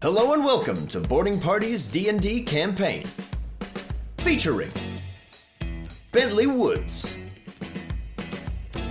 Hello 0.00 0.32
and 0.32 0.44
welcome 0.44 0.86
to 0.86 1.00
Boarding 1.00 1.40
Party's 1.40 1.90
D&D 1.90 2.44
campaign. 2.44 3.04
Featuring 4.18 4.70
Bentley 6.12 6.46
Woods, 6.46 7.16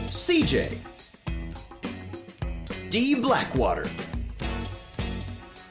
CJ, 0.10 0.80
D 2.90 3.22
Blackwater, 3.22 3.86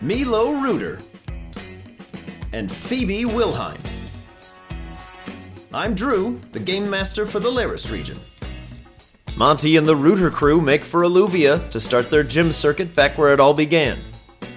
Milo 0.00 0.52
Reuter, 0.52 0.98
and 2.54 2.72
Phoebe 2.72 3.24
Wilheim. 3.24 3.84
I'm 5.70 5.94
Drew, 5.94 6.40
the 6.52 6.60
game 6.60 6.88
master 6.88 7.26
for 7.26 7.40
the 7.40 7.50
Laris 7.50 7.92
region. 7.92 8.18
Monty 9.36 9.76
and 9.76 9.86
the 9.86 9.96
Rooter 9.96 10.30
crew 10.30 10.62
make 10.62 10.82
for 10.82 11.02
Alluvia 11.02 11.68
to 11.68 11.78
start 11.78 12.08
their 12.08 12.22
gym 12.22 12.52
circuit 12.52 12.94
back 12.94 13.18
where 13.18 13.34
it 13.34 13.40
all 13.40 13.52
began. 13.52 13.98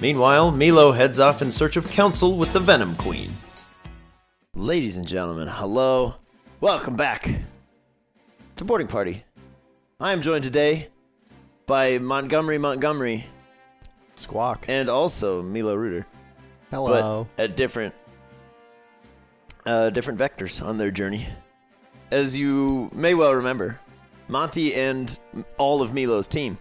Meanwhile, 0.01 0.51
Milo 0.51 0.91
heads 0.93 1.19
off 1.19 1.41
in 1.41 1.51
search 1.51 1.75
of 1.75 1.89
counsel 1.91 2.37
with 2.37 2.53
the 2.53 2.59
Venom 2.59 2.95
Queen. 2.95 3.35
Ladies 4.55 4.97
and 4.97 5.07
gentlemen, 5.07 5.47
hello. 5.49 6.15
Welcome 6.61 6.95
back 6.95 7.29
to 8.55 8.65
Boarding 8.65 8.87
Party. 8.87 9.23
I 9.99 10.13
am 10.13 10.21
joined 10.21 10.43
today 10.45 10.87
by 11.65 11.97
Montgomery 11.97 12.57
Montgomery 12.57 13.25
Squawk. 14.15 14.65
and 14.69 14.89
also 14.89 15.41
Milo 15.41 15.75
Reuter, 15.75 16.07
Hello. 16.71 17.27
but 17.35 17.43
at 17.43 17.57
different 17.57 17.93
uh, 19.65 19.89
different 19.89 20.19
vectors 20.19 20.65
on 20.65 20.77
their 20.77 20.91
journey. 20.91 21.25
As 22.11 22.35
you 22.35 22.89
may 22.93 23.13
well 23.13 23.33
remember, 23.33 23.79
Monty 24.29 24.73
and 24.75 25.19
all 25.57 25.81
of 25.81 25.93
Milo's 25.93 26.27
team, 26.27 26.57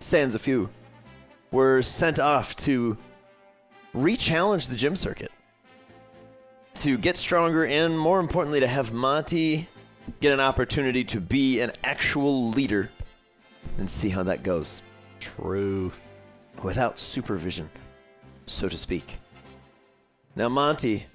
sans 0.00 0.34
a 0.34 0.38
few, 0.38 0.68
were 1.52 1.82
sent 1.82 2.18
off 2.18 2.56
to 2.56 2.98
re-challenge 3.94 4.68
the 4.68 4.76
gym 4.76 4.96
circuit, 4.96 5.30
to 6.74 6.98
get 6.98 7.16
stronger, 7.16 7.66
and 7.66 7.96
more 7.98 8.18
importantly, 8.18 8.60
to 8.60 8.66
have 8.66 8.92
Monty 8.92 9.68
get 10.20 10.32
an 10.32 10.40
opportunity 10.40 11.04
to 11.04 11.20
be 11.20 11.60
an 11.60 11.70
actual 11.84 12.48
leader 12.48 12.90
and 13.78 13.88
see 13.88 14.08
how 14.08 14.22
that 14.24 14.42
goes. 14.42 14.82
Truth. 15.20 16.08
without 16.62 16.98
supervision, 16.98 17.70
so 18.46 18.68
to 18.68 18.76
speak. 18.76 19.18
Now, 20.34 20.48
Monty, 20.48 21.06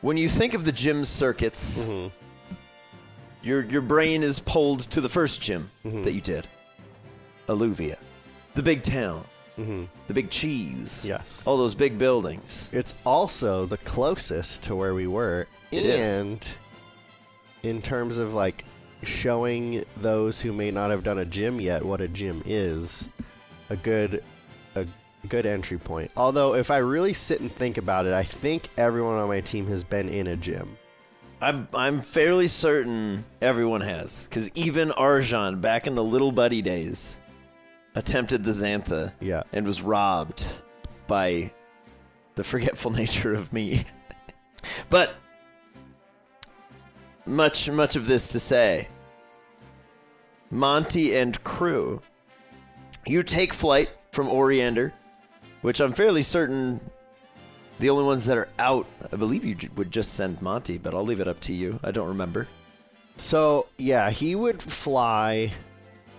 when 0.00 0.16
you 0.16 0.28
think 0.28 0.54
of 0.54 0.64
the 0.64 0.72
gym 0.72 1.04
circuits, 1.04 1.80
mm-hmm. 1.80 2.08
your 3.42 3.64
your 3.64 3.82
brain 3.82 4.22
is 4.22 4.40
pulled 4.40 4.80
to 4.90 5.00
the 5.00 5.08
first 5.08 5.40
gym 5.40 5.70
mm-hmm. 5.84 6.02
that 6.02 6.12
you 6.12 6.20
did, 6.20 6.48
Alluvia, 7.48 7.96
the 8.58 8.62
big 8.64 8.82
town, 8.82 9.24
mm-hmm. 9.56 9.84
the 10.08 10.14
big 10.14 10.30
cheese, 10.30 11.04
Yes. 11.06 11.46
all 11.46 11.56
those 11.56 11.76
big 11.76 11.96
buildings. 11.96 12.68
It's 12.72 12.96
also 13.06 13.66
the 13.66 13.76
closest 13.78 14.64
to 14.64 14.74
where 14.74 14.94
we 14.94 15.06
were. 15.06 15.46
It 15.70 15.84
is. 15.84 16.16
and 16.16 16.54
in 17.62 17.80
terms 17.80 18.18
of 18.18 18.34
like 18.34 18.64
showing 19.04 19.84
those 19.98 20.40
who 20.40 20.52
may 20.52 20.72
not 20.72 20.90
have 20.90 21.04
done 21.04 21.18
a 21.18 21.24
gym 21.24 21.60
yet 21.60 21.84
what 21.84 22.00
a 22.00 22.08
gym 22.08 22.42
is, 22.46 23.10
a 23.70 23.76
good 23.76 24.24
a 24.74 24.84
good 25.28 25.46
entry 25.46 25.78
point. 25.78 26.10
Although 26.16 26.56
if 26.56 26.72
I 26.72 26.78
really 26.78 27.12
sit 27.12 27.40
and 27.40 27.52
think 27.52 27.78
about 27.78 28.06
it, 28.06 28.12
I 28.12 28.24
think 28.24 28.70
everyone 28.76 29.14
on 29.14 29.28
my 29.28 29.40
team 29.40 29.68
has 29.68 29.84
been 29.84 30.08
in 30.08 30.26
a 30.26 30.36
gym. 30.36 30.76
I'm 31.40 31.68
I'm 31.72 32.00
fairly 32.00 32.48
certain 32.48 33.24
everyone 33.40 33.82
has, 33.82 34.24
because 34.24 34.50
even 34.56 34.88
Arjan 34.88 35.60
back 35.60 35.86
in 35.86 35.94
the 35.94 36.02
little 36.02 36.32
buddy 36.32 36.60
days 36.60 37.18
attempted 37.98 38.44
the 38.44 38.50
Xantha. 38.52 39.12
Yeah. 39.20 39.42
and 39.52 39.66
was 39.66 39.82
robbed 39.82 40.44
by 41.06 41.52
the 42.36 42.44
forgetful 42.44 42.90
nature 43.02 43.34
of 43.34 43.52
me. 43.52 43.84
but 44.88 45.14
much 47.26 47.68
much 47.70 47.96
of 47.96 48.06
this 48.06 48.28
to 48.28 48.40
say, 48.40 48.88
Monty 50.50 51.16
and 51.16 51.42
crew, 51.44 52.00
you 53.06 53.22
take 53.22 53.52
flight 53.52 53.90
from 54.12 54.28
Oriander, 54.28 54.92
which 55.62 55.80
I'm 55.80 55.92
fairly 55.92 56.22
certain 56.22 56.80
the 57.80 57.90
only 57.90 58.04
ones 58.04 58.24
that 58.26 58.36
are 58.38 58.48
out, 58.58 58.86
I 59.12 59.16
believe 59.16 59.44
you 59.44 59.54
j- 59.54 59.68
would 59.76 59.90
just 59.92 60.14
send 60.14 60.40
Monty, 60.42 60.78
but 60.78 60.94
I'll 60.94 61.04
leave 61.04 61.20
it 61.20 61.28
up 61.28 61.38
to 61.40 61.52
you. 61.54 61.78
I 61.84 61.90
don't 61.92 62.08
remember. 62.08 62.48
So 63.18 63.66
yeah, 63.76 64.10
he 64.10 64.34
would 64.34 64.62
fly 64.62 65.52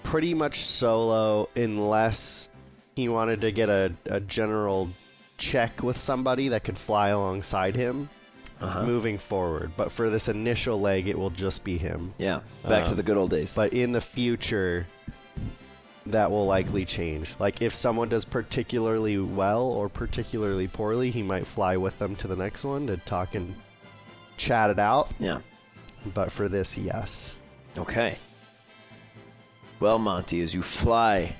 pretty 0.09 0.33
much 0.33 0.59
solo 0.61 1.47
unless 1.55 2.49
he 2.95 3.07
wanted 3.07 3.41
to 3.41 3.51
get 3.51 3.69
a, 3.69 3.91
a 4.07 4.19
general 4.19 4.89
check 5.37 5.83
with 5.83 5.95
somebody 5.97 6.47
that 6.49 6.63
could 6.63 6.77
fly 6.77 7.09
alongside 7.09 7.75
him 7.75 8.09
Uh-huh. 8.59 8.85
moving 8.85 9.17
forward. 9.17 9.71
But 9.77 9.91
for 9.91 10.09
this 10.09 10.27
initial 10.27 10.81
leg, 10.81 11.07
it 11.07 11.17
will 11.17 11.29
just 11.29 11.63
be 11.63 11.77
him. 11.77 12.13
Yeah, 12.17 12.41
back 12.63 12.85
to 12.85 12.89
Um, 12.91 12.95
the 12.97 13.03
good 13.03 13.17
old 13.17 13.29
days. 13.29 13.53
But 13.53 13.71
in 13.71 13.91
the 13.93 14.01
future, 14.01 14.85
that 16.07 16.29
will 16.31 16.45
likely 16.47 16.85
change. 16.85 17.35
Like 17.39 17.61
if 17.61 17.73
someone 17.75 18.09
does 18.09 18.25
particularly 18.25 19.17
well 19.19 19.61
or 19.63 19.87
particularly 19.89 20.67
poorly, 20.67 21.11
he 21.11 21.21
might 21.23 21.45
fly 21.47 21.77
with 21.77 21.97
them 21.99 22.15
to 22.17 22.27
the 22.27 22.35
next 22.35 22.63
one 22.65 22.87
to 22.87 22.97
talk 22.97 23.35
and 23.35 23.53
chat 24.37 24.71
it 24.71 24.79
out. 24.79 25.11
yeah. 25.19 25.39
But 26.13 26.31
for 26.31 26.49
this, 26.49 26.77
yes. 26.77 27.37
Okay. 27.77 28.17
Well, 29.79 29.97
Monty, 29.99 30.41
as 30.41 30.53
you 30.53 30.61
fly. 30.61 31.35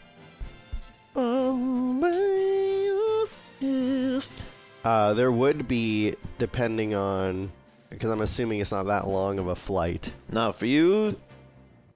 Uh, 4.84 5.14
there 5.14 5.32
would 5.32 5.68
be, 5.68 6.16
depending 6.38 6.96
on, 6.96 7.52
because 7.90 8.10
I'm 8.10 8.22
assuming 8.22 8.62
it's 8.62 8.72
not 8.72 8.86
that 8.88 9.08
long 9.08 9.40
of 9.40 9.48
a 9.48 9.56
flight. 9.56 10.14
Now, 10.32 10.52
for 10.54 10.66
you, 10.66 11.20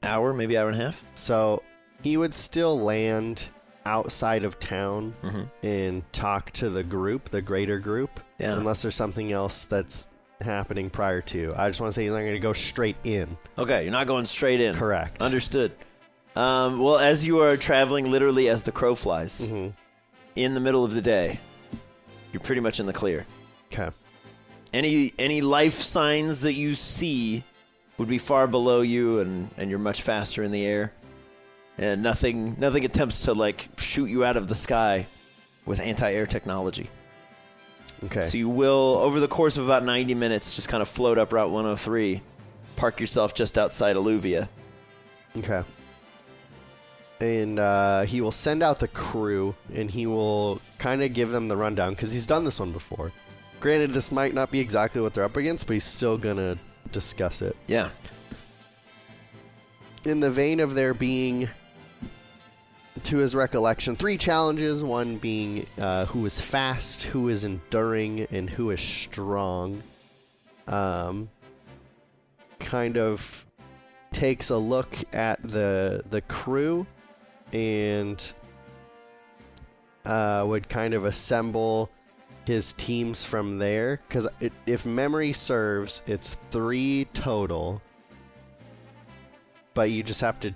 hour, 0.02 0.34
maybe 0.34 0.58
hour 0.58 0.70
and 0.70 0.80
a 0.80 0.84
half. 0.86 1.03
So 1.16 1.64
he 2.03 2.18
would 2.18 2.34
still 2.34 2.78
land 2.80 3.48
outside 3.86 4.44
of 4.44 4.59
town 4.59 5.14
Mhm. 5.22 5.50
and 5.64 6.14
talk 6.14 6.52
to 6.52 6.70
the 6.70 6.84
group, 6.84 7.30
the 7.30 7.42
greater 7.42 7.80
group, 7.80 8.20
Yeah. 8.40 8.53
unless 8.53 8.82
there's 8.82 8.96
something 8.96 9.32
else 9.32 9.64
that's 9.66 10.09
happening 10.42 10.90
prior 10.90 11.22
to. 11.22 11.53
I 11.56 11.70
just 11.70 11.80
want 11.80 11.92
to 11.92 11.96
say 11.96 12.03
he's 12.03 12.12
not 12.12 12.20
going 12.20 12.34
to 12.34 12.40
go 12.40 12.53
straight 12.53 12.98
in. 13.06 13.38
Okay, 13.58 13.84
you're 13.84 13.92
not 13.92 14.08
going 14.08 14.26
straight 14.26 14.59
in. 14.59 14.76
Correct. 14.76 15.22
Understood. 15.22 15.72
Um, 16.36 16.80
well, 16.80 16.98
as 16.98 17.26
you 17.26 17.40
are 17.40 17.58
traveling 17.58 18.10
literally 18.10 18.50
as 18.50 18.64
the 18.64 18.72
crow 18.72 18.96
flies 18.96 19.46
hmm 19.46 19.70
in 20.36 20.56
the 20.56 20.60
middle 20.60 20.84
of 20.84 20.96
the 20.96 21.02
day, 21.02 21.40
you're 22.32 22.40
pretty 22.40 22.60
much 22.62 22.80
in 22.80 22.88
the 22.88 22.94
clear. 22.94 23.24
Okay. 23.72 23.90
Any 24.74 25.14
any 25.20 25.42
life 25.42 25.76
signs 25.76 26.42
that 26.42 26.54
you 26.54 26.74
see 26.74 27.44
would 28.00 28.08
be 28.08 28.18
far 28.18 28.48
below 28.48 28.82
you, 28.82 29.20
and 29.20 29.50
and 29.58 29.70
you're 29.70 29.78
much 29.78 30.02
faster 30.02 30.42
in 30.42 30.52
the 30.52 30.66
air, 30.66 30.92
and 31.78 32.02
nothing 32.02 32.56
nothing 32.60 32.84
attempts 32.84 33.22
to 33.22 33.34
like 33.34 33.68
shoot 33.78 34.08
you 34.08 34.26
out 34.26 34.38
of 34.38 34.48
the 34.48 34.56
sky 34.56 35.06
with 35.66 35.80
anti-air 35.80 36.26
technology. 36.26 36.90
Okay. 38.06 38.22
So 38.22 38.38
you 38.38 38.50
will, 38.50 38.98
over 39.02 39.20
the 39.20 39.28
course 39.28 39.58
of 39.58 39.66
about 39.66 39.84
90 39.86 40.14
minutes, 40.16 40.56
just 40.56 40.68
kind 40.68 40.82
of 40.82 40.90
float 40.90 41.18
up 41.18 41.32
Route 41.32 41.52
103, 41.52 42.22
park 42.76 43.00
yourself 43.00 43.34
just 43.34 43.58
outside 43.58 43.96
Alluvia. 43.96 44.50
Okay. 45.38 45.64
And 47.23 47.57
uh, 47.57 48.01
he 48.01 48.19
will 48.19 48.31
send 48.34 48.61
out 48.61 48.79
the 48.79 48.88
crew 48.89 49.56
and 49.73 49.89
he 49.89 50.07
will 50.07 50.59
kind 50.78 51.01
of 51.01 51.13
give 51.13 51.29
them 51.29 51.47
the 51.47 51.56
rundown 51.56 51.94
because 51.94 52.11
he's 52.11 52.25
done 52.25 52.44
this 52.44 52.59
one 52.59 52.73
before. 52.73 53.13
Granted, 53.61 53.91
this 53.91 54.11
might 54.11 54.34
not 54.34 54.51
be 54.51 54.59
exactly 54.59 55.00
what 55.00 55.13
they're 55.13 55.23
up 55.23 55.38
against, 55.38 55.66
but 55.66 55.73
he's 55.73 55.85
still 55.85 56.17
going 56.17 56.35
to 56.35 56.57
discuss 56.91 57.41
it. 57.41 57.56
Yeah. 57.67 57.91
In 60.03 60.19
the 60.19 60.29
vein 60.29 60.59
of 60.59 60.73
there 60.73 60.94
being, 60.94 61.47
to 63.03 63.17
his 63.17 63.35
recollection, 63.35 63.95
three 63.95 64.17
challenges 64.17 64.84
one 64.84 65.16
being 65.16 65.66
uh, 65.79 66.05
who 66.08 66.26
is 66.26 66.41
fast, 66.41 67.03
who 67.03 67.29
is 67.29 67.46
enduring, 67.46 68.28
and 68.31 68.49
who 68.49 68.72
is 68.72 68.81
strong. 68.81 69.81
Um, 70.67 71.29
kind 72.59 72.97
of 72.97 73.46
takes 74.11 74.49
a 74.49 74.58
look 74.58 74.93
at 75.14 75.41
the 75.41 76.03
the 76.09 76.22
crew 76.22 76.85
and 77.53 78.34
uh, 80.05 80.44
would 80.46 80.67
kind 80.67 80.94
of 80.94 81.05
assemble 81.05 81.90
his 82.46 82.73
teams 82.73 83.23
from 83.23 83.58
there. 83.58 84.02
Because 84.08 84.28
if 84.66 84.85
memory 84.85 85.34
serves 85.34 86.02
it's 86.08 86.40
three 86.52 87.05
total. 87.14 87.82
But 89.73 89.91
you 89.91 90.03
just 90.03 90.22
have 90.22 90.40
to 90.41 90.53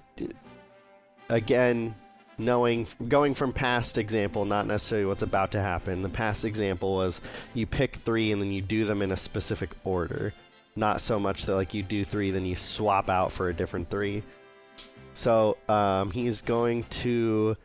again 1.29 1.95
knowing 2.37 2.87
going 3.07 3.33
from 3.33 3.51
past 3.51 3.97
example 3.97 4.45
not 4.45 4.67
necessarily 4.67 5.07
what's 5.07 5.23
about 5.23 5.51
to 5.51 5.61
happen. 5.61 6.01
The 6.03 6.09
past 6.09 6.45
example 6.45 6.95
was 6.95 7.19
you 7.53 7.65
pick 7.65 7.95
three 7.95 8.31
and 8.31 8.41
then 8.41 8.51
you 8.51 8.61
do 8.61 8.85
them 8.85 9.01
in 9.01 9.11
a 9.11 9.17
specific 9.17 9.71
order. 9.83 10.33
Not 10.75 11.01
so 11.01 11.19
much 11.19 11.45
that 11.45 11.55
like 11.55 11.73
you 11.73 11.81
do 11.81 12.05
three 12.05 12.29
then 12.29 12.45
you 12.45 12.55
swap 12.55 13.09
out 13.09 13.31
for 13.31 13.49
a 13.49 13.53
different 13.53 13.89
three 13.89 14.23
so 15.17 15.57
um, 15.67 16.11
he's 16.11 16.41
going 16.41 16.83
to 16.83 17.57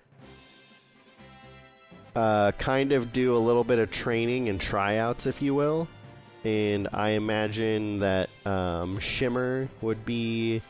uh, 2.17 2.53
kind 2.53 2.93
of 2.93 3.13
do 3.13 3.37
a 3.37 3.39
little 3.39 3.63
bit 3.63 3.79
of 3.79 3.91
training 3.91 4.49
and 4.49 4.59
tryouts, 4.59 5.27
if 5.27 5.43
you 5.43 5.55
will. 5.55 5.87
And 6.45 6.89
I 6.95 7.11
imagine 7.11 7.99
that 7.99 8.31
um, 8.47 8.99
Shimmer 8.99 9.69
would 9.83 10.03
be 10.07 10.63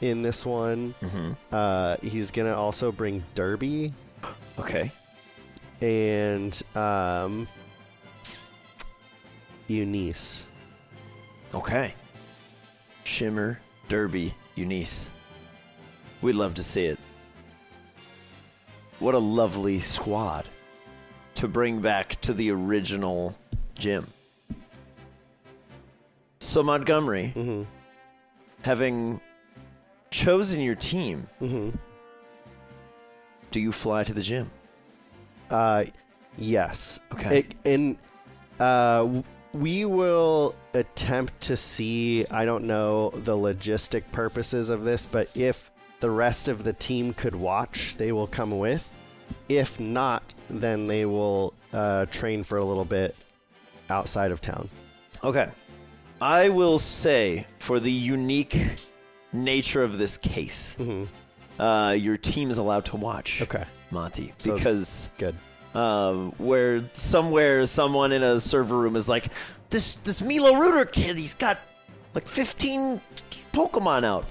in 0.00 0.22
this 0.22 0.46
one. 0.46 0.94
Mm-hmm. 1.02 1.32
Uh, 1.50 1.96
he's 2.02 2.30
gonna 2.30 2.54
also 2.54 2.92
bring 2.92 3.24
Derby 3.34 3.92
Okay. 4.60 4.92
and 5.80 6.62
um, 6.76 7.48
Eunice. 9.66 10.46
Okay. 11.52 11.94
Shimmer, 13.02 13.60
Derby, 13.88 14.32
Eunice. 14.54 15.10
We'd 16.22 16.34
love 16.36 16.54
to 16.54 16.62
see 16.62 16.84
it. 16.86 16.98
What 19.00 19.14
a 19.14 19.18
lovely 19.18 19.80
squad 19.80 20.46
to 21.34 21.48
bring 21.48 21.80
back 21.80 22.20
to 22.22 22.32
the 22.32 22.50
original 22.52 23.36
gym. 23.76 24.06
So, 26.38 26.62
Montgomery, 26.62 27.32
Mm-hmm. 27.36 27.62
having 28.62 29.20
chosen 30.10 30.60
your 30.60 30.74
team, 30.76 31.26
Mm-hmm. 31.40 31.70
do 33.50 33.60
you 33.60 33.72
fly 33.72 34.04
to 34.04 34.12
the 34.14 34.22
gym? 34.22 34.50
Uh, 35.50 35.84
yes. 36.38 37.00
Okay. 37.12 37.40
It, 37.40 37.54
and 37.64 37.96
uh, 38.60 39.22
we 39.54 39.84
will 39.84 40.54
attempt 40.74 41.40
to 41.42 41.56
see. 41.56 42.24
I 42.30 42.44
don't 42.44 42.64
know 42.64 43.10
the 43.10 43.36
logistic 43.36 44.04
purposes 44.12 44.70
of 44.70 44.84
this, 44.84 45.04
but 45.06 45.34
if 45.36 45.70
the 46.02 46.10
rest 46.10 46.48
of 46.48 46.64
the 46.64 46.72
team 46.72 47.14
could 47.14 47.34
watch, 47.34 47.96
they 47.96 48.10
will 48.10 48.26
come 48.26 48.58
with. 48.58 48.92
If 49.48 49.78
not, 49.78 50.24
then 50.50 50.88
they 50.88 51.06
will 51.06 51.54
uh, 51.72 52.06
train 52.06 52.42
for 52.42 52.58
a 52.58 52.64
little 52.64 52.84
bit 52.84 53.14
outside 53.88 54.32
of 54.32 54.40
town. 54.40 54.68
Okay. 55.22 55.48
I 56.20 56.48
will 56.48 56.80
say, 56.80 57.46
for 57.60 57.78
the 57.78 57.90
unique 57.90 58.58
nature 59.32 59.84
of 59.84 59.96
this 59.96 60.16
case, 60.16 60.76
uh, 61.60 61.96
your 61.96 62.16
team 62.16 62.50
is 62.50 62.58
allowed 62.58 62.84
to 62.86 62.96
watch. 62.96 63.34
Mm-hmm. 63.34 63.42
Okay. 63.56 63.64
Monty, 63.92 64.32
So- 64.38 64.56
because 64.56 65.08
Good. 65.18 65.36
um, 65.72 66.32
where 66.38 66.84
somewhere 66.94 67.64
someone 67.66 68.10
in 68.10 68.24
a 68.24 68.40
server 68.40 68.76
room 68.76 68.96
is 68.96 69.08
like, 69.08 69.26
this 69.70 69.94
this 69.96 70.20
Milo 70.20 70.56
Rooter 70.58 70.84
kid, 70.84 71.16
he's 71.16 71.34
got 71.34 71.58
like 72.14 72.26
15 72.26 73.00
Pokemon 73.52 74.02
out. 74.04 74.26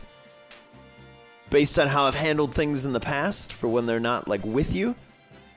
Based 1.51 1.77
on 1.77 1.88
how 1.88 2.06
I've 2.06 2.15
handled 2.15 2.56
things 2.56 2.86
in 2.86 2.94
the 2.94 3.00
past, 3.00 3.53
for 3.53 3.68
when 3.68 3.86
they're 3.86 4.00
not 4.00 4.27
like 4.27 4.44
with 4.44 4.74
you, 4.75 4.95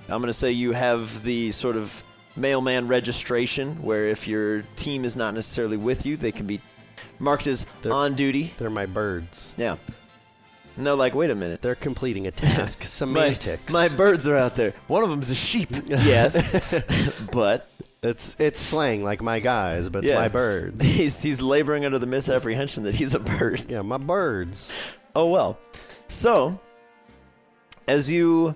I'm 0.09 0.21
gonna 0.21 0.33
say 0.35 0.51
you 0.51 0.73
have 0.73 1.23
the 1.25 1.51
sort 1.53 1.77
of 1.77 2.03
mailman 2.37 2.89
registration, 2.89 3.81
where 3.83 4.09
if 4.09 4.29
your 4.29 4.63
team 4.77 5.05
is 5.07 5.17
not 5.17 5.33
necessarily 5.35 5.77
with 5.79 6.05
you, 6.05 6.17
they 6.19 6.33
can 6.33 6.47
be 6.47 6.61
marked 7.19 7.47
as 7.47 7.65
They're- 7.83 7.93
on 7.93 8.15
duty. 8.15 8.53
They're 8.59 8.69
my 8.71 8.87
birds. 8.87 9.55
Yeah. 9.57 9.77
And 10.77 10.85
they're 10.85 10.97
like, 10.97 11.15
wait 11.15 11.31
a 11.31 11.35
minute. 11.37 11.63
They're 11.63 11.77
completing 11.77 12.27
a 12.27 12.33
task. 12.33 12.81
My, 12.81 12.85
Semantics. 12.87 13.73
my 13.73 13.87
birds 13.89 14.27
are 14.27 14.37
out 14.37 14.57
there. 14.57 14.75
One 14.89 15.05
of 15.05 15.11
them's 15.11 15.31
a 15.31 15.35
sheep. 15.37 15.69
Yes, 15.87 16.57
but 17.33 17.71
it's 18.03 18.35
it's 18.41 18.59
slang 18.61 19.05
like 19.05 19.23
my 19.23 19.39
guys, 19.39 19.89
but 19.89 20.01
it's 20.03 20.11
Yeah. 20.11 20.19
my 20.19 20.27
birds. 20.29 20.85
he's 20.85 21.23
he's 21.23 21.41
laboring 21.41 21.85
under 21.87 22.01
the 22.01 22.07
misapprehension 22.09 22.83
that 22.83 22.97
he's 22.97 23.15
a 23.15 23.21
bird. 23.21 23.65
Yeah, 23.69 23.83
my 23.83 23.99
birds. 23.99 24.77
Oh 25.15 25.29
well. 25.31 25.57
So, 26.15 26.61
as 27.89 28.09
you 28.09 28.55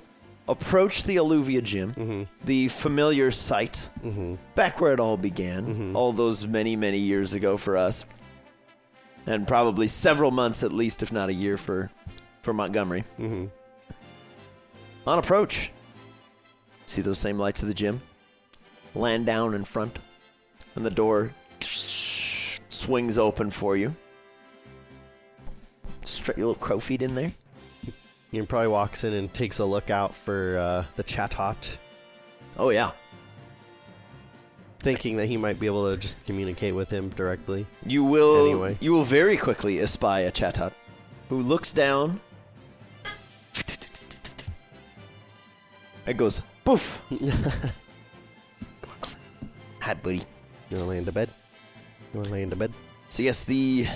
approach 0.49 1.03
the 1.03 1.17
Alluvia 1.17 1.61
Gym, 1.61 1.93
mm-hmm. 1.93 2.23
the 2.45 2.69
familiar 2.69 3.33
site, 3.33 3.91
mm-hmm. 4.01 4.37
back 4.55 4.81
where 4.81 4.93
it 4.93 5.01
all 5.01 5.17
began, 5.17 5.67
mm-hmm. 5.67 5.97
all 5.97 6.13
those 6.13 6.47
many 6.47 6.77
many 6.77 6.99
years 6.99 7.33
ago 7.33 7.57
for 7.57 7.77
us, 7.77 8.05
and 9.27 9.45
probably 9.45 9.89
several 9.89 10.31
months 10.31 10.63
at 10.63 10.73
least, 10.73 11.03
if 11.03 11.13
not 11.13 11.31
a 11.31 11.33
year 11.33 11.57
for 11.57 11.91
for 12.43 12.53
Montgomery. 12.53 13.03
Mhm. 13.19 13.51
On 15.09 15.19
approach, 15.19 15.73
see 16.87 17.03
those 17.03 17.19
same 17.19 17.41
lights 17.41 17.63
of 17.63 17.69
the 17.69 17.75
gym, 17.75 18.01
land 18.95 19.27
down 19.27 19.55
in 19.55 19.65
front, 19.65 19.99
and 20.77 20.87
the 20.87 20.91
door 20.91 21.35
swings 21.59 23.19
open 23.19 23.51
for 23.51 23.77
you. 23.77 23.97
Straight 26.05 26.39
your 26.39 26.47
little 26.47 26.63
crow 26.63 26.79
feet 26.79 27.03
in 27.03 27.17
there. 27.17 27.33
He 28.31 28.43
probably 28.43 28.69
walks 28.69 29.05
in 29.05 29.15
and 29.15 29.33
takes 29.33 29.59
a 29.59 29.65
look 29.65 29.91
out 29.91 30.15
for 30.15 30.59
uh, 30.59 30.85
the 30.97 31.05
Chatot, 31.05 31.77
Oh 32.59 32.71
yeah, 32.71 32.91
thinking 34.81 35.17
that 35.17 35.27
he 35.27 35.37
might 35.37 35.61
be 35.61 35.67
able 35.67 35.91
to 35.91 35.97
just 35.97 36.25
communicate 36.27 36.75
with 36.75 36.89
him 36.89 37.09
directly. 37.11 37.67
you 37.85 38.05
will. 38.05 38.47
Anyway. 38.47 38.77
You 38.81 38.93
will 38.93 39.05
very 39.05 39.37
quickly 39.37 39.81
espy 39.81 40.25
a 40.27 40.31
chatot, 40.33 40.73
who 41.29 41.41
looks 41.41 41.73
down. 41.73 42.21
It 46.07 46.17
goes 46.17 46.41
poof. 46.65 47.03
Hat 49.79 50.03
buddy. 50.03 50.23
You 50.71 50.77
wanna 50.77 50.87
lay 50.89 50.99
into 50.99 51.13
bed? 51.13 51.29
You 52.13 52.21
wanna 52.21 52.33
lay 52.33 52.43
into 52.43 52.57
bed? 52.57 52.73
So 53.11 53.23
yes, 53.23 53.45
the 53.45 53.87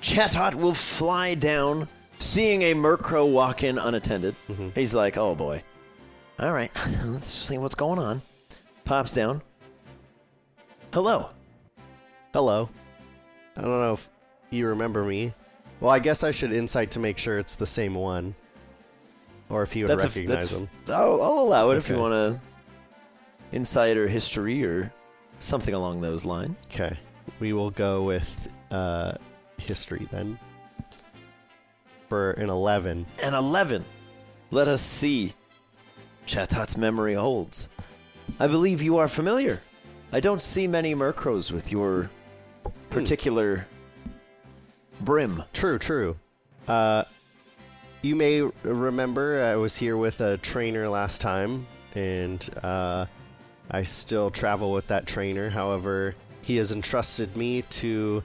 chatot 0.00 0.54
will 0.54 0.74
fly 0.74 1.34
down, 1.34 1.86
seeing 2.20 2.62
a 2.62 2.74
Murkrow 2.74 3.30
walk 3.30 3.64
in 3.64 3.78
unattended. 3.78 4.36
He's 4.74 4.94
like, 4.94 5.18
"Oh 5.18 5.34
boy, 5.34 5.62
all 6.38 6.52
right, 6.52 6.70
let's 7.04 7.26
see 7.26 7.58
what's 7.58 7.74
going 7.74 7.98
on." 7.98 8.22
Pops 8.84 9.12
down. 9.12 9.42
Hello. 10.92 11.30
Hello. 12.32 12.68
I 13.56 13.62
don't 13.62 13.70
know 13.70 13.92
if 13.94 14.08
you 14.50 14.68
remember 14.68 15.04
me. 15.04 15.34
Well, 15.80 15.90
I 15.90 15.98
guess 15.98 16.24
I 16.24 16.30
should 16.30 16.52
insight 16.52 16.90
to 16.92 16.98
make 16.98 17.18
sure 17.18 17.38
it's 17.38 17.56
the 17.56 17.66
same 17.66 17.94
one, 17.94 18.34
or 19.48 19.62
if 19.62 19.74
you 19.74 19.84
would 19.84 19.90
That's 19.90 20.04
a, 20.04 20.08
recognize 20.08 20.50
that's, 20.50 20.60
him. 20.60 20.70
I'll, 20.88 21.22
I'll 21.22 21.40
allow 21.40 21.70
it 21.70 21.78
if 21.78 21.88
you 21.88 21.96
want 21.96 22.12
to 22.12 22.40
insider 23.52 24.06
history 24.06 24.64
or 24.64 24.92
something 25.38 25.74
along 25.74 26.00
those 26.00 26.24
lines. 26.24 26.66
Okay, 26.72 26.96
we 27.38 27.52
will 27.52 27.70
go 27.70 28.02
with 28.02 28.48
uh, 28.70 29.12
history 29.56 30.08
then. 30.10 30.38
For 32.10 32.32
an 32.32 32.50
eleven. 32.50 33.06
And 33.22 33.36
11. 33.36 33.84
Let 34.50 34.66
us 34.66 34.80
see. 34.80 35.32
Chatot's 36.26 36.76
memory 36.76 37.14
holds. 37.14 37.68
I 38.40 38.48
believe 38.48 38.82
you 38.82 38.96
are 38.98 39.06
familiar. 39.06 39.62
I 40.12 40.18
don't 40.18 40.42
see 40.42 40.66
many 40.66 40.92
Murkrows 40.92 41.52
with 41.52 41.70
your 41.70 42.10
particular 42.90 43.64
brim. 45.02 45.44
True, 45.52 45.78
true. 45.78 46.16
Uh, 46.66 47.04
you 48.02 48.16
may 48.16 48.40
remember 48.64 49.44
I 49.44 49.54
was 49.54 49.76
here 49.76 49.96
with 49.96 50.20
a 50.20 50.36
trainer 50.38 50.88
last 50.88 51.20
time, 51.20 51.64
and 51.94 52.44
uh, 52.64 53.06
I 53.70 53.84
still 53.84 54.32
travel 54.32 54.72
with 54.72 54.88
that 54.88 55.06
trainer. 55.06 55.48
However, 55.48 56.16
he 56.42 56.56
has 56.56 56.72
entrusted 56.72 57.36
me 57.36 57.62
to 57.62 58.20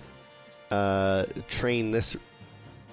uh, 0.71 1.25
train 1.47 1.91
this 1.91 2.17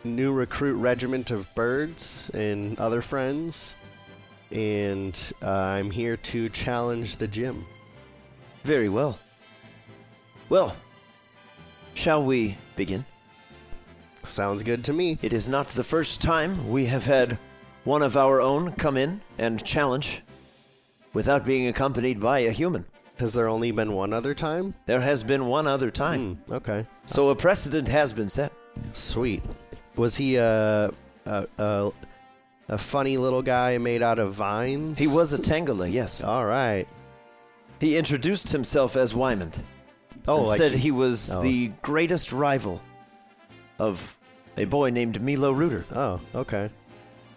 new 0.04 0.32
recruit 0.32 0.74
regiment 0.74 1.30
of 1.30 1.52
birds 1.54 2.30
and 2.34 2.78
other 2.78 3.00
friends, 3.00 3.76
and 4.50 5.18
uh, 5.42 5.50
I'm 5.50 5.90
here 5.90 6.16
to 6.16 6.48
challenge 6.48 7.16
the 7.16 7.28
gym. 7.28 7.64
Very 8.64 8.88
well. 8.88 9.18
Well, 10.48 10.76
shall 11.94 12.22
we 12.22 12.56
begin? 12.76 13.04
Sounds 14.22 14.62
good 14.62 14.84
to 14.84 14.92
me. 14.92 15.18
It 15.22 15.32
is 15.32 15.48
not 15.48 15.68
the 15.70 15.84
first 15.84 16.20
time 16.20 16.70
we 16.70 16.86
have 16.86 17.04
had 17.04 17.38
one 17.84 18.02
of 18.02 18.16
our 18.16 18.40
own 18.40 18.72
come 18.72 18.96
in 18.96 19.20
and 19.38 19.64
challenge 19.64 20.22
without 21.12 21.44
being 21.44 21.66
accompanied 21.66 22.20
by 22.20 22.40
a 22.40 22.50
human. 22.50 22.84
Has 23.18 23.34
there 23.34 23.48
only 23.48 23.70
been 23.72 23.92
one 23.92 24.12
other 24.12 24.34
time? 24.34 24.74
There 24.86 25.00
has 25.00 25.22
been 25.22 25.46
one 25.46 25.66
other 25.66 25.90
time. 25.90 26.36
Hmm, 26.36 26.52
okay. 26.54 26.86
So 27.06 27.28
a 27.28 27.36
precedent 27.36 27.88
has 27.88 28.12
been 28.12 28.28
set. 28.28 28.52
Sweet. 28.92 29.42
Was 29.96 30.16
he 30.16 30.36
a 30.36 30.92
a, 31.26 31.46
a 31.58 31.92
a 32.68 32.78
funny 32.78 33.16
little 33.16 33.42
guy 33.42 33.78
made 33.78 34.02
out 34.02 34.18
of 34.18 34.34
vines? 34.34 34.98
He 34.98 35.06
was 35.06 35.32
a 35.32 35.38
Tangela, 35.38 35.90
yes. 35.90 36.22
All 36.22 36.46
right. 36.46 36.86
He 37.80 37.96
introduced 37.96 38.50
himself 38.50 38.96
as 38.96 39.14
Wyman. 39.14 39.52
Oh, 40.28 40.38
and 40.38 40.46
like 40.46 40.56
said 40.56 40.72
he 40.72 40.90
was 40.90 41.34
oh. 41.34 41.42
the 41.42 41.68
greatest 41.82 42.32
rival 42.32 42.80
of 43.78 44.16
a 44.56 44.64
boy 44.64 44.90
named 44.90 45.20
Milo 45.20 45.50
Rooter. 45.50 45.84
Oh, 45.94 46.20
okay. 46.34 46.70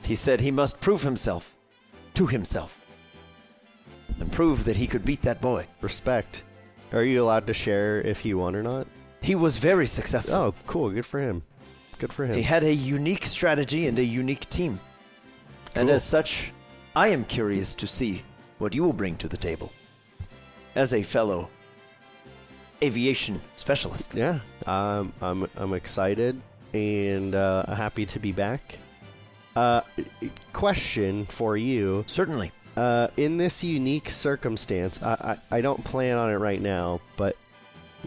He 0.03 0.15
said 0.15 0.39
he 0.39 0.51
must 0.51 0.79
prove 0.79 1.01
himself 1.01 1.55
to 2.13 2.27
himself 2.27 2.85
and 4.19 4.31
prove 4.31 4.65
that 4.65 4.75
he 4.75 4.87
could 4.87 5.03
beat 5.03 5.23
that 5.23 5.41
boy. 5.41 5.65
Respect. 5.81 6.43
Are 6.93 7.03
you 7.03 7.23
allowed 7.23 7.47
to 7.47 7.53
share 7.53 8.01
if 8.01 8.19
he 8.19 8.33
won 8.33 8.55
or 8.55 8.63
not? 8.63 8.87
He 9.21 9.33
was 9.33 9.57
very 9.57 9.87
successful. 9.87 10.35
Oh, 10.35 10.53
cool. 10.67 10.91
Good 10.91 11.05
for 11.05 11.19
him. 11.19 11.43
Good 11.99 12.11
for 12.13 12.25
him. 12.25 12.35
He 12.35 12.41
had 12.41 12.63
a 12.63 12.73
unique 12.73 13.25
strategy 13.25 13.87
and 13.87 13.97
a 13.99 14.03
unique 14.03 14.49
team. 14.49 14.79
And 15.75 15.89
as 15.89 16.03
such, 16.03 16.51
I 16.95 17.09
am 17.09 17.25
curious 17.25 17.75
to 17.75 17.87
see 17.87 18.23
what 18.59 18.73
you 18.73 18.83
will 18.83 18.93
bring 18.93 19.15
to 19.17 19.27
the 19.27 19.37
table 19.37 19.71
as 20.75 20.93
a 20.93 21.03
fellow 21.03 21.49
aviation 22.81 23.39
specialist. 23.55 24.13
Yeah, 24.15 24.39
um, 24.67 25.13
I'm 25.21 25.49
I'm 25.55 25.73
excited 25.73 26.41
and 26.73 27.35
uh, 27.35 27.65
happy 27.73 28.05
to 28.05 28.19
be 28.19 28.31
back. 28.31 28.79
Uh, 29.55 29.81
question 30.53 31.25
for 31.25 31.55
you: 31.57 32.03
Certainly. 32.07 32.51
uh, 32.77 33.07
in 33.17 33.37
this 33.37 33.63
unique 33.63 34.09
circumstance, 34.09 35.01
I, 35.01 35.37
I 35.51 35.57
I 35.57 35.61
don't 35.61 35.83
plan 35.83 36.17
on 36.17 36.29
it 36.29 36.35
right 36.35 36.61
now, 36.61 37.01
but 37.17 37.35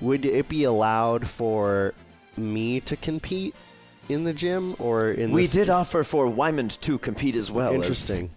would 0.01 0.25
it 0.25 0.49
be 0.49 0.65
allowed 0.65 1.27
for 1.29 1.95
me 2.37 2.81
to 2.81 2.97
compete 2.97 3.55
in 4.09 4.25
the 4.25 4.33
gym 4.33 4.75
or 4.79 5.11
in? 5.11 5.33
We 5.33 5.47
did 5.47 5.71
offer 5.71 6.05
for 6.05 6.27
Wymond 6.27 6.81
to 6.81 6.99
compete 6.99 7.37
as 7.37 7.51
well. 7.51 7.71
as 7.71 7.75
Interesting. 7.77 8.31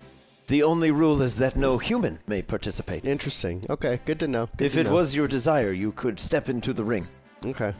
The 0.48 0.64
only 0.64 0.92
rule 0.92 1.22
is 1.22 1.38
that 1.38 1.56
no 1.56 1.78
human 1.78 2.20
may 2.28 2.42
participate. 2.42 3.06
Interesting. 3.06 3.64
Okay, 3.70 4.00
good 4.06 4.20
to 4.20 4.28
know. 4.28 4.50
Good 4.58 4.66
If 4.66 4.74
to 4.74 4.82
it 4.82 4.84
know. 4.88 4.94
was 4.94 5.16
your 5.16 5.28
desire, 5.28 5.72
you 5.72 5.92
could 5.94 6.20
step 6.20 6.50
into 6.50 6.74
the 6.74 6.84
ring. 6.84 7.08
okay. 7.46 7.74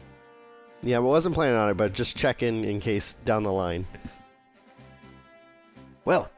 Yeah, 0.84 0.96
I 0.96 1.00
wasn't 1.00 1.34
planning 1.36 1.56
on 1.56 1.70
it, 1.70 1.76
but 1.76 1.92
just 1.92 2.16
check 2.16 2.42
in 2.42 2.64
in 2.64 2.80
case 2.80 3.14
down 3.24 3.44
the 3.44 3.52
line. 3.52 3.86
Well, 6.04 6.28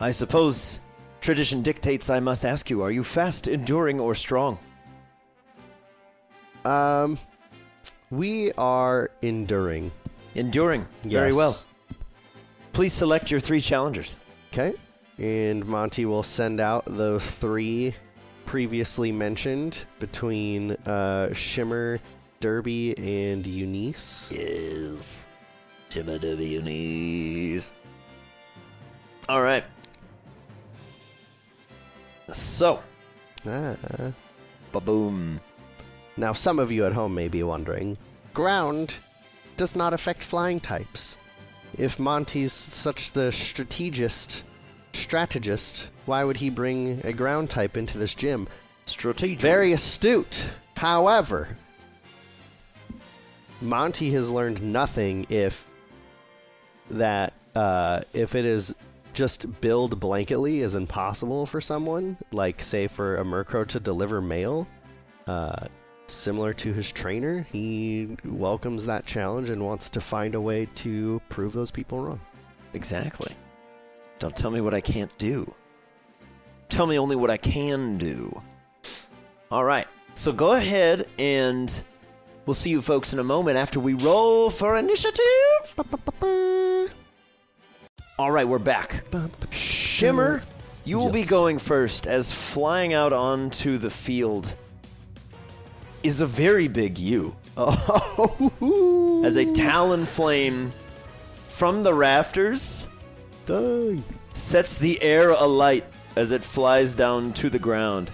I 0.00 0.10
suppose 0.10 0.80
tradition 1.20 1.62
dictates 1.62 2.10
I 2.10 2.18
must 2.18 2.44
ask 2.44 2.68
you 2.68 2.82
are 2.82 2.90
you 2.90 3.04
fast, 3.04 3.46
enduring, 3.46 4.00
or 4.00 4.16
strong? 4.16 4.58
Um, 6.64 7.18
we 8.10 8.52
are 8.52 9.10
enduring. 9.22 9.90
Enduring. 10.34 10.86
Very 11.02 11.32
well. 11.32 11.58
Please 12.72 12.92
select 12.92 13.30
your 13.30 13.40
three 13.40 13.60
challengers. 13.60 14.16
Okay. 14.52 14.74
And 15.18 15.64
Monty 15.66 16.06
will 16.06 16.22
send 16.22 16.60
out 16.60 16.84
the 16.86 17.20
three 17.20 17.94
previously 18.46 19.12
mentioned 19.12 19.84
between 19.98 20.72
uh, 20.86 21.32
Shimmer, 21.34 22.00
Derby, 22.40 22.96
and 22.98 23.46
Eunice. 23.46 24.32
Yes. 24.32 25.26
Shimmer 25.88 26.18
Derby, 26.18 26.46
Eunice. 26.46 27.72
All 29.28 29.42
right. 29.42 29.64
So, 32.28 32.80
Ah. 33.46 33.76
ba-boom. 34.72 35.40
Now, 36.20 36.34
some 36.34 36.58
of 36.58 36.70
you 36.70 36.84
at 36.84 36.92
home 36.92 37.14
may 37.14 37.28
be 37.28 37.42
wondering 37.42 37.96
ground 38.34 38.96
does 39.56 39.74
not 39.74 39.94
affect 39.94 40.22
flying 40.22 40.60
types. 40.60 41.16
If 41.78 41.98
Monty's 41.98 42.52
such 42.52 43.12
the 43.12 43.32
strategist, 43.32 44.42
strategist, 44.92 45.88
why 46.04 46.22
would 46.24 46.36
he 46.36 46.50
bring 46.50 47.00
a 47.04 47.14
ground 47.14 47.48
type 47.48 47.78
into 47.78 47.96
this 47.96 48.12
gym? 48.12 48.48
Strategic. 48.84 49.40
Very 49.40 49.72
astute. 49.72 50.44
However, 50.76 51.56
Monty 53.62 54.10
has 54.12 54.30
learned 54.30 54.60
nothing 54.60 55.26
if 55.30 55.66
that 56.90 57.32
uh, 57.54 58.02
if 58.12 58.34
it 58.34 58.44
is 58.44 58.74
just 59.14 59.58
build 59.62 59.98
blanketly 59.98 60.58
is 60.58 60.74
impossible 60.74 61.46
for 61.46 61.62
someone, 61.62 62.18
like 62.30 62.62
say 62.62 62.88
for 62.88 63.16
a 63.16 63.24
Murkrow 63.24 63.66
to 63.68 63.80
deliver 63.80 64.20
mail, 64.20 64.68
uh, 65.26 65.66
similar 66.12 66.52
to 66.54 66.72
his 66.72 66.90
trainer, 66.92 67.46
he 67.50 68.16
welcomes 68.24 68.86
that 68.86 69.06
challenge 69.06 69.50
and 69.50 69.64
wants 69.64 69.88
to 69.90 70.00
find 70.00 70.34
a 70.34 70.40
way 70.40 70.66
to 70.76 71.20
prove 71.28 71.52
those 71.52 71.70
people 71.70 72.00
wrong. 72.00 72.20
Exactly. 72.72 73.34
Don't 74.18 74.36
tell 74.36 74.50
me 74.50 74.60
what 74.60 74.74
I 74.74 74.80
can't 74.80 75.16
do. 75.18 75.52
Tell 76.68 76.86
me 76.86 76.98
only 76.98 77.16
what 77.16 77.30
I 77.30 77.36
can 77.36 77.98
do. 77.98 78.42
All 79.50 79.64
right. 79.64 79.86
So 80.14 80.32
go 80.32 80.52
ahead 80.52 81.06
and 81.18 81.82
we'll 82.46 82.54
see 82.54 82.70
you 82.70 82.82
folks 82.82 83.12
in 83.12 83.18
a 83.18 83.24
moment 83.24 83.56
after 83.56 83.80
we 83.80 83.94
roll 83.94 84.50
for 84.50 84.76
initiative. 84.76 85.20
All 88.18 88.30
right, 88.30 88.46
we're 88.46 88.58
back. 88.58 89.04
Shimmer, 89.50 90.42
you 90.84 90.98
will 90.98 91.10
be 91.10 91.24
going 91.24 91.58
first 91.58 92.06
as 92.06 92.32
flying 92.32 92.92
out 92.92 93.12
onto 93.12 93.78
the 93.78 93.90
field 93.90 94.54
is 96.02 96.20
a 96.20 96.26
very 96.26 96.68
big 96.68 96.98
you 96.98 97.34
Oh, 97.56 99.22
as 99.24 99.36
a 99.36 99.44
talon 99.52 100.06
flame 100.06 100.72
from 101.48 101.82
the 101.82 101.92
rafters 101.92 102.88
dang. 103.44 104.02
sets 104.32 104.78
the 104.78 105.00
air 105.02 105.30
alight 105.30 105.84
as 106.16 106.30
it 106.32 106.42
flies 106.42 106.94
down 106.94 107.32
to 107.34 107.50
the 107.50 107.58
ground, 107.58 108.10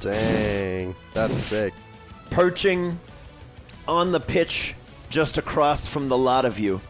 Dang, 0.00 0.94
that's 1.14 1.36
sick. 1.36 1.74
perching 2.30 2.98
on 3.88 4.12
the 4.12 4.20
pitch 4.20 4.74
just 5.10 5.36
across 5.38 5.86
from 5.86 6.08
the 6.08 6.16
lot 6.16 6.44
of 6.44 6.58
you. 6.58 6.80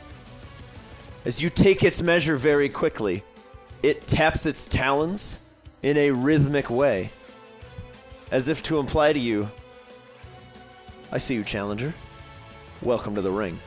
As 1.24 1.40
you 1.42 1.50
take 1.50 1.82
its 1.82 2.02
measure 2.02 2.36
very 2.36 2.68
quickly, 2.68 3.24
it 3.82 4.06
taps 4.06 4.46
its 4.46 4.66
talons 4.66 5.38
in 5.82 5.96
a 5.96 6.10
rhythmic 6.10 6.68
way, 6.70 7.10
as 8.30 8.48
if 8.48 8.62
to 8.64 8.78
imply 8.78 9.12
to 9.12 9.18
you, 9.18 9.50
I 11.16 11.18
see 11.18 11.34
you, 11.34 11.44
challenger. 11.44 11.94
Welcome 12.82 13.14
to 13.14 13.22
the 13.22 13.30
ring. 13.30 13.58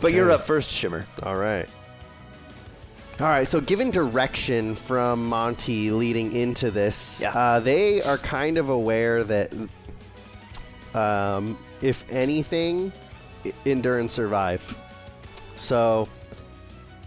But 0.00 0.12
you're 0.12 0.32
up 0.32 0.40
first, 0.40 0.72
Shimmer. 0.72 1.06
All 1.22 1.36
right. 1.36 1.68
All 3.20 3.28
right, 3.28 3.46
so 3.46 3.60
given 3.60 3.92
direction 3.92 4.74
from 4.74 5.24
Monty 5.24 5.92
leading 5.92 6.34
into 6.34 6.72
this, 6.72 7.20
Yeah. 7.22 7.30
uh, 7.30 7.60
they 7.60 8.02
are 8.02 8.18
kind 8.18 8.58
of 8.58 8.70
aware 8.70 9.22
that, 9.22 9.52
um, 10.96 11.56
if 11.80 12.04
anything, 12.10 12.90
I- 13.44 13.52
endure 13.64 14.00
and 14.00 14.10
survive. 14.10 14.64
So, 15.54 16.08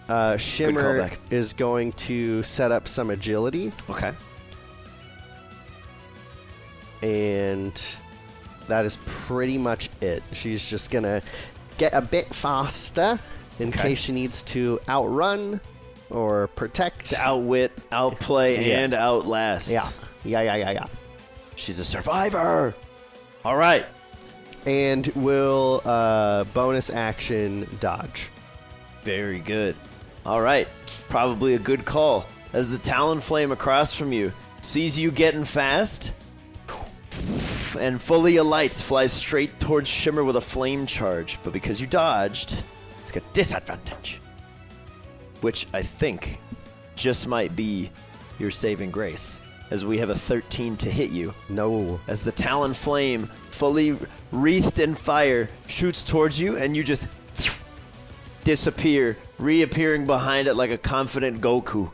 uh, 0.08 0.38
Shimmer 0.38 0.82
callback. 1.10 1.18
is 1.30 1.52
going 1.52 1.92
to 2.08 2.42
set 2.44 2.72
up 2.72 2.88
some 2.88 3.10
agility, 3.10 3.74
Okay. 3.90 4.14
and 7.02 7.96
that 8.70 8.86
is 8.86 8.98
pretty 9.06 9.58
much 9.58 9.90
it. 10.02 10.24
She's 10.34 10.64
just 10.66 10.90
gonna 10.92 11.22
get 11.78 11.94
a 11.94 12.02
bit 12.02 12.34
faster 12.34 13.20
in 13.60 13.70
Okay. 13.70 13.82
case 13.90 14.00
she 14.00 14.12
needs 14.14 14.42
to 14.44 14.80
outrun 14.88 15.60
or 16.10 16.48
protect. 16.48 17.08
To 17.08 17.20
outwit, 17.22 17.72
outplay, 17.92 18.68
Yeah. 18.70 18.80
and 18.80 18.94
outlast. 18.94 19.70
yeah, 19.70 19.88
yeah, 20.24 20.42
yeah, 20.42 20.56
yeah, 20.56 20.72
yeah. 20.72 20.86
She's 21.56 21.80
a 21.80 21.86
survivor. 21.86 22.74
All 23.46 23.58
right. 23.58 23.86
And 24.66 25.08
will 25.16 25.82
uh, 25.86 26.44
bonus 26.46 26.90
action 26.90 27.68
dodge. 27.80 28.30
Very 29.04 29.40
good. 29.40 29.76
All 30.26 30.42
right. 30.42 30.68
Probably 31.10 31.54
a 31.56 31.60
good 31.60 31.86
call. 31.86 32.26
As 32.54 32.70
the 32.70 32.78
Talon 32.78 33.20
Flame 33.22 33.52
across 33.52 33.94
from 33.94 34.12
you 34.12 34.34
sees 34.62 34.98
you 35.00 35.12
getting 35.12 35.46
fast 35.46 36.14
and 37.80 38.02
fully 38.02 38.38
alights, 38.38 38.82
flies 38.82 39.14
straight 39.14 39.60
towards 39.60 39.90
Shimmer 39.90 40.24
with 40.24 40.36
a 40.36 40.42
flame 40.42 40.86
charge. 40.86 41.40
But 41.44 41.54
because 41.54 41.80
you 41.80 41.88
dodged, 41.88 42.64
it's 43.02 43.12
got 43.12 43.34
disadvantage. 43.34 44.22
Which 45.42 45.68
I 45.74 45.82
think 45.82 46.40
just 46.96 47.28
might 47.28 47.56
be 47.56 47.92
your 48.40 48.52
saving 48.52 48.92
grace. 48.92 49.40
As 49.72 49.86
we 49.86 50.00
have 50.00 50.10
a 50.10 50.16
13 50.16 50.78
to 50.78 50.90
hit 50.90 51.12
you. 51.12 51.34
No. 51.48 52.00
as 52.08 52.24
the 52.24 52.32
Talon 52.32 52.74
Flame, 52.74 53.28
fully 53.52 53.98
wreathed 54.32 54.80
in 54.80 54.96
fire, 54.96 55.50
shoots 55.68 56.04
towards 56.04 56.40
you, 56.40 56.58
and 56.58 56.76
you 56.76 56.84
just 56.84 57.08
disappear, 58.44 59.18
reappearing 59.38 60.08
behind 60.08 60.48
it 60.48 60.56
like 60.56 60.72
a 60.72 60.78
confident 60.78 61.40
Goku. 61.40 61.92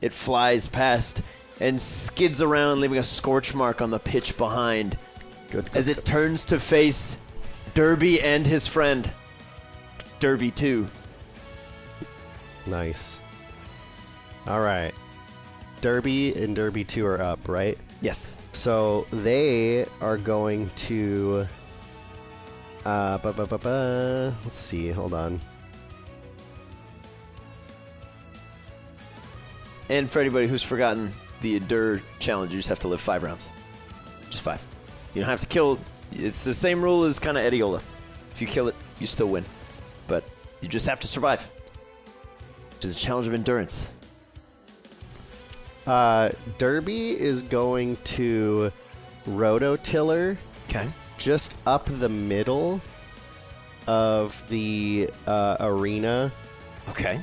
It 0.00 0.12
flies 0.12 0.68
past 0.68 1.22
and 1.60 1.80
skids 1.80 2.40
around, 2.42 2.80
leaving 2.80 2.98
a 2.98 3.02
scorch 3.02 3.54
mark 3.54 3.82
on 3.82 3.90
the 3.90 3.98
pitch 3.98 4.36
behind 4.36 4.98
Good. 5.50 5.68
as 5.74 5.88
it 5.88 6.04
turns 6.04 6.44
to 6.46 6.58
face 6.58 7.18
Derby 7.74 8.20
and 8.20 8.46
his 8.46 8.66
friend. 8.66 9.12
Derby 10.18 10.50
2. 10.50 10.88
Nice. 12.66 13.22
All 14.46 14.60
right. 14.60 14.92
Derby 15.80 16.34
and 16.34 16.54
Derby 16.54 16.84
2 16.84 17.06
are 17.06 17.20
up, 17.20 17.48
right? 17.48 17.78
Yes. 18.02 18.42
So 18.52 19.06
they 19.10 19.86
are 20.00 20.16
going 20.16 20.70
to. 20.76 21.46
Uh, 22.84 23.18
ba 23.18 23.32
ba 23.32 23.46
ba 23.46 23.58
ba. 23.58 24.36
Let's 24.44 24.56
see. 24.56 24.90
Hold 24.90 25.12
on. 25.12 25.40
And 29.90 30.10
for 30.10 30.20
anybody 30.20 30.46
who's 30.46 30.62
forgotten 30.62 31.12
the 31.40 31.56
Endure 31.56 32.02
challenge, 32.18 32.52
you 32.52 32.58
just 32.58 32.68
have 32.68 32.78
to 32.80 32.88
live 32.88 33.00
five 33.00 33.22
rounds. 33.22 33.48
Just 34.30 34.42
five. 34.42 34.64
You 35.14 35.20
don't 35.20 35.30
have 35.30 35.40
to 35.40 35.46
kill. 35.46 35.78
It's 36.12 36.44
the 36.44 36.54
same 36.54 36.82
rule 36.82 37.04
as 37.04 37.18
kind 37.18 37.36
of 37.38 37.44
Ediola. 37.44 37.80
If 38.32 38.40
you 38.40 38.46
kill 38.46 38.68
it, 38.68 38.74
you 38.98 39.06
still 39.06 39.28
win. 39.28 39.44
But 40.06 40.24
you 40.60 40.68
just 40.68 40.86
have 40.86 41.00
to 41.00 41.06
survive. 41.06 41.42
Which 42.76 42.84
is 42.84 42.94
a 42.94 42.98
challenge 42.98 43.26
of 43.26 43.34
endurance. 43.34 43.88
Uh, 45.86 46.30
Derby 46.58 47.18
is 47.18 47.42
going 47.42 47.96
to 48.04 48.70
rototiller 49.28 50.36
Okay. 50.68 50.88
just 51.18 51.54
up 51.66 51.84
the 51.86 52.08
middle 52.08 52.80
of 53.86 54.40
the 54.48 55.10
uh, 55.26 55.56
arena 55.60 56.32
Okay. 56.88 57.20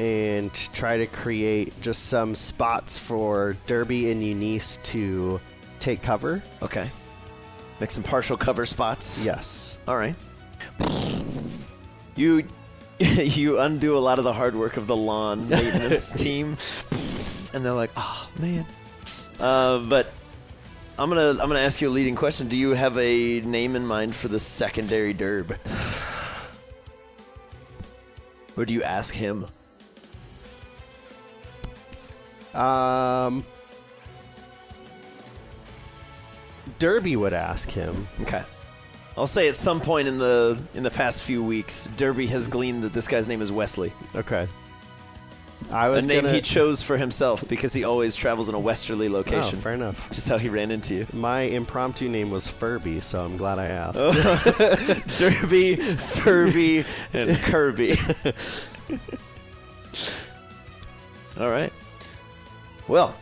And 0.00 0.54
try 0.72 0.96
to 0.96 1.04
create 1.04 1.78
just 1.82 2.06
some 2.06 2.34
spots 2.34 2.96
for 2.96 3.54
Derby 3.66 4.10
and 4.10 4.24
Eunice 4.24 4.78
to 4.84 5.38
take 5.78 6.00
cover. 6.00 6.42
Okay. 6.62 6.90
Make 7.80 7.90
some 7.90 8.02
partial 8.02 8.38
cover 8.38 8.64
spots. 8.64 9.22
Yes. 9.22 9.78
All 9.86 9.98
right. 9.98 10.16
You 12.16 12.48
you 12.98 13.60
undo 13.60 13.94
a 13.94 14.00
lot 14.00 14.18
of 14.18 14.24
the 14.24 14.32
hard 14.32 14.54
work 14.54 14.78
of 14.78 14.86
the 14.86 14.96
lawn 14.96 15.46
maintenance 15.50 16.12
team, 16.12 16.56
and 17.52 17.62
they're 17.62 17.72
like, 17.72 17.90
"Oh 17.94 18.28
man." 18.38 18.64
Uh, 19.38 19.80
but 19.80 20.12
I'm 20.98 21.10
gonna 21.10 21.30
I'm 21.30 21.48
gonna 21.48 21.58
ask 21.58 21.82
you 21.82 21.88
a 21.88 21.90
leading 21.90 22.16
question. 22.16 22.48
Do 22.48 22.56
you 22.56 22.70
have 22.70 22.96
a 22.96 23.40
name 23.42 23.76
in 23.76 23.86
mind 23.86 24.14
for 24.14 24.28
the 24.28 24.40
secondary 24.40 25.12
derb, 25.12 25.58
or 28.56 28.64
do 28.64 28.72
you 28.72 28.82
ask 28.82 29.12
him? 29.14 29.46
Um, 32.54 33.44
Derby 36.78 37.16
would 37.16 37.32
ask 37.32 37.70
him. 37.70 38.08
Okay. 38.22 38.42
I'll 39.16 39.26
say 39.26 39.48
at 39.48 39.56
some 39.56 39.80
point 39.80 40.08
in 40.08 40.18
the 40.18 40.58
in 40.74 40.82
the 40.82 40.90
past 40.90 41.22
few 41.22 41.44
weeks, 41.44 41.88
Derby 41.96 42.26
has 42.28 42.46
gleaned 42.46 42.82
that 42.84 42.92
this 42.92 43.06
guy's 43.08 43.28
name 43.28 43.42
is 43.42 43.52
Wesley, 43.52 43.92
Okay. 44.14 44.48
I 45.70 45.88
was 45.88 46.04
a 46.04 46.08
name 46.08 46.22
gonna. 46.22 46.32
he 46.34 46.40
chose 46.40 46.82
for 46.82 46.96
himself 46.96 47.46
because 47.46 47.72
he 47.72 47.84
always 47.84 48.16
travels 48.16 48.48
in 48.48 48.54
a 48.54 48.58
westerly 48.58 49.08
oh, 49.08 49.12
location. 49.12 49.60
fair 49.60 49.72
enough. 49.72 50.10
Just 50.10 50.28
how 50.28 50.38
he 50.38 50.48
ran 50.48 50.70
into 50.70 50.94
you. 50.94 51.06
My 51.12 51.42
impromptu 51.42 52.08
name 52.08 52.30
was 52.30 52.48
Furby, 52.48 53.00
so 53.00 53.22
I'm 53.22 53.36
glad 53.36 53.58
I 53.58 53.66
asked. 53.66 53.98
Derby, 55.18 55.76
Furby, 55.76 56.84
and 57.12 57.36
Kirby. 57.42 57.96
All 61.38 61.50
right. 61.50 61.72
Well, 62.90 63.14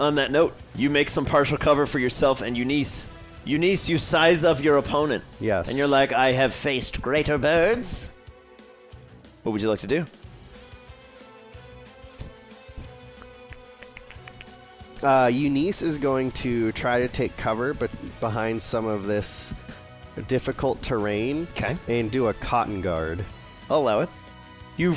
on 0.00 0.16
that 0.16 0.32
note, 0.32 0.52
you 0.74 0.90
make 0.90 1.08
some 1.08 1.24
partial 1.24 1.56
cover 1.56 1.86
for 1.86 2.00
yourself 2.00 2.42
and 2.42 2.56
Eunice. 2.56 3.06
Eunice, 3.44 3.88
you 3.88 3.98
size 3.98 4.42
up 4.42 4.60
your 4.60 4.78
opponent. 4.78 5.22
Yes. 5.38 5.68
And 5.68 5.78
you're 5.78 5.86
like, 5.86 6.12
I 6.12 6.32
have 6.32 6.52
faced 6.52 7.00
greater 7.00 7.38
birds. 7.38 8.12
What 9.44 9.52
would 9.52 9.62
you 9.62 9.70
like 9.70 9.78
to 9.78 9.86
do? 9.86 10.04
Uh, 15.04 15.30
Eunice 15.32 15.80
is 15.82 15.96
going 15.96 16.32
to 16.32 16.72
try 16.72 16.98
to 16.98 17.06
take 17.06 17.36
cover, 17.36 17.72
but 17.72 17.92
behind 18.18 18.60
some 18.60 18.86
of 18.86 19.04
this 19.06 19.54
difficult 20.26 20.82
terrain, 20.82 21.46
Okay. 21.52 21.76
and 21.86 22.10
do 22.10 22.26
a 22.26 22.34
cotton 22.34 22.80
guard. 22.80 23.24
I'll 23.70 23.78
allow 23.78 24.00
it. 24.00 24.08
You 24.76 24.96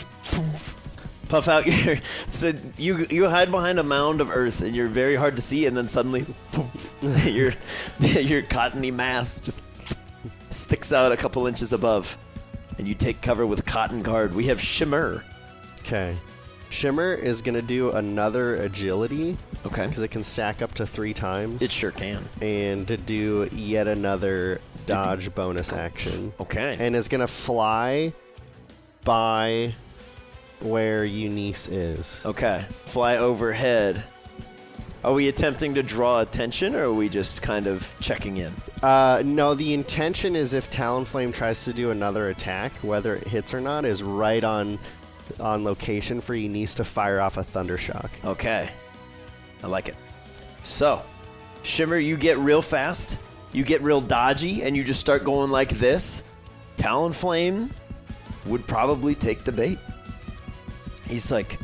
puff 1.31 1.47
out 1.47 1.65
your 1.65 1.97
so 2.29 2.51
you 2.77 3.07
you 3.09 3.29
hide 3.29 3.49
behind 3.49 3.79
a 3.79 3.83
mound 3.83 4.19
of 4.19 4.29
earth 4.29 4.61
and 4.61 4.75
you're 4.75 4.87
very 4.89 5.15
hard 5.15 5.33
to 5.35 5.41
see 5.41 5.65
and 5.65 5.75
then 5.77 5.87
suddenly 5.87 6.25
your 7.25 7.53
your 7.99 8.41
cottony 8.41 8.91
mass 8.91 9.39
just 9.39 9.63
sticks 10.49 10.91
out 10.91 11.13
a 11.13 11.17
couple 11.17 11.47
inches 11.47 11.71
above 11.71 12.17
and 12.77 12.85
you 12.85 12.93
take 12.93 13.21
cover 13.21 13.45
with 13.45 13.65
cotton 13.65 14.01
guard. 14.01 14.33
We 14.35 14.45
have 14.47 14.59
shimmer. 14.59 15.23
Okay. 15.79 16.17
Shimmer 16.69 17.13
is 17.13 17.41
going 17.41 17.55
to 17.55 17.61
do 17.61 17.91
another 17.91 18.55
agility 18.57 19.37
Okay. 19.65 19.85
because 19.87 20.01
it 20.01 20.07
can 20.09 20.23
stack 20.23 20.61
up 20.61 20.73
to 20.75 20.85
three 20.87 21.13
times, 21.13 21.61
It 21.61 21.69
sure 21.71 21.91
can. 21.91 22.23
and 22.41 22.87
to 22.87 22.97
do 22.97 23.49
yet 23.53 23.87
another 23.87 24.59
dodge 24.85 25.33
bonus 25.35 25.71
action. 25.73 26.33
Okay. 26.39 26.75
and 26.79 26.95
is 26.95 27.07
gonna 27.07 27.27
fly 27.27 28.13
by 29.03 29.73
where 30.63 31.05
Eunice 31.05 31.67
is. 31.67 32.23
okay. 32.25 32.65
Fly 32.85 33.17
overhead. 33.17 34.03
Are 35.03 35.13
we 35.13 35.29
attempting 35.29 35.73
to 35.75 35.83
draw 35.83 36.21
attention 36.21 36.75
or 36.75 36.83
are 36.85 36.93
we 36.93 37.09
just 37.09 37.41
kind 37.41 37.65
of 37.65 37.93
checking 37.99 38.37
in? 38.37 38.53
Uh, 38.83 39.23
no, 39.25 39.55
the 39.55 39.73
intention 39.73 40.35
is 40.35 40.53
if 40.53 40.69
Talonflame 40.69 41.33
tries 41.33 41.65
to 41.65 41.73
do 41.73 41.89
another 41.89 42.29
attack, 42.29 42.71
whether 42.83 43.15
it 43.15 43.27
hits 43.27 43.53
or 43.53 43.61
not, 43.61 43.83
is 43.85 44.03
right 44.03 44.43
on 44.43 44.77
on 45.39 45.63
location 45.63 46.19
for 46.19 46.35
Eunice 46.35 46.73
to 46.75 46.83
fire 46.83 47.19
off 47.19 47.37
a 47.37 47.43
thunder 47.43 47.77
shock. 47.77 48.11
Okay. 48.25 48.69
I 49.63 49.67
like 49.67 49.87
it. 49.87 49.95
So, 50.61 51.01
Shimmer, 51.63 51.97
you 51.97 52.17
get 52.17 52.37
real 52.37 52.61
fast, 52.61 53.17
you 53.53 53.63
get 53.63 53.81
real 53.81 54.01
dodgy, 54.01 54.63
and 54.63 54.75
you 54.75 54.83
just 54.83 54.99
start 54.99 55.23
going 55.23 55.49
like 55.51 55.69
this. 55.69 56.23
Talonflame 56.77 57.71
would 58.45 58.65
probably 58.67 59.15
take 59.15 59.43
the 59.43 59.51
bait. 59.51 59.79
He's 61.05 61.31
like, 61.31 61.59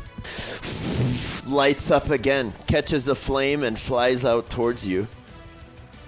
lights 1.46 1.90
up 1.90 2.10
again, 2.10 2.52
catches 2.66 3.08
a 3.08 3.14
flame, 3.14 3.62
and 3.62 3.78
flies 3.78 4.24
out 4.24 4.50
towards 4.50 4.86
you. 4.86 5.06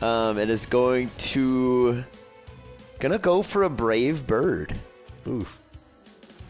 Um, 0.01 0.39
and 0.39 0.51
is 0.51 0.67
going 0.67 1.11
to. 1.19 2.05
Gonna 2.99 3.19
go 3.19 3.43
for 3.43 3.65
a 3.65 3.71
brave 3.71 4.27
bird. 4.27 4.77
Oof. 5.27 5.59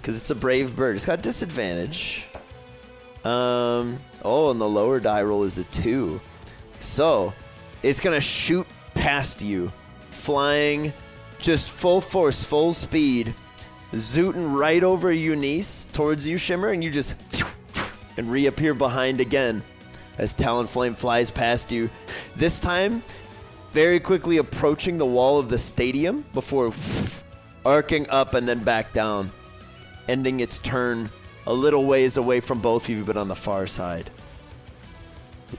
Because 0.00 0.20
it's 0.20 0.30
a 0.30 0.34
brave 0.34 0.74
bird. 0.74 0.96
It's 0.96 1.06
got 1.06 1.22
disadvantage. 1.22 2.26
Um. 3.24 3.98
Oh, 4.24 4.50
and 4.50 4.60
the 4.60 4.68
lower 4.68 5.00
die 5.00 5.22
roll 5.22 5.44
is 5.44 5.58
a 5.58 5.64
two. 5.64 6.20
So, 6.78 7.32
it's 7.82 8.00
gonna 8.00 8.20
shoot 8.20 8.66
past 8.94 9.42
you, 9.42 9.72
flying 10.10 10.92
just 11.40 11.70
full 11.70 12.00
force, 12.00 12.44
full 12.44 12.72
speed, 12.72 13.34
zooting 13.92 14.56
right 14.56 14.82
over 14.82 15.12
Eunice 15.12 15.86
towards 15.92 16.26
you, 16.26 16.36
Shimmer, 16.38 16.68
and 16.68 16.82
you 16.82 16.90
just 16.90 17.14
and 18.16 18.30
reappear 18.30 18.74
behind 18.74 19.20
again 19.20 19.62
as 20.18 20.34
Talonflame 20.34 20.96
flies 20.96 21.30
past 21.30 21.72
you. 21.72 21.90
This 22.36 22.60
time, 22.60 23.02
very 23.72 24.00
quickly 24.00 24.38
approaching 24.38 24.98
the 24.98 25.06
wall 25.06 25.38
of 25.38 25.48
the 25.48 25.58
stadium 25.58 26.24
before 26.34 26.72
arcing 27.64 28.08
up 28.10 28.34
and 28.34 28.46
then 28.46 28.60
back 28.62 28.92
down, 28.92 29.30
ending 30.08 30.40
its 30.40 30.58
turn 30.58 31.10
a 31.46 31.52
little 31.52 31.84
ways 31.86 32.16
away 32.16 32.40
from 32.40 32.60
both 32.60 32.84
of 32.84 32.90
you, 32.90 33.04
but 33.04 33.16
on 33.16 33.28
the 33.28 33.36
far 33.36 33.66
side. 33.66 34.10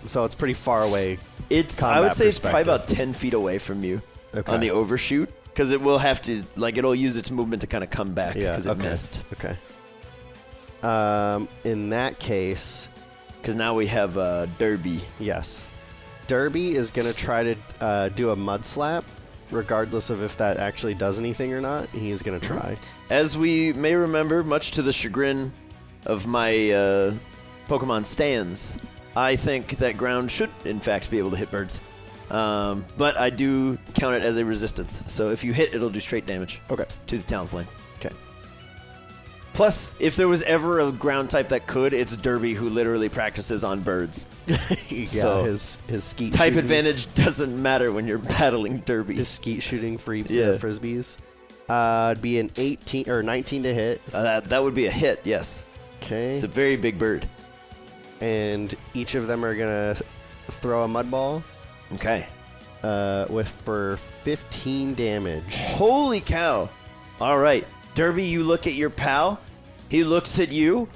So 0.05 0.23
it's 0.23 0.35
pretty 0.35 0.53
far 0.53 0.83
away. 0.83 1.19
It's 1.49 1.81
I 1.83 1.99
would 1.99 2.13
say 2.13 2.27
it's 2.27 2.39
probably 2.39 2.61
about 2.61 2.87
ten 2.87 3.11
feet 3.13 3.33
away 3.33 3.57
from 3.57 3.83
you 3.83 4.01
Okay. 4.33 4.49
on 4.49 4.61
the 4.61 4.71
overshoot 4.71 5.29
because 5.53 5.71
it 5.71 5.81
will 5.81 5.97
have 5.99 6.21
to 6.23 6.43
like 6.55 6.77
it'll 6.77 6.95
use 6.95 7.17
its 7.17 7.29
movement 7.31 7.61
to 7.61 7.67
kind 7.67 7.83
of 7.83 7.89
come 7.89 8.13
back 8.13 8.35
Yeah. 8.35 8.51
because 8.51 8.67
it 8.67 8.71
okay. 8.71 8.83
missed. 8.89 9.23
Okay. 9.33 9.57
Um, 10.83 11.47
in 11.63 11.89
that 11.91 12.19
case, 12.19 12.89
Because 13.41 13.55
now 13.55 13.73
we 13.75 13.85
have 13.87 14.17
uh, 14.17 14.47
Derby. 14.57 14.99
yes, 15.19 15.67
Derby 16.27 16.75
is 16.75 16.89
gonna 16.91 17.13
try 17.13 17.43
to 17.43 17.55
uh, 17.79 18.09
do 18.09 18.31
a 18.31 18.35
mud 18.35 18.65
slap, 18.65 19.03
regardless 19.51 20.09
of 20.09 20.23
if 20.23 20.37
that 20.37 20.57
actually 20.57 20.93
does 20.95 21.19
anything 21.19 21.53
or 21.53 21.61
not. 21.61 21.87
He's 21.89 22.21
gonna 22.23 22.39
try. 22.39 22.77
As 23.09 23.37
we 23.37 23.73
may 23.73 23.93
remember, 23.95 24.43
much 24.43 24.71
to 24.71 24.81
the 24.81 24.93
chagrin 24.93 25.51
of 26.05 26.25
my 26.25 26.71
uh, 26.71 27.13
Pokemon 27.67 28.05
stands, 28.05 28.79
I 29.15 29.35
think 29.35 29.77
that 29.77 29.97
ground 29.97 30.31
should, 30.31 30.49
in 30.65 30.79
fact, 30.79 31.11
be 31.11 31.19
able 31.19 31.29
to 31.31 31.37
hit 31.37 31.51
birds. 31.51 31.79
Um, 32.31 32.85
but 32.97 33.17
I 33.17 33.29
do 33.29 33.77
count 33.93 34.15
it 34.15 34.23
as 34.23 34.37
a 34.37 34.45
resistance. 34.45 35.01
So 35.07 35.29
if 35.31 35.43
you 35.43 35.51
hit, 35.53 35.73
it'll 35.75 35.89
do 35.89 35.99
straight 35.99 36.25
damage 36.25 36.61
Okay. 36.71 36.85
to 37.07 37.17
the 37.17 37.23
Talonflame. 37.23 37.67
Okay. 37.99 38.15
Plus, 39.53 39.93
if 39.99 40.15
there 40.15 40.29
was 40.29 40.41
ever 40.43 40.79
a 40.79 40.91
ground 40.93 41.29
type 41.29 41.49
that 41.49 41.67
could, 41.67 41.93
it's 41.93 42.15
Derby, 42.15 42.53
who 42.53 42.69
literally 42.69 43.09
practices 43.09 43.65
on 43.65 43.81
birds. 43.81 44.25
yeah, 44.89 45.05
So, 45.05 45.43
his 45.43 45.77
his 45.87 46.05
skeet 46.05 46.31
Type 46.31 46.53
shooting, 46.53 46.59
advantage 46.59 47.13
doesn't 47.15 47.61
matter 47.61 47.91
when 47.91 48.07
you're 48.07 48.17
battling 48.17 48.77
Derby. 48.79 49.15
His 49.15 49.27
skeet 49.27 49.61
shooting 49.61 49.97
free 49.97 50.21
Yeah. 50.21 50.53
frisbees. 50.53 51.17
Uh, 51.67 52.09
it'd 52.13 52.21
be 52.21 52.39
an 52.39 52.49
18 52.57 53.09
or 53.09 53.21
19 53.21 53.63
to 53.63 53.73
hit. 53.73 54.01
Uh, 54.13 54.23
that, 54.23 54.45
that 54.49 54.63
would 54.63 54.73
be 54.73 54.87
a 54.87 54.91
hit, 54.91 55.19
yes. 55.25 55.65
Okay. 56.01 56.31
It's 56.31 56.43
a 56.43 56.47
very 56.47 56.75
big 56.77 56.97
bird. 56.97 57.27
and 58.21 58.73
each 58.93 59.15
of 59.15 59.27
them 59.27 59.43
are 59.43 59.55
gonna 59.55 59.95
throw 60.61 60.83
a 60.83 60.87
mud 60.87 61.09
ball 61.11 61.43
Okay. 61.95 62.27
uh, 62.83 63.25
with 63.29 63.47
for 63.49 63.97
15 64.23 64.93
damage. 64.95 65.55
Holy 65.55 66.19
cow. 66.21 66.69
All 67.19 67.37
right. 67.37 67.67
Derby, 67.93 68.23
you 68.23 68.43
look 68.43 68.65
at 68.67 68.73
your 68.73 68.89
pal. 68.89 69.39
He 69.89 70.03
looks 70.03 70.39
at 70.39 70.51
you. 70.51 70.89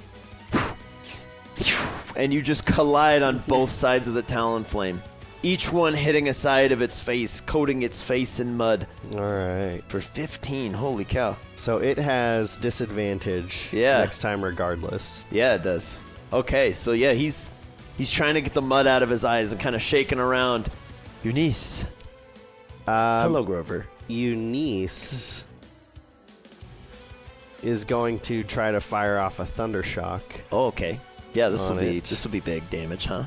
And 2.16 2.32
you 2.32 2.40
just 2.40 2.64
collide 2.64 3.22
on 3.22 3.38
both 3.46 3.68
sides 3.70 4.08
of 4.08 4.14
the 4.14 4.22
Talon 4.22 4.64
Flame. 4.64 5.02
Each 5.42 5.70
one 5.70 5.92
hitting 5.92 6.30
a 6.30 6.32
side 6.32 6.72
of 6.72 6.80
its 6.80 6.98
face, 6.98 7.42
coating 7.42 7.82
its 7.82 8.00
face 8.00 8.40
in 8.40 8.56
mud. 8.56 8.86
All 9.14 9.20
right. 9.20 9.82
For 9.88 10.00
15. 10.00 10.72
Holy 10.72 11.04
cow. 11.04 11.36
So 11.56 11.76
it 11.76 11.98
has 11.98 12.56
disadvantage 12.56 13.68
Yeah. 13.70 13.98
next 13.98 14.20
time, 14.20 14.42
regardless. 14.42 15.26
Yeah, 15.30 15.54
it 15.56 15.62
does. 15.62 16.00
Okay, 16.32 16.72
so 16.72 16.92
yeah, 16.92 17.12
he's 17.12 17.52
he's 17.98 18.10
trying 18.10 18.34
to 18.34 18.40
get 18.40 18.54
the 18.54 18.62
mud 18.62 18.86
out 18.86 19.02
of 19.02 19.10
his 19.10 19.24
eyes 19.24 19.52
and 19.52 19.60
kind 19.60 19.76
of 19.76 19.82
shaking 19.82 20.18
around. 20.18 20.68
Eunice. 21.22 21.84
Um, 22.86 23.22
Hello, 23.22 23.42
Grover. 23.42 23.86
Eunice 24.08 25.44
is 27.62 27.84
going 27.84 28.20
to 28.20 28.44
try 28.44 28.70
to 28.70 28.80
fire 28.80 29.18
off 29.18 29.38
a 29.40 29.46
thunder 29.46 29.82
shock 29.82 30.22
Oh, 30.52 30.66
okay. 30.66 31.00
Yeah, 31.32 31.48
this 31.48 31.68
will 31.68 31.78
On 31.78 31.84
be 31.84 31.98
it. 31.98 32.04
this 32.04 32.24
will 32.24 32.30
be 32.30 32.40
big 32.40 32.68
damage, 32.70 33.06
huh? 33.06 33.24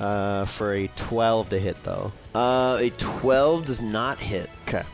uh, 0.00 0.44
for 0.44 0.74
a 0.74 0.86
12 0.96 1.48
to 1.50 1.58
hit, 1.58 1.82
though. 1.82 2.12
Uh, 2.34 2.76
a 2.80 2.90
12 2.98 3.64
does 3.64 3.80
not 3.82 4.20
hit. 4.20 4.48
Okay. 4.68 4.84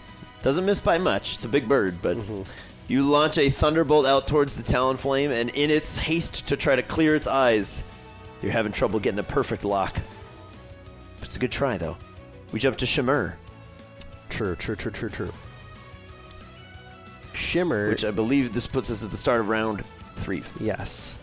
Doesn't 0.42 0.64
miss 0.64 0.80
by 0.80 0.96
much. 0.98 1.34
It's 1.34 1.44
a 1.44 1.48
big 1.48 1.68
bird, 1.68 1.96
but 2.00 2.16
you 2.88 3.02
launch 3.02 3.36
a 3.38 3.50
thunderbolt 3.50 4.06
out 4.06 4.26
towards 4.28 4.54
the 4.56 4.62
talon 4.62 4.96
flame, 4.96 5.30
and 5.30 5.50
in 5.50 5.68
its 5.70 5.98
haste 5.98 6.46
to 6.48 6.56
try 6.56 6.76
to 6.76 6.82
clear 6.82 7.14
its 7.14 7.26
eyes, 7.26 7.82
you're 8.40 8.52
having 8.52 8.72
trouble 8.72 8.98
getting 9.00 9.18
a 9.18 9.24
perfect 9.24 9.64
lock. 9.64 9.98
It's 11.34 11.36
a 11.36 11.40
good 11.40 11.50
try, 11.50 11.76
though. 11.76 11.96
We 12.52 12.60
jump 12.60 12.76
to 12.76 12.86
Shimmer, 12.86 13.36
True, 14.28 14.54
true, 14.54 14.76
true, 14.76 14.92
true, 14.92 15.08
true. 15.08 15.32
Shimmer. 17.32 17.88
which 17.88 18.04
I 18.04 18.12
believe 18.12 18.52
this 18.52 18.68
puts 18.68 18.88
us 18.88 19.02
at 19.02 19.10
the 19.10 19.16
start 19.16 19.40
of 19.40 19.48
round 19.48 19.82
three. 20.14 20.44
yes. 20.60 21.18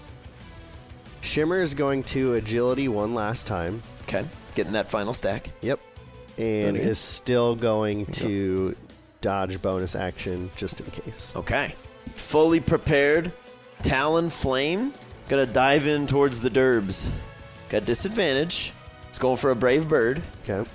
Shimmer 1.21 1.61
is 1.61 1.73
going 1.73 2.03
to 2.03 2.33
agility 2.33 2.89
one 2.89 3.13
last 3.13 3.47
time. 3.47 3.81
Okay, 4.01 4.25
getting 4.53 4.73
that 4.73 4.89
final 4.89 5.13
stack. 5.13 5.49
Yep. 5.61 5.79
And 6.37 6.75
is 6.75 6.99
still 6.99 7.55
going 7.55 8.05
to 8.07 8.75
dodge 9.21 9.61
bonus 9.61 9.95
action 9.95 10.51
just 10.57 10.81
in 10.81 10.87
case. 10.87 11.31
Okay, 11.37 11.73
fully 12.17 12.59
prepared. 12.59 13.31
Talon 13.81 14.29
flame, 14.29 14.93
gonna 15.29 15.45
dive 15.45 15.87
in 15.87 16.05
towards 16.05 16.41
the 16.41 16.49
Derbs. 16.49 17.09
Got 17.69 17.85
disadvantage. 17.85 18.73
It's 19.11 19.19
going 19.19 19.37
for 19.37 19.51
a 19.51 19.55
brave 19.55 19.87
bird. 19.87 20.23
Okay. 20.49 20.67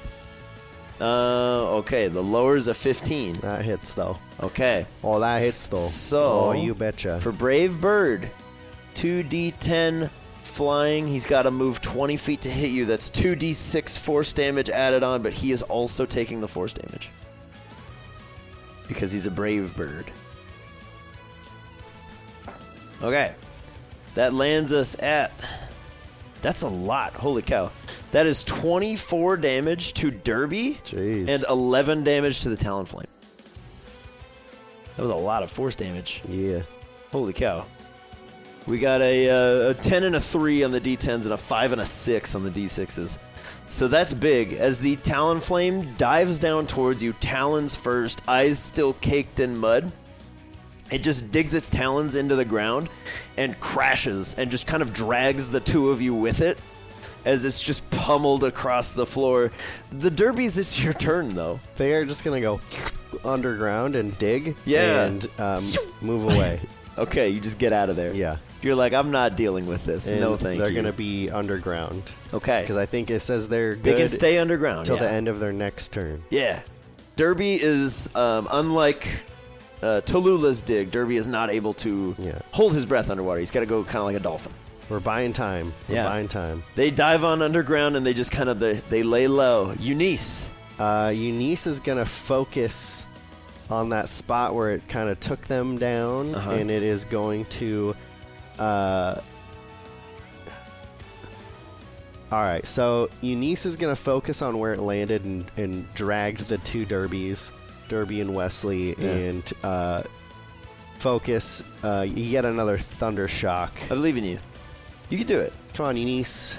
Uh, 1.00 1.76
okay, 1.78 2.06
the 2.08 2.22
lower's 2.22 2.68
a 2.68 2.74
15. 2.74 3.32
That 3.40 3.62
hits, 3.64 3.92
though. 3.92 4.16
Okay. 4.40 4.86
Oh, 5.02 5.18
that 5.20 5.40
hits, 5.40 5.66
though. 5.66 5.76
So- 5.76 6.40
Oh, 6.44 6.52
you 6.52 6.74
betcha. 6.74 7.18
For 7.20 7.32
Brave 7.32 7.80
Bird, 7.80 8.30
2d10 8.94 10.08
flying. 10.42 11.06
He's 11.06 11.26
got 11.26 11.42
to 11.42 11.50
move 11.50 11.80
20 11.82 12.16
feet 12.16 12.40
to 12.42 12.50
hit 12.50 12.70
you. 12.70 12.86
That's 12.86 13.10
2d6 13.10 13.98
force 13.98 14.32
damage 14.32 14.70
added 14.70 15.02
on, 15.02 15.20
but 15.22 15.32
he 15.34 15.52
is 15.52 15.60
also 15.62 16.06
taking 16.06 16.40
the 16.40 16.48
force 16.48 16.72
damage. 16.72 17.10
Because 18.88 19.10
he's 19.12 19.26
a 19.26 19.30
Brave 19.30 19.74
Bird. 19.76 20.06
Okay. 23.02 23.34
That 24.14 24.32
lands 24.32 24.72
us 24.72 24.96
at. 25.02 25.30
That's 26.40 26.62
a 26.62 26.68
lot. 26.68 27.12
Holy 27.12 27.42
cow. 27.42 27.70
That 28.12 28.26
is 28.26 28.44
24 28.44 29.36
damage 29.38 29.92
to 29.94 30.10
Derby 30.10 30.80
Jeez. 30.84 31.28
and 31.28 31.44
11 31.48 32.04
damage 32.04 32.42
to 32.42 32.48
the 32.48 32.56
Talonflame. 32.56 33.04
That 34.96 35.02
was 35.02 35.10
a 35.10 35.14
lot 35.14 35.42
of 35.42 35.50
force 35.50 35.74
damage. 35.74 36.22
yeah. 36.28 36.62
Holy 37.12 37.32
cow. 37.32 37.64
We 38.66 38.78
got 38.78 39.00
a, 39.00 39.30
uh, 39.68 39.70
a 39.70 39.74
10 39.74 40.04
and 40.04 40.16
a 40.16 40.20
3 40.20 40.64
on 40.64 40.72
the 40.72 40.80
D10s 40.80 41.24
and 41.24 41.32
a 41.32 41.36
5 41.36 41.72
and 41.72 41.80
a 41.80 41.86
6 41.86 42.34
on 42.34 42.42
the 42.42 42.50
D6s. 42.50 43.18
So 43.68 43.86
that's 43.88 44.12
big. 44.12 44.54
As 44.54 44.80
the 44.80 44.96
Talonflame 44.96 45.96
dives 45.98 46.38
down 46.38 46.66
towards 46.66 47.02
you, 47.02 47.12
talons 47.14 47.76
first, 47.76 48.22
eyes 48.28 48.58
still 48.58 48.94
caked 48.94 49.40
in 49.40 49.56
mud, 49.56 49.92
it 50.90 51.02
just 51.02 51.30
digs 51.30 51.54
its 51.54 51.68
talons 51.68 52.14
into 52.14 52.36
the 52.36 52.44
ground 52.44 52.88
and 53.36 53.58
crashes 53.60 54.34
and 54.34 54.50
just 54.50 54.66
kind 54.66 54.82
of 54.82 54.92
drags 54.92 55.50
the 55.50 55.60
two 55.60 55.90
of 55.90 56.00
you 56.00 56.14
with 56.14 56.40
it 56.40 56.58
as 57.26 57.44
it's 57.44 57.60
just 57.60 57.88
pummeled 57.90 58.44
across 58.44 58.94
the 58.94 59.04
floor. 59.04 59.50
The 59.92 60.10
Derbies, 60.10 60.56
it's 60.56 60.82
your 60.82 60.94
turn 60.94 61.28
though. 61.30 61.60
They 61.76 61.92
are 61.92 62.06
just 62.06 62.24
to 62.40 62.40
go 62.40 62.60
underground 63.24 63.96
and 63.96 64.16
dig 64.18 64.56
Yeah. 64.64 65.04
and 65.04 65.28
um, 65.38 65.60
move 66.00 66.24
away. 66.24 66.60
Okay, 66.98 67.28
you 67.28 67.40
just 67.42 67.58
get 67.58 67.74
out 67.74 67.90
of 67.90 67.96
there. 67.96 68.14
Yeah. 68.14 68.38
You're 68.62 68.74
like, 68.74 68.94
I'm 68.94 69.10
not 69.10 69.36
dealing 69.36 69.66
with 69.66 69.84
this. 69.84 70.08
And 70.08 70.18
no, 70.18 70.34
thank 70.38 70.58
they're 70.58 70.68
you. 70.70 70.74
going 70.76 70.86
to 70.86 70.94
be 70.94 71.28
underground. 71.28 72.02
okay. 72.32 72.62
Because 72.62 72.78
I 72.78 72.86
think 72.86 73.10
it 73.10 73.20
says 73.20 73.48
they're 73.50 73.74
They 73.74 73.92
can 73.94 74.08
stay 74.08 74.38
underground. 74.38 74.86
till 74.86 74.96
yeah. 74.96 75.02
the 75.02 75.10
end 75.10 75.28
of 75.28 75.38
their 75.38 75.52
next 75.52 75.88
turn. 75.92 76.22
Yeah. 76.30 76.62
Derby 77.16 77.56
is 77.62 78.08
um, 78.16 78.48
unlike 78.50 79.08
uh, 79.82 80.00
Tallulah's 80.06 80.62
dig. 80.62 80.90
Derby 80.90 81.18
is 81.18 81.26
not 81.28 81.50
able 81.50 81.74
to 81.74 82.16
Yeah. 82.18 82.38
hold 82.52 82.72
his 82.74 82.86
breath 82.86 83.10
underwater. 83.10 83.40
He's 83.40 83.50
got 83.50 83.60
to 83.60 83.66
go 83.66 83.84
kind 83.84 83.96
of 83.98 84.04
like 84.04 84.16
a 84.16 84.20
dolphin. 84.20 84.52
We're 84.88 85.00
buying 85.00 85.32
time. 85.32 85.72
We're 85.88 85.96
Yeah. 85.96 86.04
buying 86.04 86.28
time. 86.28 86.62
They 86.76 86.90
dive 86.90 87.24
on 87.24 87.42
underground 87.42 87.96
and 87.96 88.06
they 88.06 88.14
just 88.14 88.30
kind 88.30 88.48
of 88.48 88.58
they, 88.58 88.74
they 88.74 89.02
lay 89.02 89.26
low. 89.26 89.72
Eunice. 89.80 90.50
Uh, 90.78 91.12
Eunice 91.14 91.66
is 91.66 91.80
going 91.80 91.98
to 91.98 92.04
focus 92.04 93.06
on 93.70 93.88
that 93.88 94.08
spot 94.08 94.54
where 94.54 94.70
it 94.70 94.86
kind 94.88 95.08
of 95.08 95.18
took 95.18 95.40
them 95.48 95.76
down, 95.78 96.34
Uh-huh. 96.34 96.50
and 96.52 96.70
it 96.70 96.82
is 96.84 97.04
going 97.04 97.44
to. 97.46 97.96
Uh, 98.60 99.20
all 102.32 102.40
right, 102.42 102.66
so 102.66 103.08
Eunice 103.22 103.66
is 103.66 103.76
going 103.76 103.94
to 103.94 104.00
focus 104.00 104.42
on 104.42 104.58
where 104.58 104.72
it 104.72 104.80
landed 104.80 105.24
and, 105.24 105.50
and 105.56 105.92
dragged 105.94 106.40
the 106.48 106.58
two 106.58 106.84
derbies, 106.84 107.52
Derby 107.88 108.20
and 108.20 108.34
Wesley, 108.34 108.94
Yeah. 108.98 109.10
and 109.10 109.52
uh, 109.62 110.02
focus. 110.98 111.62
Uh, 111.84 112.04
you 112.08 112.28
get 112.30 112.44
another 112.44 112.78
thunder 112.78 113.28
shock. 113.28 113.72
I 113.84 113.88
believe 113.88 114.16
in 114.16 114.24
you. 114.24 114.38
You 115.08 115.18
can 115.18 115.26
do 115.26 115.40
it. 115.40 115.52
Come 115.74 115.86
on, 115.86 115.96
Eunice. 115.96 116.58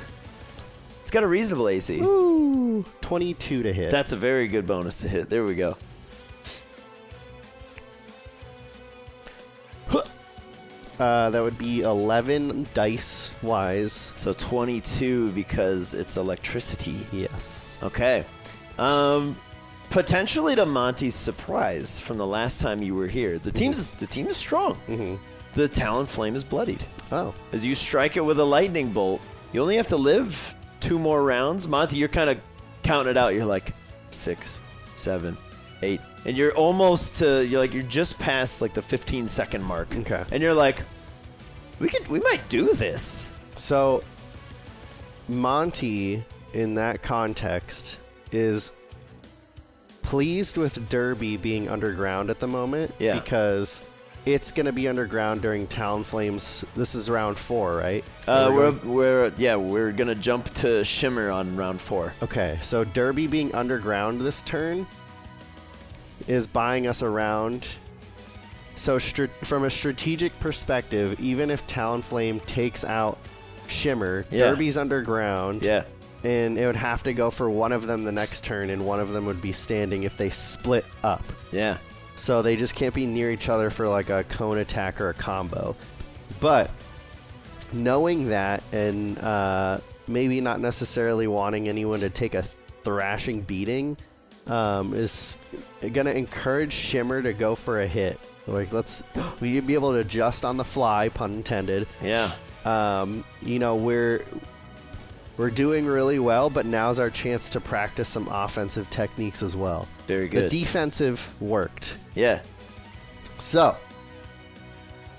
It's 1.01 1.11
got 1.11 1.23
a 1.23 1.27
reasonable 1.27 1.69
AC. 1.69 1.99
Ooh, 2.01 2.83
22 3.01 3.63
to 3.63 3.73
hit. 3.73 3.91
That's 3.91 4.11
a 4.11 4.17
very 4.17 4.47
good 4.47 4.65
bonus 4.65 5.01
to 5.01 5.07
hit. 5.07 5.29
There 5.29 5.43
we 5.45 5.55
go. 5.55 5.77
Uh, 10.99 11.29
that 11.29 11.41
would 11.41 11.57
be 11.57 11.81
11 11.81 12.67
dice 12.73 13.29
wise. 13.43 14.11
So 14.15 14.33
22 14.33 15.31
because 15.31 15.93
it's 15.93 16.17
electricity. 16.17 17.05
Yes. 17.11 17.81
Okay. 17.83 18.25
Um, 18.79 19.37
potentially 19.89 20.55
to 20.55 20.65
Monty's 20.65 21.15
surprise 21.15 21.99
from 21.99 22.17
the 22.17 22.25
last 22.25 22.61
time 22.61 22.81
you 22.81 22.95
were 22.95 23.07
here, 23.07 23.37
the 23.37 23.51
team's 23.51 23.91
the 23.93 24.07
team 24.07 24.27
is 24.27 24.37
strong. 24.37 24.75
hmm 24.87 25.15
The 25.57 25.67
Talon 25.67 26.05
Flame 26.05 26.35
is 26.35 26.43
bloodied. 26.43 26.85
Oh, 27.11 27.33
As 27.51 27.65
you 27.65 27.73
strike 27.73 28.15
it 28.15 28.21
with 28.21 28.39
a 28.39 28.43
lightning 28.43 28.91
bolt, 28.91 29.23
you 29.51 29.59
only 29.59 29.75
have 29.77 29.87
to 29.87 29.97
live 29.97 30.53
two 30.79 30.99
more 30.99 31.23
rounds. 31.23 31.67
Monty, 31.67 31.97
you're 31.97 32.09
kind 32.09 32.29
of 32.29 32.39
counting 32.83 33.09
it 33.09 33.17
out. 33.17 33.33
You're 33.33 33.43
like 33.43 33.73
six, 34.11 34.59
seven, 34.97 35.35
eight, 35.81 35.99
and 36.25 36.37
you're 36.37 36.53
almost 36.53 37.15
to. 37.15 37.43
You're 37.43 37.59
like 37.59 37.73
you're 37.73 37.81
just 37.81 38.19
past 38.19 38.61
like 38.61 38.75
the 38.75 38.83
15 38.83 39.27
second 39.27 39.63
mark. 39.63 39.87
Okay. 39.97 40.23
And 40.29 40.43
you're 40.43 40.53
like, 40.53 40.83
we 41.79 41.89
could, 41.89 42.07
we 42.07 42.19
might 42.19 42.47
do 42.49 42.75
this. 42.75 43.33
so 43.55 44.03
Monty, 45.27 46.23
in 46.53 46.75
that 46.75 47.01
context, 47.01 47.97
is 48.31 48.73
pleased 50.03 50.57
with 50.57 50.87
Derby 50.87 51.35
being 51.35 51.67
underground 51.67 52.29
at 52.29 52.37
the 52.37 52.47
moment. 52.47 52.93
Yeah. 52.99 53.15
Because 53.15 53.81
it's 54.27 54.51
going 54.51 54.65
to 54.65 54.73
be 54.73 54.87
underground 54.89 55.41
during 55.41 55.67
Talonflame's. 55.67 56.65
This 56.75 56.95
is 56.95 57.09
round 57.09 57.39
four, 57.39 57.77
right? 57.77 58.03
Uh, 58.27 58.51
we're, 58.53 58.71
going- 58.73 58.93
we're 58.93 59.31
yeah 59.37 59.55
we're 59.55 59.91
gonna 59.93 60.15
jump 60.15 60.53
to 60.55 60.83
Shimmer 60.83 61.29
on 61.31 61.55
round 61.55 61.79
four. 61.79 62.13
Okay, 62.21 62.57
so 62.61 62.83
Derby 62.83 63.25
being 63.27 63.55
underground 63.55 64.19
this 64.19 64.41
turn 64.41 64.85
is 66.27 66.45
buying 66.45 66.87
us 66.87 67.01
around. 67.03 67.77
So, 68.75 68.99
str- 68.99 69.25
from 69.43 69.63
a 69.63 69.69
strategic 69.69 70.37
perspective, 70.39 71.19
even 71.19 71.49
if 71.49 71.65
Talonflame 71.65 72.45
takes 72.45 72.83
out 72.85 73.17
Shimmer, 73.67 74.25
Yeah. 74.29 74.49
Derby's 74.49 74.77
underground, 74.77 75.63
Yeah. 75.63 75.83
and 76.23 76.59
it 76.59 76.65
would 76.67 76.75
have 76.75 77.01
to 77.03 77.13
go 77.13 77.31
for 77.31 77.49
one 77.49 77.71
of 77.71 77.87
them 77.87 78.03
the 78.03 78.11
next 78.11 78.43
turn, 78.43 78.69
and 78.69 78.85
one 78.85 78.99
of 78.99 79.09
them 79.13 79.25
would 79.25 79.41
be 79.41 79.51
standing 79.51 80.03
if 80.03 80.15
they 80.17 80.29
split 80.29 80.85
up. 81.03 81.23
Yeah. 81.51 81.77
So 82.17 82.41
they 82.41 82.55
just 82.55 82.75
can't 82.75 82.93
be 82.93 83.05
near 83.05 83.31
each 83.31 83.47
other 83.47 83.69
for 83.69 83.87
like 83.87 84.09
a 84.09 84.23
cone 84.25 84.57
attack 84.57 84.99
or 84.99 85.09
a 85.09 85.13
combo. 85.13 85.75
But 86.39 86.71
knowing 87.71 88.29
that 88.29 88.63
and 88.71 89.19
uh, 89.19 89.79
maybe 90.07 90.41
not 90.41 90.59
necessarily 90.59 91.27
wanting 91.27 91.69
anyone 91.69 91.99
to 91.99 92.09
take 92.09 92.33
a 92.33 92.43
thrashing 92.83 93.41
beating 93.41 93.97
um, 94.47 94.93
is 94.93 95.37
going 95.81 96.05
to 96.05 96.15
encourage 96.15 96.73
Shimmer 96.73 97.21
to 97.21 97.33
go 97.33 97.55
for 97.55 97.81
a 97.81 97.87
hit. 97.87 98.19
Like 98.47 98.71
let's 98.71 99.03
we 99.39 99.51
need 99.51 99.61
to 99.61 99.67
be 99.67 99.73
able 99.73 99.91
to 99.93 99.99
adjust 99.99 100.45
on 100.45 100.57
the 100.57 100.63
fly, 100.63 101.09
pun 101.09 101.33
intended. 101.33 101.87
Yeah. 102.01 102.31
Um, 102.65 103.23
you 103.41 103.59
know 103.59 103.75
we're 103.75 104.25
we're 105.37 105.51
doing 105.51 105.85
really 105.85 106.19
well, 106.19 106.49
but 106.49 106.65
now's 106.65 106.97
our 106.97 107.09
chance 107.09 107.49
to 107.51 107.61
practice 107.61 108.09
some 108.09 108.27
offensive 108.29 108.89
techniques 108.89 109.43
as 109.43 109.55
well. 109.55 109.87
Very 110.07 110.27
good. 110.27 110.45
The 110.45 110.59
defensive 110.59 111.27
worked. 111.39 111.97
yeah. 112.15 112.41
So, 113.39 113.77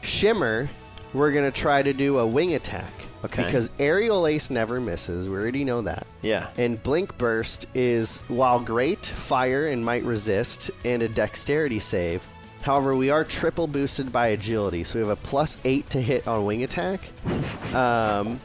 Shimmer 0.02 0.68
we're 1.14 1.32
gonna 1.32 1.50
try 1.50 1.82
to 1.82 1.92
do 1.92 2.18
a 2.18 2.26
wing 2.26 2.54
attack. 2.54 2.92
Okay. 3.24 3.44
Because 3.44 3.70
aerial 3.80 4.26
ace 4.26 4.48
never 4.48 4.80
misses. 4.80 5.28
We 5.28 5.34
already 5.34 5.64
know 5.64 5.80
that. 5.82 6.06
Yeah. 6.22 6.50
And 6.56 6.80
blink 6.82 7.18
burst 7.18 7.66
is 7.74 8.18
while 8.28 8.60
great, 8.60 9.04
fire 9.04 9.68
and 9.68 9.84
might 9.84 10.04
resist, 10.04 10.70
and 10.84 11.02
a 11.02 11.08
dexterity 11.08 11.80
save. 11.80 12.24
However, 12.62 12.94
we 12.94 13.10
are 13.10 13.24
triple 13.24 13.66
boosted 13.66 14.12
by 14.12 14.28
agility, 14.28 14.84
so 14.84 14.98
we 14.98 15.06
have 15.06 15.18
a 15.18 15.20
plus 15.20 15.56
eight 15.64 15.88
to 15.90 16.00
hit 16.00 16.28
on 16.28 16.44
wing 16.44 16.62
attack, 16.62 17.00
um, 17.74 18.40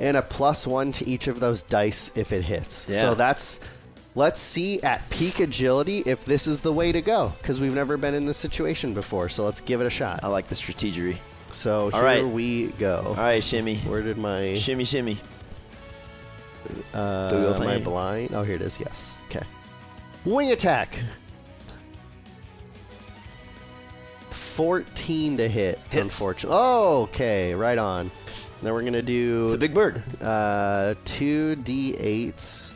and 0.00 0.16
a 0.16 0.22
plus 0.22 0.66
one 0.66 0.90
to 0.92 1.08
each 1.08 1.28
of 1.28 1.38
those 1.38 1.62
dice 1.62 2.10
if 2.16 2.32
it 2.32 2.42
hits. 2.42 2.88
Yeah. 2.88 3.00
So 3.00 3.14
that's 3.14 3.60
let's 4.16 4.40
see 4.40 4.82
at 4.82 5.08
peak 5.10 5.38
agility 5.40 5.98
if 6.06 6.24
this 6.24 6.48
is 6.48 6.60
the 6.60 6.72
way 6.72 6.90
to 6.90 7.00
go 7.00 7.32
because 7.38 7.60
we've 7.60 7.74
never 7.74 7.96
been 7.96 8.14
in 8.14 8.26
this 8.26 8.38
situation 8.38 8.94
before. 8.94 9.28
So 9.28 9.44
let's 9.44 9.60
give 9.60 9.80
it 9.80 9.86
a 9.86 9.90
shot. 9.90 10.20
I 10.24 10.28
like 10.28 10.48
the 10.48 10.54
strategery. 10.56 11.18
So 11.52 11.90
here 11.90 12.02
right. 12.02 12.26
we 12.26 12.68
go. 12.72 13.04
All 13.08 13.14
right, 13.14 13.44
shimmy. 13.44 13.76
Where 13.78 14.02
did 14.02 14.18
my 14.18 14.54
Shimmy, 14.56 14.84
shimmy. 14.84 15.16
uh, 16.92 17.54
my 17.60 17.78
blind? 17.78 18.34
Oh, 18.34 18.42
here 18.42 18.56
it 18.56 18.62
is. 18.62 18.80
Yes. 18.80 19.16
Okay. 19.28 19.46
Wing 20.24 20.50
attack. 20.50 20.98
Fourteen 24.30 25.36
to 25.36 25.48
hit. 25.48 25.78
Hits. 25.90 26.02
Unfortunately. 26.02 26.58
Oh, 26.58 27.02
okay. 27.02 27.54
Right 27.54 27.78
on. 27.78 28.10
Then 28.62 28.72
we're 28.72 28.82
gonna 28.82 29.02
do 29.02 29.44
It's 29.44 29.54
a 29.54 29.58
big 29.58 29.74
bird. 29.74 30.02
uh, 30.20 30.94
two 31.04 31.56
d8s. 31.56 32.72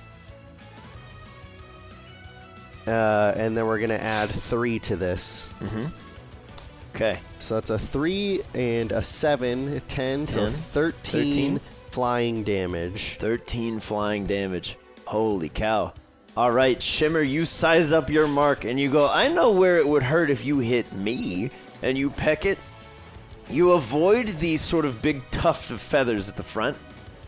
Uh, 2.87 3.33
and 3.37 3.57
then 3.57 3.67
we're 3.67 3.79
gonna 3.79 3.95
add 3.95 4.29
three 4.31 4.79
to 4.81 4.97
this. 4.97 5.53
Okay. 6.95 7.19
So 7.39 7.55
that's 7.55 7.71
a 7.71 7.79
three 7.79 8.43
and 8.55 8.93
a 8.93 9.03
seven, 9.03 9.81
ten, 9.89 10.27
so 10.27 10.45
10, 10.47 10.51
13, 10.53 11.33
13. 11.33 11.61
flying 11.91 12.43
damage. 12.45 13.17
13 13.19 13.81
flying 13.81 14.27
damage. 14.27 14.77
Holy 15.07 15.49
cow. 15.49 15.93
All 16.37 16.51
right, 16.51 16.81
Shimmer, 16.81 17.21
you 17.23 17.45
size 17.45 17.93
up 17.93 18.09
your 18.09 18.29
mark 18.29 18.65
and 18.65 18.79
you 18.79 18.91
go, 18.91 19.09
I 19.09 19.29
know 19.29 19.51
where 19.53 19.79
it 19.79 19.87
would 19.87 20.03
hurt 20.03 20.31
if 20.31 20.45
you 20.45 20.59
hit 20.61 20.93
me. 20.93 21.51
And 21.83 21.97
you 21.97 22.11
peck 22.11 22.45
it. 22.45 22.59
You 23.49 23.73
avoid 23.73 24.29
the 24.29 24.57
sort 24.57 24.85
of 24.85 25.01
big 25.03 25.29
tuft 25.31 25.71
of 25.71 25.81
feathers 25.81 26.29
at 26.29 26.37
the 26.37 26.43
front 26.43 26.77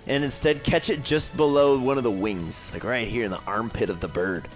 and 0.06 0.22
instead 0.24 0.62
catch 0.62 0.90
it 0.90 1.04
just 1.04 1.36
below 1.36 1.78
one 1.78 1.96
of 1.96 2.04
the 2.04 2.10
wings, 2.10 2.70
like 2.72 2.84
right 2.84 3.06
here 3.08 3.24
in 3.24 3.30
the 3.30 3.40
armpit 3.46 3.90
of 3.90 4.00
the 4.00 4.08
bird. 4.08 4.48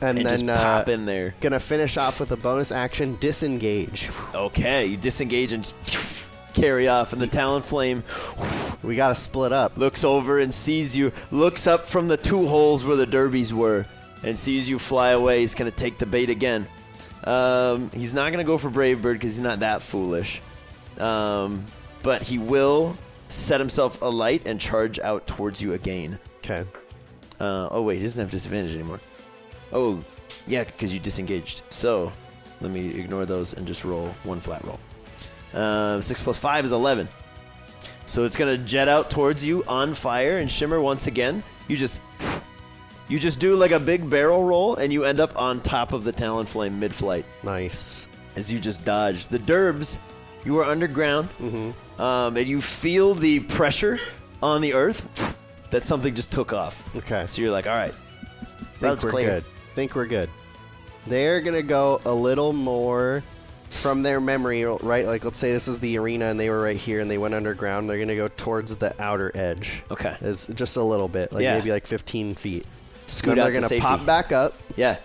And, 0.00 0.18
And, 0.18 0.26
then 0.26 0.28
just 0.28 0.48
uh, 0.48 0.56
pop 0.56 0.88
in 0.88 1.06
there. 1.06 1.34
Gonna 1.40 1.60
finish 1.60 1.96
off 1.96 2.20
with 2.20 2.30
a 2.32 2.36
bonus 2.36 2.70
action, 2.70 3.16
disengage. 3.20 4.08
Okay, 4.34 4.86
you 4.86 4.96
disengage 4.96 5.52
and 5.52 5.72
carry 6.54 6.88
off, 6.88 7.12
and 7.12 7.20
the 7.20 7.26
Talon 7.26 7.62
Flame 7.62 8.04
We 8.82 8.94
gotta 8.96 9.14
split 9.14 9.52
up. 9.52 9.76
looks 9.76 10.04
over 10.04 10.38
and 10.38 10.52
sees 10.54 10.96
you, 10.96 11.12
looks 11.30 11.66
up 11.66 11.84
from 11.84 12.08
the 12.08 12.16
two 12.16 12.46
holes 12.46 12.84
where 12.84 12.96
the 12.96 13.06
derbies 13.06 13.52
were, 13.52 13.86
and 14.22 14.38
sees 14.38 14.68
you 14.68 14.78
fly 14.78 15.10
away. 15.10 15.40
He's 15.40 15.54
to 15.70 15.76
take 15.76 15.98
the 15.98 16.06
bait 16.06 16.30
again. 16.30 16.66
Um, 17.24 17.90
he's 17.90 18.14
not 18.14 18.30
to 18.38 18.44
go 18.44 18.58
for 18.58 18.70
Brave 18.70 19.02
Bird 19.02 19.14
because 19.14 19.32
he's 19.32 19.40
not 19.40 19.60
that 19.60 19.82
foolish. 19.82 20.40
Um, 20.98 21.64
but 22.02 22.22
he 22.22 22.38
will 22.38 22.96
set 23.28 23.60
himself 23.60 24.00
alight 24.02 24.46
and 24.46 24.60
charge 24.60 24.98
out 24.98 25.26
towards 25.26 25.60
you 25.60 25.74
again. 25.74 26.18
Okay. 26.38 26.64
Uh, 27.38 27.68
oh, 27.70 27.82
wait, 27.82 27.96
he 27.96 28.02
doesn't 28.02 28.20
have 28.20 28.30
disadvantage 28.30 28.74
anymore. 28.74 29.00
Oh, 29.72 30.02
yeah, 30.46 30.64
because 30.64 30.92
you 30.92 31.00
disengaged. 31.00 31.62
So 31.70 32.12
let 32.60 32.70
me 32.70 32.88
ignore 32.98 33.26
those 33.26 33.52
and 33.54 33.66
just 33.66 33.84
roll 33.84 34.08
one 34.24 34.40
flat 34.40 34.64
roll. 34.64 34.78
Uh, 35.54 36.00
6 36.00 36.22
plus 36.22 36.38
5 36.38 36.64
is 36.66 36.72
11. 36.72 37.08
So 38.06 38.24
it's 38.24 38.36
going 38.36 38.56
to 38.58 38.64
jet 38.64 38.88
out 38.88 39.10
towards 39.10 39.44
you 39.44 39.64
on 39.68 39.92
fire 39.94 40.38
and 40.38 40.50
shimmer 40.50 40.80
once 40.80 41.06
again. 41.06 41.42
You 41.68 41.76
just. 41.76 42.00
You 43.10 43.18
just 43.18 43.38
do 43.40 43.56
like 43.56 43.70
a 43.70 43.80
big 43.80 44.10
barrel 44.10 44.44
roll 44.44 44.74
and 44.76 44.92
you 44.92 45.04
end 45.04 45.18
up 45.18 45.40
on 45.40 45.62
top 45.62 45.94
of 45.94 46.04
the 46.04 46.12
Talon 46.12 46.44
Flame 46.44 46.78
mid 46.78 46.94
flight 46.94 47.24
Nice. 47.42 48.06
as 48.36 48.52
you 48.52 48.58
just 48.58 48.84
dodge. 48.84 49.28
The 49.28 49.38
Derbs, 49.38 49.96
you 50.44 50.58
are 50.58 50.64
underground, 50.64 51.30
um, 51.98 52.36
and 52.36 52.46
you 52.46 52.60
feel 52.60 53.14
the 53.14 53.40
pressure 53.40 53.98
on 54.42 54.60
the 54.60 54.74
earth 54.74 55.34
that 55.70 55.82
something 55.82 56.14
just 56.14 56.30
took 56.30 56.52
off. 56.52 56.94
Okay. 56.96 57.26
So 57.26 57.40
you're 57.40 57.50
like, 57.50 57.66
all 57.66 57.74
right, 57.76 57.94
Think 57.94 58.82
road's 58.82 59.04
we're 59.04 59.10
clear. 59.10 59.28
good. 59.40 59.44
Think 59.78 59.94
we're 59.94 60.06
good. 60.06 60.28
They're 61.06 61.40
gonna 61.40 61.62
go 61.62 62.00
a 62.04 62.12
little 62.12 62.52
more 62.52 63.22
from 63.70 64.02
their 64.02 64.20
memory, 64.20 64.64
right? 64.64 65.06
Like, 65.06 65.24
let's 65.24 65.38
say 65.38 65.52
this 65.52 65.68
is 65.68 65.78
the 65.78 65.98
arena 65.98 66.24
and 66.24 66.40
they 66.40 66.50
were 66.50 66.60
right 66.60 66.76
here 66.76 66.98
and 66.98 67.08
they 67.08 67.16
went 67.16 67.32
underground. 67.32 67.88
They're 67.88 68.00
gonna 68.00 68.16
go 68.16 68.26
towards 68.26 68.74
the 68.74 68.92
outer 69.00 69.30
edge. 69.36 69.84
Okay. 69.88 70.16
It's 70.20 70.48
just 70.48 70.74
a 70.76 70.82
little 70.82 71.06
bit, 71.06 71.32
like 71.32 71.44
Yeah. 71.44 71.54
maybe 71.58 71.70
like 71.70 71.86
15 71.86 72.34
feet. 72.34 72.66
Scoot 73.06 73.36
then 73.36 73.38
out 73.38 73.44
they're 73.44 73.52
to 73.52 73.58
gonna 73.60 73.68
safety. 73.68 73.86
pop 73.86 74.04
back 74.04 74.32
up 74.32 74.54
Yeah, 74.74 74.96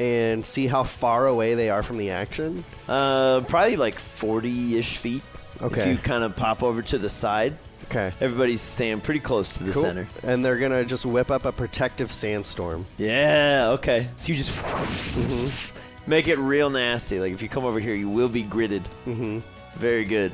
and 0.00 0.44
see 0.44 0.66
how 0.66 0.82
far 0.82 1.28
away 1.28 1.54
they 1.54 1.70
are 1.70 1.84
from 1.84 1.98
the 1.98 2.10
action. 2.10 2.64
uh, 2.88 3.42
probably 3.42 3.76
like 3.76 3.94
40-ish 4.00 4.96
feet. 4.96 5.22
Okay. 5.62 5.80
If 5.82 5.86
you 5.86 5.96
kind 5.98 6.24
of 6.24 6.34
pop 6.34 6.64
over 6.64 6.82
to 6.82 6.98
the 6.98 7.08
side, 7.08 7.56
Okay. 7.90 8.12
everybody's 8.20 8.60
staying 8.60 9.00
pretty 9.00 9.20
close 9.20 9.56
to 9.56 9.64
the 9.64 9.72
Cool. 9.72 9.82
center. 9.82 10.08
And 10.22 10.44
they're 10.44 10.58
gonna 10.58 10.84
just 10.84 11.06
whip 11.06 11.30
up 11.30 11.46
a 11.46 11.52
protective 11.52 12.12
sandstorm. 12.12 12.84
Yeah. 12.98 13.68
Okay. 13.72 14.08
So 14.16 14.28
you 14.32 14.38
just 14.38 14.52
Mm-hmm. 14.52 16.10
make 16.10 16.28
it 16.28 16.38
real 16.38 16.68
nasty. 16.70 17.18
Like 17.18 17.32
if 17.32 17.40
you 17.42 17.48
come 17.48 17.64
over 17.64 17.80
here, 17.80 17.94
you 17.94 18.08
will 18.10 18.28
be 18.28 18.44
gridded. 18.44 18.84
Mm-hmm. 19.06 19.38
Very 19.78 20.04
good. 20.04 20.32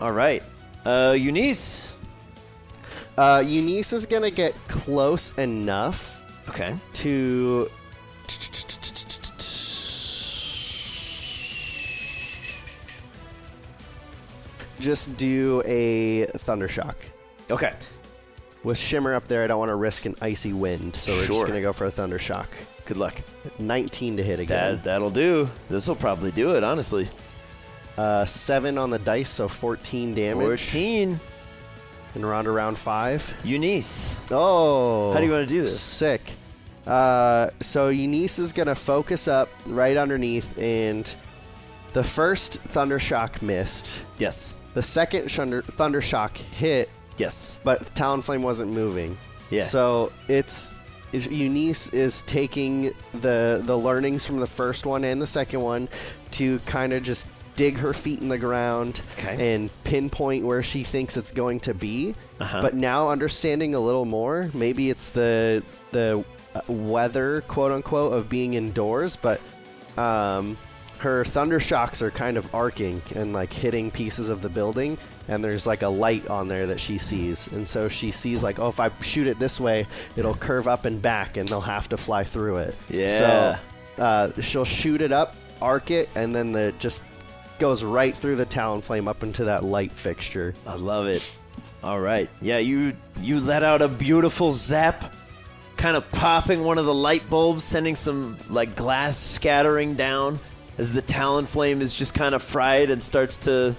All 0.00 0.12
right. 0.12 0.42
Uh, 0.84 1.16
Eunice. 1.18 1.96
Uh, 3.16 3.42
Eunice 3.46 3.92
is 3.94 4.04
gonna 4.06 4.30
get 4.30 4.54
close 4.68 5.32
enough 5.38 6.20
Okay. 6.50 6.76
to 6.92 7.70
just 14.80 15.16
do 15.16 15.62
a 15.66 16.26
thunder 16.38 16.68
shock. 16.68 16.96
Okay. 17.50 17.72
With 18.62 18.78
Shimmer 18.78 19.14
up 19.14 19.28
there, 19.28 19.44
I 19.44 19.46
don't 19.46 19.58
want 19.60 19.68
to 19.70 19.76
risk 19.76 20.06
an 20.06 20.16
icy 20.20 20.52
wind, 20.52 20.96
so 20.96 21.12
we're 21.12 21.24
Sure. 21.24 21.36
just 21.36 21.46
gonna 21.46 21.60
go 21.60 21.72
for 21.72 21.84
a 21.84 21.90
thunder 21.90 22.18
shock. 22.18 22.48
Good 22.84 22.96
luck. 22.96 23.20
19 23.58 24.16
to 24.16 24.22
hit 24.22 24.40
again. 24.40 24.76
That 24.76 24.84
that'll 24.84 25.10
do. 25.10 25.48
This 25.68 25.86
will 25.88 25.94
probably 25.96 26.30
do 26.32 26.56
it. 26.56 26.64
Honestly. 26.64 27.06
Uh, 27.96 28.24
seven 28.24 28.76
on 28.76 28.90
the 28.90 28.98
dice, 28.98 29.30
so 29.30 29.48
14 29.48 30.14
damage. 30.14 30.44
Fourteen. 30.44 31.18
And 32.14 32.24
we're 32.24 32.34
on 32.34 32.44
to 32.44 32.50
round 32.50 32.78
five. 32.78 33.32
Eunice. 33.44 34.20
Oh. 34.30 35.12
How 35.12 35.18
do 35.20 35.26
you 35.26 35.32
want 35.32 35.46
to 35.48 35.54
do 35.54 35.62
this? 35.62 35.78
Sick. 35.78 36.22
Uh, 36.86 37.50
so 37.60 37.88
Eunice 37.88 38.38
is 38.38 38.52
gonna 38.52 38.74
focus 38.74 39.28
up 39.28 39.48
right 39.66 39.96
underneath, 39.96 40.56
and 40.58 41.12
the 41.96 42.04
first 42.04 42.58
thunder 42.60 42.98
shock 42.98 43.40
missed. 43.40 44.04
Yes. 44.18 44.60
The 44.74 44.82
second 44.82 45.30
thunder, 45.30 45.62
thunder 45.62 46.02
shock 46.02 46.36
hit, 46.36 46.90
Yes. 47.16 47.58
but 47.64 47.94
Talonflame 47.94 48.42
wasn't 48.42 48.70
moving. 48.70 49.16
Yeah. 49.48 49.62
So 49.62 50.12
it's 50.28 50.74
Eunice 51.14 51.88
is 51.94 52.20
taking 52.26 52.92
the 53.22 53.62
the 53.64 53.78
learnings 53.78 54.26
from 54.26 54.40
the 54.40 54.46
first 54.46 54.84
one 54.84 55.04
and 55.04 55.22
the 55.22 55.26
second 55.26 55.62
one 55.62 55.88
to 56.32 56.58
kind 56.66 56.92
of 56.92 57.02
just 57.02 57.26
dig 57.54 57.78
her 57.78 57.94
feet 57.94 58.20
in 58.20 58.28
the 58.28 58.36
ground 58.36 59.00
Okay. 59.16 59.54
and 59.54 59.70
pinpoint 59.84 60.44
where 60.44 60.62
she 60.62 60.82
thinks 60.82 61.16
it's 61.16 61.32
going 61.32 61.60
to 61.60 61.72
be. 61.72 62.14
Uh-huh. 62.40 62.60
But 62.60 62.74
now 62.74 63.08
understanding 63.08 63.74
a 63.74 63.80
little 63.80 64.04
more, 64.04 64.50
maybe 64.52 64.90
it's 64.90 65.08
the 65.08 65.62
the 65.92 66.22
uh, 66.54 66.60
weather, 66.70 67.40
quote 67.48 67.72
unquote, 67.72 68.12
of 68.12 68.28
being 68.28 68.52
indoors, 68.52 69.16
but 69.16 69.40
um, 69.96 70.58
her 70.98 71.24
thunder 71.24 71.60
shocks 71.60 72.00
are 72.02 72.10
kind 72.10 72.36
of 72.36 72.52
arcing 72.54 73.02
and 73.14 73.32
like 73.32 73.52
hitting 73.52 73.90
pieces 73.90 74.28
of 74.28 74.40
the 74.42 74.48
building 74.48 74.96
and 75.28 75.44
there's 75.44 75.66
like 75.66 75.82
a 75.82 75.88
light 75.88 76.26
on 76.28 76.48
there 76.48 76.66
that 76.68 76.80
she 76.80 76.96
sees 76.98 77.48
and 77.48 77.68
so 77.68 77.86
she 77.88 78.10
sees 78.10 78.42
like 78.42 78.58
oh 78.58 78.68
if 78.68 78.80
i 78.80 78.90
shoot 79.02 79.26
it 79.26 79.38
this 79.38 79.60
way 79.60 79.86
it'll 80.16 80.34
curve 80.34 80.66
up 80.66 80.84
and 80.86 81.02
back 81.02 81.36
and 81.36 81.48
they'll 81.48 81.60
have 81.60 81.88
to 81.88 81.96
fly 81.96 82.24
through 82.24 82.56
it 82.56 82.74
Yeah. 82.88 83.58
so 83.96 84.02
uh, 84.02 84.40
she'll 84.40 84.64
shoot 84.64 85.02
it 85.02 85.12
up 85.12 85.34
arc 85.60 85.90
it 85.90 86.08
and 86.16 86.34
then 86.34 86.52
the 86.52 86.72
just 86.78 87.02
goes 87.58 87.82
right 87.84 88.16
through 88.16 88.36
the 88.36 88.46
talon 88.46 88.80
flame 88.80 89.06
up 89.08 89.22
into 89.22 89.44
that 89.44 89.64
light 89.64 89.92
fixture 89.92 90.54
I 90.66 90.76
love 90.76 91.06
it. 91.06 91.30
All 91.82 92.00
right. 92.00 92.28
Yeah, 92.40 92.58
you 92.58 92.96
you 93.20 93.38
let 93.38 93.62
out 93.62 93.80
a 93.80 93.86
beautiful 93.86 94.50
zap, 94.50 95.12
kind 95.76 95.96
of 95.96 96.10
popping 96.10 96.64
one 96.64 96.78
of 96.78 96.84
the 96.84 96.92
light 96.94 97.28
bulbs, 97.30 97.62
sending 97.62 97.94
some 97.94 98.36
like 98.50 98.74
glass 98.74 99.16
scattering 99.18 99.94
down 99.94 100.40
as 100.78 100.92
the 100.92 101.02
talon 101.02 101.46
flame 101.46 101.80
is 101.80 101.94
just 101.94 102.14
kind 102.14 102.34
of 102.34 102.42
fried 102.42 102.90
and 102.90 103.02
starts 103.02 103.36
to 103.38 103.74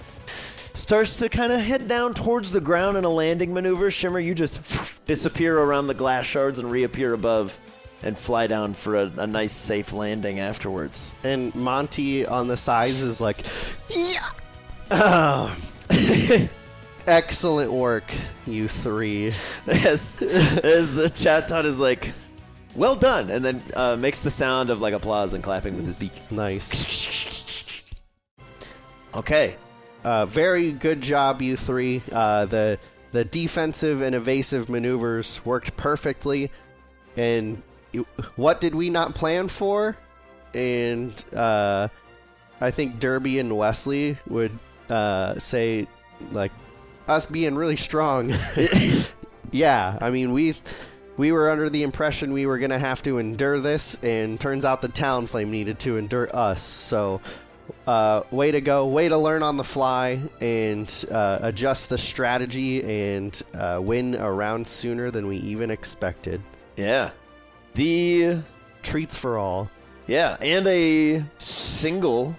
starts 0.74 1.18
to 1.18 1.28
kind 1.28 1.52
of 1.52 1.60
head 1.60 1.88
down 1.88 2.14
towards 2.14 2.52
the 2.52 2.60
ground 2.60 2.96
in 2.96 3.04
a 3.04 3.08
landing 3.08 3.52
maneuver. 3.52 3.90
Shimmer, 3.90 4.20
you 4.20 4.34
just 4.34 5.04
disappear 5.06 5.58
around 5.58 5.86
the 5.88 5.94
glass 5.94 6.24
shards 6.26 6.58
and 6.58 6.70
reappear 6.70 7.14
above 7.14 7.58
and 8.02 8.16
fly 8.16 8.46
down 8.46 8.74
for 8.74 8.94
a, 8.96 9.12
a 9.16 9.26
nice 9.26 9.52
safe 9.52 9.92
landing 9.92 10.38
afterwards. 10.38 11.12
and 11.24 11.52
monty 11.54 12.24
on 12.24 12.46
the 12.46 12.56
sides 12.56 13.00
is 13.00 13.20
like 13.20 13.44
yeah 13.88 14.28
Oh. 14.90 15.56
Excellent 17.06 17.72
work, 17.72 18.12
you 18.46 18.68
three. 18.68 19.26
as, 19.26 19.62
as 19.66 20.94
the 20.94 21.10
chat 21.14 21.50
is 21.64 21.80
like, 21.80 22.12
well 22.78 22.94
done, 22.96 23.28
and 23.30 23.44
then 23.44 23.62
uh, 23.74 23.96
makes 23.96 24.20
the 24.20 24.30
sound 24.30 24.70
of 24.70 24.80
like 24.80 24.94
applause 24.94 25.34
and 25.34 25.42
clapping 25.42 25.76
with 25.76 25.84
his 25.84 25.96
beak. 25.96 26.12
Nice. 26.30 27.84
Okay. 29.14 29.56
Uh, 30.04 30.26
very 30.26 30.72
good 30.72 31.00
job, 31.00 31.42
you 31.42 31.56
three. 31.56 32.02
Uh, 32.12 32.46
the 32.46 32.78
the 33.10 33.24
defensive 33.24 34.00
and 34.02 34.14
evasive 34.14 34.68
maneuvers 34.68 35.44
worked 35.44 35.76
perfectly. 35.76 36.50
And 37.16 37.62
you- 37.92 38.06
what 38.36 38.60
did 38.60 38.74
we 38.74 38.90
not 38.90 39.14
plan 39.14 39.48
for? 39.48 39.96
And 40.54 41.12
uh, 41.34 41.88
I 42.60 42.70
think 42.70 43.00
Derby 43.00 43.38
and 43.38 43.56
Wesley 43.56 44.18
would 44.28 44.56
uh, 44.88 45.38
say, 45.38 45.86
like, 46.32 46.52
us 47.08 47.26
being 47.26 47.54
really 47.54 47.76
strong. 47.76 48.34
yeah, 49.50 49.98
I 50.00 50.10
mean 50.10 50.32
we 50.32 50.54
we 51.18 51.32
were 51.32 51.50
under 51.50 51.68
the 51.68 51.82
impression 51.82 52.32
we 52.32 52.46
were 52.46 52.58
gonna 52.58 52.78
have 52.78 53.02
to 53.02 53.18
endure 53.18 53.60
this, 53.60 53.98
and 54.02 54.40
turns 54.40 54.64
out 54.64 54.80
the 54.80 54.88
Talonflame 54.88 55.48
needed 55.48 55.78
to 55.80 55.98
endure 55.98 56.34
us. 56.34 56.62
So, 56.62 57.20
uh, 57.86 58.22
way 58.30 58.50
to 58.52 58.60
go, 58.62 58.86
way 58.86 59.08
to 59.08 59.18
learn 59.18 59.42
on 59.42 59.56
the 59.58 59.64
fly 59.64 60.22
and 60.40 61.04
uh, 61.10 61.40
adjust 61.42 61.90
the 61.90 61.98
strategy 61.98 63.16
and 63.16 63.42
uh, 63.52 63.78
win 63.82 64.14
a 64.14 64.32
round 64.32 64.66
sooner 64.66 65.10
than 65.10 65.26
we 65.26 65.36
even 65.38 65.70
expected. 65.70 66.40
Yeah. 66.76 67.10
The 67.74 68.38
Treats 68.82 69.16
for 69.16 69.38
all. 69.38 69.70
yeah, 70.06 70.36
and 70.40 70.66
a 70.66 71.24
single 71.38 72.36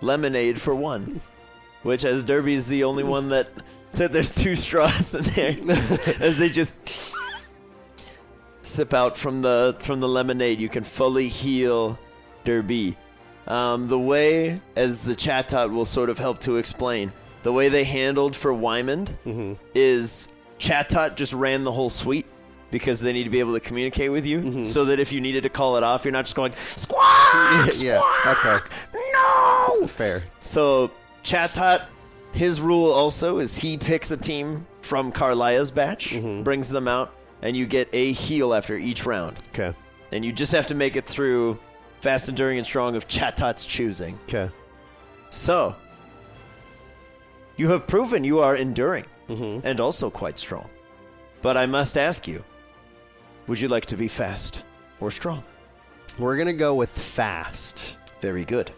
lemonade 0.00 0.60
for 0.60 0.74
one, 0.74 1.20
which 1.82 2.04
as 2.04 2.22
Derby 2.22 2.54
is 2.54 2.68
the 2.68 2.84
only 2.84 3.02
one 3.02 3.28
that 3.30 3.48
said 3.92 4.12
there's 4.12 4.34
two 4.34 4.56
straws 4.56 5.14
in 5.14 5.60
there, 5.66 5.98
as 6.20 6.38
they 6.38 6.48
just 6.48 6.72
sip 8.62 8.94
out 8.94 9.16
from 9.16 9.42
the 9.42 9.76
from 9.80 10.00
the 10.00 10.08
lemonade, 10.08 10.60
you 10.60 10.68
can 10.68 10.84
fully 10.84 11.28
heal 11.28 11.98
Derby. 12.44 12.96
Um, 13.46 13.88
the 13.88 13.98
way, 13.98 14.60
as 14.76 15.02
the 15.02 15.14
Chatot 15.14 15.70
will 15.70 15.84
sort 15.84 16.10
of 16.10 16.18
help 16.18 16.38
to 16.40 16.56
explain, 16.56 17.12
the 17.42 17.52
way 17.52 17.68
they 17.68 17.84
handled 17.84 18.36
for 18.36 18.52
Wymond 18.52 19.14
mm-hmm. 19.26 19.54
is 19.74 20.28
Chatot 20.58 21.16
just 21.16 21.32
ran 21.32 21.64
the 21.64 21.72
whole 21.72 21.90
suite 21.90 22.26
because 22.70 23.00
they 23.00 23.12
need 23.12 23.24
to 23.24 23.30
be 23.30 23.40
able 23.40 23.52
to 23.52 23.60
communicate 23.60 24.10
with 24.10 24.24
you, 24.24 24.40
mm-hmm. 24.40 24.64
so 24.64 24.86
that 24.86 24.98
if 24.98 25.12
you 25.12 25.20
needed 25.20 25.42
to 25.42 25.48
call 25.48 25.76
it 25.76 25.82
off, 25.82 26.04
you're 26.04 26.12
not 26.12 26.24
just 26.24 26.36
going 26.36 26.52
squawk, 26.56 27.72
yeah, 27.78 28.00
okay. 28.26 28.58
no. 28.94 29.86
Fair. 29.88 30.22
So 30.40 30.90
Chatot, 31.24 31.82
his 32.32 32.60
rule 32.60 32.90
also 32.90 33.38
is 33.38 33.56
he 33.56 33.76
picks 33.76 34.10
a 34.10 34.16
team 34.16 34.66
from 34.80 35.12
Carlia's 35.12 35.70
batch, 35.70 36.10
mm-hmm. 36.10 36.44
brings 36.44 36.68
them 36.68 36.88
out, 36.88 37.12
and 37.42 37.56
you 37.56 37.66
get 37.66 37.88
a 37.92 38.12
heal 38.12 38.54
after 38.54 38.76
each 38.76 39.04
round, 39.04 39.36
Okay. 39.52 39.76
and 40.12 40.24
you 40.24 40.32
just 40.32 40.52
have 40.52 40.68
to 40.68 40.74
make 40.74 40.96
it 40.96 41.04
through 41.06 41.60
fast, 42.00 42.28
enduring, 42.28 42.58
and 42.58 42.66
strong 42.66 42.96
of 42.96 43.06
Chatot's 43.06 43.66
choosing. 43.66 44.18
Okay. 44.28 44.50
So, 45.30 45.74
you 47.56 47.68
have 47.68 47.86
proven 47.86 48.24
you 48.24 48.40
are 48.40 48.56
enduring 48.56 49.04
mm-hmm. 49.28 49.66
and 49.66 49.80
also 49.80 50.10
quite 50.10 50.38
strong. 50.38 50.68
But 51.42 51.56
I 51.56 51.66
must 51.66 51.98
ask 51.98 52.26
you 52.28 52.44
would 53.46 53.60
you 53.60 53.68
like 53.68 53.86
to 53.86 53.96
be 53.96 54.08
fast 54.08 54.64
or 55.00 55.10
strong? 55.10 55.42
We're 56.18 56.36
gonna 56.36 56.52
go 56.52 56.74
with 56.74 56.90
fast 56.90 57.96
Very 58.20 58.44
good. 58.44 58.70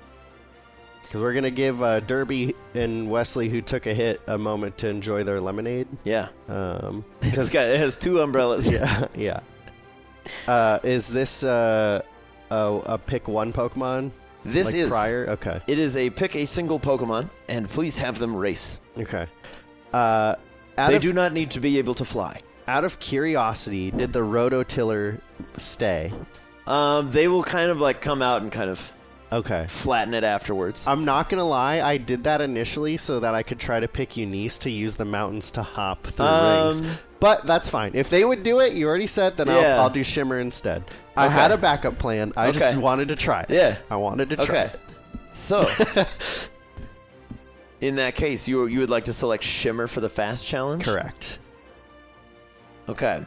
Because 1.14 1.22
we're 1.22 1.32
gonna 1.32 1.48
give 1.48 1.80
uh, 1.80 2.00
Derby 2.00 2.56
and 2.74 3.08
Wesley, 3.08 3.48
who 3.48 3.62
took 3.62 3.86
a 3.86 3.94
hit, 3.94 4.20
a 4.26 4.36
moment 4.36 4.76
to 4.78 4.88
enjoy 4.88 5.22
their 5.22 5.40
lemonade. 5.40 5.86
Yeah. 6.02 6.30
Um, 6.48 7.04
This 7.20 7.52
guy 7.52 7.66
it 7.66 7.78
has 7.78 7.96
two 7.96 8.18
umbrellas. 8.18 8.68
yeah, 8.68 9.06
yeah. 9.14 9.38
Uh, 10.48 10.80
is 10.82 11.06
this 11.06 11.44
uh, 11.44 12.02
a, 12.50 12.56
a 12.86 12.98
pick 12.98 13.28
one 13.28 13.52
Pokemon? 13.52 14.10
This 14.44 14.66
like 14.66 14.74
is. 14.74 14.90
prior. 14.90 15.30
Okay. 15.30 15.60
It 15.68 15.78
is 15.78 15.96
a 15.96 16.10
pick 16.10 16.34
a 16.34 16.44
single 16.46 16.80
Pokemon 16.80 17.30
and 17.48 17.68
please 17.68 17.96
have 17.98 18.18
them 18.18 18.34
race. 18.34 18.80
Okay. 18.98 19.28
Uh, 19.92 20.34
they 20.76 20.96
of 20.96 21.02
do 21.02 21.12
not 21.12 21.32
need 21.32 21.52
to 21.52 21.60
be 21.60 21.78
able 21.78 21.94
to 21.94 22.04
fly. 22.04 22.40
out 22.66 22.82
of 22.82 22.98
curiosity, 22.98 23.92
did 23.92 24.12
the 24.12 24.18
Rototiller 24.18 25.20
stay? 25.58 26.12
Um, 26.66 27.12
they 27.12 27.28
will 27.28 27.44
kind 27.44 27.70
of 27.70 27.80
like 27.80 28.00
come 28.00 28.20
out 28.20 28.42
and 28.42 28.50
kind 28.50 28.68
of 28.68 28.90
Okay. 29.34 29.66
flatten 29.68 30.14
it 30.14 30.22
afterwards. 30.24 30.86
I'm 30.86 31.04
not 31.04 31.28
gonna 31.28 31.46
lie, 31.46 31.80
I 31.82 31.96
did 31.96 32.24
that 32.24 32.40
initially 32.40 32.96
so 32.96 33.20
that 33.20 33.34
I 33.34 33.42
could 33.42 33.58
try 33.58 33.80
to 33.80 33.88
pick 33.88 34.16
Eunice 34.16 34.58
to 34.58 34.70
use 34.70 34.94
the 34.94 35.04
mountains 35.04 35.50
to 35.52 35.62
hop 35.62 36.06
through 36.06 36.24
Um, 36.26 36.66
rings. 36.66 36.82
But 37.20 37.46
that's 37.46 37.68
fine. 37.68 37.92
If 37.94 38.10
they 38.10 38.24
would 38.24 38.42
do 38.42 38.60
it, 38.60 38.74
you 38.74 38.86
already 38.86 39.06
said, 39.06 39.36
then 39.36 39.48
Yeah. 39.48 39.54
I'll, 39.76 39.82
I'll 39.82 39.90
do 39.90 40.04
Shimmer 40.04 40.38
instead. 40.40 40.84
I 41.16 41.28
had 41.28 41.50
a 41.50 41.56
backup 41.56 41.98
plan. 41.98 42.32
I 42.36 42.50
just 42.50 42.76
wanted 42.76 43.08
to 43.08 43.16
try 43.16 43.42
it. 43.42 43.50
Yeah. 43.50 43.76
I 43.90 43.96
wanted 43.96 44.30
to 44.30 44.36
try 44.36 44.44
Okay. 44.44 44.64
it. 44.74 44.80
So, 45.32 45.68
in 47.80 47.96
that 47.96 48.14
case, 48.14 48.46
you 48.46 48.66
you 48.66 48.78
would 48.80 48.90
like 48.90 49.06
to 49.06 49.12
select 49.12 49.42
Shimmer 49.42 49.86
for 49.86 50.00
the 50.00 50.08
fast 50.08 50.46
challenge? 50.46 50.84
Correct. 50.84 51.38
Okay. 52.88 53.24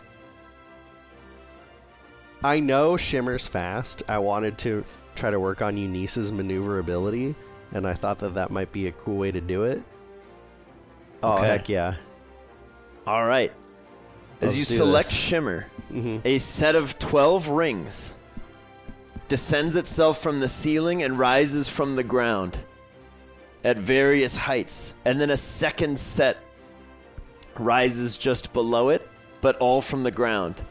I 2.43 2.59
know 2.59 2.97
Shimmer's 2.97 3.47
fast. 3.47 4.03
I 4.07 4.19
wanted 4.19 4.57
to 4.59 4.85
try 5.17 5.29
to 5.31 5.39
work 5.39 5.61
on 5.61 5.75
Eunice's 5.77 6.31
maneuverability, 6.31 7.35
and 7.73 7.85
I 7.87 7.93
thought 7.93 8.19
that 8.19 8.35
that 8.35 8.51
might 8.51 8.71
be 8.71 8.87
a 8.87 8.91
cool 8.91 9.17
way 9.17 9.31
to 9.31 9.41
do 9.41 9.63
it. 9.63 9.83
Oh, 11.23 11.33
Okay. 11.33 11.47
heck 11.47 11.69
yeah. 11.69 11.95
All 13.05 13.25
right. 13.25 13.51
As 14.41 14.49
Let's 14.49 14.57
you 14.57 14.65
select 14.65 15.09
this. 15.09 15.17
Shimmer, 15.17 15.67
Mhm. 15.91 16.21
a 16.25 16.37
set 16.37 16.75
of 16.75 16.99
12 16.99 17.49
rings 17.49 18.13
descends 19.27 19.75
itself 19.75 20.21
from 20.21 20.39
the 20.39 20.47
ceiling 20.47 21.01
and 21.03 21.17
rises 21.17 21.67
from 21.67 21.95
the 21.95 22.03
ground 22.03 22.59
at 23.65 23.77
various 23.77 24.37
heights. 24.37 24.93
And 25.05 25.19
then 25.19 25.31
a 25.31 25.37
second 25.37 25.97
set 25.99 26.37
rises 27.57 28.15
just 28.15 28.53
below 28.53 28.89
it, 28.89 29.07
but 29.41 29.57
all 29.57 29.81
from 29.81 30.03
the 30.03 30.11
ground. 30.11 30.61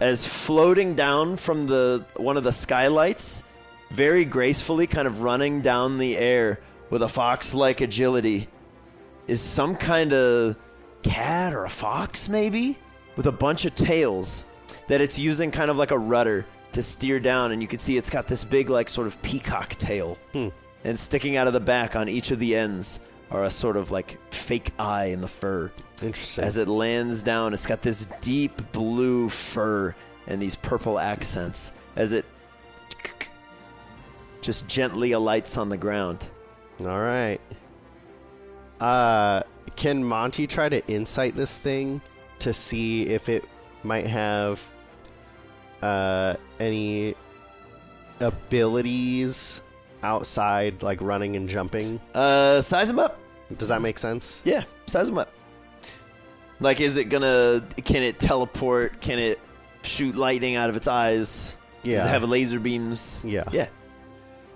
As 0.00 0.26
floating 0.26 0.94
down 0.94 1.36
from 1.36 1.66
the 1.68 2.04
one 2.16 2.36
of 2.36 2.42
the 2.42 2.52
skylights, 2.52 3.44
very 3.90 4.24
gracefully 4.24 4.86
kind 4.86 5.06
of 5.06 5.22
running 5.22 5.60
down 5.60 5.98
the 5.98 6.16
air 6.16 6.60
with 6.90 7.02
a 7.02 7.08
fox-like 7.08 7.80
agility. 7.80 8.48
Is 9.26 9.40
some 9.40 9.76
kind 9.76 10.12
of 10.12 10.56
cat 11.02 11.52
or 11.52 11.64
a 11.64 11.70
fox 11.70 12.28
maybe? 12.28 12.78
With 13.16 13.26
a 13.26 13.32
bunch 13.32 13.64
of 13.64 13.74
tails 13.74 14.44
that 14.88 15.00
it's 15.00 15.18
using 15.18 15.50
kind 15.50 15.70
of 15.70 15.76
like 15.76 15.92
a 15.92 15.98
rudder 15.98 16.46
to 16.72 16.82
steer 16.82 17.20
down 17.20 17.52
and 17.52 17.62
you 17.62 17.68
can 17.68 17.78
see 17.78 17.96
it's 17.96 18.10
got 18.10 18.26
this 18.26 18.44
big 18.44 18.68
like 18.68 18.88
sort 18.88 19.06
of 19.06 19.20
peacock 19.22 19.70
tail. 19.76 20.18
Hmm. 20.32 20.48
And 20.84 20.98
sticking 20.98 21.36
out 21.36 21.46
of 21.46 21.52
the 21.52 21.60
back 21.60 21.96
on 21.96 22.08
each 22.08 22.30
of 22.30 22.38
the 22.38 22.54
ends 22.54 23.00
are 23.30 23.44
a 23.44 23.50
sort 23.50 23.76
of 23.76 23.90
like 23.90 24.18
fake 24.32 24.72
eye 24.78 25.06
in 25.06 25.20
the 25.20 25.28
fur. 25.28 25.70
Interesting. 26.02 26.44
as 26.44 26.56
it 26.56 26.68
lands 26.68 27.22
down 27.22 27.54
it's 27.54 27.66
got 27.66 27.80
this 27.80 28.06
deep 28.20 28.60
blue 28.72 29.28
fur 29.28 29.94
and 30.26 30.42
these 30.42 30.56
purple 30.56 30.98
accents. 30.98 31.72
As 31.96 32.12
it 32.12 32.24
just 34.44 34.68
gently 34.68 35.12
alights 35.12 35.56
on 35.56 35.68
the 35.68 35.76
ground 35.76 36.26
All 36.80 37.00
right. 37.00 37.40
Uh, 38.80 39.42
can 39.76 40.04
Monty 40.04 40.46
try 40.46 40.68
to 40.68 40.86
insight 40.88 41.34
this 41.34 41.58
thing 41.58 42.00
to 42.40 42.52
see 42.52 43.06
if 43.08 43.28
it 43.28 43.44
might 43.82 44.06
have 44.06 44.60
uh, 45.80 46.34
any 46.60 47.14
abilities 48.20 49.62
outside, 50.02 50.82
like 50.82 51.00
running 51.00 51.36
and 51.36 51.48
jumping? 51.48 52.00
uh 52.14 52.60
size 52.60 52.90
him 52.90 52.98
up 52.98 53.18
Does 53.58 53.68
that 53.68 53.80
make 53.80 53.98
sense? 53.98 54.42
Yeah, 54.44 54.64
size 54.86 55.08
him 55.08 55.18
up. 55.18 55.32
Like, 56.60 56.80
is 56.80 56.96
it 56.96 57.04
gonna? 57.04 57.64
Can 57.84 58.02
it 58.02 58.18
teleport? 58.20 59.00
Can 59.00 59.18
it 59.18 59.40
shoot 59.82 60.14
lightning 60.14 60.56
out 60.56 60.70
of 60.70 60.76
its 60.76 60.88
eyes? 60.88 61.56
Yeah. 61.82 61.98
Does 61.98 62.06
it 62.06 62.10
have 62.10 62.24
laser 62.24 62.58
beams? 62.60 63.22
Yeah. 63.24 63.44
Yeah. 63.52 63.68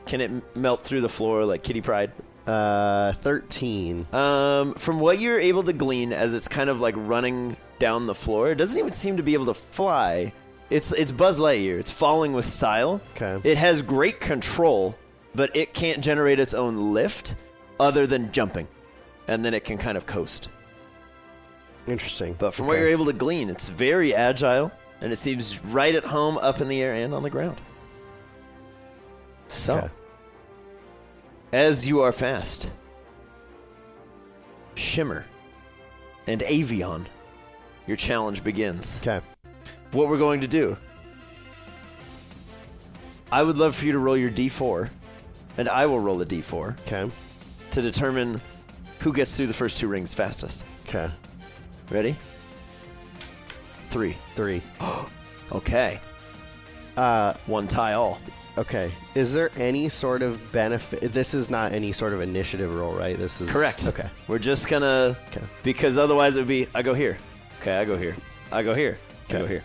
Can 0.08 0.20
it 0.20 0.56
melt 0.56 0.82
through 0.82 1.02
the 1.02 1.08
floor 1.08 1.44
like 1.44 1.62
Kitty 1.62 1.80
Pryde? 1.82 2.10
Uh, 2.46 3.12
thirteen. 3.12 4.06
Um, 4.12 4.72
from 4.74 5.00
what 5.00 5.18
you're 5.18 5.38
able 5.38 5.62
to 5.64 5.72
glean 5.74 6.12
as 6.14 6.32
it's 6.32 6.48
kind 6.48 6.70
of 6.70 6.80
like 6.80 6.94
running 6.96 7.56
down 7.78 8.06
the 8.06 8.14
floor, 8.14 8.50
it 8.50 8.54
doesn't 8.56 8.78
even 8.78 8.92
seem 8.92 9.18
to 9.18 9.22
be 9.22 9.34
able 9.34 9.46
to 9.46 9.54
fly. 9.54 10.32
It's 10.70 10.92
it's 10.92 11.12
Buzz 11.12 11.38
Lightyear. 11.38 11.78
It's 11.78 11.90
falling 11.90 12.32
with 12.32 12.48
style. 12.48 13.02
Okay. 13.16 13.38
It 13.48 13.58
has 13.58 13.82
great 13.82 14.18
control, 14.18 14.96
but 15.34 15.54
it 15.54 15.74
can't 15.74 16.02
generate 16.02 16.40
its 16.40 16.54
own 16.54 16.94
lift 16.94 17.36
other 17.78 18.06
than 18.06 18.32
jumping, 18.32 18.66
and 19.28 19.44
then 19.44 19.52
it 19.52 19.64
can 19.64 19.76
kind 19.76 19.98
of 19.98 20.06
coast. 20.06 20.48
Interesting. 21.86 22.34
But 22.38 22.52
from 22.54 22.66
what 22.66 22.74
Okay. 22.74 22.80
you're 22.82 22.90
able 22.90 23.06
to 23.06 23.12
glean, 23.12 23.50
it's 23.50 23.68
very 23.68 24.14
agile, 24.14 24.72
and 25.02 25.12
it 25.12 25.16
seems 25.16 25.62
right 25.66 25.94
at 25.94 26.04
home 26.04 26.38
up 26.38 26.60
in 26.62 26.68
the 26.68 26.80
air 26.82 26.94
and 26.94 27.12
on 27.14 27.22
the 27.22 27.30
ground. 27.30 27.58
So, 29.48 29.78
Okay. 29.78 29.88
As 31.52 31.86
you 31.86 32.00
are 32.00 32.12
fast, 32.12 32.70
Shimmer, 34.74 35.26
and 36.26 36.40
Avion, 36.42 37.06
your 37.86 37.96
challenge 37.96 38.44
begins. 38.44 38.98
Okay. 39.02 39.20
What 39.92 40.08
we're 40.08 40.18
going 40.18 40.40
to 40.42 40.48
do, 40.48 40.76
I 43.32 43.42
would 43.42 43.56
love 43.56 43.74
for 43.74 43.86
you 43.86 43.92
to 43.92 43.98
roll 43.98 44.16
your 44.16 44.30
d4, 44.30 44.88
and 45.56 45.68
I 45.68 45.86
will 45.86 46.00
roll 46.00 46.20
a 46.20 46.26
d4 46.26 46.78
Okay. 46.86 47.10
to 47.72 47.82
determine 47.82 48.40
who 49.00 49.12
gets 49.12 49.36
through 49.36 49.46
the 49.46 49.54
first 49.54 49.78
two 49.78 49.88
rings 49.88 50.12
fastest. 50.14 50.64
Okay. 50.86 51.10
Ready? 51.90 52.16
Three. 53.90 54.16
Three. 54.34 54.62
Okay. 55.50 55.98
Uh, 56.94 57.32
One 57.46 57.66
tie 57.66 57.94
all. 57.94 58.18
Okay. 58.58 58.92
Is 59.14 59.32
there 59.32 59.50
any 59.56 59.88
sort 59.88 60.22
of 60.22 60.52
benefit? 60.52 61.12
This 61.12 61.34
is 61.34 61.48
not 61.50 61.72
any 61.72 61.92
sort 61.92 62.12
of 62.12 62.20
initiative 62.20 62.74
roll, 62.74 62.94
right? 62.94 63.16
This 63.16 63.40
is 63.40 63.50
Correct. 63.50 63.86
Okay. 63.86 64.08
We're 64.26 64.38
just 64.38 64.68
gonna 64.68 65.16
Okay. 65.30 65.42
because 65.62 65.96
otherwise 65.98 66.36
it 66.36 66.40
would 66.40 66.48
be 66.48 66.66
I 66.74 66.82
go 66.82 66.94
here. 66.94 67.16
Okay, 67.60 67.76
I 67.76 67.84
go 67.84 67.96
here. 67.96 68.16
I 68.52 68.62
go 68.62 68.74
here. 68.74 68.98
I 69.28 69.32
go 69.32 69.46
here. 69.46 69.62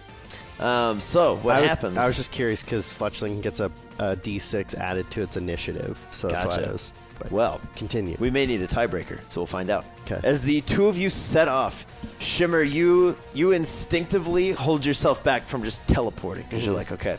Um, 0.60 1.00
so 1.00 1.38
what 1.38 1.58
I 1.58 1.62
was, 1.62 1.72
happens? 1.72 1.98
I 1.98 2.06
was 2.08 2.16
just 2.16 2.32
curious 2.32 2.64
because 2.64 2.90
Fletchling 2.90 3.42
gets 3.42 3.60
a, 3.60 3.72
a 4.00 4.16
d6 4.16 4.76
added 4.76 5.10
to 5.12 5.22
its 5.22 5.36
initiative, 5.36 6.00
so 6.12 6.28
that's 6.28 6.58
why. 6.58 6.64
I 6.64 6.72
was. 6.72 6.94
Well, 7.32 7.62
continue. 7.76 8.18
we 8.20 8.30
may 8.30 8.46
need 8.46 8.62
a 8.62 8.68
tiebreaker, 8.68 9.20
so 9.30 9.40
we'll 9.42 9.46
find 9.48 9.70
out. 9.70 9.86
'Kay. 10.06 10.20
As 10.24 10.44
the 10.44 10.62
two 10.62 10.88
of 10.88 10.98
you 10.98 11.10
set 11.10 11.48
off, 11.48 11.86
Shimmer, 12.20 12.62
you 12.64 13.18
you 13.34 13.52
instinctively 13.52 14.52
hold 14.52 14.86
yourself 14.86 15.24
back 15.24 15.48
from 15.48 15.64
just 15.64 15.86
teleporting 15.88 16.44
because 16.50 16.66
you're 16.66 16.74
Mhm. 16.76 16.78
like, 16.78 16.92
okay. 16.92 17.18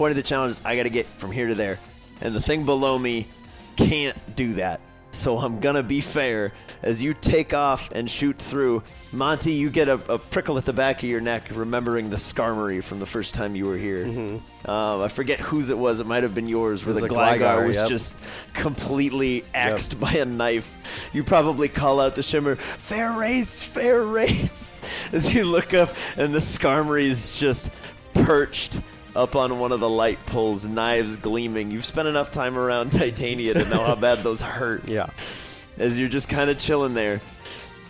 Point 0.00 0.12
of 0.12 0.16
the 0.16 0.22
challenge 0.22 0.52
is 0.52 0.62
I 0.64 0.76
got 0.76 0.84
to 0.84 0.88
get 0.88 1.04
from 1.04 1.30
here 1.30 1.48
to 1.48 1.54
there, 1.54 1.78
and 2.22 2.34
the 2.34 2.40
thing 2.40 2.64
below 2.64 2.98
me 2.98 3.26
can't 3.76 4.16
do 4.34 4.54
that. 4.54 4.80
So 5.10 5.36
I'm 5.36 5.60
gonna 5.60 5.82
be 5.82 6.00
fair. 6.00 6.54
As 6.82 7.02
you 7.02 7.12
take 7.12 7.52
off 7.52 7.90
and 7.92 8.10
shoot 8.10 8.38
through, 8.38 8.82
Monty, 9.12 9.52
you 9.52 9.68
get 9.68 9.88
a, 9.88 10.00
a 10.10 10.18
prickle 10.18 10.56
at 10.56 10.64
the 10.64 10.72
back 10.72 11.02
of 11.02 11.10
your 11.10 11.20
neck, 11.20 11.50
remembering 11.52 12.08
the 12.08 12.16
skarmory 12.16 12.82
from 12.82 12.98
the 12.98 13.04
first 13.04 13.34
time 13.34 13.54
you 13.54 13.66
were 13.66 13.76
here. 13.76 14.06
Um, 14.64 15.02
I 15.02 15.08
forget 15.08 15.38
whose 15.38 15.68
it 15.68 15.76
was. 15.76 16.00
It 16.00 16.06
might 16.06 16.22
have 16.22 16.34
been 16.34 16.48
yours, 16.48 16.82
where 16.86 16.94
the 16.94 17.02
Gligar, 17.02 17.36
Gligar, 17.36 17.66
was 17.66 17.76
yep. 17.76 17.88
just 17.90 18.16
completely 18.54 19.44
axed 19.52 20.00
by 20.00 20.12
a 20.12 20.24
knife. 20.24 21.10
You 21.12 21.24
probably 21.24 21.68
call 21.68 22.00
out 22.00 22.16
to 22.16 22.22
Shimmer, 22.22 22.56
"Fair 22.56 23.12
race, 23.18 23.60
fair 23.60 24.00
race!" 24.00 24.80
As 25.12 25.34
you 25.34 25.44
look 25.44 25.74
up, 25.74 25.94
and 26.16 26.34
the 26.34 26.38
Skarmory 26.38 27.02
is 27.02 27.38
just 27.38 27.70
perched 28.14 28.80
up 29.14 29.36
on 29.36 29.58
one 29.58 29.72
of 29.72 29.80
the 29.80 29.88
light 29.88 30.24
poles, 30.26 30.66
knives 30.66 31.16
gleaming. 31.16 31.70
You've 31.70 31.84
spent 31.84 32.08
enough 32.08 32.30
time 32.30 32.58
around 32.58 32.92
Titania 32.92 33.54
to 33.54 33.64
know 33.64 33.84
how 33.84 33.94
bad 33.94 34.18
those 34.18 34.40
hurt 34.40 34.88
yeah. 34.88 35.10
as 35.78 35.98
you're 35.98 36.08
just 36.08 36.28
kind 36.28 36.50
of 36.50 36.58
chilling 36.58 36.94
there. 36.94 37.20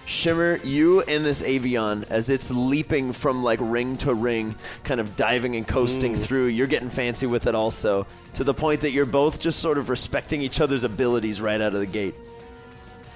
Shimmer, 0.06 0.56
you 0.64 1.02
and 1.02 1.24
this 1.24 1.40
Avion, 1.40 2.04
as 2.10 2.30
it's 2.30 2.50
leaping 2.50 3.12
from 3.12 3.44
like 3.44 3.60
ring 3.62 3.96
to 3.98 4.12
ring, 4.12 4.56
kind 4.82 5.00
of 5.00 5.14
diving 5.14 5.54
and 5.54 5.66
coasting 5.66 6.14
mm. 6.14 6.18
through, 6.18 6.46
you're 6.46 6.66
getting 6.66 6.88
fancy 6.90 7.26
with 7.26 7.46
it 7.46 7.54
also, 7.54 8.08
to 8.34 8.42
the 8.42 8.52
point 8.52 8.80
that 8.80 8.90
you're 8.90 9.06
both 9.06 9.38
just 9.38 9.60
sort 9.60 9.78
of 9.78 9.88
respecting 9.88 10.42
each 10.42 10.60
other's 10.60 10.82
abilities 10.82 11.40
right 11.40 11.60
out 11.60 11.74
of 11.74 11.80
the 11.80 11.86
gate. 11.86 12.16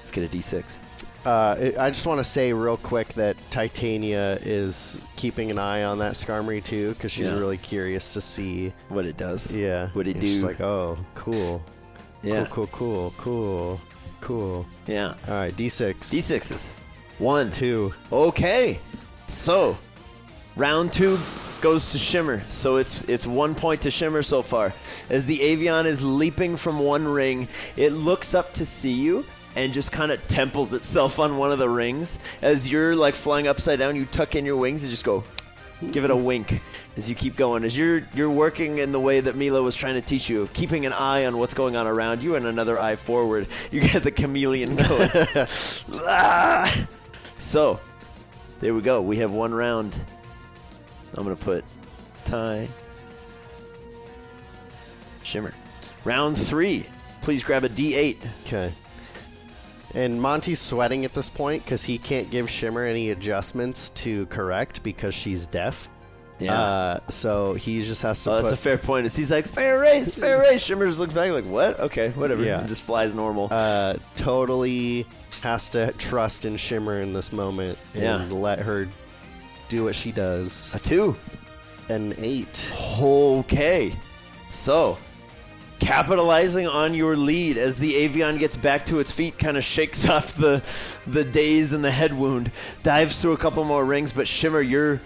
Let's 0.01 0.13
get 0.13 0.23
a 0.23 0.29
d6. 0.29 0.79
Uh, 1.25 1.57
it- 1.59 1.79
I 1.79 1.89
just 1.91 2.07
want 2.07 2.19
to 2.19 2.25
say 2.25 2.53
real 2.53 2.77
quick 2.77 3.09
that 3.15 3.37
Titania 3.51 4.39
is 4.43 5.01
keeping 5.17 5.51
an 5.51 5.59
eye 5.59 5.85
on 5.85 5.99
that 6.01 6.13
Skarmory 6.15 6.63
too, 6.63 6.91
because 6.95 7.13
she's 7.13 7.29
Yeah. 7.29 7.35
really 7.39 7.57
curious 7.57 8.13
to 8.15 8.21
see. 8.21 8.73
What 8.89 9.07
it 9.07 9.17
does. 9.17 9.51
Yeah. 9.55 9.89
What 9.95 10.07
it 10.07 10.13
And 10.13 10.21
do. 10.21 10.27
She's 10.29 10.45
like, 10.45 10.61
oh, 10.61 10.99
cool. 11.15 11.63
yeah. 12.23 12.47
Cool, 12.51 12.67
cool, 12.69 13.13
cool, 13.13 13.15
cool, 13.19 13.81
cool. 14.21 14.67
Yeah. 14.87 15.15
All 15.29 15.35
right, 15.35 15.57
D6. 15.57 16.11
D6s. 16.11 16.75
One, 17.19 17.51
Two. 17.53 17.95
Okay, 18.13 18.81
so 19.29 19.79
round 20.57 20.93
two 20.93 21.19
goes 21.61 21.93
to 21.93 21.99
Shimmer. 21.99 22.43
So 22.51 22.77
it's 22.77 23.03
it's 23.05 23.27
one 23.27 23.55
point 23.55 23.81
to 23.83 23.91
Shimmer 23.91 24.21
so 24.21 24.43
far. 24.43 24.75
As 25.09 25.25
the 25.25 25.39
Avion 25.39 25.87
is 25.87 26.03
leaping 26.05 26.57
from 26.57 26.81
one 26.81 27.07
ring, 27.09 27.49
it 27.77 27.93
looks 27.93 28.35
up 28.35 28.53
to 28.55 28.67
see 28.67 28.93
you 28.93 29.25
and 29.57 29.73
just 29.73 29.93
kind 29.93 30.11
of 30.11 30.27
temples 30.27 30.73
itself 30.73 31.19
on 31.19 31.37
one 31.37 31.53
of 31.53 31.59
the 31.59 31.69
rings. 31.69 32.19
As 32.43 32.71
you're 32.71 32.95
like 32.95 33.15
flying 33.15 33.47
upside 33.47 33.79
down, 33.79 33.97
you 33.97 34.05
tuck 34.07 34.35
in 34.35 34.45
your 34.45 34.57
wings 34.57 34.83
and 34.83 34.91
just 34.91 35.05
go. 35.05 35.25
Give 35.91 36.05
it 36.05 36.11
a 36.11 36.17
wink 36.17 36.63
as 36.97 37.09
you 37.09 37.15
keep 37.15 37.37
going. 37.37 37.65
As 37.65 37.77
you're 37.77 38.07
you're 38.15 38.31
working 38.31 38.79
in 38.79 38.93
the 38.93 39.01
way 39.01 39.21
that 39.21 39.37
Milo 39.37 39.63
was 39.63 39.75
trying 39.75 39.95
to 39.95 40.01
teach 40.01 40.31
you, 40.31 40.43
of 40.43 40.53
keeping 40.53 40.87
an 40.87 40.93
eye 40.93 41.27
on 41.27 41.37
what's 41.39 41.53
going 41.53 41.77
on 41.77 41.87
around 41.87 42.23
you 42.23 42.37
and 42.37 42.47
another 42.47 42.79
eye 42.81 42.97
forward. 42.97 43.49
You 43.71 43.81
get 43.81 44.03
the 44.03 44.11
chameleon 44.11 44.77
going. 44.89 45.11
Ah! 46.07 46.89
So, 47.37 47.81
there 48.61 48.73
we 48.73 48.83
go. 48.83 49.03
We 49.03 49.19
have 49.19 49.33
one 49.33 49.53
round. 49.53 49.99
I'm 51.17 51.25
going 51.25 51.37
to 51.37 51.45
put 51.45 51.65
tie, 52.25 52.69
shimmer. 55.23 55.53
Round 56.05 56.39
three. 56.39 56.87
Please 57.21 57.43
grab 57.43 57.65
a 57.65 57.69
D8. 57.69 58.17
Okay. 58.47 58.73
And 59.95 60.21
Monty's 60.21 60.61
sweating 60.61 61.05
at 61.05 61.15
this 61.15 61.29
point 61.31 61.65
because 61.65 61.85
he 61.85 61.99
can't 61.99 62.29
give 62.31 62.51
Shimmer 62.51 62.85
any 62.85 63.11
adjustments 63.11 63.91
to 63.91 64.27
correct 64.27 64.83
because 64.83 65.15
she's 65.15 65.47
deaf. 65.47 65.89
Yeah. 66.41 66.61
Uh, 66.61 66.99
so 67.09 67.55
he 67.55 67.83
just 67.85 68.03
has 68.03 68.23
to 68.25 68.31
oh, 68.33 68.35
that's 68.37 68.49
put 68.49 68.55
a 68.55 68.57
fair 68.61 68.77
point. 68.79 69.07
As 69.07 69.15
he's 69.15 69.31
like, 69.31 69.47
fair 69.47 69.79
race, 69.79 70.17
fair 70.17 70.41
race. 70.41 70.65
Shimmer 70.65 70.87
just 70.89 70.99
looks 70.99 71.15
back 71.15 71.31
like, 71.31 71.45
what? 71.47 71.79
Okay, 71.79 72.11
whatever. 72.11 72.43
Yeah. 72.45 72.59
And 72.59 72.69
just 72.69 72.83
flies 72.83 73.15
normal. 73.15 73.49
uh, 73.53 73.95
totally 74.17 75.07
has 75.43 75.71
to 75.71 75.93
trust 75.93 76.45
in 76.45 76.57
Shimmer 76.57 77.01
in 77.01 77.13
this 77.13 77.33
moment 77.33 77.79
and 77.95 78.03
Yeah. 78.03 78.37
let 78.37 78.59
her 78.59 78.89
do 79.69 79.85
what 79.85 79.95
she 79.95 80.11
does. 80.11 80.75
a 80.75 80.81
two. 80.81 81.17
An 81.89 82.15
eight. 82.19 82.67
Okay. 83.01 83.95
So, 84.51 84.99
capitalizing 85.81 86.67
on 86.67 86.95
your 86.95 87.17
lead 87.17 87.57
as 87.57 87.79
the 87.79 87.93
Avion 87.93 88.39
gets 88.39 88.57
back 88.57 88.87
to 88.87 89.01
its 89.01 89.13
feet, 89.13 89.39
kind 89.39 89.57
of 89.57 89.65
shakes 89.65 90.09
off 90.09 90.35
the 90.35 90.63
the 91.07 91.25
daze 91.25 91.73
and 91.73 91.85
the 91.85 91.91
head 91.91 92.13
wound, 92.13 92.51
dives 92.83 93.21
through 93.21 93.33
a 93.33 93.39
couple 93.39 93.65
more 93.65 93.85
rings, 93.85 94.13
but 94.13 94.29
Shimmer, 94.29 94.61
you're 94.61 95.01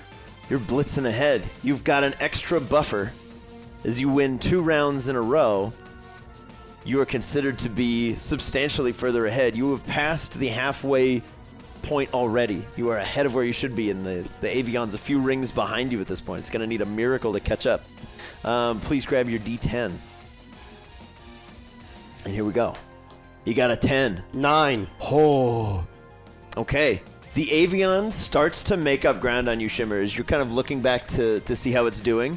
you're 0.48 0.60
blitzing 0.60 1.06
ahead. 1.06 1.48
You've 1.62 1.84
got 1.84 2.04
an 2.04 2.14
extra 2.20 2.60
buffer 2.60 3.12
as 3.84 4.00
you 4.00 4.08
win 4.08 4.38
two 4.38 4.62
rounds 4.62 5.08
in 5.08 5.16
a 5.16 5.20
row. 5.22 5.72
You 6.84 7.00
are 7.00 7.06
considered 7.06 7.58
to 7.60 7.68
be 7.68 8.14
substantially 8.14 8.92
further 8.92 9.26
ahead. 9.26 9.54
You 9.54 9.72
have 9.72 9.86
passed 9.86 10.38
the 10.38 10.48
halfway 10.48 11.22
point 11.82 12.14
already. 12.14 12.64
You 12.76 12.90
are 12.90 12.96
ahead 12.96 13.26
of 13.26 13.34
where 13.34 13.44
you 13.44 13.52
should 13.52 13.74
be, 13.74 13.90
and 13.90 14.06
the, 14.06 14.26
the 14.40 14.48
Avion's 14.48 14.94
a 14.94 14.98
few 14.98 15.20
rings 15.20 15.52
behind 15.52 15.92
you 15.92 16.00
at 16.00 16.06
this 16.06 16.20
point. 16.20 16.40
It's 16.40 16.50
going 16.50 16.60
to 16.60 16.66
need 16.66 16.80
a 16.80 16.86
miracle 16.86 17.32
to 17.34 17.40
catch 17.40 17.66
up. 17.66 17.82
Um, 18.44 18.80
please 18.80 19.04
grab 19.04 19.28
your 19.28 19.40
D10. 19.40 19.92
And 22.28 22.34
here 22.34 22.44
we 22.44 22.52
go. 22.52 22.74
You 23.46 23.54
got 23.54 23.70
a 23.70 23.76
10. 23.76 24.22
Nine. 24.34 24.86
Oh. 25.00 25.82
Okay. 26.58 27.00
The 27.32 27.46
Avion 27.46 28.12
starts 28.12 28.62
to 28.64 28.76
make 28.76 29.06
up 29.06 29.18
ground 29.18 29.48
on 29.48 29.60
you, 29.60 29.68
Shimmer, 29.68 29.98
as 29.98 30.14
you're 30.14 30.26
kind 30.26 30.42
of 30.42 30.52
looking 30.52 30.82
back 30.82 31.08
to, 31.08 31.40
to 31.40 31.56
see 31.56 31.72
how 31.72 31.86
it's 31.86 32.02
doing. 32.02 32.36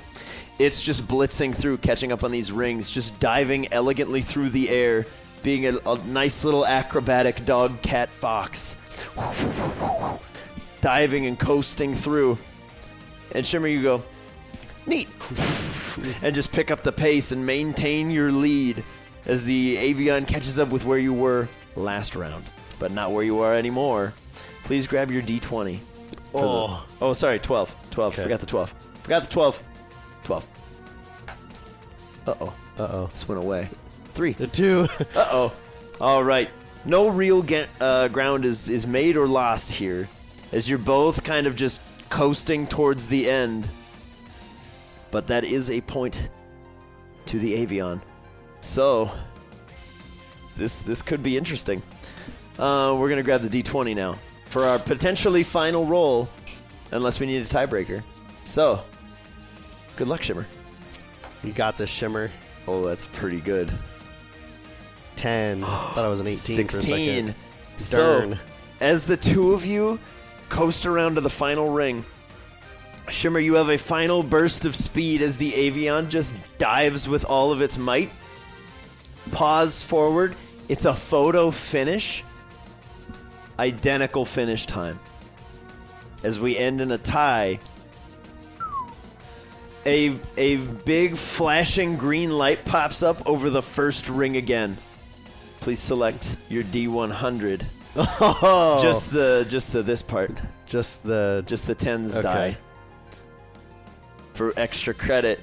It's 0.59 0.81
just 0.81 1.05
blitzing 1.09 1.53
through, 1.53 1.79
catching 1.79 2.13
up 2.13 2.23
on 2.23 2.31
these 2.31 2.53
rings, 2.53 2.89
just 2.89 3.19
diving 3.19 3.73
elegantly 3.73 4.21
through 4.21 4.51
the 4.51 4.69
air, 4.69 5.05
being 5.43 5.65
a, 5.67 5.77
a 5.85 5.97
nice 6.05 6.45
little 6.45 6.65
acrobatic 6.65 7.43
dog, 7.43 7.81
cat, 7.81 8.09
fox. 8.09 8.77
Diving 10.79 11.25
and 11.25 11.37
coasting 11.37 11.95
through. 11.95 12.37
And 13.33 13.45
Shimmer, 13.45 13.67
you 13.67 13.81
go, 13.81 14.05
neat. 14.85 15.09
and 16.21 16.33
just 16.33 16.53
pick 16.53 16.71
up 16.71 16.79
the 16.79 16.93
pace 16.93 17.33
and 17.33 17.45
maintain 17.45 18.09
your 18.09 18.31
lead 18.31 18.85
as 19.25 19.45
the 19.45 19.77
Avion 19.77 20.27
catches 20.27 20.59
up 20.59 20.69
with 20.69 20.85
where 20.85 20.97
you 20.97 21.13
were 21.13 21.47
last 21.75 22.15
round, 22.15 22.43
but 22.79 22.91
not 22.91 23.11
where 23.11 23.23
you 23.23 23.39
are 23.39 23.55
anymore. 23.55 24.13
Please 24.63 24.87
grab 24.87 25.11
your 25.11 25.21
D20. 25.21 25.79
for 26.31 26.41
the- 26.41 26.47
Oh. 26.47 26.85
oh, 27.01 27.13
sorry, 27.13 27.39
12. 27.39 27.75
12. 27.91 28.13
Okay. 28.13 28.23
Forgot 28.23 28.39
the 28.39 28.45
12. 28.45 28.73
Forgot 29.03 29.23
the 29.23 29.29
12. 29.29 29.63
12. 30.23 30.45
Uh 32.27 32.33
oh. 32.41 32.53
Uh 32.77 32.87
oh. 32.91 33.07
This 33.07 33.27
went 33.27 33.39
away. 33.41 33.69
Three. 34.13 34.33
The 34.33 34.47
two. 34.47 34.87
Uh 35.15 35.27
oh. 35.31 35.53
All 35.99 36.23
right. 36.23 36.49
No 36.85 37.09
real 37.09 37.41
ga- 37.43 37.67
uh, 37.79 38.07
ground 38.07 38.43
is, 38.45 38.69
is 38.69 38.87
made 38.87 39.15
or 39.17 39.27
lost 39.27 39.71
here, 39.71 40.07
as 40.51 40.67
you're 40.69 40.79
both 40.79 41.23
kind 41.23 41.45
of 41.47 41.55
just 41.55 41.81
coasting 42.09 42.65
towards 42.65 43.07
the 43.07 43.29
end. 43.29 43.67
But 45.11 45.27
that 45.27 45.43
is 45.43 45.69
a 45.69 45.81
point 45.81 46.29
to 47.27 47.37
the 47.39 47.63
Avion. 47.65 48.01
So 48.61 49.11
this 50.55 50.79
this 50.79 51.01
could 51.01 51.21
be 51.21 51.37
interesting. 51.37 51.81
Uh, 52.57 52.95
we're 52.97 53.09
gonna 53.09 53.23
grab 53.23 53.41
the 53.41 53.63
D20 53.63 53.95
now 53.95 54.17
for 54.45 54.63
our 54.65 54.77
potentially 54.79 55.43
final 55.43 55.85
roll, 55.85 56.29
unless 56.91 57.19
we 57.19 57.25
need 57.25 57.41
a 57.41 57.45
tiebreaker. 57.45 58.03
So, 58.43 58.83
good 59.95 60.07
luck, 60.07 60.21
Shimmer. 60.21 60.45
you 61.43 61.53
got 61.53 61.77
this, 61.77 61.89
Shimmer. 61.89 62.29
Oh, 62.67 62.83
that's 62.83 63.05
pretty 63.05 63.39
good. 63.39 63.71
10. 65.15 65.61
Thought 65.63 65.97
I 65.97 66.07
was 66.07 66.19
an 66.19 66.27
18 66.27 66.35
for 66.35 66.61
a 66.61 66.71
16. 66.81 67.35
So, 67.77 68.33
as 68.79 69.05
the 69.05 69.17
two 69.17 69.53
of 69.53 69.65
you 69.65 69.99
coast 70.49 70.85
around 70.85 71.15
to 71.15 71.21
the 71.21 71.29
final 71.29 71.69
ring, 71.69 72.05
Shimmer, 73.09 73.39
you 73.39 73.55
have 73.55 73.69
a 73.69 73.77
final 73.77 74.21
burst 74.21 74.65
of 74.65 74.75
speed 74.75 75.21
as 75.21 75.37
the 75.37 75.51
Avion 75.51 76.09
just 76.09 76.35
dives 76.57 77.07
with 77.09 77.25
all 77.25 77.51
of 77.51 77.61
its 77.61 77.77
might. 77.77 78.11
Pause 79.31 79.83
forward. 79.83 80.35
It's 80.67 80.85
a 80.85 80.93
photo 80.93 81.51
finish. 81.51 82.23
Identical 83.59 84.25
finish 84.25 84.65
time. 84.65 84.99
As 86.23 86.39
we 86.39 86.57
end 86.57 86.81
in 86.81 86.91
a 86.91 86.97
tie. 86.97 87.59
A, 89.85 90.15
a 90.37 90.57
big 90.57 91.17
flashing 91.17 91.97
green 91.97 92.29
light 92.31 92.63
pops 92.65 93.01
up 93.01 93.27
over 93.27 93.49
the 93.49 93.61
first 93.63 94.09
ring 94.09 94.37
again. 94.37 94.77
Please 95.59 95.79
select 95.79 96.37
your 96.49 96.63
D100. 96.63 97.63
Oh, 97.95 98.79
Just 98.81 99.11
the 99.11 99.45
just 99.49 99.73
the 99.73 99.81
this 99.83 100.01
part. 100.01 100.31
just 100.65 101.03
the 101.03 101.43
Just 101.45 101.67
the 101.67 101.75
tens 101.75 102.15
Okay. 102.17 102.23
die. 102.23 102.57
For 104.33 104.53
extra 104.55 104.93
credit. 104.93 105.39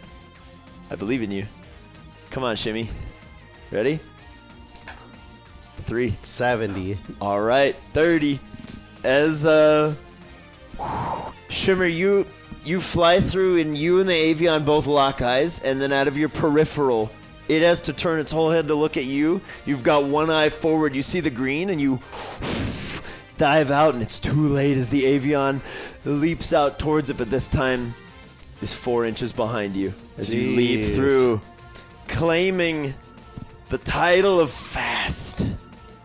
I 0.91 0.95
believe 0.97 1.23
in 1.23 1.31
you. 1.31 1.47
Come 2.31 2.45
on, 2.45 2.57
Shimmy. 2.57 2.89
Ready? 3.71 4.01
Three. 5.81 6.17
70. 6.23 6.99
All 7.21 7.41
right, 7.41 7.77
30. 7.93 8.41
As 9.05 9.47
uh 9.47 9.95
Shimmer, 11.49 11.87
you 11.87 12.27
you 12.65 12.81
fly 12.81 13.21
through 13.21 13.59
and 13.61 13.77
you 13.77 14.01
and 14.01 14.09
the 14.09 14.35
Avion 14.35 14.65
both 14.65 14.87
lock 14.87 15.23
eyes, 15.23 15.61
and 15.61 15.81
then 15.81 15.93
out 15.93 16.09
of 16.09 16.17
your 16.17 16.29
peripheral, 16.29 17.11
it 17.49 17.63
has 17.63 17.81
to 17.83 17.93
turn 17.93 18.21
its 18.21 18.33
whole 18.33 18.51
head 18.51 18.69
to 18.69 18.75
look 18.75 18.97
at 18.97 19.05
you. 19.05 19.41
You've 19.65 19.83
got 19.83 20.05
one 20.05 20.29
eye 20.31 20.51
forward, 20.51 20.95
you 20.95 21.03
see 21.03 21.21
the 21.21 21.31
green, 21.31 21.71
and 21.71 21.81
you 21.81 22.01
dive 23.39 23.71
out, 23.71 23.95
and 23.95 24.03
it's 24.03 24.21
too 24.21 24.49
late 24.49 24.77
as 24.77 24.89
the 24.91 25.05
Avion 25.05 25.61
leaps 26.05 26.53
out 26.53 26.79
towards 26.79 27.09
it, 27.11 27.17
but 27.17 27.31
this 27.31 27.49
time 27.49 27.95
is 28.61 28.73
four 28.73 29.07
inches 29.07 29.33
behind 29.33 29.77
you 29.77 29.95
as 30.19 30.35
you 30.35 30.57
leap 30.57 30.81
Jeez. 30.81 30.95
through, 30.95 31.41
claiming 32.09 32.93
the 33.69 33.79
title 33.79 34.41
of 34.41 34.51
fast. 34.51 35.47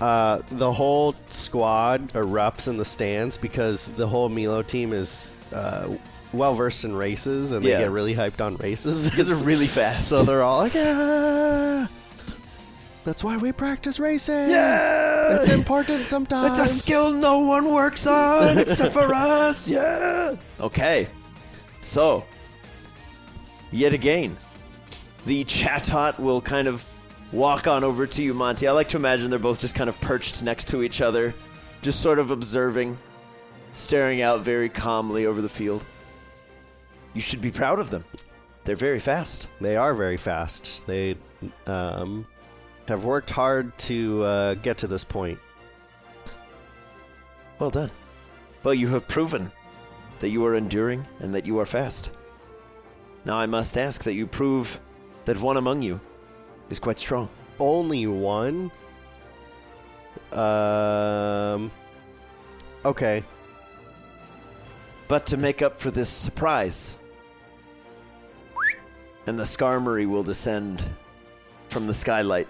Uh, 0.02 0.42
the 0.52 0.72
whole 0.72 1.16
squad 1.30 2.10
erupts 2.14 2.68
in 2.68 2.76
the 2.78 2.84
stands 2.86 3.38
because 3.38 3.92
the 3.92 4.06
whole 4.08 4.28
Milo 4.28 4.62
team 4.62 4.92
is 4.92 5.32
uh, 5.54 5.88
well 6.34 6.54
versed 6.56 6.84
in 6.84 6.94
races 6.96 7.52
and 7.54 7.64
Yeah. 7.64 7.78
they 7.78 7.84
get 7.86 7.92
really 7.92 8.14
hyped 8.14 8.42
on 8.42 8.58
races. 8.58 9.10
Because 9.10 9.30
they're 9.30 9.48
really 9.48 9.68
fast. 9.68 10.10
so 10.10 10.24
they're 10.24 10.42
all 10.44 10.58
like, 10.60 10.74
yeah. 10.74 11.88
That's 13.06 13.24
why 13.24 13.38
we 13.38 13.52
practice 13.52 14.00
racing. 14.00 14.50
yeah, 14.50 15.36
It's 15.38 15.50
important 15.50 16.08
sometimes. 16.08 16.58
It's 16.58 16.72
a 16.72 16.74
skill 16.74 17.12
no 17.12 17.40
one 17.40 17.74
works 17.74 18.08
on 18.08 18.58
except 18.58 18.94
for 18.94 19.14
us. 19.14 19.70
Yeah. 19.74 20.36
Okay. 20.60 21.08
So, 21.82 22.24
yet 23.72 23.94
again, 23.94 24.38
the 25.26 25.44
chatot 25.46 26.18
will 26.20 26.42
kind 26.42 26.68
of 26.68 26.86
walk 27.34 27.68
on 27.68 27.84
over 27.84 28.06
to 28.08 28.22
you, 28.22 28.34
Monty. 28.34 28.68
I 28.68 28.72
like 28.72 28.90
to 28.90 28.98
imagine 28.98 29.30
they're 29.30 29.40
both 29.40 29.60
just 29.60 29.76
kind 29.76 29.90
of 29.90 30.00
perched 30.00 30.44
next 30.44 30.68
to 30.70 30.84
each 30.84 31.02
other, 31.02 31.34
just 31.82 32.00
sort 32.00 32.20
of 32.20 32.32
observing, 32.32 32.98
staring 33.74 34.22
out 34.22 34.42
very 34.42 34.70
calmly 34.70 35.26
over 35.26 35.42
the 35.42 35.50
field. 35.50 35.86
You 37.14 37.22
should 37.22 37.42
be 37.42 37.52
proud 37.52 37.80
of 37.80 37.90
them. 37.90 38.06
They're 38.64 38.76
very 38.76 39.00
fast. 39.00 39.48
They 39.60 39.76
are 39.76 39.94
very 39.94 40.18
fast. 40.18 40.86
They 40.88 41.18
um, 41.66 42.26
have 42.88 43.04
worked 43.04 43.30
hard 43.30 43.78
to 43.80 44.24
uh, 44.24 44.54
get 44.56 44.78
to 44.80 44.88
this 44.88 45.04
point. 45.04 45.40
Well 47.60 47.72
done. 47.72 47.92
Well, 48.64 48.74
you 48.74 48.88
have 48.90 49.08
proven 49.08 49.52
that 50.20 50.30
you 50.30 50.46
are 50.46 50.56
enduring 50.56 51.06
and 51.20 51.36
that 51.36 51.46
you 51.46 51.60
are 51.60 51.66
fast. 51.66 52.12
Now 53.26 53.36
I 53.36 53.46
must 53.46 53.78
ask 53.78 54.04
that 54.04 54.14
you 54.14 54.28
prove 54.28 54.80
that 55.26 55.40
one 55.40 55.58
among 55.58 55.82
you 55.82 56.00
is 56.74 56.80
quite 56.80 57.00
strong. 57.00 57.30
Only 57.60 58.08
one. 58.08 58.72
Um. 60.32 61.72
Okay. 62.84 63.24
But 65.08 65.28
to 65.28 65.38
make 65.38 65.62
up 65.62 65.80
for 65.80 65.92
this 65.92 66.10
surprise, 66.10 66.98
and 69.28 69.38
the 69.40 69.44
Skarmory 69.44 70.08
will 70.08 70.24
descend 70.24 70.84
from 71.70 71.88
the 71.88 71.94
skylight 71.94 72.48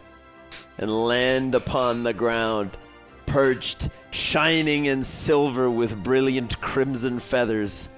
and 0.78 0.90
land 0.90 1.56
upon 1.56 2.04
the 2.04 2.14
ground, 2.14 2.78
perched, 3.26 3.90
shining 4.12 4.86
in 4.86 5.04
silver 5.04 5.70
with 5.70 6.02
brilliant 6.04 6.60
crimson 6.62 7.20
feathers. 7.20 7.90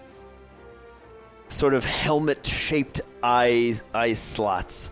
Sort 1.48 1.76
of 1.76 1.86
helmet 1.86 2.46
shaped 2.46 3.02
eye, 3.22 3.76
eye 3.94 4.14
slots, 4.14 4.90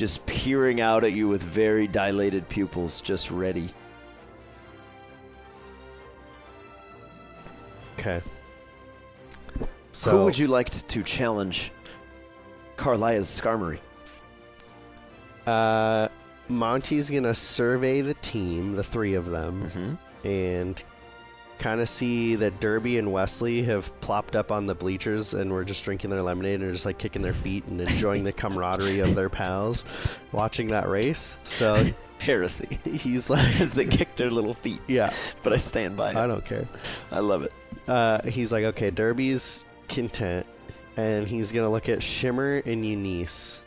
just 0.00 0.24
peering 0.24 0.80
out 0.80 1.04
at 1.04 1.12
you 1.12 1.28
with 1.28 1.42
very 1.42 1.86
dilated 1.86 2.48
pupils, 2.48 3.02
just 3.02 3.30
ready. 3.30 3.68
Okay. 7.98 8.22
So 9.92 10.10
Who 10.10 10.24
would 10.24 10.38
you 10.38 10.46
like 10.46 10.70
to 10.70 11.02
challenge 11.02 11.70
Carlia's 12.78 13.26
Skarmory? 13.28 13.80
Uh, 15.46 16.08
Monty's 16.48 17.10
gonna 17.10 17.34
survey 17.34 18.00
the 18.00 18.14
team, 18.14 18.76
the 18.76 18.82
three 18.82 19.12
of 19.12 19.26
them, 19.26 19.64
Mm-hmm. 19.64 20.26
and 20.26 20.82
kind 21.60 21.80
of 21.80 21.88
see 21.88 22.34
that 22.36 22.58
Derby 22.58 22.98
and 22.98 23.12
Wesley 23.12 23.62
have 23.62 23.92
plopped 24.00 24.34
up 24.34 24.50
on 24.50 24.66
the 24.66 24.74
bleachers 24.74 25.34
and 25.34 25.52
were 25.52 25.64
just 25.64 25.84
drinking 25.84 26.10
their 26.10 26.22
lemonade 26.22 26.60
and 26.62 26.72
just 26.72 26.86
like 26.86 26.98
kicking 26.98 27.22
their 27.22 27.34
feet 27.34 27.64
and 27.66 27.80
enjoying 27.80 28.24
the 28.24 28.32
camaraderie 28.32 28.98
of 29.00 29.14
their 29.14 29.28
pals, 29.28 29.84
watching 30.32 30.66
that 30.68 30.88
race. 30.88 31.36
So 31.44 31.86
Heresy. 32.18 32.78
he's 32.84 33.30
like, 33.30 33.60
As 33.60 33.72
they 33.72 33.84
kick 33.84 34.16
their 34.16 34.30
little 34.30 34.54
feet. 34.54 34.80
yeah, 34.88 35.10
But 35.42 35.52
I 35.52 35.56
stand 35.58 35.96
by 35.96 36.10
it. 36.10 36.16
I 36.16 36.26
don't 36.26 36.44
care. 36.44 36.66
I 37.12 37.20
love 37.20 37.42
it. 37.42 37.52
Uh, 37.86 38.22
he's 38.28 38.52
like, 38.52 38.64
okay, 38.64 38.90
Derby's 38.90 39.64
content, 39.88 40.46
and 40.96 41.26
he's 41.28 41.52
gonna 41.52 41.70
look 41.70 41.88
at 41.88 42.02
Shimmer 42.02 42.62
and 42.66 42.84
Eunice 42.84 43.62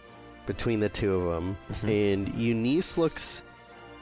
between 0.45 0.79
the 0.79 0.89
two 0.89 1.15
of 1.15 1.33
them, 1.35 1.57
and 1.89 2.33
Eunice 2.35 2.97
looks 2.97 3.43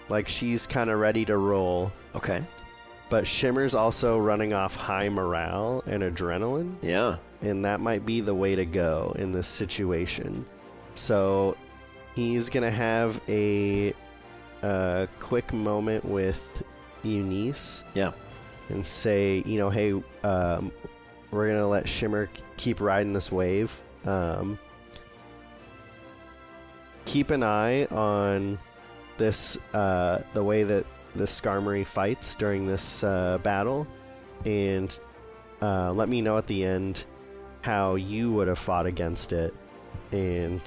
like 0.10 0.28
she's 0.28 0.66
kind 0.68 0.90
of 0.90 1.00
ready 1.00 1.24
to 1.26 1.38
roll, 1.38 1.92
Okay. 2.16 2.44
But 3.12 3.28
Shimmer's 3.28 3.76
also 3.76 4.18
running 4.18 4.54
off 4.54 4.74
high 4.76 5.10
morale 5.10 5.84
and 5.86 6.02
adrenaline, 6.02 6.76
Yeah. 6.82 7.18
and 7.42 7.66
that 7.66 7.82
might 7.82 8.06
be 8.06 8.22
the 8.22 8.34
way 8.34 8.56
to 8.56 8.66
go 8.66 9.14
in 9.20 9.32
this 9.34 9.48
situation. 9.48 10.46
So 10.94 11.58
he's 12.16 12.50
gonna 12.50 12.72
have 12.72 13.20
a, 13.28 13.94
uh 14.64 15.08
quick 15.20 15.52
moment 15.52 16.06
with 16.06 16.64
Eunice 17.04 17.84
Yeah. 17.94 18.12
and 18.70 18.86
say, 18.88 19.44
you 19.46 19.58
know, 19.60 19.70
hey, 19.70 19.92
um, 20.24 20.72
we're 21.32 21.48
gonna 21.50 21.68
let 21.68 21.90
Shimmer 21.90 22.30
keep 22.58 22.80
riding 22.80 23.12
this 23.12 23.30
wave. 23.32 23.78
Um, 24.06 24.58
keep 27.06 27.30
an 27.32 27.44
eye 27.44 27.86
on 27.86 28.58
this, 29.18 29.58
uh, 29.74 30.20
the 30.34 30.44
way 30.44 30.64
that 30.64 30.86
the 31.16 31.26
Skarmory 31.26 31.86
fights 31.86 32.36
during 32.36 32.66
this 32.66 33.04
uh, 33.04 33.38
battle, 33.44 33.86
and 34.46 34.98
uh, 35.62 35.92
let 35.94 36.10
me 36.10 36.22
know 36.22 36.38
at 36.38 36.48
the 36.48 36.64
end 36.64 37.06
how 37.62 37.96
you 37.96 38.32
would 38.32 38.48
have 38.48 38.60
fought 38.60 38.86
against 38.86 39.34
it, 39.34 39.54
and 40.12 40.62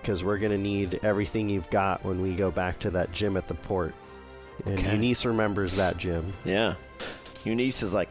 because 0.00 0.24
we're 0.24 0.38
gonna 0.38 0.58
need 0.58 0.98
everything 1.02 1.48
you've 1.48 1.68
got 1.70 2.04
when 2.04 2.20
we 2.22 2.34
go 2.34 2.50
back 2.50 2.78
to 2.80 2.90
that 2.90 3.10
gym 3.12 3.36
at 3.36 3.46
the 3.48 3.54
port. 3.54 3.94
And 4.64 4.78
Okay. 4.78 4.92
Eunice 4.92 5.24
remembers 5.24 5.76
that 5.76 5.96
gym. 5.96 6.32
Yeah. 6.44 6.74
Eunice 7.44 7.82
is 7.82 7.94
like, 7.94 8.08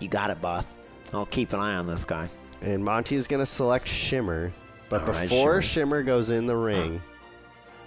You 0.00 0.08
got 0.08 0.30
it, 0.30 0.40
boss. 0.40 0.74
I'll 1.12 1.26
keep 1.26 1.52
an 1.52 1.60
eye 1.60 1.74
on 1.74 1.86
this 1.86 2.04
guy. 2.06 2.28
And 2.62 2.82
Monty 2.84 3.16
is 3.16 3.26
going 3.28 3.40
to 3.40 3.46
select 3.46 3.86
Shimmer. 3.86 4.50
But 4.88 5.02
All 5.02 5.08
right, 5.08 5.28
before 5.28 5.60
Shimmer. 5.60 6.00
Shimmer. 6.00 6.02
goes 6.04 6.30
in 6.30 6.46
the 6.46 6.56
ring, 6.56 7.02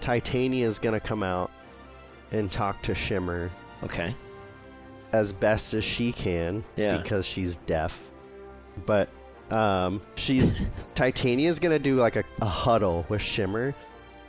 Titania 0.00 0.66
is 0.66 0.78
going 0.78 0.92
to 0.92 1.00
come 1.04 1.22
out 1.22 1.50
and 2.32 2.50
talk 2.50 2.82
to 2.82 2.94
Shimmer 2.94 3.50
Okay. 3.82 4.14
as 5.12 5.32
best 5.32 5.74
as 5.74 5.84
she 5.84 6.12
can 6.12 6.64
Yeah. 6.76 6.98
because 6.98 7.26
she's 7.26 7.56
deaf. 7.56 8.00
But 8.84 9.08
um, 9.50 10.02
she's 10.16 10.60
Titania 10.94 11.48
is 11.48 11.58
going 11.58 11.72
to 11.72 11.78
do 11.78 11.96
like 11.96 12.16
a, 12.16 12.24
a 12.42 12.46
huddle 12.46 13.06
with 13.08 13.22
Shimmer. 13.22 13.74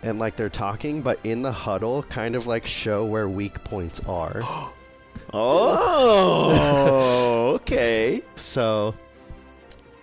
And 0.03 0.19
like 0.19 0.35
they're 0.35 0.47
talking, 0.49 1.01
but 1.01 1.19
in 1.23 1.41
the 1.41 1.51
huddle, 1.51 2.03
kind 2.03 2.35
of 2.35 2.45
like 2.45 2.67
show 2.67 3.03
where 3.03 3.27
weak 3.27 3.63
points 3.63 3.99
are. 4.07 4.43
Oh, 5.33 7.51
okay. 7.55 8.21
So, 8.35 8.93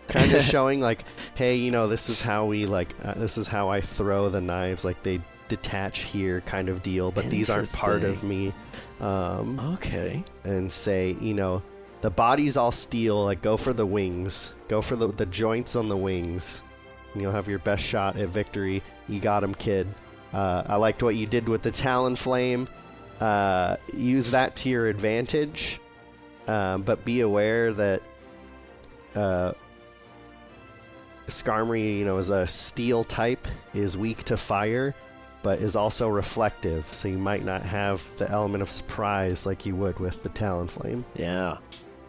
kind 0.08 0.32
of 0.34 0.42
showing 0.42 0.80
like, 0.80 1.04
hey, 1.34 1.56
you 1.56 1.70
know, 1.70 1.88
this 1.88 2.08
is 2.10 2.20
how 2.20 2.44
we 2.46 2.66
like, 2.66 2.94
uh, 3.02 3.14
this 3.14 3.38
is 3.38 3.48
how 3.48 3.68
I 3.70 3.80
throw 3.80 4.28
the 4.28 4.40
knives. 4.40 4.84
Like 4.84 5.02
they 5.02 5.20
detach 5.56 6.00
here 6.00 6.40
kind 6.42 6.68
of 6.68 6.82
deal, 6.82 7.10
but 7.10 7.24
these 7.26 7.50
aren't 7.50 7.72
part 7.72 8.02
of 8.04 8.22
me. 8.22 8.52
Um, 9.00 9.58
Okay. 9.74 10.22
and 10.44 10.70
say, 10.70 11.16
you 11.20 11.34
know, 11.34 11.62
the 12.00 12.10
body's 12.10 12.56
all 12.56 12.72
steel, 12.72 13.24
like 13.24 13.42
go 13.42 13.56
for 13.56 13.72
the 13.72 13.86
wings. 13.86 14.52
Go 14.68 14.80
for 14.82 14.96
the, 14.96 15.08
the 15.08 15.26
joints 15.26 15.76
on 15.76 15.88
the 15.88 15.96
wings. 15.96 16.62
And 17.12 17.22
you'll 17.22 17.32
have 17.32 17.48
your 17.48 17.58
best 17.60 17.82
shot 17.84 18.16
at 18.16 18.28
victory. 18.28 18.82
You 19.08 19.20
got 19.20 19.42
him, 19.44 19.54
kid. 19.54 19.86
Uh, 20.32 20.64
I 20.66 20.76
liked 20.76 21.02
what 21.02 21.14
you 21.16 21.26
did 21.26 21.48
with 21.48 21.62
the 21.62 21.70
Talonflame. 21.70 22.66
Uh, 23.20 23.76
use 23.94 24.30
that 24.32 24.56
to 24.56 24.68
your 24.68 24.88
advantage, 24.88 25.80
um, 26.48 26.82
but 26.82 27.04
be 27.04 27.20
aware 27.20 27.72
that 27.72 28.02
uh, 29.14 29.52
Skarmory, 31.28 31.98
you 31.98 32.04
know, 32.04 32.18
is 32.18 32.30
a 32.30 32.46
steel 32.46 33.04
type, 33.04 33.46
is 33.72 33.96
weak 33.96 34.24
to 34.24 34.36
fire, 34.36 34.94
but 35.44 35.60
is 35.60 35.76
also 35.76 36.08
reflective, 36.08 36.86
so 36.90 37.06
you 37.06 37.18
might 37.18 37.44
not 37.44 37.62
have 37.62 38.02
the 38.16 38.28
element 38.30 38.62
of 38.62 38.70
surprise 38.70 39.44
like 39.44 39.66
you 39.66 39.76
would 39.76 39.98
with 40.00 40.22
the 40.22 40.30
Talonflame. 40.30 41.04
Yeah. 41.14 41.58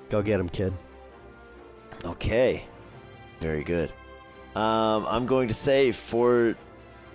Go 0.09 0.21
get 0.21 0.39
him, 0.39 0.47
kid. 0.47 0.73
Okay. 2.05 2.65
Very 3.41 3.63
good. 3.63 3.91
Um, 4.55 5.05
I'm 5.07 5.25
going 5.25 5.49
to 5.49 5.53
say 5.53 5.91
for 5.91 6.55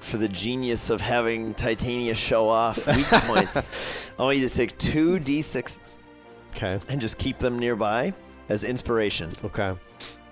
for 0.00 0.18
the 0.18 0.28
genius 0.28 0.90
of 0.90 1.00
having 1.00 1.54
Titania 1.54 2.14
show 2.14 2.48
off 2.48 2.86
weak 2.96 3.06
points, 3.06 3.70
I 4.18 4.22
want 4.22 4.36
you 4.36 4.46
to 4.48 4.54
take 4.54 4.76
two 4.78 5.18
d6s 5.20 6.02
Okay. 6.52 6.78
and 6.90 7.00
just 7.00 7.18
keep 7.18 7.38
them 7.38 7.58
nearby 7.58 8.12
as 8.50 8.64
inspiration. 8.64 9.30
Okay. 9.42 9.72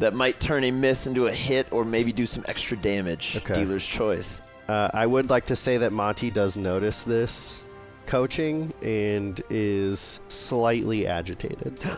That 0.00 0.12
might 0.14 0.38
turn 0.38 0.64
a 0.64 0.70
miss 0.70 1.06
into 1.06 1.28
a 1.28 1.32
hit 1.32 1.66
or 1.72 1.84
maybe 1.84 2.12
do 2.12 2.26
some 2.26 2.44
extra 2.46 2.76
damage. 2.76 3.36
Okay. 3.38 3.54
Dealer's 3.54 3.86
choice. 3.86 4.42
Uh, 4.68 4.90
I 4.92 5.06
would 5.06 5.30
like 5.30 5.46
to 5.46 5.56
say 5.56 5.78
that 5.78 5.92
Monty 5.92 6.30
does 6.30 6.56
notice 6.56 7.02
this 7.02 7.64
coaching 8.06 8.72
and 8.82 9.40
is 9.50 10.20
slightly 10.28 11.06
agitated. 11.06 11.78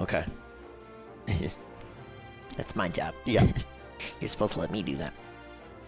Okay. 0.00 0.24
That's 2.56 2.74
my 2.74 2.88
job. 2.88 3.12
Yeah. 3.26 3.46
You're 4.20 4.28
supposed 4.28 4.54
to 4.54 4.58
let 4.60 4.70
me 4.70 4.82
do 4.82 4.96
that. 4.96 5.12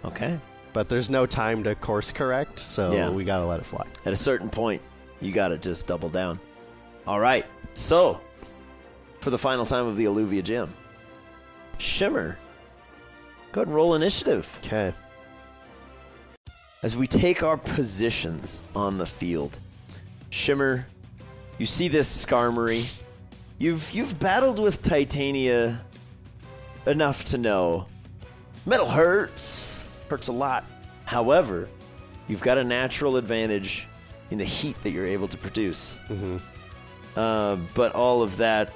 Okay. 0.05 0.39
but 0.75 0.91
there's 0.91 1.09
no 1.09 1.25
time 1.25 1.62
to 1.64 1.75
course 1.77 2.12
correct, 2.12 2.59
so 2.59 2.93
Yeah. 2.93 3.09
we 3.11 3.25
gotta 3.25 3.47
let 3.47 3.61
it 3.61 3.64
fly. 3.64 3.87
At 4.05 4.12
a 4.12 4.16
certain 4.16 4.51
point, 4.51 4.83
you 5.23 5.33
got 5.33 5.49
to 5.49 5.57
just 5.57 5.87
double 5.87 6.11
down. 6.11 6.39
All 7.07 7.20
right. 7.20 7.47
So, 7.73 8.20
for 9.20 9.31
the 9.31 9.39
final 9.39 9.64
time 9.64 9.87
of 9.87 9.97
the 9.97 10.05
Alluvia 10.05 10.43
Gym, 10.45 10.75
Shimmer, 11.79 12.37
go 13.53 13.62
ahead 13.62 13.68
and 13.68 13.75
roll 13.75 13.95
initiative 13.95 14.47
Okay. 14.62 14.93
As 16.83 16.97
we 16.97 17.07
take 17.07 17.43
our 17.43 17.57
positions 17.57 18.62
on 18.74 18.99
the 18.99 19.07
field. 19.07 19.59
Shimmer, 20.30 20.87
you 21.59 21.66
see 21.66 21.89
this 21.89 22.24
Skarmory. 22.26 22.89
You've 23.59 23.91
you've 23.93 24.18
battled 24.18 24.59
with 24.59 24.83
Titania 24.83 25.80
enough 26.87 27.24
to 27.26 27.39
know 27.39 27.87
metal 28.66 28.89
hurts, 28.89 29.87
hurts 30.09 30.28
a 30.28 30.33
lot. 30.33 30.64
However, 31.05 31.68
you've 32.28 32.41
got 32.41 32.59
a 32.59 32.64
natural 32.64 33.16
advantage 33.16 33.87
in 34.30 34.39
the 34.39 34.45
heat 34.45 34.80
that 34.83 34.91
you're 34.91 35.07
able 35.07 35.28
to 35.28 35.37
produce. 35.37 35.99
hmm 36.09 36.39
Uh, 37.14 37.57
but 37.74 37.93
all 37.95 38.22
of 38.22 38.39
that 38.39 38.72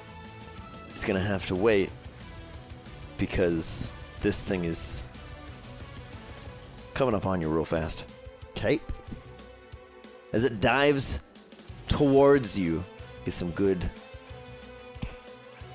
is 0.93 1.03
going 1.03 1.19
to 1.19 1.27
have 1.27 1.45
to 1.47 1.55
wait 1.55 1.89
because 3.17 3.91
this 4.21 4.41
thing 4.41 4.63
is 4.65 5.03
coming 6.97 7.13
up 7.13 7.27
on 7.27 7.39
you 7.39 7.47
real 7.47 7.63
fast. 7.63 8.05
Okay. 8.49 8.79
As 10.33 10.45
it 10.45 10.59
dives 10.59 11.19
towards 11.87 12.57
you, 12.57 12.83
get 13.23 13.35
some 13.35 13.51
good. 13.51 13.89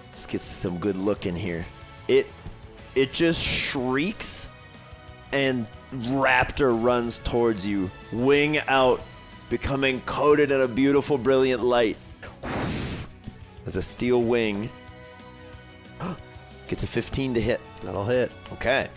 Let's 0.06 0.26
get 0.26 0.40
some 0.40 0.78
good 0.78 0.96
look 0.96 1.24
in 1.24 1.36
here. 1.36 1.64
It 2.08 2.26
it 2.96 3.12
just 3.12 3.40
shrieks 3.40 4.50
and 5.32 5.68
Raptor 5.94 6.82
runs 6.82 7.20
towards 7.20 7.64
you, 7.64 7.88
wing 8.12 8.58
out, 8.66 9.00
becoming 9.48 10.00
coated 10.00 10.50
in 10.50 10.60
a 10.60 10.68
beautiful, 10.68 11.18
brilliant 11.18 11.62
light. 11.62 11.96
As 13.64 13.76
a 13.76 13.82
steel 13.82 14.22
wing 14.24 14.68
gets 16.66 16.82
a 16.82 16.86
15 16.88 17.34
to 17.34 17.40
hit. 17.40 17.60
That'll 17.82 18.06
hit. 18.06 18.32
Okay. 18.54 18.88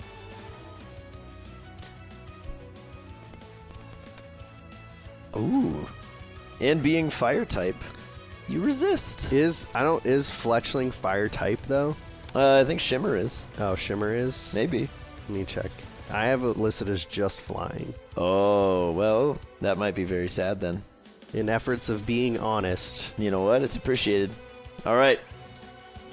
Ooh. 5.38 5.86
And 6.62 6.82
being 6.82 7.10
fire 7.10 7.46
type, 7.46 7.76
you 8.48 8.62
resist. 8.62 9.34
Is 9.34 9.68
I 9.74 9.84
don't 9.84 10.06
is 10.06 10.30
Fletchling 10.30 10.94
fire 10.94 11.28
type 11.28 11.60
though? 11.68 11.96
Uh, 12.34 12.60
I 12.62 12.64
think 12.66 12.80
Shimmer 12.80 13.16
is. 13.18 13.46
Oh, 13.60 13.76
Shimmer 13.76 14.14
is. 14.14 14.52
Maybe. 14.54 14.90
Let 15.28 15.38
me 15.38 15.46
check. 15.46 15.72
I 16.12 16.28
have 16.28 16.44
it 16.44 16.58
listed 16.58 16.90
as 16.90 17.06
just 17.06 17.40
flying. 17.42 17.94
Oh, 18.16 18.92
well, 18.92 19.38
that 19.62 19.78
might 19.78 19.96
be 19.96 20.04
very 20.04 20.28
sad 20.28 20.60
then. 20.60 20.84
In 21.34 21.50
efforts 21.50 21.90
of 21.90 22.06
being 22.06 22.38
honest, 22.40 23.12
You 23.18 23.32
know 23.32 23.42
what? 23.42 23.62
It's 23.62 23.76
appreciated. 23.76 24.32
All 24.86 24.96
right. 24.96 25.20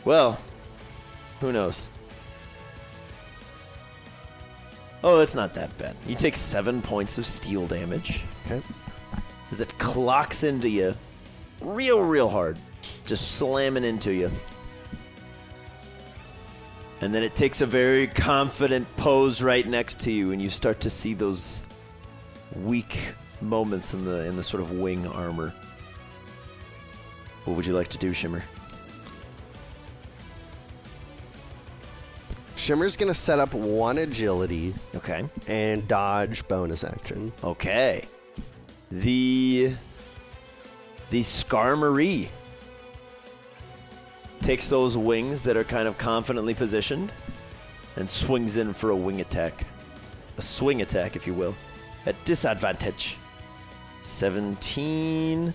Well, 0.05 0.41
who 1.41 1.53
knows? 1.53 1.91
Oh, 5.05 5.21
it's 5.21 5.35
not 5.35 5.55
that 5.55 5.77
bad. 5.79 5.97
You 6.07 6.15
take 6.15 6.37
seven 6.37 6.81
points 6.81 7.19
of 7.19 7.27
steel 7.27 7.67
damage. 7.67 8.23
okay. 8.47 8.63
As 9.53 9.61
it 9.61 9.79
clocks 9.79 10.43
into 10.43 10.69
you 10.69 10.97
real, 11.61 12.01
real 12.01 12.29
hard, 12.29 12.59
just 13.07 13.33
slamming 13.37 13.85
into 13.85 14.13
you. 14.13 14.31
And 17.01 17.15
then 17.15 17.23
it 17.23 17.35
takes 17.35 17.61
a 17.61 17.67
very 17.67 18.07
confident 18.07 18.89
pose 18.97 19.43
right 19.43 19.67
next 19.67 20.01
to 20.01 20.13
you, 20.13 20.33
and 20.33 20.41
you 20.41 20.49
start 20.49 20.81
to 20.81 20.91
see 20.91 21.15
those 21.15 21.63
weak 22.63 23.15
moments 23.41 23.93
in 23.93 24.05
the 24.05 24.25
in 24.27 24.37
the 24.37 24.43
sort 24.43 24.63
of 24.63 24.73
wing 24.73 25.07
armor. 25.07 25.53
What 27.45 27.57
would 27.57 27.67
you 27.67 27.75
like 27.75 27.89
to 27.89 27.99
do, 27.99 28.13
Shimmer? 28.13 28.43
Shimmer's 32.55 32.97
gonna 32.97 33.15
set 33.15 33.41
up 33.41 33.53
one 33.53 33.99
agility 33.99 34.73
Okay. 34.95 35.29
and 35.49 35.87
dodge 35.89 36.47
bonus 36.47 36.85
action. 36.85 37.33
Okay. 37.43 38.07
The 38.93 39.73
the 41.09 41.21
Skarmory 41.21 42.29
takes 44.43 44.69
those 44.69 44.99
wings 44.99 45.43
that 45.45 45.57
are 45.57 45.65
kind 45.65 45.89
of 45.89 45.97
confidently 45.97 46.53
positioned 46.53 47.11
and 47.97 48.09
swings 48.09 48.59
in 48.59 48.75
for 48.75 48.91
a 48.91 48.97
wing 48.97 49.23
attack. 49.23 49.67
A 50.37 50.43
swing 50.43 50.83
attack, 50.83 51.17
if 51.17 51.27
you 51.27 51.33
will. 51.33 51.55
At 52.05 52.23
disadvantage. 52.27 53.17
17. 54.03 55.55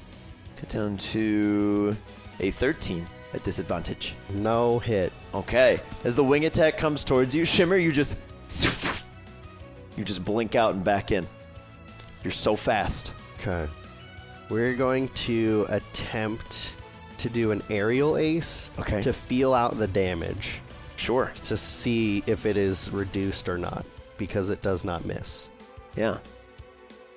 Cut 0.56 0.70
down 0.70 0.98
to 0.98 1.96
a 2.40 2.50
13 2.50 3.06
at 3.36 3.44
disadvantage. 3.44 4.16
No 4.30 4.80
hit. 4.80 5.14
Okay. 5.36 5.80
As 6.04 6.16
the 6.16 6.24
wing 6.24 6.46
attack 6.46 6.76
comes 6.76 7.04
towards 7.04 7.36
you, 7.36 7.46
Shimmer, 7.46 7.78
you 7.78 7.92
just 7.92 8.18
you 9.96 10.04
just 10.04 10.26
blink 10.26 10.56
out 10.56 10.74
and 10.74 10.84
back 10.84 11.12
in. 11.12 11.28
You're 12.24 12.32
so 12.32 12.56
fast. 12.56 13.12
Okay. 13.40 13.68
We're 14.50 14.74
going 14.76 15.10
to 15.10 15.66
attempt 15.70 16.74
to 17.18 17.30
do 17.30 17.52
an 17.52 17.62
aerial 17.70 18.18
ace 18.18 18.70
Okay. 18.80 19.02
to 19.02 19.12
feel 19.14 19.54
out 19.54 19.78
the 19.78 19.88
damage 19.88 20.62
Sure. 20.96 21.32
to 21.46 21.58
see 21.58 22.24
if 22.28 22.46
it 22.46 22.58
is 22.58 22.90
reduced 22.92 23.50
or 23.50 23.58
not 23.58 23.86
because 24.18 24.50
it 24.50 24.62
does 24.62 24.84
not 24.86 25.06
miss. 25.06 25.50
Yeah. 25.96 26.18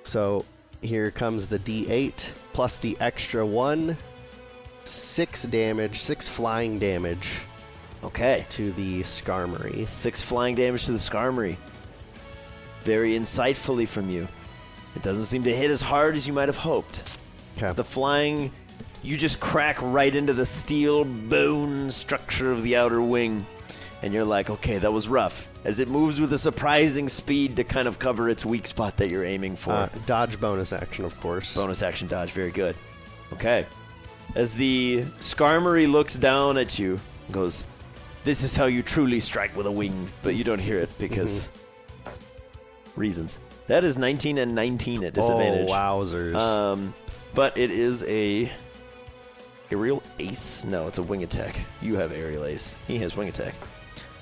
So 0.03 0.45
here 0.81 1.11
comes 1.11 1.47
the 1.47 1.59
d8 1.59 2.31
plus 2.53 2.77
the 2.77 2.97
extra 2.99 3.45
one. 3.45 3.97
Six 4.83 5.43
damage, 5.43 5.99
six 5.99 6.27
flying 6.27 6.79
damage 6.79 7.27
Okay. 8.03 8.45
to 8.49 8.71
the 8.73 9.01
Skarmory. 9.01 9.87
Six 9.87 10.21
flying 10.21 10.55
damage 10.55 10.85
to 10.85 10.91
the 10.93 10.97
Skarmory. 10.97 11.55
Very 12.83 13.11
insightfully 13.13 13.87
from 13.87 14.09
you. 14.09 14.27
It 14.95 15.01
doesn't 15.01 15.25
seem 15.25 15.43
to 15.43 15.55
hit 15.55 15.71
as 15.71 15.81
hard 15.81 16.15
as 16.15 16.27
you 16.27 16.33
might 16.33 16.49
have 16.49 16.57
hoped. 16.57 17.17
Okay. 17.57 17.65
It's 17.65 17.73
the 17.75 17.83
flying, 17.83 18.51
you 19.03 19.17
just 19.17 19.39
crack 19.39 19.77
right 19.81 20.13
into 20.13 20.33
the 20.33 20.45
steel 20.45 21.05
bone 21.05 21.91
structure 21.91 22.51
of 22.51 22.63
the 22.63 22.75
outer 22.75 23.01
wing. 23.01 23.45
And 24.03 24.13
you're 24.13 24.25
like, 24.25 24.49
okay, 24.49 24.79
that 24.79 24.91
was 24.91 25.07
rough. 25.07 25.49
As 25.63 25.79
it 25.79 25.87
moves 25.87 26.19
with 26.19 26.33
a 26.33 26.37
surprising 26.37 27.07
speed 27.07 27.55
to 27.57 27.63
kind 27.63 27.87
of 27.87 27.99
cover 27.99 28.29
its 28.29 28.43
weak 28.43 28.65
spot 28.65 28.97
that 28.97 29.11
you're 29.11 29.23
aiming 29.25 29.55
for. 29.55 29.73
Uh, 29.73 29.89
dodge 30.07 30.39
bonus 30.39 30.73
action, 30.73 31.05
of 31.05 31.19
course. 31.19 31.55
Bonus 31.55 31.83
action 31.83 32.07
dodge, 32.07 32.31
very 32.31 32.51
good. 32.51 32.75
Okay. 33.31 33.65
As 34.33 34.53
the 34.55 35.03
Skarmory 35.19 35.91
looks 35.91 36.15
down 36.15 36.57
at 36.57 36.79
you 36.79 36.99
and 37.25 37.33
goes, 37.33 37.65
This 38.23 38.43
is 38.43 38.55
how 38.55 38.65
you 38.65 38.81
truly 38.81 39.19
strike 39.19 39.55
with 39.55 39.67
a 39.67 39.71
wing, 39.71 40.09
but 40.23 40.35
you 40.35 40.43
don't 40.43 40.59
hear 40.59 40.79
it 40.79 40.89
because 40.97 41.49
reasons. 42.95 43.39
That 43.71 43.85
is 43.85 43.97
19 43.97 44.37
and 44.37 44.53
19 44.53 45.05
at 45.05 45.13
disadvantage. 45.13 45.69
Oh, 45.69 45.71
wowzers. 45.71 46.35
Um, 46.35 46.93
but 47.33 47.57
it 47.57 47.71
is 47.71 48.03
a 48.03 48.51
aerial 49.71 50.03
ace. 50.19 50.65
No, 50.65 50.87
it's 50.87 50.97
a 50.97 51.03
wing 51.03 51.23
attack. 51.23 51.57
You 51.81 51.95
have 51.95 52.11
aerial 52.11 52.43
ace. 52.43 52.75
He 52.85 52.97
has 52.97 53.15
wing 53.15 53.29
attack. 53.29 53.55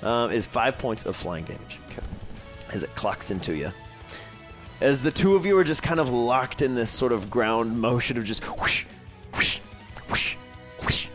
Um, 0.04 0.30
is 0.30 0.46
five 0.46 0.78
points 0.78 1.02
of 1.04 1.16
flying 1.16 1.46
damage 1.46 1.80
as 2.72 2.84
it 2.84 2.94
clocks 2.94 3.32
into 3.32 3.56
you. 3.56 3.72
As 4.80 5.02
the 5.02 5.10
two 5.10 5.34
of 5.34 5.44
you 5.44 5.58
are 5.58 5.64
just 5.64 5.82
kind 5.82 5.98
of 5.98 6.10
locked 6.10 6.62
in 6.62 6.76
this 6.76 6.88
sort 6.88 7.10
of 7.10 7.28
ground 7.28 7.76
motion 7.76 8.16
of 8.16 8.22
just 8.22 8.44
whoosh, 8.44 8.84
whoosh, 9.34 9.58
whoosh, 10.08 10.36
whoosh. 10.80 11.08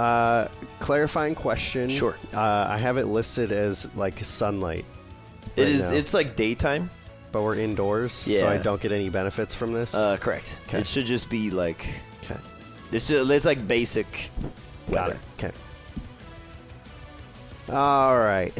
Uh, 0.00 0.48
clarifying 0.80 1.34
question. 1.34 1.90
Sure. 1.90 2.16
Uh, 2.32 2.64
I 2.66 2.78
have 2.78 2.96
it 2.96 3.08
listed 3.08 3.52
as 3.52 3.94
like 3.94 4.24
sunlight. 4.24 4.86
It 5.58 5.64
right 5.64 5.68
is. 5.68 5.90
now, 5.90 5.96
It's 5.96 6.14
like 6.14 6.36
daytime. 6.36 6.90
but 7.32 7.42
we're 7.42 7.56
indoors, 7.58 8.12
so 8.12 8.30
Yeah. 8.30 8.48
I 8.48 8.58
don't 8.58 8.80
get 8.80 8.92
any 8.92 9.08
benefits 9.10 9.54
from 9.54 9.72
this. 9.72 9.94
Uh, 9.94 10.16
correct. 10.16 10.60
Okay. 10.68 10.78
It 10.78 10.86
should 10.86 11.06
just 11.06 11.28
be 11.28 11.50
like 11.50 11.86
okay. 12.24 12.40
it's. 12.92 13.10
It's 13.10 13.46
like 13.46 13.66
basic 13.68 14.30
Got 14.90 15.08
weather. 15.10 15.20
it. 15.38 15.44
Okay. 15.44 15.54
All 17.70 18.18
right. 18.18 18.52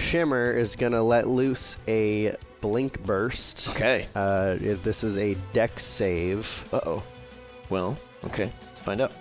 Shimmer 0.00 0.52
is 0.52 0.74
gonna 0.76 1.02
let 1.02 1.28
loose 1.28 1.76
a 1.86 2.34
blink 2.60 3.00
burst. 3.06 3.68
Okay. 3.70 4.06
Uh, 4.14 4.56
this 4.58 5.04
is 5.04 5.18
a 5.18 5.34
dex 5.52 5.84
save. 5.84 6.64
Uh 6.72 6.80
oh. 6.84 7.02
Well, 7.70 7.96
okay. 8.24 8.50
Let's 8.66 8.80
find 8.80 9.00
out. 9.00 9.12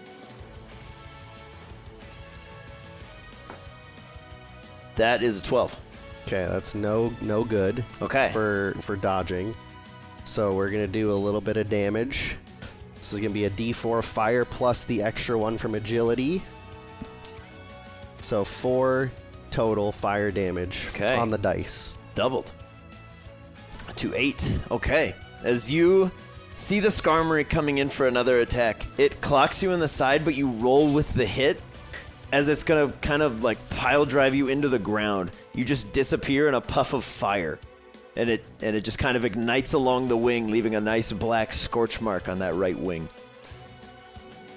That 4.95 5.21
is 5.23 5.39
a 5.39 5.43
12. 5.43 5.77
Okay, 6.25 6.47
that's 6.49 6.73
no 6.75 7.13
no 7.21 7.43
good 7.43 7.83
Okay. 8.01 8.29
for 8.33 8.75
for 8.81 8.95
dodging. 8.95 9.53
So 10.23 10.53
we're 10.53 10.69
gonna 10.69 10.87
do 10.87 11.11
a 11.11 11.13
little 11.13 11.41
bit 11.41 11.57
of 11.57 11.69
damage. 11.69 12.35
This 12.97 13.13
is 13.13 13.19
gonna 13.19 13.29
be 13.31 13.45
a 13.45 13.49
D4 13.49 14.03
fire 14.03 14.43
plus 14.45 14.83
the 14.85 15.03
extra 15.03 15.37
one 15.37 15.57
from 15.57 15.75
agility. 15.75 16.41
So 18.21 18.43
four 18.43 19.11
total 19.51 19.91
fire 19.91 20.31
damage 20.31 20.87
Okay. 20.95 21.15
on 21.15 21.29
the 21.29 21.37
dice. 21.37 21.95
Doubled. 22.15 22.51
To 23.97 24.13
8. 24.15 24.51
Okay. 24.71 25.13
As 25.43 25.71
you 25.71 26.09
see 26.57 26.79
the 26.79 26.87
Skarmory 26.89 27.47
coming 27.47 27.77
in 27.77 27.89
for 27.89 28.07
another 28.07 28.39
attack, 28.39 28.83
it 28.97 29.21
clocks 29.21 29.61
you 29.61 29.71
in 29.71 29.79
the 29.79 29.87
side, 29.87 30.25
but 30.25 30.33
you 30.33 30.49
roll 30.49 30.91
with 30.91 31.13
the 31.13 31.25
hit. 31.25 31.61
As 32.31 32.47
it's 32.47 32.63
going 32.63 32.91
to 32.91 32.97
kind 32.97 33.21
of 33.21 33.43
like 33.43 33.57
pile 33.69 34.05
drive 34.05 34.33
you 34.33 34.47
into 34.47 34.67
the 34.67 34.79
ground, 34.79 35.31
you 35.55 35.63
just 35.65 35.91
disappear 35.93 36.47
in 36.47 36.53
a 36.53 36.61
puff 36.61 36.93
of 36.93 37.03
fire. 37.03 37.57
And 38.17 38.29
it 38.29 38.45
and 38.61 38.75
it 38.75 38.83
just 38.83 38.97
kind 38.97 39.17
of 39.17 39.25
ignites 39.25 39.73
along 39.73 40.07
the 40.07 40.15
wing, 40.15 40.49
leaving 40.49 40.75
a 40.75 40.81
nice 40.81 41.11
black 41.11 41.53
scorch 41.53 41.99
mark 41.99 42.29
on 42.29 42.39
that 42.39 42.55
right 42.55 42.77
wing. 42.77 43.09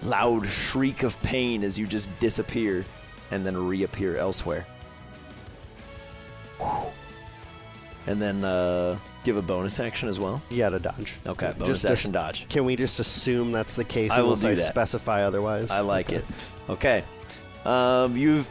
Loud 0.03 0.47
shriek 0.47 1.03
of 1.03 1.21
pain 1.23 1.65
as 1.65 1.77
you 1.77 1.87
just 1.87 2.09
disappear 2.21 2.85
and 3.33 3.45
then 3.45 3.57
reappear 3.57 4.17
elsewhere. 4.17 4.65
And 8.07 8.23
then 8.23 8.45
uh, 8.45 8.99
give 9.25 9.37
a 9.37 9.43
bonus 9.43 9.81
action 9.81 10.09
as 10.09 10.19
well. 10.21 10.41
You 10.51 10.59
gotta 10.59 10.79
dodge. 10.79 11.15
Okay, 11.27 11.53
bonus 11.59 11.83
Just 11.83 11.93
action 11.93 12.13
dodge. 12.13 12.49
Can 12.49 12.65
we 12.65 12.77
just 12.77 13.01
assume 13.01 13.51
that's 13.53 13.75
the 13.75 13.85
case 13.85 14.13
I 14.13 14.21
will 14.21 14.29
unless 14.29 14.45
I 14.45 14.55
that. 14.55 14.63
specify 14.63 15.25
otherwise? 15.25 15.71
I 15.71 15.81
like 15.81 16.13
it. 16.13 16.25
Okay. 16.69 17.05
Um, 17.65 18.17
you've 18.17 18.49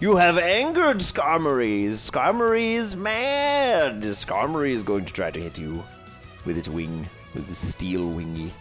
you 0.00 0.16
have 0.16 0.38
angered 0.38 0.98
Skarmories. 0.98 2.10
Skarmory 2.10 2.74
is 2.74 2.96
mad. 2.96 4.02
Skarmory 4.02 4.70
is 4.70 4.82
going 4.82 5.04
to 5.04 5.12
try 5.12 5.30
to 5.30 5.40
hit 5.40 5.58
you 5.58 5.82
with 6.44 6.58
its 6.58 6.68
wing, 6.68 7.08
with 7.34 7.48
its 7.48 7.58
steel 7.58 8.08
wingy. 8.08 8.52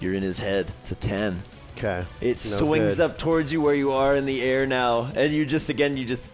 You're 0.00 0.14
in 0.14 0.22
his 0.22 0.38
head. 0.38 0.72
It's 0.82 0.92
a 0.92 0.96
ten. 0.96 1.42
Okay. 1.76 2.04
It 2.20 2.28
No 2.50 2.56
swings 2.56 2.96
good. 2.96 3.10
up 3.10 3.18
towards 3.18 3.52
you 3.52 3.60
where 3.60 3.74
you 3.74 3.92
are 3.92 4.14
in 4.16 4.26
the 4.26 4.42
air 4.42 4.66
now, 4.66 5.10
and 5.14 5.32
you 5.32 5.46
just 5.46 5.68
again 5.70 5.96
you 5.96 6.04
just 6.04 6.30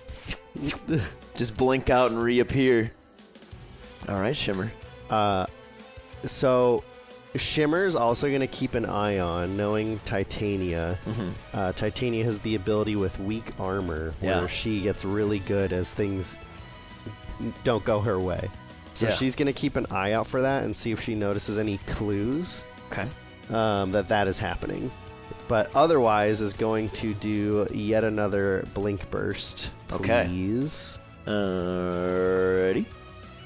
just 1.34 1.56
blink 1.56 1.90
out 1.90 2.10
and 2.10 2.20
reappear. 2.22 2.90
All 4.08 4.20
right, 4.20 4.36
Shimmer. 4.36 4.72
Uh, 5.10 5.46
so 6.24 6.82
Shimmer's 7.38 7.94
also 7.96 8.28
going 8.28 8.40
to 8.40 8.46
keep 8.46 8.74
an 8.74 8.84
eye 8.86 9.18
on, 9.18 9.56
knowing 9.56 10.00
Titania. 10.04 10.98
Mm-hmm. 11.06 11.30
Uh, 11.52 11.72
Titania 11.72 12.24
has 12.24 12.38
the 12.40 12.54
ability 12.54 12.96
with 12.96 13.18
weak 13.20 13.52
armor, 13.58 14.12
where 14.20 14.42
Yeah. 14.42 14.46
she 14.46 14.80
gets 14.80 15.04
really 15.04 15.38
good 15.40 15.72
as 15.72 15.92
things 15.92 16.36
don't 17.64 17.84
go 17.84 18.00
her 18.00 18.18
way. 18.18 18.48
So 18.94 19.06
Yeah. 19.06 19.12
she's 19.12 19.36
going 19.36 19.46
to 19.46 19.52
keep 19.52 19.76
an 19.76 19.86
eye 19.90 20.12
out 20.12 20.26
for 20.26 20.40
that 20.42 20.64
and 20.64 20.76
see 20.76 20.90
if 20.92 21.00
she 21.02 21.14
notices 21.14 21.58
any 21.58 21.78
clues 21.86 22.64
Okay. 22.90 23.06
um, 23.52 23.92
that 23.92 24.08
that 24.08 24.26
is 24.28 24.38
happening. 24.38 24.90
But 25.48 25.70
otherwise, 25.76 26.40
is 26.40 26.52
going 26.54 26.90
to 26.90 27.14
do 27.14 27.68
yet 27.72 28.02
another 28.04 28.66
blink 28.74 29.08
burst. 29.10 29.70
Okay. 29.92 30.24
Please. 30.26 30.98
Alrighty. 31.26 32.84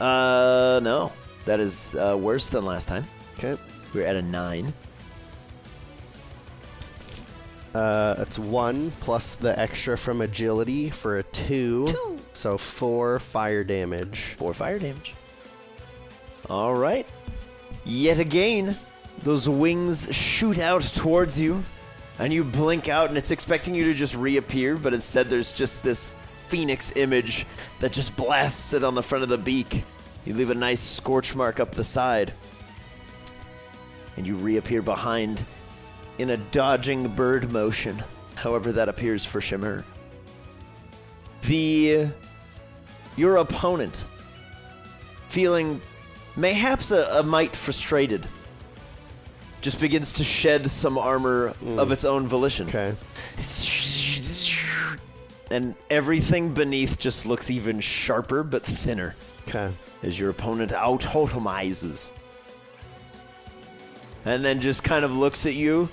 Uh, 0.00 0.80
no, 0.82 1.12
that 1.44 1.60
is 1.60 1.94
uh, 1.96 2.16
worse 2.18 2.48
than 2.48 2.64
last 2.64 2.88
time. 2.88 3.04
Okay. 3.38 3.60
We're 3.92 4.06
at 4.06 4.16
a 4.16 4.22
nine. 4.22 4.72
Uh, 7.74 8.16
it's 8.18 8.38
one 8.38 8.90
plus 9.00 9.36
the 9.36 9.56
extra 9.58 9.96
from 9.96 10.22
agility 10.22 10.90
for 10.90 11.18
a 11.18 11.22
two. 11.24 11.86
So 12.32 12.58
four 12.58 13.18
fire 13.20 13.64
damage. 13.64 14.34
Four 14.36 14.54
fire 14.54 14.78
damage. 14.78 15.14
All 16.48 16.74
right. 16.74 17.06
Yet 17.84 18.18
again, 18.18 18.76
those 19.22 19.48
wings 19.48 20.08
shoot 20.14 20.58
out 20.58 20.82
towards 20.82 21.38
you, 21.38 21.64
and 22.18 22.32
you 22.32 22.42
blink 22.44 22.88
out, 22.88 23.08
and 23.08 23.16
it's 23.16 23.30
expecting 23.30 23.74
you 23.74 23.84
to 23.84 23.94
just 23.94 24.14
reappear, 24.14 24.76
but 24.76 24.92
instead 24.92 25.28
there's 25.28 25.52
just 25.52 25.82
this 25.82 26.14
phoenix 26.48 26.92
image 26.96 27.46
that 27.78 27.92
just 27.92 28.16
blasts 28.16 28.72
it 28.72 28.82
on 28.82 28.94
the 28.94 29.02
front 29.02 29.22
of 29.22 29.28
the 29.28 29.38
beak. 29.38 29.84
You 30.24 30.34
leave 30.34 30.50
a 30.50 30.54
nice 30.54 30.80
scorch 30.80 31.34
mark 31.34 31.60
up 31.60 31.72
the 31.72 31.84
side, 31.84 32.32
and 34.20 34.26
you 34.26 34.36
reappear 34.36 34.82
behind 34.82 35.46
in 36.18 36.28
a 36.28 36.36
dodging 36.36 37.08
bird 37.08 37.50
motion, 37.50 38.04
however 38.34 38.70
that 38.70 38.86
appears 38.86 39.24
for 39.24 39.40
Shimmer. 39.40 39.82
The 41.40 42.08
your 43.16 43.36
opponent, 43.36 44.04
feeling 45.28 45.80
mayhaps 46.36 46.90
a, 46.90 47.20
a 47.20 47.22
mite 47.22 47.56
frustrated, 47.56 48.26
just 49.62 49.80
begins 49.80 50.12
to 50.12 50.22
shed 50.22 50.70
some 50.70 50.98
armor 50.98 51.46
of 51.46 51.88
mm. 51.88 51.90
its 51.90 52.04
own 52.04 52.26
volition. 52.26 52.68
Okay. 52.68 52.94
And 55.50 55.74
everything 55.88 56.52
beneath 56.52 56.98
just 56.98 57.24
looks 57.24 57.50
even 57.50 57.80
sharper 57.80 58.42
but 58.42 58.66
thinner 58.66 59.16
Okay. 59.48 59.72
as 60.02 60.20
your 60.20 60.28
opponent 60.28 60.72
autotomizes. 60.72 62.10
And 64.24 64.44
then 64.44 64.60
just 64.60 64.84
kind 64.84 65.04
of 65.04 65.14
looks 65.14 65.46
at 65.46 65.54
you, 65.54 65.88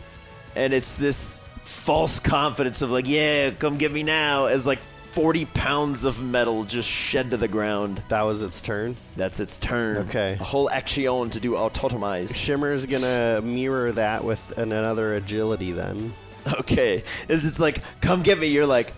and 0.56 0.74
it's 0.74 0.98
this 0.98 1.36
false 1.64 2.20
confidence 2.20 2.82
of, 2.82 2.92
like, 2.92 3.08
yeah, 3.08 3.52
come 3.52 3.78
get 3.78 3.92
me 3.92 4.04
now, 4.04 4.46
as 4.46 4.68
like 4.68 4.80
40 5.12 5.46
pounds 5.46 6.04
of 6.04 6.22
metal 6.22 6.64
just 6.64 6.88
shed 6.90 7.32
to 7.32 7.38
the 7.38 7.48
ground. 7.48 8.02
That 8.10 8.22
was 8.24 8.42
its 8.44 8.62
turn. 8.62 8.96
That's 9.16 9.40
its 9.40 9.58
turn. 9.58 9.98
Okay. 10.10 10.38
A 10.40 10.44
whole 10.44 10.70
action 10.70 11.30
to 11.30 11.40
do 11.40 11.54
autotomize. 11.54 12.36
Shimmer's 12.36 12.86
gonna 12.86 13.42
mirror 13.42 13.92
that 13.94 14.24
with 14.24 14.58
an, 14.58 14.72
another 14.72 15.16
agility 15.16 15.72
then. 15.72 16.14
Okay. 16.60 17.04
As 17.28 17.46
it's 17.46 17.60
like, 17.60 17.82
come 18.00 18.24
get 18.24 18.38
me, 18.38 18.48
you're 18.48 18.66
like, 18.68 18.94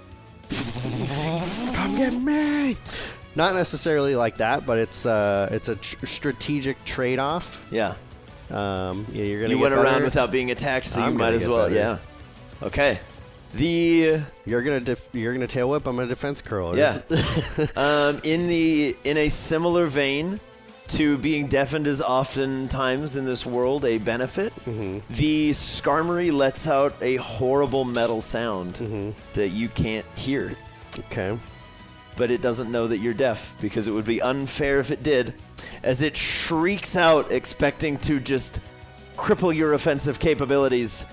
Come 0.49 1.95
get 1.95 2.13
me! 2.13 2.77
Not 3.35 3.55
necessarily 3.55 4.15
like 4.15 4.37
that, 4.37 4.65
but 4.65 4.77
it's 4.77 5.05
uh, 5.05 5.47
it's 5.51 5.69
a 5.69 5.75
tr- 5.75 6.05
strategic 6.05 6.83
trade-off. 6.85 7.65
yeah. 7.71 7.95
Um, 8.51 9.05
yeah, 9.11 9.23
you're 9.23 9.41
gonna. 9.41 9.53
You 9.53 9.59
went 9.59 9.73
around 9.73 10.03
without 10.03 10.31
being 10.31 10.51
attacked, 10.51 10.85
so 10.85 11.01
I'm 11.01 11.13
you 11.13 11.19
might 11.19 11.33
as 11.33 11.47
well. 11.47 11.67
better. 11.67 11.75
Yeah. 11.75 11.97
Okay. 12.63 12.99
The 13.53 14.21
You're 14.45 14.61
gonna. 14.61 14.79
Def- 14.79 15.09
you're 15.13 15.33
gonna 15.33 15.47
tail 15.47 15.69
whip. 15.69 15.87
I'm 15.87 15.95
gonna 15.95 16.07
defense 16.07 16.41
curl. 16.41 16.77
Yeah. 16.77 16.99
um, 17.75 18.19
in 18.23 18.47
the 18.47 18.95
in 19.03 19.17
a 19.17 19.29
similar 19.29 19.85
vein 19.87 20.39
to 20.89 21.17
being 21.19 21.47
deafened 21.47 21.85
is 21.87 22.01
oftentimes 22.01 23.15
in 23.15 23.25
this 23.25 23.45
world 23.45 23.85
a 23.85 23.97
benefit. 23.99 24.53
The 24.65 25.51
Skarmory 25.51 26.31
lets 26.31 26.67
out 26.67 26.95
a 27.01 27.17
horrible 27.17 27.85
metal 27.85 28.21
sound 28.21 29.13
that 29.33 29.49
you 29.49 29.69
can't 29.69 30.05
hear, 30.15 30.51
okay. 30.97 31.37
But 32.19 32.29
it 32.29 32.41
doesn't 32.41 32.69
know 32.69 32.85
that 32.85 32.97
you're 32.97 33.13
deaf 33.13 33.55
because 33.61 33.87
it 33.87 33.91
would 33.91 34.05
be 34.05 34.21
unfair 34.21 34.79
if 34.81 34.91
it 34.91 35.01
did, 35.03 35.33
as 35.83 36.01
it 36.01 36.17
shrieks 36.17 36.97
out, 36.97 37.31
expecting 37.31 37.97
to 37.99 38.19
just 38.19 38.59
cripple 39.15 39.55
your 39.55 39.73
offensive 39.73 40.19
capabilities. 40.19 41.05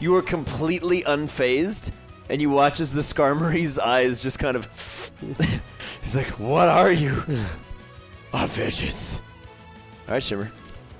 You 0.00 0.16
are 0.16 0.22
completely 0.22 1.02
unfazed, 1.02 1.92
and 2.30 2.40
you 2.40 2.48
watch 2.48 2.80
as 2.80 2.94
the 2.94 3.02
Skarmory's 3.02 3.78
eyes 3.94 4.22
just 4.22 4.38
kind 4.38 4.56
of. 4.56 5.12
He's 6.00 6.16
like, 6.16 6.40
"What 6.40 6.68
are 6.68 6.90
you?" 6.90 7.22
of 8.32 8.50
vengeance. 8.50 9.20
All 10.08 10.14
right, 10.14 10.22
Shimmer. 10.22 10.50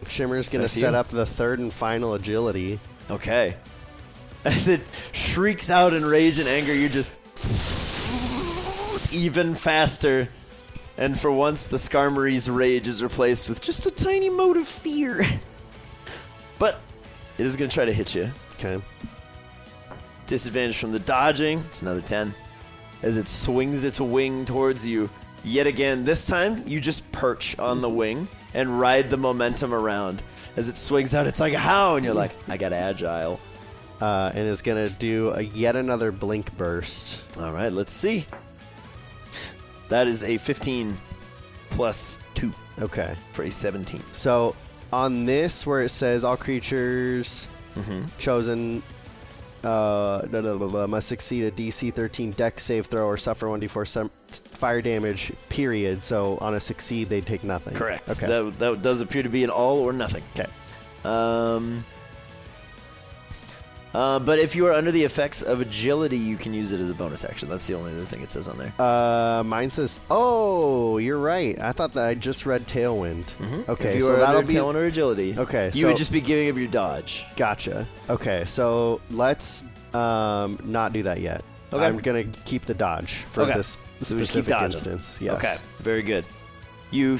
Shimmer's 0.07 0.48
gonna 0.48 0.64
to 0.64 0.68
set 0.68 0.92
you. 0.92 0.98
up 0.98 1.09
the 1.09 1.24
third 1.24 1.61
and 1.61 1.72
final 1.72 2.12
agility. 2.12 2.78
Okay. 3.11 3.57
As 4.44 4.68
it 4.68 4.82
shrieks 5.12 5.70
out 5.70 5.94
in 5.94 6.04
rage 6.04 6.38
and 6.38 6.46
anger, 6.46 6.74
you 6.74 6.90
just 6.90 7.14
even 9.16 9.54
faster. 9.54 10.28
And 10.98 11.18
for 11.18 11.30
once, 11.30 11.66
the 11.66 11.76
Skarmory's 11.76 12.48
rage 12.48 12.86
is 12.86 13.02
replaced 13.02 13.48
with 13.48 13.60
just 13.60 13.86
a 13.86 13.90
tiny 13.90 14.30
mote 14.30 14.56
of 14.56 14.66
fear. 14.66 15.26
but 16.58 16.80
it 17.38 17.46
is 17.46 17.56
going 17.56 17.68
to 17.68 17.74
try 17.74 17.84
to 17.84 17.92
hit 17.92 18.14
you. 18.14 18.30
Okay. 18.54 18.82
Disadvantage 20.26 20.78
from 20.78 20.92
the 20.92 20.98
dodging. 20.98 21.60
It's 21.60 21.82
another 21.82 22.00
10. 22.00 22.34
As 23.02 23.16
it 23.16 23.28
swings 23.28 23.84
its 23.84 24.00
wing 24.00 24.44
towards 24.44 24.86
you. 24.86 25.10
Yet 25.44 25.66
again, 25.66 26.04
this 26.04 26.24
time 26.24 26.66
you 26.66 26.80
just 26.80 27.10
perch 27.12 27.58
on 27.58 27.80
the 27.80 27.88
wing 27.88 28.26
and 28.54 28.80
ride 28.80 29.10
the 29.10 29.16
momentum 29.16 29.74
around. 29.74 30.22
As 30.56 30.68
it 30.68 30.78
swings 30.78 31.14
out, 31.14 31.26
it's 31.26 31.40
like, 31.40 31.52
a 31.52 31.58
how? 31.58 31.96
And 31.96 32.04
you're 32.04 32.14
like, 32.14 32.32
I 32.48 32.56
got 32.56 32.72
agile. 32.72 33.38
Uh, 34.00 34.30
and 34.34 34.46
is 34.46 34.60
gonna 34.60 34.90
do 34.90 35.30
a 35.30 35.40
yet 35.40 35.74
another 35.74 36.12
blink 36.12 36.54
burst. 36.58 37.22
All 37.38 37.52
right, 37.52 37.72
let's 37.72 37.92
see. 37.92 38.26
That 39.89 40.07
is 40.07 40.24
a 40.24 40.37
15 40.39 40.97
plus 41.70 42.18
2 42.34 42.53
Okay. 42.82 43.14
for 43.32 43.45
a 43.45 43.51
17. 43.51 44.03
So 44.12 44.55
on 44.93 45.24
this, 45.26 45.66
where 45.66 45.82
it 45.82 45.91
says 45.91 46.24
all 46.24 46.37
creatures 46.37 47.49
Mm-hmm. 47.76 48.07
chosen 48.18 48.82
uh, 49.64 50.87
must 50.89 51.09
succeed 51.09 51.45
a 51.45 51.51
DC 51.51 51.93
13 51.93 52.30
Dex 52.32 52.62
save 52.62 52.87
throw 52.87 53.07
or 53.07 53.16
suffer 53.18 53.47
1d4 53.49 53.87
sem- 53.87 54.11
fire 54.30 54.80
damage. 54.80 55.32
Period. 55.51 56.03
So 56.05 56.39
on 56.41 56.55
a 56.55 56.61
succeed, 56.61 57.09
they 57.11 57.20
take 57.20 57.45
nothing. 57.45 57.74
Correct. 57.74 58.09
Okay. 58.09 58.26
That, 58.26 58.59
that 58.61 58.82
does 58.82 59.01
appear 59.03 59.22
to 59.22 59.28
be 59.28 59.45
an 59.45 59.51
all 59.51 59.78
or 59.80 59.93
nothing. 59.93 60.22
okay. 60.34 60.49
Um, 61.05 61.84
uh, 63.97 64.18
but 64.18 64.38
if 64.38 64.55
you 64.55 64.66
are 64.66 64.72
under 64.72 64.90
the 64.92 65.03
effects 65.03 65.40
of 65.42 65.61
agility, 65.61 66.18
you 66.18 66.36
can 66.36 66.53
use 66.53 66.70
it 66.72 66.80
as 66.80 66.90
a 66.90 66.94
bonus 66.94 67.24
action. 67.24 67.49
That's 67.49 67.66
the 67.66 67.74
only 67.74 67.92
other 67.92 68.05
thing 68.05 68.22
it 68.22 68.30
says 68.30 68.47
on 68.49 68.59
there. 68.59 68.72
Uh, 68.78 69.42
mine 69.44 69.70
says. 69.70 70.01
Oh, 70.11 70.99
you're 70.99 71.18
right. 71.18 71.59
I 71.61 71.72
thought 71.72 71.94
that 71.94 72.07
I 72.07 72.14
just 72.14 72.44
read 72.47 72.66
Tailwind. 72.66 73.24
Mhm. 73.38 73.68
Okay, 73.68 73.88
if 73.88 73.94
you 73.97 74.01
so 74.03 74.14
are 74.14 74.16
that'll 74.18 74.36
under 74.36 74.49
be 74.49 74.55
talent 74.55 74.76
or 74.78 74.84
agility, 74.84 75.34
Okay, 75.38 75.70
you 75.74 75.82
so- 75.82 75.88
would 75.88 75.97
just 75.97 76.12
be 76.12 76.20
giving 76.20 76.51
up 76.51 76.57
your 76.57 76.68
dodge. 76.68 77.24
Gotcha. 77.36 77.86
Okay, 78.11 78.44
so 78.47 79.01
let's 79.11 79.64
um, 79.94 80.59
not 80.64 80.92
do 80.92 81.03
that 81.05 81.20
yet. 81.20 81.42
Okay. 81.72 81.84
I'm 81.84 81.99
gonna 81.99 82.24
keep 82.44 82.64
the 82.66 82.74
dodge 82.74 83.14
for 83.32 83.42
Okay. 83.42 83.55
this 83.55 83.76
So 84.03 84.14
we 84.14 84.20
keep 84.20 84.28
specific 84.28 84.62
instance. 84.62 85.18
Yes. 85.20 85.34
Okay, 85.36 85.55
very 85.80 86.03
good. 86.03 86.24
You 86.90 87.18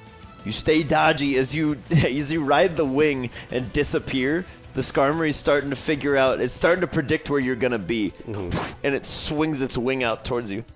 you 0.44 0.52
stay 0.52 0.82
dodgy 0.82 1.38
as 1.38 1.54
you 1.54 1.78
as 1.90 2.30
you 2.32 2.42
ride 2.44 2.76
the 2.76 2.84
wing 2.84 3.30
and 3.50 3.72
disappear. 3.72 4.44
The 4.76 4.82
Skarmory's 4.82 5.36
starting 5.36 5.70
to 5.70 5.76
figure 5.76 6.18
out. 6.18 6.38
It's 6.38 6.52
starting 6.52 6.82
to 6.82 6.86
predict 6.86 7.30
where 7.30 7.40
you're 7.40 7.56
gonna 7.56 7.78
be, 7.78 8.12
mm-hmm. 8.24 8.72
and 8.84 8.94
it 8.94 9.06
swings 9.06 9.62
its 9.62 9.78
wing 9.78 10.04
out 10.04 10.26
towards 10.26 10.52
you. 10.52 10.66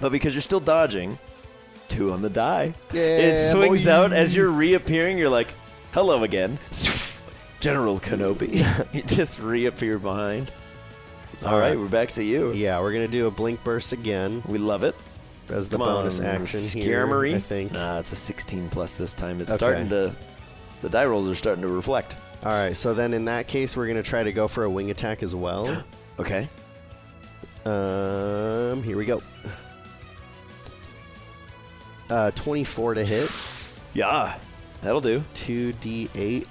But 0.00 0.10
because 0.10 0.34
you're 0.34 0.42
still 0.42 0.58
dodging, 0.58 1.16
two 1.86 2.10
on 2.10 2.20
the 2.20 2.28
die. 2.28 2.74
it 2.92 3.52
swings 3.52 3.84
boy. 3.84 3.92
out 3.92 4.12
as 4.12 4.34
you're 4.34 4.50
reappearing. 4.50 5.18
You're 5.18 5.30
like, 5.30 5.54
"Hello 5.92 6.24
again, 6.24 6.58
General 7.60 8.00
Kenobi." 8.00 8.56
you 8.92 9.02
just 9.02 9.38
reappear 9.38 10.00
behind. 10.00 10.50
All 11.42 11.50
All 11.50 11.58
right, 11.60 11.68
right. 11.68 11.78
we're 11.78 11.86
back 11.86 12.08
to 12.08 12.24
you. 12.24 12.52
Yeah, 12.54 12.80
we're 12.80 12.92
gonna 12.92 13.06
do 13.06 13.28
a 13.28 13.30
blink 13.30 13.62
burst 13.62 13.92
again 13.92 14.42
We 14.48 14.58
love 14.58 14.82
it. 14.82 14.96
as 15.48 15.68
the 15.68 15.78
Come 15.78 15.86
bonus 15.86 16.18
on, 16.18 16.26
action 16.26 16.82
here. 16.82 17.24
I 17.24 17.38
think. 17.38 17.70
Nah, 17.70 18.00
it's 18.00 18.10
a 18.10 18.16
16 18.16 18.68
plus 18.68 18.96
this 18.96 19.14
time. 19.14 19.40
It's 19.40 19.52
Okay. 19.52 19.58
starting 19.58 19.88
to. 19.90 20.12
The 20.82 20.88
die 20.88 21.04
rolls 21.04 21.28
are 21.28 21.36
starting 21.36 21.62
to 21.62 21.68
reflect. 21.68 22.16
All 22.44 22.52
right, 22.52 22.76
so 22.76 22.94
then 22.94 23.12
in 23.12 23.26
that 23.26 23.48
case, 23.48 23.76
we're 23.76 23.86
gonna 23.86 24.02
try 24.02 24.22
to 24.22 24.32
go 24.32 24.48
for 24.48 24.64
a 24.64 24.70
wing 24.70 24.90
attack 24.90 25.22
as 25.22 25.34
well. 25.34 25.84
Okay. 26.18 26.50
um, 27.64 28.82
here 28.82 28.98
we 28.98 29.06
go. 29.06 29.22
Uh, 32.10 32.30
24 32.32 32.94
to 32.94 33.04
hit, 33.04 33.78
Yeah, 33.94 34.38
that'll 34.82 35.00
do. 35.00 35.24
2d8, 35.34 36.46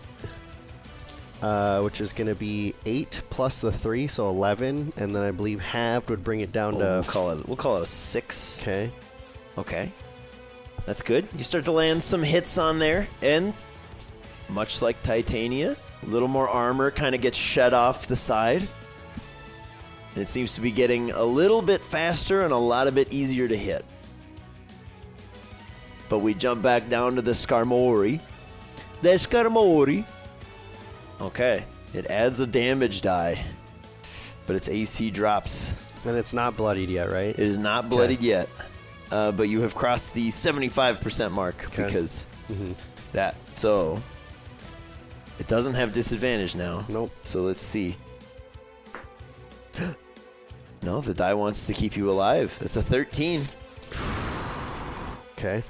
uh, 1.44 1.82
which 1.82 2.02
is 2.02 2.14
gonna 2.14 2.34
be 2.34 2.74
eight 2.88 3.22
plus 3.30 3.62
the 3.62 3.72
three, 3.72 4.08
so 4.08 4.30
11, 4.30 4.94
and 4.98 5.16
then 5.16 5.22
I 5.22 5.30
believe 5.30 5.60
halved 5.60 6.10
would 6.10 6.24
bring 6.24 6.40
it 6.40 6.52
down 6.52 6.76
we'll 6.78 7.04
to. 7.04 7.08
call 7.10 7.30
it. 7.32 7.48
We'll 7.48 7.58
call 7.58 7.78
it 7.78 7.84
a 7.84 7.86
six. 7.86 8.62
Okay. 8.64 8.92
Okay. 9.58 9.92
That's 10.88 11.02
good. 11.04 11.28
You 11.38 11.44
start 11.44 11.66
to 11.66 11.72
land 11.72 12.02
some 12.02 12.24
hits 12.24 12.58
on 12.58 12.80
there, 12.80 13.08
and 13.22 13.54
much 14.50 14.82
like 14.82 15.02
Titania, 15.04 15.76
a 16.04 16.06
little 16.06 16.28
more 16.28 16.48
armor 16.50 16.92
kind 16.92 17.14
of 17.16 17.22
gets 17.22 17.38
shed 17.38 17.74
off 17.74 18.08
the 18.08 18.16
side. 18.16 18.68
And 20.14 20.24
it 20.24 20.28
seems 20.28 20.56
to 20.56 20.62
be 20.62 20.72
getting 20.72 21.12
a 21.12 21.24
little 21.24 21.62
bit 21.62 21.84
faster 21.84 22.42
and 22.42 22.52
a 22.52 22.58
lot 22.58 22.88
of 22.88 22.96
bit 22.96 23.12
easier 23.14 23.48
to 23.48 23.56
hit. 23.58 23.86
But 26.10 26.20
we 26.20 26.34
jump 26.34 26.62
back 26.64 26.90
down 26.90 27.16
to 27.16 27.22
the 27.22 27.32
Skarmory. 27.32 28.20
The 29.02 29.10
Skarmory. 29.10 30.06
Okay. 31.22 31.64
It 31.94 32.08
adds 32.08 32.40
a 32.40 32.48
damage 32.48 33.02
die. 33.02 33.44
But 34.48 34.56
its 34.56 34.68
AC 34.68 35.12
drops. 35.12 35.74
And 36.06 36.18
it's 36.18 36.34
not 36.34 36.58
bloodied 36.58 36.90
yet, 36.90 37.12
right? 37.12 37.30
It 37.30 37.40
is 37.40 37.58
not 37.58 37.90
bloodied 37.90 38.22
yet, 38.22 38.50
uh, 39.12 39.32
but 39.34 39.50
you 39.50 39.62
have 39.62 39.76
crossed 39.76 40.14
the 40.14 40.30
75% 40.30 41.32
mark 41.34 41.66
Okay. 41.68 41.86
because 41.86 42.26
Mhm. 42.52 42.74
that. 43.12 43.36
So 43.56 44.02
it 45.40 45.48
doesn't 45.48 45.74
have 45.74 45.94
disadvantage 45.94 46.56
now. 46.56 46.86
Nope. 46.90 47.12
So 47.24 47.42
let's 47.42 47.62
see. 47.62 47.96
no, 50.84 51.02
the 51.02 51.14
die 51.14 51.34
wants 51.34 51.66
to 51.68 51.74
keep 51.74 51.96
you 51.96 52.12
alive. 52.12 52.58
It's 52.62 52.76
a 52.76 52.82
13. 52.82 53.44
Okay. 55.38 55.64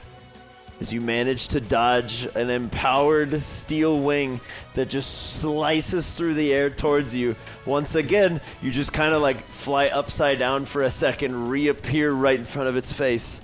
As 0.82 0.92
you 0.92 1.00
manage 1.00 1.50
to 1.50 1.62
dodge 1.62 2.28
an 2.36 2.50
empowered 2.50 3.40
steel 3.44 4.00
wing 4.00 4.42
that 4.74 4.90
just 4.90 5.36
slices 5.40 6.16
through 6.16 6.34
the 6.34 6.52
air 6.52 6.72
towards 6.72 7.14
you. 7.14 7.36
Once 7.68 7.94
again, 7.94 8.42
you 8.64 8.72
just 8.72 8.94
kind 8.94 9.14
of 9.14 9.22
like 9.22 9.46
fly 9.46 9.90
upside 9.90 10.40
down 10.40 10.66
for 10.66 10.82
a 10.82 10.90
second, 10.90 11.50
reappear 11.50 12.14
right 12.14 12.40
in 12.40 12.46
front 12.46 12.68
of 12.68 12.78
its 12.78 12.92
face. 12.92 13.44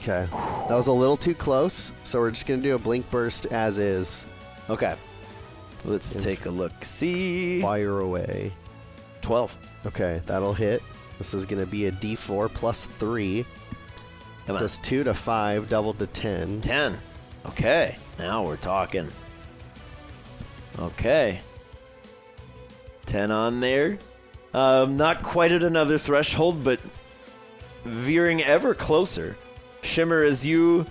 Okay. 0.00 0.26
That 0.68 0.74
was 0.74 0.88
a 0.88 0.92
little 0.92 1.16
too 1.16 1.34
close, 1.36 1.92
so 2.02 2.18
we're 2.18 2.32
just 2.32 2.46
gonna 2.46 2.60
do 2.60 2.74
a 2.74 2.78
blink 2.78 3.08
burst 3.08 3.46
as 3.46 3.78
is. 3.78 4.26
Okay. 4.68 4.96
Let's 5.86 6.22
take 6.22 6.46
a 6.46 6.50
look. 6.50 6.72
See. 6.82 7.62
Fire 7.62 8.00
away. 8.00 8.52
12. 9.22 9.56
Okay, 9.86 10.20
that'll 10.26 10.52
hit. 10.52 10.82
This 11.18 11.32
is 11.32 11.46
gonna 11.46 11.64
be 11.66 11.86
a 11.86 11.92
D4 11.92 12.52
plus 12.52 12.86
three. 12.86 13.46
Come 14.46 14.56
on. 14.56 14.60
Plus 14.60 14.78
two 14.78 15.04
to 15.04 15.14
five, 15.14 15.68
doubled 15.68 15.98
to 16.00 16.06
ten. 16.08 16.60
10. 16.60 16.98
Okay. 17.46 17.96
Now 18.18 18.44
we're 18.44 18.56
talking. 18.56 19.08
Okay. 20.78 21.40
10 23.06 23.30
on 23.30 23.60
there. 23.60 23.98
Um, 24.52 24.96
not 24.96 25.22
quite 25.22 25.52
at 25.52 25.62
another 25.62 25.98
threshold, 25.98 26.64
but 26.64 26.80
veering 27.84 28.42
ever 28.42 28.74
closer. 28.74 29.36
Shimmer, 29.82 30.22
as 30.22 30.44
you 30.44 30.84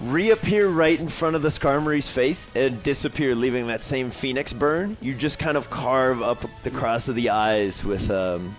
reappear 0.00 0.68
right 0.68 0.98
in 0.98 1.08
front 1.08 1.36
of 1.36 1.42
the 1.42 1.48
Skarmory's 1.48 2.08
face 2.08 2.48
and 2.54 2.82
disappear, 2.82 3.34
leaving 3.34 3.66
that 3.68 3.82
same 3.82 4.10
phoenix 4.10 4.52
burn, 4.52 4.96
you 5.00 5.14
just 5.14 5.38
kind 5.38 5.56
of 5.56 5.70
carve 5.70 6.22
up 6.22 6.44
the 6.62 6.70
cross 6.70 7.08
of 7.08 7.14
the 7.14 7.30
eyes 7.30 7.84
with, 7.84 8.10
um, 8.10 8.56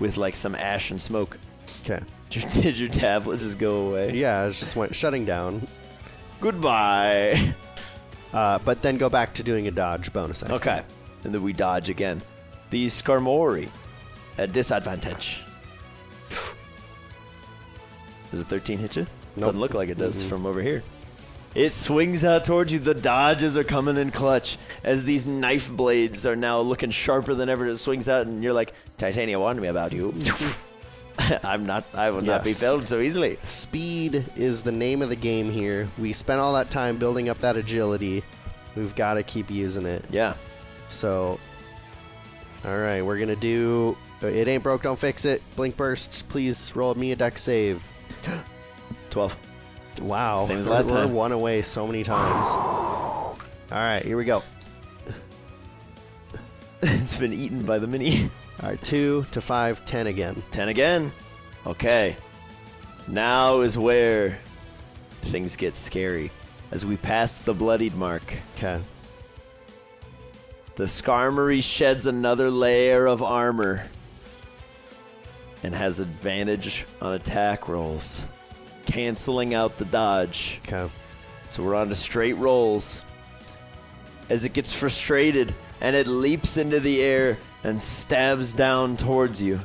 with 0.00 0.16
like 0.16 0.36
some 0.36 0.54
ash 0.54 0.90
and 0.90 1.00
smoke. 1.00 1.38
Okay. 1.82 2.00
Did 2.30 2.42
your, 2.54 2.62
did 2.62 2.78
your 2.78 2.88
tablet 2.88 3.38
just 3.38 3.58
go 3.58 3.88
away? 3.88 4.14
Yeah, 4.14 4.46
it 4.46 4.52
just 4.52 4.76
went 4.76 4.94
shutting 4.94 5.24
down. 5.24 5.66
Goodbye. 6.40 7.54
Uh, 8.32 8.58
but 8.58 8.82
then 8.82 8.98
go 8.98 9.08
back 9.08 9.34
to 9.34 9.42
doing 9.42 9.66
a 9.68 9.70
dodge 9.70 10.12
bonus 10.12 10.42
action. 10.42 10.56
Okay. 10.56 10.82
And 11.24 11.34
then 11.34 11.42
we 11.42 11.52
dodge 11.52 11.88
again. 11.88 12.20
The 12.70 12.86
Skarmory 12.86 13.68
at 14.36 14.52
disadvantage. 14.52 15.42
Does 18.30 18.40
a 18.40 18.44
13 18.44 18.78
hit 18.78 18.96
you? 18.96 19.06
Nope. 19.36 19.48
Doesn't 19.48 19.60
look 19.60 19.74
like 19.74 19.90
it 19.90 19.98
does 19.98 20.20
mm-hmm. 20.20 20.28
from 20.30 20.46
over 20.46 20.62
here. 20.62 20.82
It 21.56 21.72
swings 21.72 22.22
out 22.22 22.44
towards 22.44 22.70
you. 22.70 22.78
The 22.78 22.94
dodges 22.94 23.56
are 23.56 23.64
coming 23.64 23.96
in 23.96 24.10
clutch 24.10 24.58
as 24.84 25.06
these 25.06 25.26
knife 25.26 25.72
blades 25.72 26.26
are 26.26 26.36
now 26.36 26.60
looking 26.60 26.90
sharper 26.90 27.34
than 27.34 27.48
ever. 27.48 27.66
It 27.66 27.78
swings 27.78 28.10
out, 28.10 28.26
and 28.26 28.42
you're 28.42 28.52
like, 28.52 28.74
Titania 28.98 29.40
warned 29.40 29.62
me 29.62 29.68
about 29.68 29.92
you. 29.92 30.14
I'm 31.42 31.64
not. 31.64 31.86
I 31.94 32.10
will 32.10 32.20
not 32.20 32.44
be 32.44 32.50
Yes. 32.50 32.60
felled 32.60 32.86
so 32.86 33.00
easily. 33.00 33.38
Speed 33.48 34.26
is 34.36 34.60
the 34.60 34.72
name 34.72 35.00
of 35.00 35.08
the 35.08 35.16
game 35.16 35.50
here. 35.50 35.88
We 35.96 36.12
spent 36.12 36.40
all 36.40 36.52
that 36.54 36.70
time 36.70 36.98
building 36.98 37.30
up 37.30 37.38
that 37.38 37.56
agility. 37.56 38.22
We've 38.74 38.94
got 38.94 39.14
to 39.14 39.22
keep 39.22 39.50
using 39.50 39.86
it. 39.86 40.04
Yeah. 40.10 40.34
So, 40.88 41.40
all 42.66 42.78
right, 42.78 43.00
we're 43.00 43.18
gonna 43.18 43.34
do. 43.34 43.96
It 44.20 44.46
ain't 44.46 44.62
broke, 44.62 44.82
don't 44.82 44.98
fix 44.98 45.24
it. 45.24 45.40
Blink 45.56 45.74
burst. 45.78 46.28
Please 46.28 46.76
roll 46.76 46.94
me 46.94 47.12
a 47.12 47.16
dex 47.16 47.42
save. 47.42 47.82
12. 49.16 49.36
Wow. 50.02 50.36
Same 50.36 50.58
as 50.58 50.66
We're- 50.66 50.76
last 50.76 50.90
we're 50.90 51.06
one 51.06 51.32
away 51.32 51.62
so 51.62 51.86
many 51.86 52.04
times. 52.04 52.48
All 52.50 53.38
right, 53.72 54.04
here 54.04 54.18
we 54.18 54.26
go. 54.26 54.42
it's 56.82 57.16
been 57.18 57.32
eaten 57.32 57.62
by 57.64 57.78
the 57.78 57.86
mini. 57.86 58.30
All 58.62 58.68
right, 58.68 58.82
two 58.82 59.24
to 59.32 59.40
five, 59.40 59.84
ten 59.86 60.06
again. 60.06 60.42
10 60.50 60.68
again. 60.68 61.12
Okay. 61.66 62.14
Now 63.08 63.60
is 63.62 63.78
where 63.78 64.38
things 65.22 65.56
get 65.56 65.76
scary. 65.76 66.30
As 66.70 66.84
we 66.84 66.98
pass 66.98 67.38
the 67.38 67.54
bloodied 67.54 67.94
mark, 67.94 68.22
Okay. 68.56 68.82
the 70.74 70.84
Skarmory 70.84 71.62
sheds 71.62 72.06
another 72.06 72.50
layer 72.50 73.06
of 73.06 73.22
armor 73.22 73.86
and 75.62 75.74
has 75.74 76.00
advantage 76.00 76.84
on 77.00 77.14
attack 77.14 77.68
rolls, 77.68 78.24
canceling 78.86 79.54
out 79.54 79.78
the 79.78 79.84
dodge. 79.84 80.60
Okay. 80.66 80.90
So 81.50 81.62
we're 81.62 81.74
on 81.74 81.88
to 81.88 81.94
straight 81.94 82.34
rolls. 82.34 83.04
As 84.30 84.44
it 84.44 84.52
gets 84.52 84.74
frustrated 84.74 85.54
and 85.80 85.94
it 85.94 86.06
leaps 86.06 86.56
into 86.56 86.80
the 86.80 87.02
air 87.02 87.38
and 87.62 87.80
stabs 87.80 88.54
down 88.54 88.96
towards 88.96 89.42
you. 89.42 89.60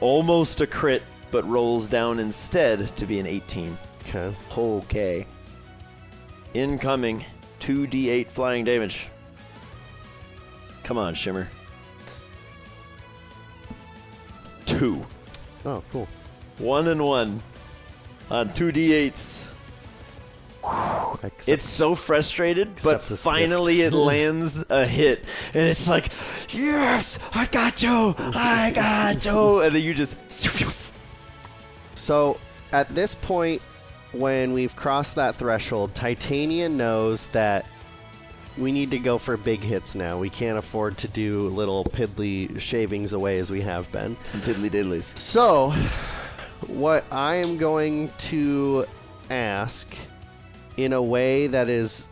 Almost 0.00 0.60
a 0.60 0.66
crit, 0.66 1.02
but 1.30 1.46
rolls 1.48 1.86
down 1.86 2.18
instead 2.18 2.96
to 2.96 3.06
be 3.06 3.20
an 3.20 3.26
18. 3.26 3.76
Okay. 4.02 4.34
Okay. 4.56 5.26
Incoming 6.54 7.24
2d8 7.60 8.30
flying 8.30 8.64
damage. 8.64 9.08
Come 10.82 10.98
on, 10.98 11.14
Shimmer. 11.14 11.46
Two. 14.66 15.06
Oh, 15.64 15.82
cool. 15.92 16.08
One 16.58 16.88
and 16.88 17.04
one 17.04 17.42
on 18.30 18.48
2d8s. 18.50 19.50
Except- 21.22 21.48
It's 21.48 21.64
so 21.64 21.94
frustrated, 21.94 22.70
but 22.84 23.00
finally 23.02 23.80
it 23.80 23.92
lands 23.94 24.62
a 24.68 24.86
hit, 24.86 25.24
and 25.54 25.62
it's 25.62 25.88
like, 25.88 26.06
yes, 26.54 27.18
I 27.32 27.46
got 27.46 27.82
you, 27.82 28.14
I 28.18 28.70
got 28.74 29.24
you, 29.24 29.60
and 29.60 29.74
then 29.74 29.82
you 29.82 29.94
just, 29.94 30.16
So 31.94 32.38
at 32.72 32.94
this 32.94 33.14
point, 33.14 33.62
when 34.12 34.52
we've 34.52 34.76
crossed 34.76 35.14
that 35.16 35.34
threshold, 35.34 35.94
Titania 35.94 36.68
knows 36.68 37.26
that 37.28 37.64
we 38.60 38.72
need 38.72 38.90
to 38.90 38.98
go 38.98 39.18
for 39.18 39.36
big 39.36 39.62
hits 39.62 39.94
now. 39.94 40.18
We 40.18 40.30
can't 40.30 40.58
afford 40.58 40.98
to 40.98 41.08
do 41.08 41.48
little 41.48 41.84
piddly 41.84 42.60
shavings 42.60 43.12
away 43.12 43.38
as 43.38 43.50
we 43.50 43.62
have 43.62 43.90
been. 43.90 44.16
some 44.24 44.40
piddly 44.42 44.70
diddlies. 44.70 45.16
So, 45.16 45.72
what 46.66 47.04
I 47.10 47.36
am 47.36 47.56
going 47.56 48.10
to 48.18 48.86
ask 49.30 49.88
in 50.76 50.92
a 50.92 51.02
way 51.02 51.46
that 51.46 51.68
is 51.68 52.06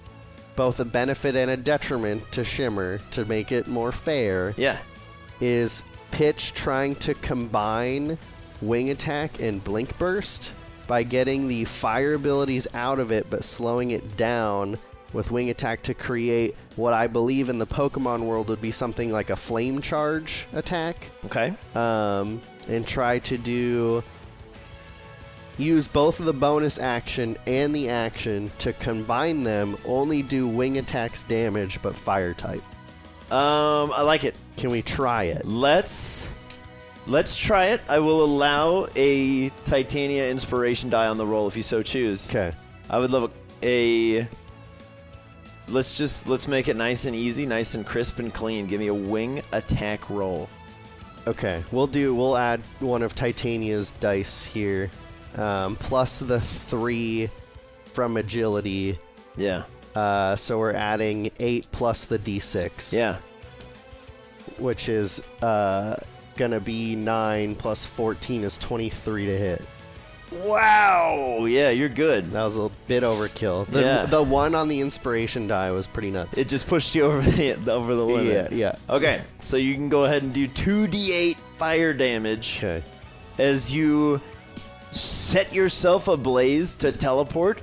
both 0.57 0.81
a 0.81 0.85
benefit 0.85 1.37
and 1.37 1.51
a 1.51 1.57
detriment 1.57 2.31
to 2.33 2.45
Shimmer 2.45 2.99
to 3.13 3.25
make 3.27 3.53
it 3.53 3.69
more 3.69 3.93
fair 3.93 4.55
Yeah, 4.57 4.79
is 5.41 5.85
Pitch 6.11 6.55
trying 6.55 6.97
to 6.97 7.15
combine 7.15 8.19
Wing 8.61 8.91
Attack 8.91 9.41
and 9.41 9.63
Blink 9.63 9.97
Burst 9.99 10.53
by 10.87 11.03
getting 11.03 11.47
the 11.47 11.65
fire 11.65 12.15
abilities 12.15 12.67
out 12.75 12.99
of 12.99 13.13
it 13.13 13.29
but 13.31 13.45
slowing 13.45 13.91
it 13.91 14.17
down 14.17 14.79
with 15.13 15.31
Wing 15.31 15.51
Attack 15.51 15.83
to 15.85 15.95
create 15.95 16.55
what 16.77 16.93
I 16.93 17.07
believe 17.07 17.49
in 17.49 17.59
the 17.59 17.67
Pokemon 17.67 18.23
world 18.27 18.49
would 18.49 18.61
be 18.61 18.71
something 18.71 19.11
like 19.11 19.31
a 19.31 19.37
Flame 19.37 19.81
Charge 19.81 20.47
attack. 20.53 21.11
okay. 21.25 21.55
Um, 21.75 22.41
and 22.69 22.87
try 22.87 23.19
to 23.21 23.39
do. 23.39 24.03
Use 25.57 25.89
both 25.89 26.21
of 26.21 26.27
the 26.27 26.33
bonus 26.33 26.79
action 26.79 27.37
and 27.47 27.75
the 27.75 27.89
action 27.89 28.49
to 28.59 28.73
combine 28.75 29.43
them, 29.43 29.77
only 29.85 30.23
do 30.23 30.47
wing 30.47 30.79
attacks 30.79 31.25
damage 31.25 31.83
but 31.83 31.97
fire 31.97 32.33
type. 32.33 32.63
Um, 33.33 33.93
I 33.93 34.03
like 34.03 34.23
it. 34.23 34.37
Can 34.57 34.71
we 34.71 34.83
try 34.83 35.25
it? 35.25 35.45
Let's 35.45 36.33
let's 37.09 37.37
try 37.37 37.67
it. 37.67 37.81
I 37.89 37.99
will 37.99 38.23
allow 38.23 38.87
a 38.95 39.49
Titania 39.65 40.31
inspiration 40.31 40.91
die 40.91 41.09
on 41.09 41.17
the 41.17 41.27
roll 41.27 41.49
if 41.49 41.57
you 41.57 41.63
so 41.63 41.83
choose. 41.83 42.29
Okay. 42.29 42.55
I 42.89 42.99
would 42.99 43.11
love 43.11 43.35
a, 43.63 44.21
a. 44.21 44.29
Let's 45.71 45.99
just 45.99 46.27
let's 46.29 46.49
make 46.49 46.69
it 46.69 46.77
nice 46.77 47.05
and 47.05 47.15
easy, 47.15 47.45
nice 47.47 47.75
and 47.75 47.85
crisp 47.87 48.19
and 48.19 48.33
clean. 48.33 48.67
Give 48.67 48.81
me 48.81 48.87
a 48.87 48.95
wing 48.95 49.43
attack 49.53 50.09
roll. 50.09 50.49
Okay, 51.27 51.63
we'll 51.73 51.87
do. 51.87 52.15
We'll 52.15 52.37
add 52.39 52.63
one 52.81 53.03
of 53.03 53.15
Titania's 53.15 53.91
dice 53.93 54.45
here, 54.45 54.91
um, 55.37 55.77
plus 55.77 56.21
the 56.21 56.41
three 56.41 57.29
from 57.93 58.17
agility. 58.17 58.99
Yeah, 59.37 59.65
Uh, 59.95 60.37
so 60.37 60.59
we're 60.59 60.73
adding 60.73 61.31
eight 61.39 61.67
plus 61.71 62.07
the 62.07 62.19
d6. 62.19 62.93
yeah. 62.93 63.19
which 64.59 64.89
is 64.89 65.23
uh, 65.43 65.97
gonna 66.37 66.61
be 66.61 66.97
nine 66.97 67.55
plus 67.55 67.85
fourteen 67.85 68.43
is 68.43 68.57
twenty-three 68.57 69.27
to 69.27 69.37
hit. 69.39 69.63
Wow. 70.31 71.45
Yeah, 71.47 71.71
you're 71.71 71.89
good. 71.89 72.31
That 72.33 72.43
was 72.45 72.57
a 72.59 72.71
bit 72.87 73.03
overkill. 73.03 73.67
The, 73.67 73.81
Yeah. 73.81 74.07
the 74.07 74.23
one 74.23 74.55
on 74.55 74.69
the 74.69 74.81
inspiration 74.81 75.47
die 75.47 75.71
was 75.71 75.87
pretty 75.87 76.11
nuts. 76.11 76.39
It 76.39 76.49
just 76.49 76.67
pushed 76.67 76.95
you 76.95 77.05
over 77.07 77.21
the 77.23 77.55
over 77.73 77.95
the 77.95 78.05
limit. 78.05 78.53
yeah, 78.53 78.75
yeah. 78.89 78.95
Okay, 78.95 79.23
so 79.39 79.57
you 79.57 79.75
can 79.75 79.89
go 79.89 80.05
ahead 80.05 80.23
and 80.23 80.33
do 80.33 80.47
two 80.47 80.87
d8 80.87 81.37
fire 81.57 81.93
damage. 81.93 82.59
Okay. 82.59 82.83
as 83.39 83.73
you 83.73 84.21
set 84.91 85.53
yourself 85.53 86.09
ablaze 86.09 86.75
to 86.77 86.91
teleport 86.91 87.61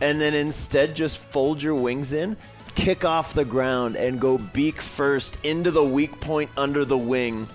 and 0.00 0.20
then 0.20 0.32
instead 0.32 0.94
just 0.94 1.18
fold 1.18 1.60
your 1.62 1.74
wings 1.74 2.12
in, 2.12 2.36
kick 2.76 3.04
off 3.04 3.32
the 3.34 3.44
ground, 3.44 3.96
and 3.96 4.20
go 4.20 4.38
beak 4.38 4.80
first 4.80 5.38
into 5.42 5.70
the 5.72 5.82
weak 5.84 6.20
point 6.20 6.48
under 6.56 6.84
the 6.84 6.96
wing 6.96 7.46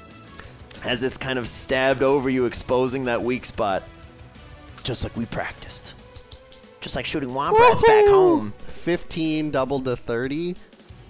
as 0.83 1.03
it's 1.03 1.17
kind 1.17 1.39
of 1.39 1.47
stabbed 1.47 2.03
over 2.03 2.29
you, 2.29 2.43
exposing 2.45 3.05
that 3.05 3.23
weak 3.23 3.45
spot. 3.45 3.83
Just 4.83 5.03
like 5.03 5.15
we 5.15 5.25
practiced. 5.25 5.95
Just 6.81 6.95
like 6.95 7.05
shooting 7.05 7.29
womp 7.29 7.57
rats 7.57 7.81
back 7.83 8.05
home. 8.05 8.53
Fifteen 8.67 9.51
doubled 9.51 9.85
to 9.85 9.95
thirty. 9.95 10.55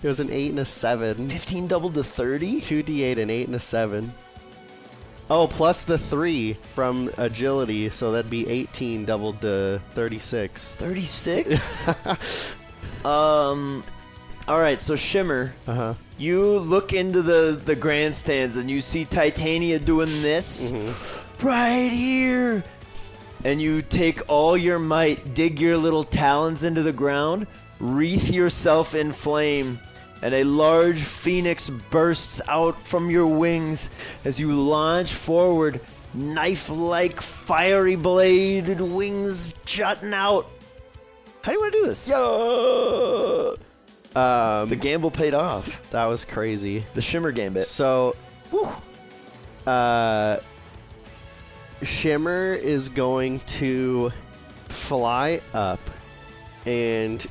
It 0.03 0.07
was 0.07 0.19
an 0.19 0.29
eight 0.31 0.51
and 0.51 0.59
a 0.59 0.65
seven. 0.65 1.29
15 1.29 1.67
doubled 1.69 1.93
to 1.93 2.03
30? 2.03 2.59
Two 2.59 2.83
d 2.83 3.03
eight 3.03 3.17
and 3.17 3.31
eight 3.31 3.47
and 3.47 3.55
a 3.55 3.59
seven. 3.59 4.11
Oh, 5.29 5.47
plus 5.47 5.83
the 5.83 5.97
three 5.97 6.57
from 6.75 7.09
agility, 7.17 7.89
so 7.89 8.11
that'd 8.11 8.29
be 8.29 8.47
eighteen 8.49 9.05
doubled 9.05 9.39
to 9.41 9.81
thirty-six. 9.91 10.73
36? 10.75 11.87
um, 13.05 13.83
all 14.47 14.59
right, 14.59 14.81
so 14.81 14.97
Shimmer. 14.97 15.53
Uh 15.65 15.73
huh. 15.73 15.93
You 16.17 16.59
look 16.59 16.91
into 16.91 17.21
the, 17.21 17.59
the 17.63 17.75
grandstands 17.75 18.57
and 18.57 18.69
you 18.69 18.81
see 18.81 19.05
Titania 19.05 19.79
doing 19.79 20.21
this 20.21 20.73
right 21.41 21.89
here. 21.89 22.63
And 23.45 23.61
you 23.61 23.81
take 23.81 24.21
all 24.29 24.55
your 24.55 24.79
might, 24.79 25.33
dig 25.33 25.59
your 25.59 25.75
little 25.77 26.03
talons 26.03 26.63
into 26.63 26.81
the 26.81 26.93
ground, 26.93 27.45
wreath 27.79 28.31
yourself 28.33 28.95
in 28.95 29.11
flame, 29.11 29.79
and 30.21 30.33
a 30.33 30.43
large 30.45 30.99
phoenix 31.01 31.69
bursts 31.69 32.41
out 32.47 32.79
from 32.79 33.09
your 33.09 33.27
wings 33.27 33.89
as 34.23 34.39
you 34.39 34.53
launch 34.53 35.13
forward, 35.13 35.81
knife 36.13 36.69
like 36.69 37.19
fiery 37.19 37.97
bladed 37.97 38.79
wings 38.79 39.53
jutting 39.65 40.13
out. 40.13 40.49
How 41.41 41.51
do 41.51 41.57
you 41.57 41.59
want 41.59 41.73
to 41.73 41.79
do 41.81 41.85
this? 41.87 42.09
Yo. 42.09 43.57
Um, 44.15 44.69
The 44.69 44.77
gamble 44.79 45.11
paid 45.11 45.33
off. 45.33 45.81
that 45.91 46.05
was 46.05 46.23
crazy. 46.23 46.85
The 46.93 47.01
shimmer 47.01 47.31
gambit. 47.33 47.65
So, 47.65 48.15
Woo. 48.51 48.69
uh, 49.67 50.37
Shimmer 51.83 52.53
is 52.53 52.89
going 52.89 53.39
to 53.39 54.11
fly 54.69 55.41
up, 55.53 55.79
and 56.65 57.25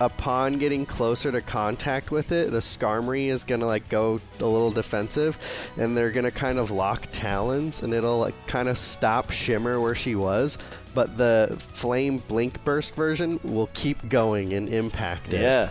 upon 0.00 0.54
getting 0.54 0.86
closer 0.86 1.30
to 1.30 1.42
contact 1.42 2.10
with 2.10 2.32
it, 2.32 2.50
the 2.50 2.58
Skarmory 2.58 3.26
is 3.28 3.44
gonna 3.44 3.66
like 3.66 3.88
go 3.88 4.20
a 4.38 4.44
little 4.44 4.70
defensive, 4.70 5.38
and 5.76 5.96
they're 5.96 6.10
gonna 6.10 6.30
kind 6.30 6.58
of 6.58 6.70
lock 6.70 7.06
talons, 7.12 7.82
and 7.82 7.92
it'll 7.92 8.18
like 8.18 8.34
kind 8.46 8.68
of 8.68 8.78
stop 8.78 9.30
Shimmer 9.30 9.80
where 9.80 9.94
she 9.94 10.14
was. 10.14 10.58
But 10.94 11.16
the 11.16 11.56
flame 11.72 12.22
blink 12.28 12.64
burst 12.64 12.94
version 12.94 13.38
will 13.44 13.68
keep 13.74 14.08
going 14.08 14.54
and 14.54 14.68
impact 14.68 15.32
it. 15.32 15.40
Yeah. 15.40 15.70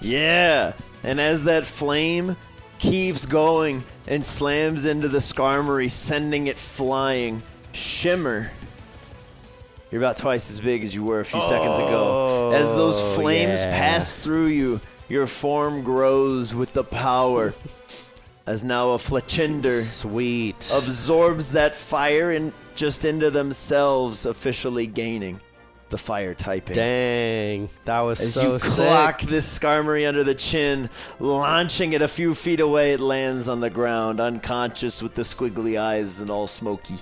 Yeah. 0.00 0.72
And 1.02 1.20
as 1.20 1.44
that 1.44 1.64
flame 1.66 2.36
keeps 2.90 3.24
going 3.24 3.82
and 4.06 4.24
slams 4.24 4.84
into 4.84 5.08
the 5.08 5.18
Skarmory, 5.18 5.90
sending 5.90 6.48
it 6.48 6.58
flying, 6.58 7.42
Shimmer. 7.72 8.50
You're 9.90 10.02
about 10.02 10.16
twice 10.18 10.50
as 10.50 10.60
big 10.60 10.84
as 10.84 10.94
you 10.94 11.02
were 11.02 11.20
a 11.20 11.24
few 11.24 11.40
seconds 11.40 11.78
ago. 11.78 12.52
As 12.54 12.74
those 12.74 13.00
Oh, 13.00 13.14
flames 13.14 13.60
yeah. 13.60 13.70
pass 13.70 14.22
through 14.22 14.46
you, 14.48 14.80
your 15.08 15.26
form 15.26 15.82
grows 15.82 16.54
with 16.54 16.72
the 16.72 16.84
power. 16.84 17.54
as 18.46 18.62
now 18.62 18.90
a 18.90 18.98
Fletchinder 18.98 19.80
Sweet. 19.80 20.70
absorbs 20.74 21.52
that 21.52 21.74
fire 21.74 22.30
and 22.32 22.52
just 22.74 23.06
into 23.06 23.30
themselves, 23.30 24.26
officially 24.26 24.86
gaining 24.86 25.40
the 25.94 25.98
fire 25.98 26.34
typing. 26.34 26.74
Dang, 26.74 27.68
that 27.84 28.00
was 28.00 28.20
As 28.20 28.34
so 28.34 28.54
you 28.54 28.58
sick. 28.58 28.72
clock 28.84 29.20
this 29.20 29.58
Skarmory 29.58 30.08
under 30.08 30.24
the 30.24 30.34
chin, 30.34 30.90
launching 31.20 31.92
it 31.92 32.02
a 32.02 32.08
few 32.08 32.34
feet 32.34 32.58
away, 32.58 32.94
it 32.94 33.00
lands 33.00 33.46
on 33.46 33.60
the 33.60 33.70
ground, 33.70 34.18
unconscious 34.18 35.00
with 35.00 35.14
the 35.14 35.22
squiggly 35.22 35.80
eyes 35.80 36.18
and 36.20 36.30
all 36.30 36.48
smoky. 36.48 36.96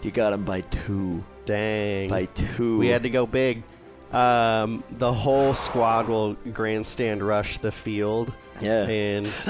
You 0.00 0.10
got 0.12 0.32
him 0.32 0.44
by 0.46 0.62
two. 0.62 1.22
Dang. 1.44 2.08
By 2.08 2.24
two. 2.24 2.78
We 2.78 2.88
had 2.88 3.02
to 3.02 3.10
go 3.10 3.26
big. 3.26 3.64
Um, 4.12 4.82
the 4.92 5.12
whole 5.12 5.52
squad 5.52 6.08
will 6.08 6.32
grandstand 6.54 7.22
rush 7.22 7.58
the 7.58 7.70
field, 7.70 8.32
Yeah. 8.62 8.86
and 8.88 9.26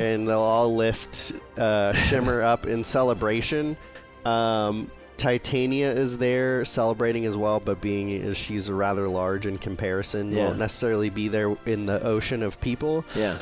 and 0.00 0.26
they'll 0.26 0.38
all 0.40 0.74
lift 0.74 1.32
uh, 1.58 1.92
Shimmer 1.92 2.40
up 2.40 2.66
in 2.66 2.82
celebration. 2.82 3.76
Um, 4.24 4.90
Titania 5.20 5.92
is 5.92 6.16
there 6.16 6.64
celebrating 6.64 7.26
as 7.26 7.36
well, 7.36 7.60
but 7.60 7.78
being 7.82 8.22
as 8.22 8.38
she's 8.38 8.70
rather 8.70 9.06
large 9.06 9.44
in 9.44 9.58
comparison, 9.58 10.32
Yeah. 10.32 10.46
won't 10.46 10.58
necessarily 10.58 11.10
be 11.10 11.28
there 11.28 11.54
in 11.66 11.84
the 11.84 12.02
ocean 12.02 12.42
of 12.42 12.58
people. 12.62 13.04
yeah. 13.14 13.36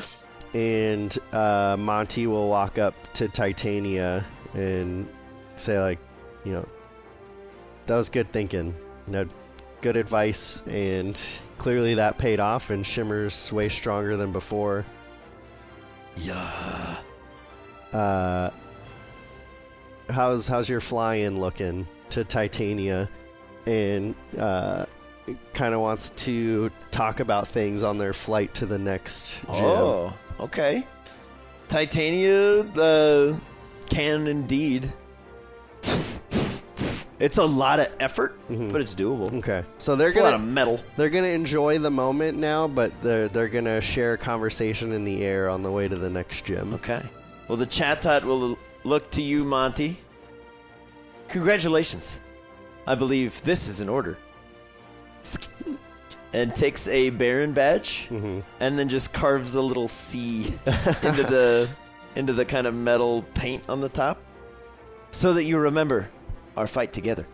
And 0.53 1.17
uh, 1.31 1.77
Monty 1.79 2.27
will 2.27 2.49
walk 2.49 2.77
up 2.79 2.95
to 3.13 3.29
Titania 3.29 4.25
and 4.55 5.07
say, 5.55 5.79
like, 5.79 5.99
you 6.43 6.51
know, 6.51 6.67
that 7.85 7.95
was 7.95 8.09
good 8.09 8.29
thinking. 8.33 8.75
You 9.07 9.13
know, 9.13 9.25
good 9.81 9.95
advice, 9.95 10.61
and 10.67 11.17
clearly 11.59 11.93
that 11.93 12.17
paid 12.17 12.39
off. 12.41 12.71
And 12.71 12.85
Shimmer's 12.85 13.53
way 13.53 13.69
stronger 13.69 14.17
than 14.17 14.31
before. 14.33 14.85
Yeah. 16.17 16.95
Uh, 17.93 18.49
how's 20.09 20.47
how's 20.47 20.69
your 20.69 20.81
fly-in 20.81 21.39
looking 21.39 21.87
to 22.11 22.23
Titania? 22.23 23.09
And 23.65 24.15
uh, 24.37 24.85
kind 25.53 25.73
of 25.73 25.81
wants 25.81 26.09
to 26.11 26.71
talk 26.91 27.19
about 27.19 27.47
things 27.47 27.83
on 27.83 27.97
their 27.97 28.13
flight 28.13 28.53
to 28.55 28.65
the 28.65 28.77
next 28.77 29.41
gym. 29.41 29.65
Oh, 29.65 30.17
okay. 30.39 30.85
Titania 31.67 32.61
uh, 32.61 33.37
can 33.89 34.27
indeed. 34.27 34.91
it's 37.19 37.37
a 37.37 37.45
lot 37.45 37.79
of 37.79 37.95
effort, 37.99 38.39
but 38.49 38.81
it's 38.81 38.95
doable. 38.95 39.31
Okay, 39.35 39.63
so 39.77 39.95
they're 39.95 40.07
It's 40.07 40.15
a 40.15 40.19
gonna 40.19 40.31
lot 40.31 40.39
of 40.39 40.47
metal. 40.47 40.79
They're 40.95 41.09
gonna 41.09 41.27
enjoy 41.27 41.77
the 41.77 41.91
moment 41.91 42.37
now, 42.37 42.67
but 42.67 42.91
they're 43.03 43.27
they're 43.27 43.49
gonna 43.49 43.81
share 43.81 44.13
a 44.13 44.17
conversation 44.17 44.93
in 44.93 45.03
the 45.03 45.23
air 45.23 45.47
on 45.47 45.61
the 45.61 45.71
way 45.71 45.87
to 45.87 45.95
the 45.95 46.09
next 46.09 46.45
gym. 46.45 46.73
Okay. 46.73 47.03
Well, 47.47 47.57
the 47.57 47.67
Chatot 47.67 48.23
will 48.23 48.57
look 48.83 49.09
to 49.11 49.21
you, 49.21 49.43
Monty. 49.43 49.97
Congratulations. 51.29 52.19
I 52.87 52.95
believe 52.95 53.41
this 53.43 53.67
is 53.67 53.81
in 53.81 53.89
order. 53.89 54.17
And 56.31 56.55
takes 56.55 56.87
a 56.87 57.09
Baron 57.09 57.53
badge 57.53 58.07
Mm-hmm. 58.11 58.41
and 58.59 58.77
then 58.77 58.87
just 58.87 59.11
carves 59.13 59.55
a 59.55 59.61
little 59.61 59.87
C 59.87 60.43
into 61.01 61.23
the 61.23 61.67
into 62.15 62.33
the 62.33 62.45
kind 62.45 62.67
of 62.67 62.75
metal 62.75 63.23
paint 63.33 63.67
on 63.67 63.81
the 63.81 63.89
top, 63.89 64.21
so 65.09 65.33
that 65.33 65.45
you 65.45 65.57
remember 65.57 66.07
our 66.55 66.67
fight 66.67 66.93
together. 66.93 67.25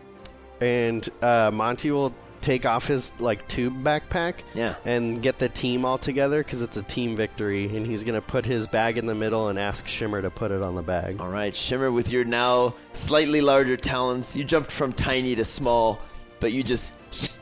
And 0.62 1.06
uh, 1.20 1.50
Monty 1.52 1.90
will 1.90 2.14
take 2.40 2.64
off 2.66 2.86
his 2.86 3.12
like 3.20 3.46
tube 3.48 3.82
backpack 3.82 4.34
Yeah. 4.54 4.74
and 4.84 5.22
get 5.22 5.38
the 5.38 5.48
team 5.48 5.84
all 5.84 5.98
together 5.98 6.42
because 6.42 6.62
it's 6.62 6.76
a 6.76 6.82
team 6.82 7.16
victory. 7.16 7.74
And 7.76 7.86
he's 7.86 8.04
gonna 8.04 8.20
put 8.20 8.44
his 8.44 8.66
bag 8.66 8.98
in 8.98 9.06
the 9.06 9.14
middle 9.14 9.48
and 9.48 9.58
ask 9.58 9.86
Shimmer 9.86 10.22
to 10.22 10.30
put 10.30 10.50
it 10.50 10.62
on 10.62 10.74
the 10.74 10.82
bag. 10.82 11.20
All 11.20 11.28
right, 11.28 11.54
Shimmer, 11.54 11.90
with 11.90 12.10
your 12.12 12.24
now 12.24 12.74
slightly 12.92 13.40
larger 13.40 13.76
talons, 13.76 14.34
you 14.36 14.44
jumped 14.44 14.70
from 14.70 14.92
tiny 14.92 15.34
to 15.34 15.44
small, 15.44 16.00
but 16.40 16.52
you 16.52 16.62
just 16.62 16.92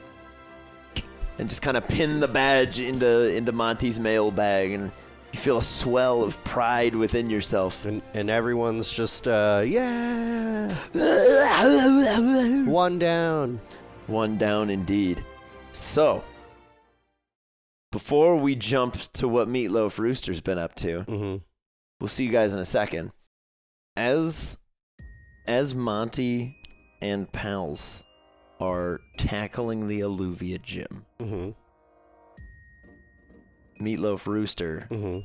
and 1.39 1.49
just 1.49 1.63
kind 1.63 1.77
of 1.77 1.87
pin 1.89 2.21
the 2.21 2.29
badge 2.29 2.79
into 2.79 3.35
into 3.35 3.53
Monty's 3.53 3.99
mail 3.99 4.31
bag, 4.31 4.71
and 4.73 4.93
you 5.33 5.41
feel 5.41 5.59
a 5.59 5.63
swell 5.63 6.23
of 6.23 6.43
pride 6.45 6.95
within 6.95 7.29
yourself. 7.29 7.85
And, 7.85 8.03
and 8.15 8.31
everyone's 8.31 8.93
just 8.93 9.27
uh, 9.27 9.65
yeah, 9.67 10.73
one 12.67 12.99
down. 13.01 13.61
One 14.07 14.37
down 14.37 14.71
indeed. 14.71 15.25
So, 15.73 16.23
before 17.91 18.37
we 18.37 18.55
jump 18.55 18.97
to 19.15 19.27
what 19.29 19.49
Meatloaf 19.49 19.99
Rooster's 19.99 20.41
been 20.41 20.59
up 20.59 20.75
to, 20.77 21.03
hmm 21.03 21.37
we'll 22.01 22.09
see 22.09 22.25
you 22.25 22.33
guys 22.33 22.53
in 22.53 22.61
a 22.61 22.65
second. 22.65 23.13
As 23.97 24.59
as 25.47 25.75
Monty 25.75 26.57
and 27.01 27.31
pals 27.33 28.03
are 28.61 29.01
tackling 29.17 29.89
the 29.89 30.01
Alluvia 30.01 30.61
gym, 30.63 31.07
hmm 31.21 31.51
Meatloaf 33.81 34.27
Rooster, 34.27 34.87
hmm 34.91 35.21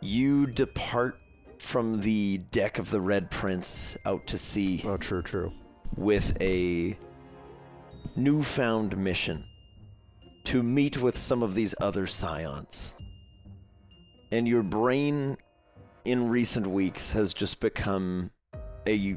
you 0.00 0.46
depart 0.46 1.18
from 1.58 2.00
the 2.02 2.36
deck 2.50 2.78
of 2.78 2.90
the 2.90 3.00
Red 3.00 3.30
Prince 3.30 3.96
out 4.04 4.26
to 4.26 4.36
sea 4.36 4.82
Oh, 4.84 4.98
true, 4.98 5.22
true. 5.22 5.50
with 5.96 6.36
a 6.42 6.94
newfound 8.16 8.96
mission 8.96 9.44
to 10.44 10.62
meet 10.62 11.00
with 11.00 11.16
some 11.16 11.42
of 11.42 11.54
these 11.54 11.74
other 11.80 12.06
scions. 12.06 12.94
And 14.30 14.46
your 14.46 14.62
brain 14.62 15.36
in 16.04 16.28
recent 16.28 16.66
weeks 16.66 17.12
has 17.12 17.32
just 17.32 17.60
become 17.60 18.30
a 18.86 19.16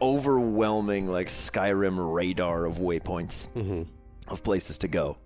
overwhelming 0.00 1.08
like 1.08 1.26
Skyrim 1.26 2.12
radar 2.14 2.64
of 2.64 2.78
waypoints 2.78 3.48
hmm 3.52 3.82
of 4.28 4.42
places 4.44 4.78
to 4.78 4.88
go. 4.88 5.18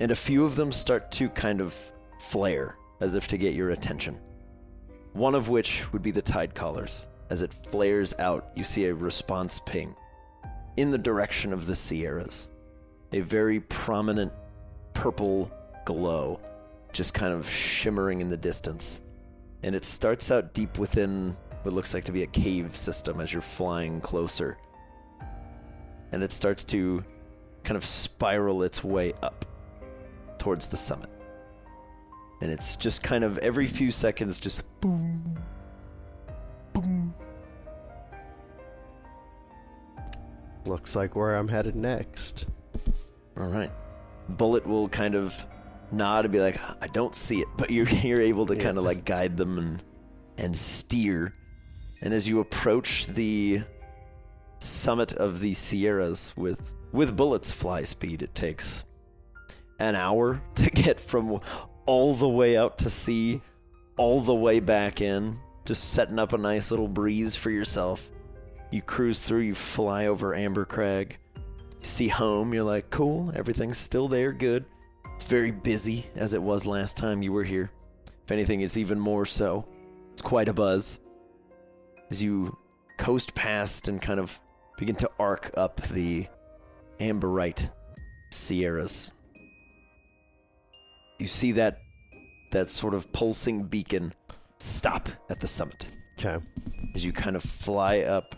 And 0.00 0.10
a 0.10 0.16
few 0.16 0.44
of 0.44 0.54
them 0.54 0.70
start 0.70 1.10
to 1.12 1.28
kind 1.30 1.60
of 1.60 1.74
flare 2.20 2.76
as 3.00 3.14
if 3.14 3.26
to 3.28 3.38
get 3.38 3.54
your 3.54 3.70
attention. 3.70 4.20
One 5.14 5.34
of 5.34 5.48
which 5.48 5.90
would 5.92 6.02
be 6.02 6.10
the 6.10 6.22
tide 6.22 6.54
callers. 6.54 7.06
As 7.30 7.42
it 7.42 7.52
flares 7.52 8.14
out, 8.18 8.50
you 8.54 8.64
see 8.64 8.84
a 8.86 8.94
response 8.94 9.60
ping 9.64 9.96
in 10.78 10.92
the 10.92 10.98
direction 10.98 11.52
of 11.52 11.66
the 11.66 11.74
Sierras. 11.74 12.48
A 13.12 13.18
very 13.18 13.58
prominent 13.58 14.32
purple 14.94 15.50
glow 15.84 16.40
just 16.92 17.12
kind 17.14 17.34
of 17.34 17.50
shimmering 17.50 18.20
in 18.20 18.30
the 18.30 18.36
distance. 18.36 19.00
And 19.64 19.74
it 19.74 19.84
starts 19.84 20.30
out 20.30 20.54
deep 20.54 20.78
within 20.78 21.36
what 21.62 21.74
looks 21.74 21.94
like 21.94 22.04
to 22.04 22.12
be 22.12 22.22
a 22.22 22.28
cave 22.28 22.76
system 22.76 23.20
as 23.20 23.32
you're 23.32 23.42
flying 23.42 24.00
closer. 24.00 24.56
And 26.12 26.22
it 26.22 26.30
starts 26.30 26.62
to 26.66 27.02
kind 27.64 27.76
of 27.76 27.84
spiral 27.84 28.62
its 28.62 28.84
way 28.84 29.12
up 29.20 29.44
towards 30.38 30.68
the 30.68 30.76
summit. 30.76 31.10
And 32.40 32.52
it's 32.52 32.76
just 32.76 33.02
kind 33.02 33.24
of 33.24 33.36
every 33.38 33.66
few 33.66 33.90
seconds, 33.90 34.38
just 34.38 34.62
boom. 34.80 35.36
Looks 40.68 40.94
like 40.94 41.16
where 41.16 41.34
I'm 41.36 41.48
headed 41.48 41.74
next. 41.76 42.46
All 43.36 43.46
right. 43.46 43.70
Bullet 44.28 44.66
will 44.66 44.88
kind 44.88 45.14
of 45.14 45.34
nod 45.90 46.26
and 46.26 46.32
be 46.32 46.40
like, 46.40 46.60
"I 46.82 46.86
don't 46.88 47.14
see 47.14 47.40
it," 47.40 47.48
but 47.56 47.70
you're 47.70 47.88
you're 48.02 48.20
able 48.20 48.46
to 48.46 48.54
Yeah. 48.56 48.62
kind 48.62 48.78
of 48.78 48.84
like 48.84 49.04
guide 49.04 49.36
them 49.36 49.58
and 49.58 49.82
and 50.36 50.56
steer. 50.56 51.34
And 52.02 52.12
as 52.14 52.28
you 52.28 52.40
approach 52.40 53.06
the 53.06 53.62
summit 54.60 55.12
of 55.14 55.40
the 55.40 55.54
Sierras 55.54 56.34
with 56.36 56.72
with 56.92 57.16
Bullet's 57.16 57.50
fly 57.50 57.82
speed, 57.82 58.22
it 58.22 58.34
takes 58.34 58.84
an 59.80 59.94
hour 59.94 60.40
to 60.56 60.70
get 60.70 61.00
from 61.00 61.40
all 61.86 62.14
the 62.14 62.28
way 62.28 62.56
out 62.58 62.76
to 62.78 62.90
sea, 62.90 63.40
all 63.96 64.20
the 64.20 64.34
way 64.34 64.60
back 64.60 65.00
in, 65.00 65.38
just 65.64 65.92
setting 65.92 66.18
up 66.18 66.34
a 66.34 66.38
nice 66.38 66.70
little 66.70 66.88
breeze 66.88 67.34
for 67.34 67.50
yourself. 67.50 68.10
You 68.70 68.82
cruise 68.82 69.22
through, 69.22 69.40
you 69.40 69.54
fly 69.54 70.06
over 70.06 70.34
Amber 70.34 70.64
Crag. 70.64 71.18
You 71.36 71.42
see 71.82 72.08
home, 72.08 72.52
you're 72.52 72.64
like, 72.64 72.90
cool, 72.90 73.32
everything's 73.34 73.78
still 73.78 74.08
there, 74.08 74.32
good. 74.32 74.64
It's 75.14 75.24
very 75.24 75.50
busy 75.50 76.06
as 76.16 76.34
it 76.34 76.42
was 76.42 76.66
last 76.66 76.96
time 76.96 77.22
you 77.22 77.32
were 77.32 77.44
here. 77.44 77.70
If 78.24 78.30
anything, 78.30 78.60
it's 78.60 78.76
even 78.76 79.00
more 79.00 79.24
so. 79.24 79.66
It's 80.12 80.22
quite 80.22 80.48
a 80.48 80.52
buzz. 80.52 81.00
As 82.10 82.22
you 82.22 82.56
coast 82.98 83.34
past 83.34 83.88
and 83.88 84.00
kind 84.02 84.20
of 84.20 84.38
begin 84.76 84.96
to 84.96 85.10
arc 85.18 85.50
up 85.56 85.80
the 85.88 86.26
amberite 87.00 87.70
Sierras. 88.30 89.12
You 91.18 91.26
see 91.26 91.52
that 91.52 91.78
that 92.50 92.70
sort 92.70 92.94
of 92.94 93.10
pulsing 93.12 93.64
beacon 93.64 94.12
stop 94.58 95.08
at 95.30 95.38
the 95.40 95.46
summit 95.46 95.88
Okay. 96.18 96.38
as 96.94 97.04
you 97.04 97.12
kind 97.12 97.36
of 97.36 97.42
fly 97.42 98.00
up, 98.00 98.34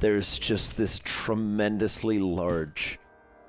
there's 0.00 0.38
just 0.38 0.76
this 0.76 1.00
tremendously 1.04 2.18
large 2.18 2.98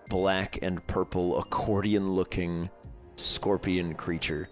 black 0.09 0.59
and 0.61 0.85
purple 0.87 1.39
accordion 1.39 2.11
looking 2.11 2.69
scorpion 3.15 3.93
creature 3.93 4.49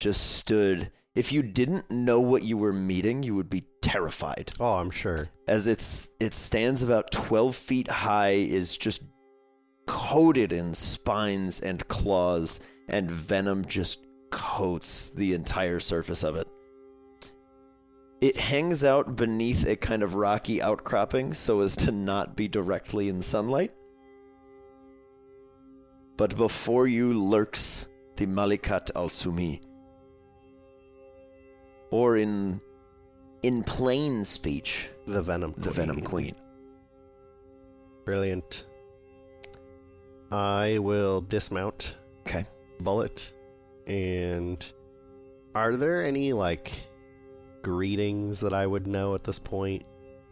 just 0.00 0.36
stood. 0.36 0.90
If 1.14 1.30
you 1.30 1.42
didn't 1.42 1.90
know 1.90 2.20
what 2.20 2.42
you 2.42 2.56
were 2.56 2.72
meeting, 2.72 3.22
you 3.22 3.36
would 3.36 3.50
be 3.50 3.64
terrified. 3.82 4.50
Oh, 4.58 4.72
I'm 4.72 4.90
sure. 4.90 5.28
As 5.46 5.68
it's 5.68 6.08
it 6.18 6.34
stands 6.34 6.82
about 6.82 7.12
twelve 7.12 7.54
feet 7.54 7.88
high, 7.88 8.30
is 8.30 8.76
just 8.76 9.04
coated 9.86 10.52
in 10.52 10.74
spines 10.74 11.60
and 11.60 11.86
claws, 11.88 12.60
and 12.88 13.10
venom 13.10 13.64
just 13.66 14.06
coats 14.30 15.10
the 15.10 15.34
entire 15.34 15.78
surface 15.78 16.24
of 16.24 16.36
it. 16.36 16.48
It 18.22 18.38
hangs 18.38 18.84
out 18.84 19.16
beneath 19.16 19.66
a 19.66 19.74
kind 19.74 20.00
of 20.00 20.14
rocky 20.14 20.62
outcropping 20.62 21.34
so 21.34 21.60
as 21.60 21.74
to 21.76 21.90
not 21.90 22.36
be 22.36 22.46
directly 22.46 23.08
in 23.08 23.20
sunlight. 23.20 23.72
But 26.16 26.36
before 26.36 26.86
you 26.86 27.18
lurks 27.20 27.88
the 28.14 28.26
Malikat 28.26 28.92
al 28.94 29.08
Sumi. 29.08 29.60
Or 31.90 32.16
in 32.16 32.60
in 33.42 33.64
plain 33.64 34.22
speech, 34.22 34.88
The 35.08 35.20
Venom 35.20 35.52
Queen. 35.54 35.64
the 35.64 35.70
Venom 35.72 36.00
Queen. 36.02 36.36
Brilliant. 38.04 38.66
I 40.30 40.78
will 40.78 41.22
dismount 41.22 41.96
Okay. 42.20 42.44
Bullet. 42.78 43.32
And 43.88 44.64
are 45.56 45.74
there 45.76 46.04
any 46.04 46.32
like 46.32 46.72
greetings 47.62 48.40
that 48.40 48.52
I 48.52 48.66
would 48.66 48.86
know 48.86 49.14
at 49.14 49.24
this 49.24 49.38
point? 49.38 49.84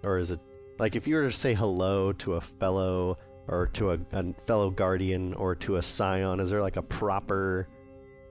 Or 0.03 0.19
is 0.19 0.31
it 0.31 0.41
like 0.79 0.97
if 0.97 1.07
you 1.07 1.17
were 1.17 1.25
to 1.25 1.33
say 1.33 1.55
hello 1.55 2.13
to 2.13 2.35
a 2.35 2.41
fellow 2.41 3.19
or 3.49 3.67
to 3.69 3.93
a, 3.93 3.99
a 4.13 4.33
fellow 4.47 4.71
guardian 4.71 5.35
or 5.35 5.55
to 5.57 5.77
a 5.77 5.83
scion, 5.83 6.41
is 6.41 6.51
there 6.51 6.63
like 6.63 6.77
a 6.77 6.83
proper 6.83 7.69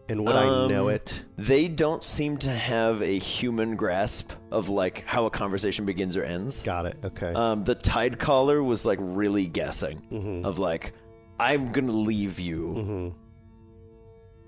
and 0.09 0.25
would 0.25 0.35
I 0.35 0.67
know 0.67 0.85
Um, 0.85 0.95
it? 0.95 1.23
They 1.37 1.67
don't 1.67 2.03
seem 2.03 2.37
to 2.37 2.49
have 2.49 3.03
a 3.03 3.19
human 3.19 3.75
grasp 3.75 4.31
of 4.51 4.67
like 4.67 5.03
how 5.05 5.25
a 5.25 5.29
conversation 5.29 5.85
begins 5.85 6.17
or 6.17 6.23
ends. 6.23 6.63
Got 6.63 6.87
it. 6.87 6.97
Okay. 7.03 7.31
Um, 7.31 7.63
the 7.63 7.75
tide 7.75 8.17
caller 8.17 8.63
was 8.63 8.85
like 8.87 8.97
really 8.99 9.45
guessing 9.45 10.01
mm-hmm. 10.11 10.45
of 10.45 10.57
like, 10.57 10.93
I'm 11.39 11.71
gonna 11.71 11.91
leave 11.91 12.39
you 12.39 12.73
mm-hmm. 12.75 13.09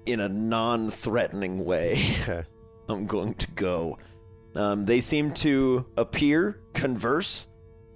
in 0.08 0.20
a 0.20 0.28
non-threatening 0.30 1.64
way. 1.64 1.94
Okay. 2.22 2.44
I'm 2.90 3.06
going 3.06 3.36
to 3.36 3.48
go. 3.52 4.00
Um, 4.56 4.86
they 4.86 5.00
seem 5.00 5.34
to 5.36 5.86
appear, 5.98 6.60
converse, 6.74 7.48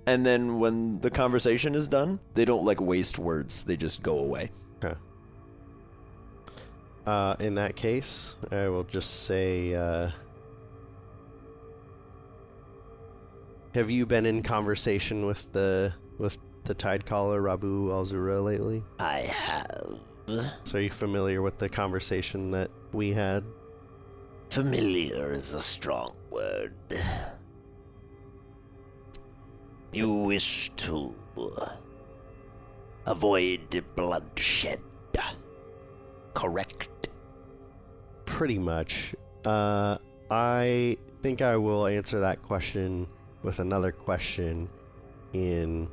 and 0.06 0.26
then 0.26 0.60
when 0.60 1.00
the 1.02 1.10
conversation 1.10 1.76
is 1.76 1.88
done, 1.88 2.20
they 2.34 2.46
don't 2.46 2.64
like 2.64 2.80
waste 2.80 3.18
words. 3.18 3.64
They 3.64 3.76
just 3.76 4.02
go 4.04 4.20
away. 4.20 4.52
Okay. 4.84 4.96
Uh, 7.06 7.36
in 7.40 7.56
that 7.56 7.76
case, 7.76 8.36
I 8.52 8.68
will 8.68 8.84
just 8.84 9.26
say, 9.26 9.74
uh, 9.74 10.12
have 13.74 13.92
you 13.92 14.06
been 14.06 14.26
in 14.26 14.42
conversation 14.42 15.26
with 15.26 15.52
the 15.52 15.94
with 16.18 16.38
the 16.64 16.74
tide 16.74 17.06
caller 17.06 17.42
Rabu 17.42 17.88
Alzura 17.88 18.44
lately? 18.44 18.84
I 19.00 19.20
have. 19.20 20.00
So 20.64 20.80
are 20.80 20.82
you 20.82 20.90
familiar 20.90 21.42
with 21.42 21.58
the 21.60 21.70
conversation 21.70 22.52
that 22.52 22.72
we 22.94 23.12
had? 23.12 23.44
Familiar 24.50 25.32
is 25.32 25.54
a 25.54 25.62
strong 25.62 26.16
word. 26.30 26.74
You 29.92 30.14
wish 30.14 30.72
to 30.78 31.16
avoid 33.06 33.84
bloodshed, 33.96 34.82
correct? 36.34 37.10
Pretty 38.26 38.60
much. 38.60 39.16
Uh, 39.46 39.98
I 40.30 40.98
think 41.22 41.42
I 41.42 41.56
will 41.56 41.88
answer 41.88 42.20
that 42.20 42.42
question 42.42 43.08
with 43.42 43.60
another 43.60 43.92
question. 43.92 44.70
In 45.34 45.90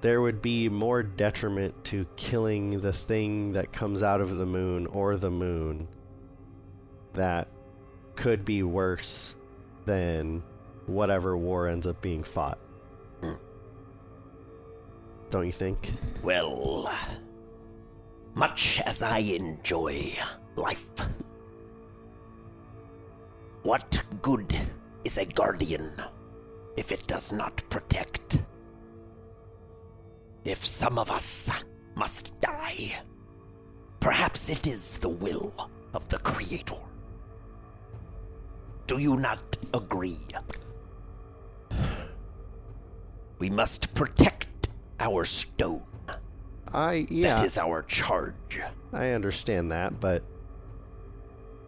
there 0.00 0.20
would 0.20 0.40
be 0.40 0.68
more 0.68 1.02
detriment 1.02 1.84
to 1.84 2.06
killing 2.16 2.80
the 2.80 2.92
thing 2.92 3.52
that 3.52 3.72
comes 3.72 4.02
out 4.02 4.20
of 4.20 4.36
the 4.36 4.46
moon 4.46 4.86
or 4.86 5.16
the 5.16 5.30
moon 5.30 5.88
that 7.14 7.48
could 8.16 8.44
be 8.44 8.62
worse 8.62 9.36
than 9.84 10.42
whatever 10.86 11.36
war 11.36 11.68
ends 11.68 11.86
up 11.86 12.00
being 12.00 12.22
fought. 12.22 12.58
Hmm. 13.20 13.34
Don't 15.30 15.46
you 15.46 15.52
think? 15.52 15.92
Well, 16.22 16.92
much 18.34 18.80
as 18.84 19.02
I 19.02 19.18
enjoy 19.18 20.12
life, 20.56 20.88
what 23.62 24.02
good 24.22 24.54
is 25.04 25.18
a 25.18 25.26
guardian 25.26 25.90
if 26.76 26.92
it 26.92 27.06
does 27.06 27.32
not 27.32 27.62
protect? 27.70 28.42
If 30.44 30.64
some 30.64 30.98
of 30.98 31.10
us 31.10 31.50
must 31.94 32.38
die, 32.40 33.00
perhaps 34.00 34.48
it 34.48 34.66
is 34.66 34.98
the 34.98 35.08
will 35.08 35.70
of 35.92 36.08
the 36.08 36.18
Creator. 36.18 36.87
Do 38.88 38.96
you 38.96 39.18
not 39.18 39.56
agree? 39.74 40.18
We 43.38 43.50
must 43.50 43.92
protect 43.94 44.68
our 44.98 45.26
stone. 45.26 45.84
I 46.72 47.06
yeah. 47.10 47.36
That 47.36 47.44
is 47.44 47.58
our 47.58 47.82
charge. 47.82 48.60
I 48.92 49.10
understand 49.10 49.70
that, 49.72 50.00
but 50.00 50.22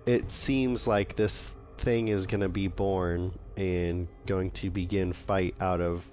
it 0.07 0.31
seems 0.33 0.87
like 0.87 1.15
this 1.15 1.55
thing 1.77 2.09
is 2.09 2.27
going 2.27 2.41
to 2.41 2.49
be 2.49 2.69
born 2.69 3.39
and 3.59 4.09
going 4.25 4.51
to 4.53 4.71
begin 4.71 5.13
fight 5.13 5.55
out 5.61 5.83
of 5.83 6.11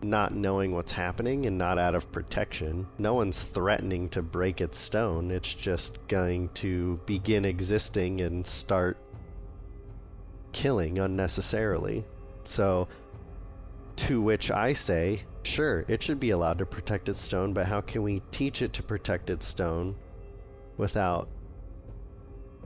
not 0.00 0.34
knowing 0.34 0.72
what's 0.72 0.92
happening 0.92 1.44
and 1.44 1.58
not 1.58 1.78
out 1.78 1.94
of 1.94 2.10
protection. 2.12 2.86
No 2.98 3.12
one's 3.12 3.42
threatening 3.42 4.08
to 4.10 4.22
break 4.22 4.62
its 4.62 4.78
stone. 4.78 5.30
It's 5.30 5.52
just 5.52 5.98
going 6.08 6.48
to 6.54 6.98
begin 7.04 7.44
existing 7.44 8.22
and 8.22 8.46
start 8.46 8.96
killing 10.58 10.98
unnecessarily. 10.98 12.04
So 12.42 12.88
to 13.94 14.20
which 14.20 14.50
I 14.50 14.72
say, 14.72 15.22
sure, 15.44 15.84
it 15.86 16.02
should 16.02 16.18
be 16.18 16.30
allowed 16.30 16.58
to 16.58 16.66
protect 16.66 17.08
its 17.08 17.20
stone, 17.20 17.52
but 17.52 17.64
how 17.64 17.80
can 17.80 18.02
we 18.02 18.22
teach 18.32 18.60
it 18.60 18.72
to 18.72 18.82
protect 18.82 19.30
its 19.30 19.46
stone 19.46 19.94
without 20.76 21.28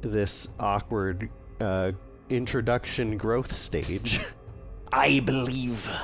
this 0.01 0.49
awkward 0.59 1.29
uh, 1.61 1.93
introduction 2.31 3.19
growth 3.19 3.53
stage? 3.53 4.21
I 4.95 5.21
believe 5.21 5.95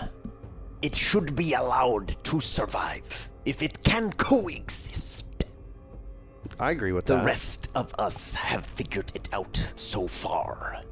it 0.83 0.95
should 0.95 1.35
be 1.35 1.55
allowed 1.55 2.23
to 2.25 2.39
survive 2.39 3.31
if 3.47 3.63
it 3.63 3.83
can 3.83 4.13
coexist. 4.13 5.47
I 6.61 6.73
agree 6.73 6.93
with 6.93 7.07
The 7.07 7.15
that. 7.15 7.21
The 7.21 7.27
rest 7.27 7.71
of 7.75 7.95
us 7.99 8.35
have 8.35 8.67
figured 8.67 9.11
it 9.15 9.31
out 9.33 9.57
so 9.75 10.07
far. 10.07 10.83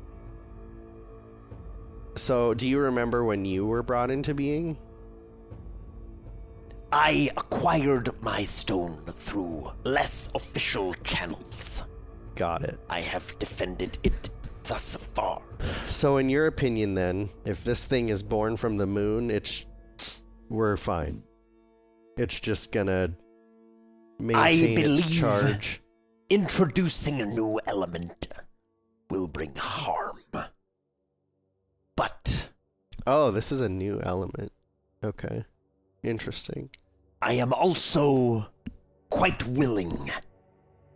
So, 2.16 2.54
do 2.54 2.66
you 2.66 2.78
remember 2.78 3.24
when 3.24 3.44
you 3.44 3.66
were 3.66 3.82
brought 3.82 4.10
into 4.10 4.34
being? 4.34 4.78
I 6.92 7.30
acquired 7.36 8.10
my 8.22 8.42
stone 8.42 8.96
through 9.04 9.70
less 9.84 10.30
official 10.34 10.94
channels. 11.04 11.82
Got 12.34 12.64
it. 12.64 12.78
I 12.88 13.00
have 13.00 13.38
defended 13.38 13.98
it 14.02 14.30
thus 14.64 14.96
far. 14.96 15.42
So, 15.88 16.16
in 16.16 16.28
your 16.30 16.46
opinion, 16.46 16.94
then, 16.94 17.28
if 17.44 17.62
this 17.64 17.86
thing 17.86 18.08
is 18.08 18.22
born 18.22 18.56
from 18.56 18.76
the 18.76 18.86
moon, 18.86 19.30
it's 19.30 19.66
we're 20.48 20.76
fine. 20.76 21.22
It's 22.16 22.40
just 22.40 22.72
gonna 22.72 23.10
maintain 24.18 24.78
its 24.78 24.82
believe- 24.82 25.12
charge. 25.12 25.82
Introducing 26.28 27.20
a 27.20 27.26
new 27.26 27.60
element 27.66 28.28
will 29.10 29.28
bring 29.28 29.52
harm. 29.56 30.16
But 31.96 32.50
Oh, 33.06 33.30
this 33.30 33.52
is 33.52 33.60
a 33.60 33.68
new 33.68 34.00
element. 34.02 34.50
Okay, 35.04 35.44
interesting. 36.02 36.70
I 37.22 37.34
am 37.34 37.52
also 37.52 38.48
quite 39.10 39.46
willing 39.46 40.10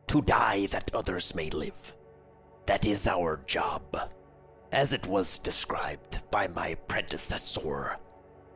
to 0.09 0.21
die 0.23 0.67
that 0.67 0.91
others 0.93 1.37
may 1.37 1.51
live. 1.51 1.95
That 2.67 2.85
is 2.85 3.07
our 3.07 3.41
job, 3.47 3.97
as 4.73 4.93
it 4.93 5.07
was 5.07 5.39
described 5.39 6.21
by 6.33 6.49
my 6.49 6.75
predecessor 6.89 7.97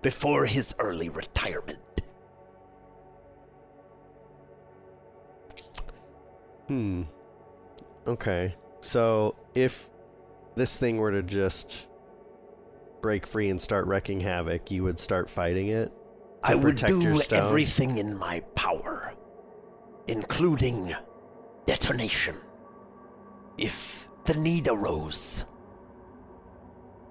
before 0.03 0.47
his 0.47 0.75
early 0.81 1.09
retirement. 1.09 1.79
Hmm. 6.67 7.03
Okay. 8.07 8.57
So 8.81 9.37
if 9.55 9.89
this 10.57 10.77
thing 10.77 10.99
were 10.99 11.13
to 11.13 11.23
just 11.23 11.87
break 13.05 13.27
free 13.27 13.51
and 13.51 13.61
start 13.61 13.87
wrecking 13.87 14.19
havoc, 14.19 14.71
you 14.71 14.83
would 14.83 14.99
start 14.99 15.29
fighting 15.29 15.69
it? 15.69 15.93
I 16.43 16.55
would 16.55 16.77
do 16.77 17.21
everything 17.33 17.99
in 17.99 18.19
my 18.19 18.41
power, 18.55 19.13
including 20.07 20.95
detonation. 21.67 22.35
if 23.59 24.09
the 24.25 24.33
need 24.33 24.69
arose. 24.69 25.45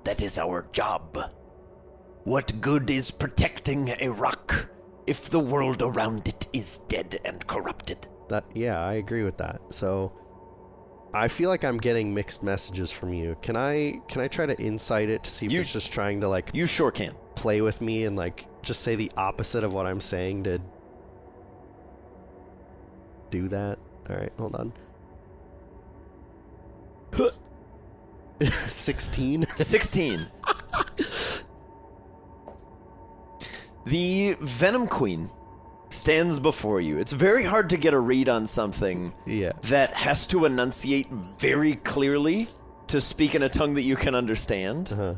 That 0.03 0.19
is 0.23 0.39
our 0.39 0.67
job. 0.71 1.19
What 2.23 2.59
good 2.59 2.89
is 2.89 3.11
protecting 3.11 3.89
a 3.99 4.09
rock 4.09 4.69
if 5.05 5.29
the 5.29 5.39
world 5.39 5.83
around 5.83 6.27
it 6.27 6.47
is 6.53 6.79
dead 6.89 7.19
and 7.23 7.45
corrupted? 7.45 8.07
That 8.29 8.45
yeah, 8.55 8.83
I 8.83 8.93
agree 8.95 9.23
with 9.23 9.37
that. 9.37 9.61
So 9.69 10.11
I 11.13 11.27
feel 11.27 11.49
like 11.49 11.63
I'm 11.63 11.77
getting 11.77 12.11
mixed 12.13 12.41
messages 12.43 12.91
from 12.91 13.13
you. 13.13 13.35
Can 13.41 13.55
I 13.55 14.01
can 14.07 14.21
I 14.21 14.27
try 14.27 14.45
to 14.47 14.59
insight 14.61 15.09
it 15.09 15.23
to 15.23 15.29
see 15.31 15.45
if 15.45 15.51
You- 15.51 15.61
it's 15.61 15.71
just 15.73 15.91
trying 15.93 16.21
to 16.21 16.27
like 16.27 16.49
You 16.53 16.65
sure 16.65 16.91
can. 16.91 17.13
play 17.35 17.61
with 17.61 17.81
me 17.81 18.05
and 18.05 18.15
like 18.15 18.45
just 18.63 18.81
say 18.81 18.95
the 18.95 19.11
opposite 19.17 19.63
of 19.63 19.73
what 19.73 19.85
I'm 19.85 20.01
saying 20.01 20.43
to 20.45 20.59
do 23.29 23.47
that? 23.49 23.77
All 24.09 24.15
right, 24.15 24.31
hold 24.37 24.55
on. 24.55 24.73
16 28.67 29.45
16. 29.55 30.25
the 33.85 34.35
Venom 34.41 34.87
Queen 34.87 35.29
stands 35.93 36.39
before 36.39 36.81
you. 36.81 36.97
It's 36.97 37.11
very 37.11 37.43
hard 37.43 37.69
to 37.69 37.77
get 37.77 37.93
a 37.93 37.99
read 37.99 38.27
on 38.29 38.47
something 38.47 39.13
yeah 39.25 39.53
that 39.63 39.93
has 39.93 40.27
to 40.27 40.45
enunciate 40.45 41.09
very 41.11 41.75
clearly 41.75 42.47
to 42.87 42.99
speak 42.99 43.35
in 43.35 43.43
a 43.43 43.49
tongue 43.49 43.75
that 43.75 43.83
you 43.83 43.95
can 43.95 44.15
understand. 44.15 44.91
uh-huh. 44.91 45.15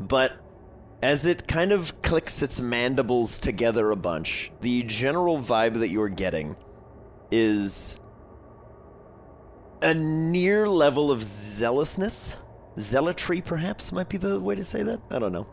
But 0.00 0.40
as 1.02 1.26
it 1.26 1.46
kind 1.46 1.72
of 1.72 2.02
clicks 2.02 2.42
its 2.42 2.60
mandibles 2.60 3.38
together 3.38 3.90
a 3.90 3.96
bunch, 3.96 4.50
the 4.60 4.82
general 4.84 5.38
vibe 5.38 5.80
that 5.80 5.88
you're 5.88 6.08
getting 6.08 6.56
is 7.30 7.98
a 9.82 9.94
near 9.94 10.68
level 10.68 11.10
of 11.10 11.22
zealousness. 11.22 12.36
Zealotry, 12.76 13.44
perhaps, 13.44 13.92
might 13.92 14.08
be 14.08 14.18
the 14.18 14.40
way 14.40 14.54
to 14.54 14.64
say 14.64 14.82
that. 14.82 15.00
I 15.10 15.18
don't 15.18 15.32
know. 15.32 15.48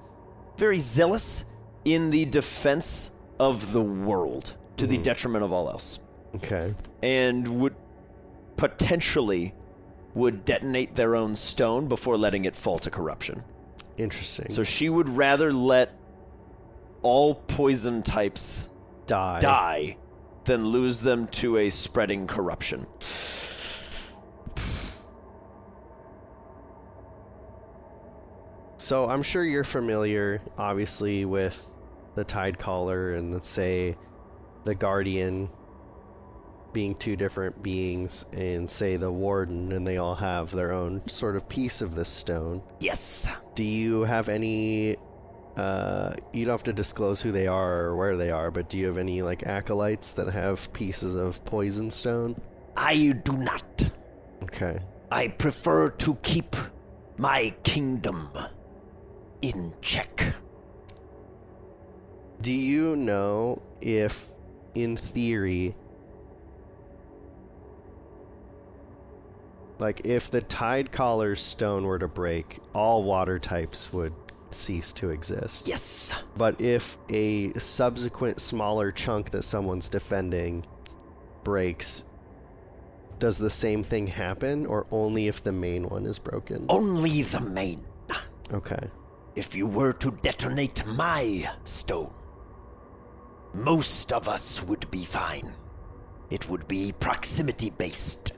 Very 0.58 0.78
zealous 0.78 1.46
in 1.84 2.12
the 2.12 2.26
defense 2.26 3.12
of 3.40 3.72
the 3.72 3.82
world 3.82 4.56
to 4.78 4.88
the 4.88 4.98
hmm. 4.98 5.04
detriment 5.04 5.44
of 5.44 5.52
all 5.52 5.70
else. 5.70 6.00
Okay. 6.36 6.74
And 7.02 7.48
would 7.60 7.76
potentially 8.58 9.54
would 10.14 10.46
detonate 10.46 10.96
their 10.96 11.16
own 11.16 11.36
stone 11.36 11.88
before 11.88 12.18
letting 12.18 12.46
it 12.46 12.56
fall 12.56 12.80
to 12.80 12.90
corruption. 12.90 13.44
interesting. 13.98 14.50
So 14.50 14.64
she 14.64 14.90
would 14.90 15.10
rather 15.10 15.52
let 15.52 15.94
all 17.02 17.36
poison 17.36 18.02
types 18.02 18.70
die. 19.06 19.40
die 19.42 19.98
than 20.46 20.66
lose 20.66 21.02
them 21.02 21.28
to 21.28 21.58
a 21.58 21.70
spreading 21.70 22.28
corruption. 22.28 22.88
So 28.78 29.10
I'm 29.10 29.24
sure 29.24 29.44
you're 29.44 29.64
familiar, 29.64 30.42
obviously, 30.58 31.26
with 31.26 31.68
the 32.16 32.24
Tide 32.24 32.58
Caller 32.58 33.14
and 33.14 33.34
let's 33.34 33.50
say 33.50 33.96
the 34.64 34.76
Guardian 34.76 35.50
being 36.76 36.94
two 36.94 37.16
different 37.16 37.64
beings, 37.64 38.26
and 38.34 38.70
say 38.70 38.98
the 38.98 39.10
Warden, 39.10 39.72
and 39.72 39.88
they 39.88 39.96
all 39.96 40.14
have 40.14 40.52
their 40.52 40.74
own 40.74 41.02
sort 41.08 41.38
of 41.38 41.48
piece 41.48 41.80
of 41.80 41.96
this 41.96 42.10
stone. 42.10 42.62
Yes. 42.82 43.34
Do 43.56 43.64
you 43.64 44.02
have 44.02 44.28
any? 44.28 44.98
Uh, 45.56 46.16
you 46.34 46.44
don't 46.44 46.52
have 46.52 46.64
to 46.64 46.74
disclose 46.74 47.22
who 47.22 47.32
they 47.32 47.48
are 47.48 47.86
or 47.86 47.96
where 47.96 48.18
they 48.18 48.30
are, 48.30 48.52
but 48.52 48.70
do 48.70 48.78
you 48.78 48.88
have 48.88 48.98
any 48.98 49.22
like 49.22 49.48
acolytes 49.48 50.12
that 50.14 50.28
have 50.28 50.72
pieces 50.74 51.16
of 51.16 51.44
poison 51.46 51.90
stone? 51.90 52.36
I 52.76 53.14
do 53.24 53.38
not. 53.38 53.90
Okay. 54.44 54.80
I 55.10 55.30
prefer 55.30 55.92
to 55.92 56.16
keep 56.16 56.58
my 57.18 57.56
kingdom 57.64 58.28
in 59.42 59.74
check. 59.80 60.36
Do 62.42 62.52
you 62.52 62.96
know 62.96 63.62
if, 63.82 64.30
in 64.76 64.98
theory, 64.98 65.76
like 69.80 70.06
if 70.06 70.30
the 70.30 70.42
tide 70.42 70.92
caller's 70.92 71.42
stone 71.42 71.86
were 71.86 72.00
to 72.00 72.08
break, 72.08 72.60
all 72.74 73.04
water 73.04 73.40
types 73.40 73.92
would 73.94 74.14
cease 74.52 74.94
to 74.94 75.10
exist? 75.10 75.68
Yes. 75.68 76.22
But 76.36 76.62
if 76.62 76.98
a 77.10 77.54
subsequent 77.54 78.40
smaller 78.40 78.92
chunk 78.92 79.32
that 79.32 79.44
someone's 79.44 79.90
defending 79.90 80.66
breaks, 81.44 82.04
does 83.20 83.38
the 83.38 83.50
same 83.50 83.84
thing 83.84 84.08
happen, 84.08 84.66
or 84.66 84.86
only 84.92 85.28
if 85.28 85.42
the 85.42 85.52
main 85.52 85.88
one 85.88 86.06
is 86.06 86.20
broken? 86.20 86.66
Only 86.70 87.22
the 87.22 87.40
main. 87.40 87.84
Okay. 88.54 88.90
If 89.36 89.56
you 89.56 89.68
were 89.68 89.94
to 89.94 90.12
detonate 90.22 90.86
my 90.86 91.50
stone, 91.64 92.14
most 93.56 94.12
of 94.12 94.28
us 94.28 94.62
would 94.64 94.90
be 94.92 95.06
fine. 95.06 95.54
It 96.30 96.50
would 96.50 96.68
be 96.68 96.92
proximity 96.92 97.70
based. 97.70 98.34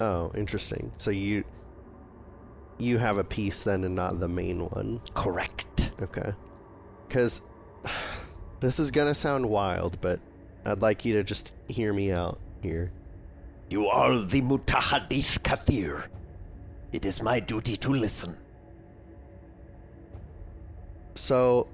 Oh, 0.00 0.30
interesting. 0.34 0.92
So 0.98 1.10
you 1.10 1.44
you 2.78 2.98
have 2.98 3.18
a 3.18 3.24
piece 3.24 3.62
then, 3.62 3.84
and 3.84 3.94
not 3.94 4.20
the 4.20 4.28
main 4.28 4.60
one. 4.60 5.00
Correct. 5.14 5.90
Okay. 6.00 6.32
Because 7.06 7.42
this 8.60 8.78
is 8.80 8.90
gonna 8.90 9.14
sound 9.14 9.48
wild, 9.48 10.00
but 10.00 10.20
I'd 10.64 10.82
like 10.82 11.04
you 11.04 11.14
to 11.14 11.24
just 11.24 11.52
hear 11.68 11.92
me 11.92 12.12
out 12.12 12.38
here. 12.62 12.92
You 13.70 13.86
are 13.86 14.18
the 14.18 14.40
Mutahadith 14.40 15.40
Kathir. 15.40 16.06
It 16.92 17.04
is 17.04 17.22
my 17.22 17.38
duty 17.38 17.76
to 17.78 17.90
listen. 17.90 18.34
So, 21.14 21.68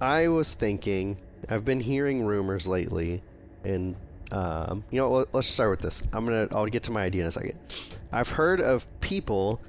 I 0.00 0.28
was 0.28 0.54
thinking, 0.54 1.16
I've 1.48 1.64
been 1.64 1.80
hearing 1.80 2.24
rumors 2.24 2.66
lately, 2.68 3.22
and 3.64 3.96
um, 4.30 4.84
you 4.90 4.98
know, 5.00 5.10
let- 5.10 5.34
let's 5.34 5.46
start 5.48 5.70
with 5.70 5.80
this. 5.80 6.02
I'm 6.12 6.24
gonna, 6.24 6.48
I'll 6.52 6.66
get 6.66 6.82
to 6.84 6.90
my 6.90 7.02
idea 7.02 7.22
in 7.22 7.28
a 7.28 7.32
second. 7.32 7.58
I've 8.12 8.28
heard 8.28 8.60
of 8.60 8.86
people 9.00 9.60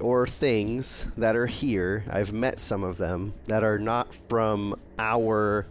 or 0.00 0.26
things 0.26 1.06
that 1.16 1.36
are 1.36 1.46
here. 1.46 2.04
I've 2.10 2.32
met 2.32 2.58
some 2.60 2.82
of 2.84 2.98
them 2.98 3.32
that 3.46 3.62
are 3.62 3.78
not 3.78 4.08
from 4.28 4.74
our 4.98 5.66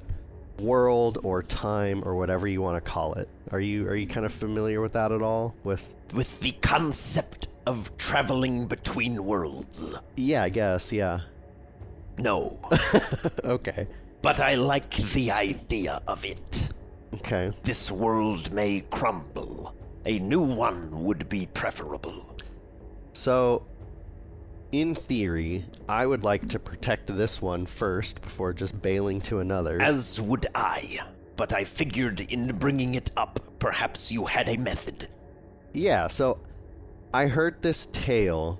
world 0.59 1.19
or 1.23 1.43
time 1.43 2.01
or 2.05 2.15
whatever 2.15 2.47
you 2.47 2.61
want 2.61 2.83
to 2.83 2.89
call 2.89 3.13
it. 3.15 3.27
Are 3.51 3.59
you 3.59 3.87
are 3.87 3.95
you 3.95 4.07
kind 4.07 4.25
of 4.25 4.31
familiar 4.33 4.79
with 4.81 4.93
that 4.93 5.11
at 5.11 5.21
all? 5.21 5.53
With 5.65 5.83
With 6.13 6.39
the 6.39 6.53
concept 6.61 7.49
of 7.65 7.95
traveling 7.97 8.65
between 8.67 9.25
worlds. 9.25 9.99
yeah, 10.15 10.43
I 10.43 10.49
guess 10.49 10.93
yeah. 10.93 11.19
No. 12.17 12.59
okay, 13.43 13.87
but 14.21 14.39
I 14.39 14.55
like 14.55 14.89
the 14.95 15.31
idea 15.31 16.01
of 16.07 16.25
it. 16.25 16.69
okay. 17.15 17.51
This 17.63 17.91
world 17.91 18.51
may 18.53 18.81
crumble. 18.89 19.75
A 20.05 20.19
new 20.19 20.41
one 20.41 21.03
would 21.03 21.27
be 21.29 21.47
preferable. 21.47 22.35
So, 23.13 23.65
in 24.71 24.93
theory, 24.95 25.65
I 25.89 26.05
would 26.05 26.23
like 26.23 26.47
to 26.49 26.59
protect 26.59 27.07
this 27.15 27.41
one 27.41 27.65
first 27.65 28.21
before 28.21 28.53
just 28.53 28.81
bailing 28.81 29.19
to 29.21 29.39
another. 29.39 29.81
As 29.81 30.21
would 30.21 30.45
I. 30.53 30.99
But 31.37 31.53
I 31.53 31.63
figured 31.63 32.19
in 32.21 32.55
bringing 32.57 32.95
it 32.95 33.11
up, 33.17 33.39
perhaps 33.59 34.11
you 34.11 34.25
had 34.25 34.47
a 34.49 34.57
method. 34.57 35.07
yeah, 35.73 36.07
so 36.07 36.37
I 37.13 37.27
heard 37.27 37.61
this 37.61 37.87
tale 37.87 38.59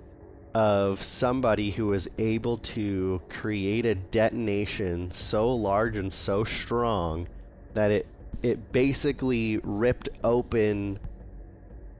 of 0.56 1.04
somebody 1.04 1.70
who 1.70 1.88
was 1.88 2.08
able 2.18 2.56
to 2.58 3.22
create 3.28 3.86
a 3.86 3.94
detonation 3.94 5.12
so 5.12 5.54
large 5.54 5.98
and 5.98 6.12
so 6.12 6.46
strong 6.46 7.28
that 7.74 7.92
it 7.92 8.08
it 8.42 8.72
basically 8.72 9.60
ripped 9.64 10.08
open 10.24 10.98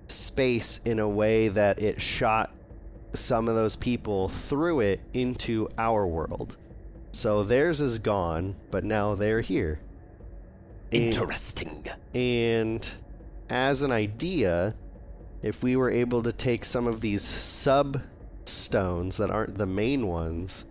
space 0.08 0.80
in 0.86 1.00
a 1.00 1.08
way 1.08 1.50
that 1.50 1.80
it 1.80 2.00
shot 2.00 2.50
some 3.14 3.50
of 3.50 3.56
those 3.56 3.76
people 3.76 4.30
through 4.30 4.80
it 4.80 5.02
into 5.14 5.68
our 5.78 6.08
world. 6.08 6.56
So 7.12 7.44
theirs 7.44 7.82
is 7.82 8.00
gone, 8.00 8.56
but 8.72 8.84
now 8.86 9.16
they're 9.16 9.42
here. 9.42 9.80
And- 10.94 11.04
Interesting. 11.04 11.88
and 12.14 12.90
as 13.50 13.82
an 13.82 13.92
idea, 13.92 14.76
if 15.42 15.62
we 15.64 15.76
were 15.76 15.92
able 15.92 16.24
to 16.24 16.32
take 16.32 16.64
some 16.64 16.88
of 16.88 17.02
these 17.02 17.22
sub 17.22 18.02
stones 18.48 19.18
that 19.18 19.30
aren't 19.30 19.58
the 19.58 19.66
main 19.66 20.08
ones, 20.08 20.66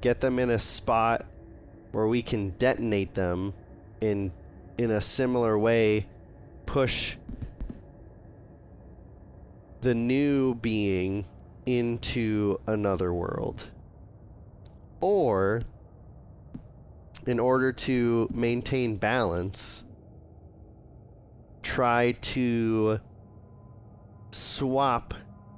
get 0.00 0.20
them 0.20 0.38
in 0.38 0.50
a 0.50 0.58
spot 0.58 1.24
where 1.92 2.06
we 2.06 2.22
can 2.22 2.50
detonate 2.58 3.14
them 3.14 3.54
in 4.00 4.32
in 4.78 4.90
a 4.90 5.00
similar 5.00 5.58
way, 5.58 6.06
push 6.66 7.16
the 9.80 9.94
new 9.94 10.54
being 10.56 11.24
into 11.64 12.60
another 12.66 13.12
world. 13.12 13.68
Or 15.00 15.62
in 17.26 17.38
order 17.38 17.72
to 17.72 18.28
maintain 18.32 18.96
balance, 18.96 19.84
try 21.62 22.12
to 22.12 23.00
swap 24.30 25.14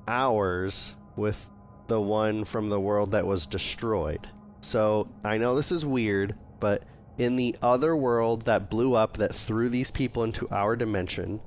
ours 0.07 0.95
with 1.19 1.51
the 1.89 2.01
one 2.01 2.45
from 2.45 2.69
the 2.69 2.81
world 2.81 3.11
that 3.11 3.27
was 3.27 3.47
destroyed. 3.47 4.27
So 4.61 5.09
I 5.25 5.39
know 5.39 5.55
this 5.55 5.73
is 5.73 5.85
weird, 5.85 6.35
but 6.61 6.85
in 7.19 7.37
the 7.37 7.57
other 7.61 7.97
world 7.97 8.43
that 8.43 8.71
blew 8.71 8.95
up 8.95 9.17
that 9.19 9.35
threw 9.35 9.69
these 9.69 9.91
people 9.91 10.25
into 10.25 10.49
our 10.51 10.77
dimension, 10.77 11.41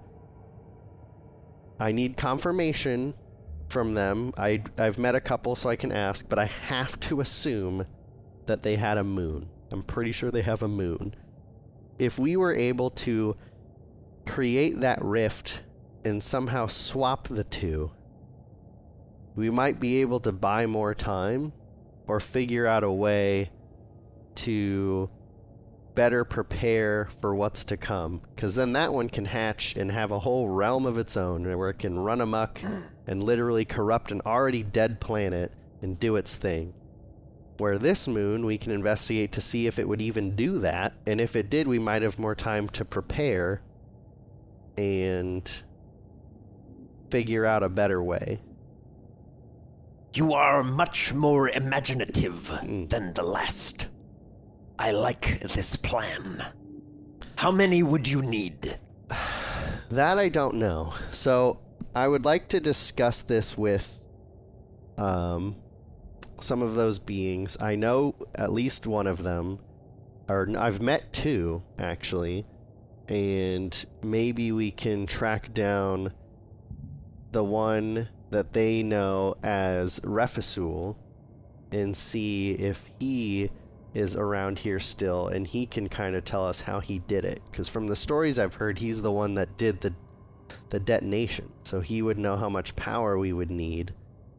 I 1.80 1.92
need 1.92 2.18
confirmation 2.18 3.16
from 3.70 3.94
them. 3.94 4.34
I 4.38 4.64
I've 4.78 4.98
met 4.98 5.16
a 5.16 5.22
couple 5.22 5.56
so 5.56 5.70
I 5.70 5.76
can 5.76 5.92
ask, 5.92 6.28
but 6.28 6.38
I 6.38 6.46
have 6.46 7.00
to 7.02 7.22
assume 7.22 7.88
that 8.46 8.64
they 8.64 8.76
had 8.76 8.98
a 8.98 9.04
moon. 9.04 9.50
I'm 9.72 9.84
pretty 9.84 10.12
sure 10.12 10.30
they 10.30 10.42
have 10.42 10.62
a 10.62 10.68
moon. 10.68 11.16
If 11.98 12.20
we 12.20 12.36
were 12.36 12.54
able 12.54 12.90
to 12.92 13.38
create 14.26 14.82
that 14.82 15.02
rift 15.04 15.62
and 16.04 16.22
somehow 16.22 16.68
swap 16.68 17.28
the 17.28 17.44
two, 17.46 17.92
we 19.36 19.50
might 19.50 19.80
be 19.80 20.02
able 20.02 20.20
to 20.22 20.32
buy 20.32 20.66
more 20.66 20.94
time 20.94 21.54
or 22.08 22.20
figure 22.20 22.68
out 22.68 22.84
a 22.84 22.92
way 22.92 23.50
to 24.36 25.10
better 25.96 26.24
prepare 26.24 27.10
for 27.20 27.36
what's 27.36 27.64
to 27.66 27.78
come. 27.78 28.22
Because 28.36 28.56
then 28.56 28.74
that 28.74 28.94
one 28.94 29.10
can 29.10 29.26
hatch 29.26 29.76
and 29.76 29.92
have 29.92 30.12
a 30.12 30.20
whole 30.20 30.50
realm 30.50 30.86
of 30.86 30.98
its 30.98 31.18
own 31.18 31.44
where 31.58 31.70
it 31.70 31.80
can 31.80 32.00
run 32.00 32.22
amok 32.22 32.62
and 33.08 33.24
literally 33.24 33.66
corrupt 33.66 34.12
an 34.12 34.22
already 34.26 34.64
dead 34.64 35.00
planet 35.00 35.52
and 35.82 36.00
do 36.00 36.16
its 36.16 36.36
thing. 36.36 36.74
Where 37.58 37.78
this 37.78 38.08
moon, 38.08 38.46
we 38.46 38.58
can 38.58 38.72
investigate 38.72 39.34
to 39.34 39.42
see 39.42 39.68
if 39.68 39.78
it 39.78 39.88
would 39.88 40.02
even 40.02 40.36
do 40.36 40.60
that. 40.60 40.94
And 41.06 41.22
if 41.22 41.36
it 41.36 41.50
did, 41.50 41.68
we 41.68 41.80
might 41.80 42.02
have 42.02 42.18
more 42.18 42.36
time 42.36 42.70
to 42.70 42.86
prepare 42.86 43.62
and 44.78 45.62
figure 47.12 47.46
out 47.46 47.62
a 47.62 47.70
better 47.70 48.02
way. 48.02 48.40
You 50.14 50.34
are 50.34 50.64
much 50.64 51.14
more 51.14 51.50
imaginative 51.50 52.50
Mm. 52.64 52.90
than 52.90 53.14
the 53.14 53.24
last. 53.24 53.88
I 54.78 54.92
like 54.92 55.40
this 55.54 55.76
plan. 55.76 56.44
How 57.38 57.52
many 57.52 57.82
would 57.84 58.08
you 58.08 58.22
need? 58.22 58.78
That 59.90 60.18
I 60.18 60.30
don't 60.30 60.56
know. 60.56 60.94
So 61.12 61.60
I 61.94 62.08
would 62.08 62.24
like 62.24 62.48
to 62.50 62.62
discuss 62.62 63.22
this 63.24 63.58
with 63.58 64.00
um, 64.98 65.58
some 66.40 66.62
of 66.62 66.76
those 66.76 66.98
beings. 66.98 67.58
I 67.60 67.76
know 67.76 68.16
at 68.36 68.54
least 68.54 68.88
one 68.88 69.06
of 69.08 69.22
them, 69.24 69.60
or 70.30 70.48
I've 70.58 70.82
met 70.82 71.12
two 71.12 71.62
actually, 71.78 72.46
and 73.10 73.86
maybe 74.02 74.54
we 74.54 74.72
can 74.72 75.06
track 75.08 75.54
down 75.54 76.14
the 77.34 77.44
one 77.44 78.08
that 78.32 78.54
they 78.54 78.82
know 78.82 79.36
as 79.44 80.00
Refisul 80.02 80.96
and 81.72 81.96
see 81.96 82.52
if 82.52 82.90
he 83.00 83.50
is 83.94 84.16
around 84.16 84.58
here 84.58 84.80
still 84.80 85.28
and 85.28 85.46
he 85.46 85.66
can 85.66 85.90
kind 85.90 86.16
of 86.16 86.24
tell 86.24 86.46
us 86.46 86.62
how 86.62 86.80
he 86.80 87.00
did 87.00 87.26
it. 87.26 87.42
Because 87.52 87.68
from 87.68 87.88
the 87.88 87.96
stories 87.96 88.40
I've 88.40 88.56
heard 88.56 88.78
he's 88.78 89.02
the 89.02 89.12
one 89.12 89.36
that 89.36 89.58
did 89.58 89.82
the 89.82 89.94
the 90.70 90.80
detonation. 90.80 91.52
So 91.64 91.82
he 91.82 92.02
would 92.02 92.18
know 92.18 92.36
how 92.36 92.50
much 92.50 92.76
power 92.76 93.18
we 93.18 93.34
would 93.34 93.52
need. 93.52 93.94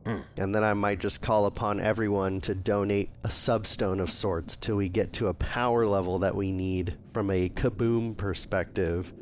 Hmm. 0.04 0.20
And 0.36 0.54
then 0.54 0.64
I 0.64 0.74
might 0.74 0.98
just 0.98 1.22
call 1.22 1.46
upon 1.46 1.80
everyone 1.80 2.40
to 2.42 2.54
donate 2.54 3.10
a 3.24 3.28
substone 3.28 4.00
of 4.00 4.10
sorts 4.10 4.56
till 4.56 4.76
we 4.76 4.88
get 4.88 5.12
to 5.14 5.28
a 5.28 5.34
power 5.34 5.86
level 5.86 6.18
that 6.20 6.34
we 6.34 6.50
need 6.50 6.96
from 7.12 7.30
a 7.30 7.48
kaboom 7.50 8.16
perspective 8.16 9.12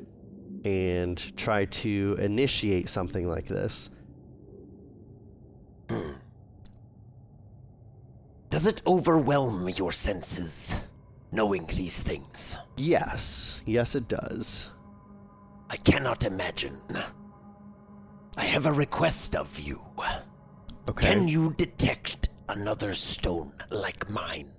and 0.64 1.36
try 1.36 1.64
to 1.66 2.16
initiate 2.20 2.88
something 2.88 3.28
like 3.28 3.46
this. 3.46 3.90
Does 8.50 8.66
it 8.66 8.82
overwhelm 8.86 9.68
your 9.68 9.92
senses, 9.92 10.74
knowing 11.32 11.66
these 11.66 12.02
things? 12.02 12.56
Yes, 12.76 13.62
yes, 13.64 13.94
it 13.94 14.08
does. 14.08 14.70
I 15.70 15.76
cannot 15.76 16.24
imagine. 16.24 16.76
I 18.36 18.44
have 18.44 18.66
a 18.66 18.72
request 18.72 19.36
of 19.36 19.58
you. 19.60 19.80
Okay. 20.88 21.06
Can 21.06 21.28
you 21.28 21.54
detect 21.56 22.28
another 22.48 22.92
stone 22.94 23.52
like 23.70 24.10
mine? 24.10 24.50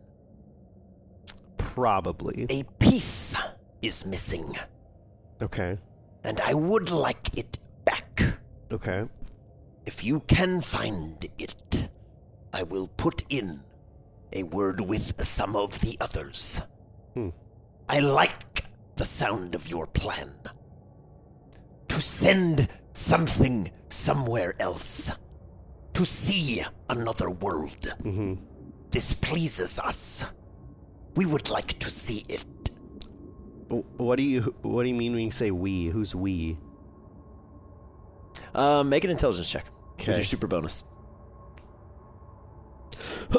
Probably. 1.58 2.46
A 2.50 2.64
piece 2.80 3.36
is 3.82 4.06
missing, 4.06 4.56
Okay. 5.42 5.78
and 6.24 6.40
I 6.40 6.54
would 6.54 6.90
like 6.92 7.38
it 7.38 7.58
back. 7.84 8.24
Okay. 8.72 9.08
If 9.86 10.04
you 10.06 10.22
can 10.22 10.62
find 10.62 11.26
it, 11.38 11.90
I 12.54 12.64
will 12.64 12.88
put 12.88 13.24
in 13.30 13.62
a 14.34 14.44
word 14.44 14.82
with 14.82 15.24
some 15.26 15.56
of 15.56 15.80
the 15.82 15.98
others. 15.99 16.62
Hmm. 17.14 17.30
I 17.90 17.99
like 17.99 18.64
the 18.95 19.06
sound 19.06 19.56
of 19.56 19.68
your 19.68 19.88
plan. 19.88 20.32
To 21.90 22.02
send 22.02 22.68
something 22.94 23.70
somewhere 23.90 24.56
else. 24.60 25.12
To 25.94 26.06
see 26.06 26.64
another 26.90 27.30
world. 27.30 27.86
hmm 28.02 28.36
This 28.91 29.14
pleases 29.14 29.78
us. 29.80 30.26
We 31.16 31.26
would 31.26 31.49
like 31.49 31.78
to 31.80 31.90
see 31.91 32.24
it. 32.30 32.45
What 33.98 34.16
do 34.18 34.24
you 34.24 34.53
What 34.62 34.84
do 34.84 34.90
you 34.90 34.95
mean 34.95 35.14
when 35.14 35.24
you 35.24 35.32
say 35.32 35.52
we? 35.52 35.86
Who's 35.88 36.14
we? 36.16 36.58
Uh, 38.56 38.84
make 38.84 39.03
an 39.06 39.10
intelligence 39.10 39.49
check 39.49 39.66
with 39.98 40.08
Okay. 40.10 40.16
your 40.16 40.24
super 40.26 40.48
bonus. 40.48 40.84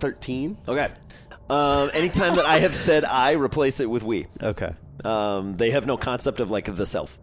Thirteen. 0.00 0.56
Okay. 0.66 0.88
Um, 1.50 1.90
anytime 1.94 2.36
that 2.36 2.44
I 2.46 2.58
have 2.58 2.74
said 2.88 3.04
I, 3.04 3.32
replace 3.32 3.80
it 3.80 3.88
with 3.88 4.02
we. 4.02 4.26
Okay. 4.42 4.72
Um, 5.04 5.56
they 5.56 5.70
have 5.70 5.86
no 5.86 5.96
concept 5.96 6.40
of 6.40 6.50
like 6.50 6.64
the 6.74 6.84
self. 6.86 7.18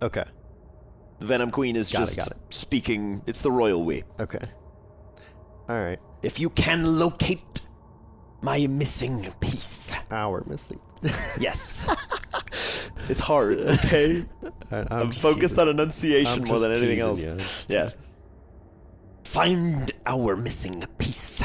Okay. 0.00 0.24
The 1.18 1.26
Venom 1.26 1.50
Queen 1.50 1.74
is 1.74 1.90
Got 1.90 1.98
it, 1.98 2.04
just 2.04 2.18
got 2.18 2.28
it. 2.30 2.36
speaking. 2.50 3.22
It's 3.26 3.40
the 3.40 3.50
royal 3.50 3.82
we. 3.84 4.04
Okay. 4.20 4.38
All 5.68 5.82
right. 5.82 5.98
If 6.22 6.38
you 6.38 6.50
can 6.50 6.98
locate 6.98 7.42
my 8.42 8.66
missing 8.68 9.26
piece. 9.40 9.96
Hour 10.10 10.44
missing. 10.46 10.78
Yes. 11.40 11.88
it's 13.08 13.20
hard. 13.20 13.60
Okay. 13.60 14.24
I, 14.70 14.76
I'm, 14.76 14.86
I'm 14.90 15.10
just 15.10 15.22
focused 15.22 15.54
teasing. 15.54 15.60
on 15.60 15.68
enunciation 15.68 16.42
I'm 16.42 16.48
more 16.48 16.56
just 16.56 16.62
than 16.62 16.70
anything 16.72 16.88
teasing 16.96 17.08
else. 17.08 17.22
you. 17.22 17.30
I'm 17.32 17.38
just 17.38 17.70
Yeah. 17.70 17.82
teasing. 17.84 18.00
Find 19.24 19.92
our 20.06 20.36
missing 20.36 20.84
piece. 20.98 21.42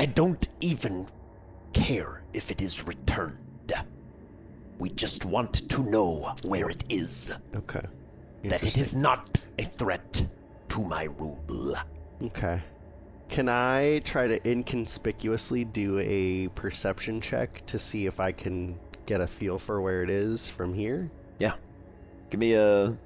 I 0.00 0.06
don't 0.06 0.48
even 0.62 1.06
care 1.74 2.22
if 2.32 2.50
it 2.50 2.62
is 2.62 2.86
returned. 2.86 3.74
We 4.78 4.88
just 4.88 5.26
want 5.26 5.68
to 5.68 5.82
know 5.82 6.34
where 6.42 6.70
it 6.70 6.84
is. 6.88 7.36
Okay. 7.54 7.82
That 8.44 8.66
it 8.66 8.78
is 8.78 8.96
not 8.96 9.44
a 9.58 9.62
threat 9.64 10.24
to 10.70 10.80
my 10.80 11.04
rule. 11.18 11.76
Okay. 12.22 12.62
Can 13.28 13.50
I 13.50 13.98
try 13.98 14.26
to 14.26 14.50
inconspicuously 14.50 15.66
do 15.66 15.98
a 15.98 16.48
perception 16.54 17.20
check 17.20 17.66
to 17.66 17.78
see 17.78 18.06
if 18.06 18.20
I 18.20 18.32
can 18.32 18.78
get 19.04 19.20
a 19.20 19.26
feel 19.26 19.58
for 19.58 19.82
where 19.82 20.02
it 20.02 20.08
is 20.08 20.48
from 20.48 20.72
here? 20.72 21.10
Yeah. 21.38 21.56
Give 22.30 22.40
me 22.40 22.54
a. 22.54 22.96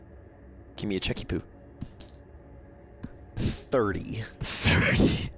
Give 0.77 0.89
me 0.89 0.95
a 0.95 1.01
checky 1.01 1.27
poo. 1.27 1.43
30. 3.35 4.23
30. 4.41 5.31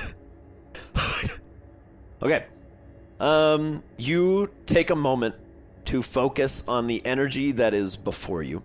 okay. 2.24 2.46
Um, 3.20 3.82
you 3.96 4.50
take 4.66 4.90
a 4.90 4.96
moment 4.96 5.34
to 5.86 6.02
focus 6.02 6.64
on 6.66 6.86
the 6.86 7.04
energy 7.04 7.52
that 7.52 7.74
is 7.74 7.96
before 7.96 8.42
you 8.42 8.62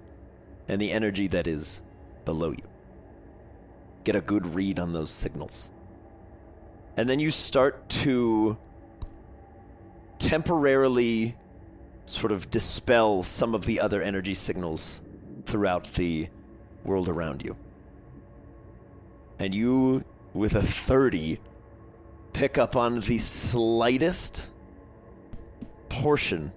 and 0.67 0.81
the 0.81 0.91
energy 0.91 1.27
that 1.27 1.47
is 1.47 1.81
below 2.25 2.51
you. 2.51 2.63
Get 4.03 4.15
a 4.15 4.21
good 4.21 4.55
read 4.55 4.79
on 4.79 4.93
those 4.93 5.11
signals. 5.11 5.71
And 6.97 7.09
then 7.09 7.19
you 7.19 7.31
start 7.31 7.87
to 7.89 8.57
temporarily 10.17 11.35
sort 12.05 12.31
of 12.31 12.49
dispel 12.49 13.21
some 13.23 13.53
of 13.53 13.65
the 13.65 13.79
other 13.79 14.01
energy 14.01 14.33
signals 14.33 15.01
throughout 15.45 15.93
the 15.93 16.27
world 16.83 17.07
around 17.07 17.43
you 17.43 17.55
and 19.39 19.55
you, 19.55 20.03
with 20.33 20.53
a 20.53 20.61
30, 20.61 21.39
pick 22.39 22.57
up 22.57 22.77
on 22.77 23.01
the 23.01 23.17
slightest 23.17 24.49
portion 25.89 26.53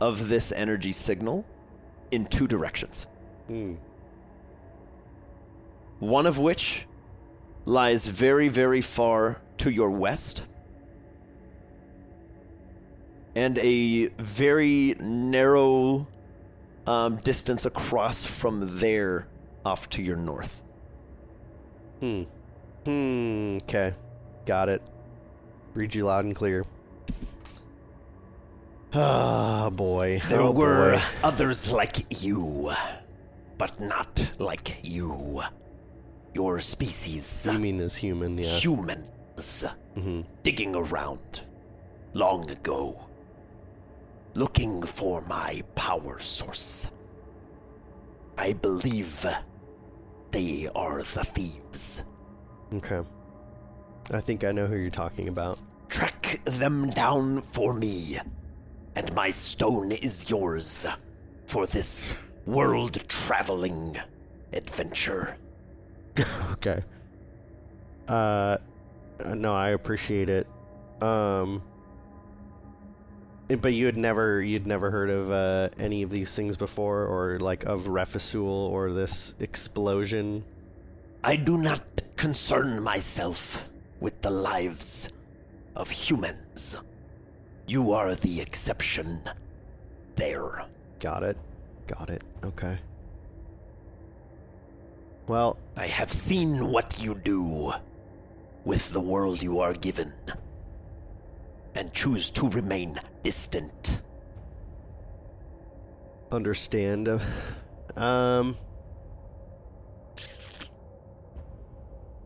of 0.00 0.28
this 0.28 0.50
energy 0.50 0.90
signal 0.90 1.46
in 2.10 2.26
two 2.26 2.48
directions. 2.48 3.06
Hmm. 3.46 3.74
One 6.00 6.26
of 6.26 6.38
which 6.38 6.84
lies 7.64 8.08
very, 8.08 8.48
very 8.48 8.80
far 8.80 9.40
to 9.58 9.70
your 9.70 9.90
west, 9.90 10.42
and 13.36 13.56
a 13.58 14.08
very 14.18 14.96
narrow 14.98 16.08
um, 16.88 17.18
distance 17.18 17.66
across 17.66 18.24
from 18.24 18.80
there 18.80 19.28
off 19.64 19.88
to 19.90 20.02
your 20.02 20.16
north. 20.16 20.60
Hmm. 22.00 22.22
Hmm. 22.84 23.58
Okay. 23.62 23.94
Got 24.46 24.68
it. 24.68 24.82
Read 25.74 25.94
you 25.94 26.04
loud 26.04 26.24
and 26.24 26.34
clear. 26.34 26.64
Ah, 28.92 29.70
boy. 29.70 30.20
There 30.28 30.40
oh, 30.40 30.50
were 30.50 30.92
boy. 30.96 31.02
others 31.22 31.70
like 31.70 32.22
you, 32.24 32.72
but 33.56 33.78
not 33.78 34.32
like 34.38 34.78
you. 34.82 35.42
Your 36.34 36.58
species, 36.58 37.48
You 37.50 37.58
mean 37.60 37.80
as 37.80 37.94
human, 37.96 38.36
yeah. 38.38 38.48
humans, 38.58 39.64
hmm 39.96 40.22
digging 40.42 40.74
around 40.74 41.42
long 42.14 42.50
ago, 42.50 42.98
looking 44.34 44.82
for 44.82 45.22
my 45.28 45.62
power 45.76 46.18
source. 46.18 46.88
I 48.38 48.54
believe 48.54 49.24
they 50.32 50.68
are 50.74 50.98
the 51.02 51.24
thieves. 51.24 52.06
Okay. 52.74 53.02
I 54.12 54.20
think 54.20 54.44
I 54.44 54.52
know 54.52 54.66
who 54.66 54.76
you're 54.76 54.90
talking 54.90 55.28
about. 55.28 55.58
Track 55.88 56.40
them 56.44 56.90
down 56.90 57.42
for 57.42 57.72
me, 57.72 58.18
and 58.96 59.12
my 59.14 59.30
stone 59.30 59.92
is 59.92 60.28
yours 60.28 60.86
for 61.46 61.66
this 61.66 62.16
world 62.46 63.08
traveling 63.08 63.96
adventure. 64.52 65.36
okay. 66.52 66.82
Uh, 68.08 68.58
uh, 69.24 69.34
no, 69.34 69.54
I 69.54 69.70
appreciate 69.70 70.28
it. 70.28 70.46
Um, 71.00 71.62
but 73.48 73.72
you 73.72 73.86
had 73.86 73.96
never, 73.96 74.42
you'd 74.42 74.66
never 74.66 74.90
heard 74.90 75.10
of 75.10 75.30
uh, 75.30 75.68
any 75.78 76.02
of 76.02 76.10
these 76.10 76.34
things 76.34 76.56
before, 76.56 77.04
or 77.04 77.38
like 77.38 77.64
of 77.64 77.86
Refisul 77.88 78.44
or 78.44 78.92
this 78.92 79.34
explosion. 79.40 80.44
I 81.24 81.36
do 81.36 81.58
not 81.58 81.82
concern 82.16 82.82
myself 82.82 83.69
with 84.00 84.20
the 84.20 84.30
lives 84.30 85.12
of 85.76 85.90
humans. 85.90 86.80
You 87.66 87.92
are 87.92 88.14
the 88.14 88.40
exception 88.40 89.20
there. 90.16 90.64
Got 90.98 91.22
it. 91.22 91.36
Got 91.86 92.10
it. 92.10 92.24
Okay. 92.44 92.78
Well, 95.28 95.56
I 95.76 95.86
have 95.86 96.10
seen 96.10 96.72
what 96.72 97.00
you 97.02 97.14
do 97.14 97.72
with 98.64 98.92
the 98.92 99.00
world 99.00 99.42
you 99.42 99.60
are 99.60 99.74
given, 99.74 100.12
and 101.74 101.92
choose 101.94 102.30
to 102.30 102.48
remain 102.48 102.98
distant. 103.22 104.02
understand. 106.32 107.08
Um. 107.96 108.56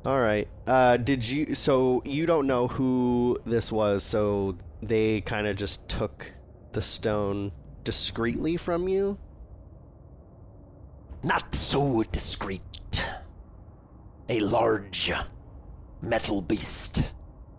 All 0.05 0.21
right. 0.21 0.49
Uh, 0.67 0.97
did 0.99 1.27
you? 1.29 1.55
So 1.55 2.03
you 2.05 2.27
don't 2.27 2.47
know 2.47 2.69
who 2.69 3.39
this 3.47 3.73
was. 3.73 4.03
So 4.03 4.57
they 4.83 5.21
kind 5.23 5.47
of 5.47 5.57
just 5.57 5.89
took 5.89 6.31
the 6.73 6.83
stone 6.83 7.53
discreetly 7.85 8.57
from 8.57 8.87
you. 8.89 9.19
Not 11.23 11.55
so 11.55 12.03
discreet. 12.13 13.05
A 14.29 14.41
large 14.41 15.13
metal 16.03 16.41
beast 16.43 17.13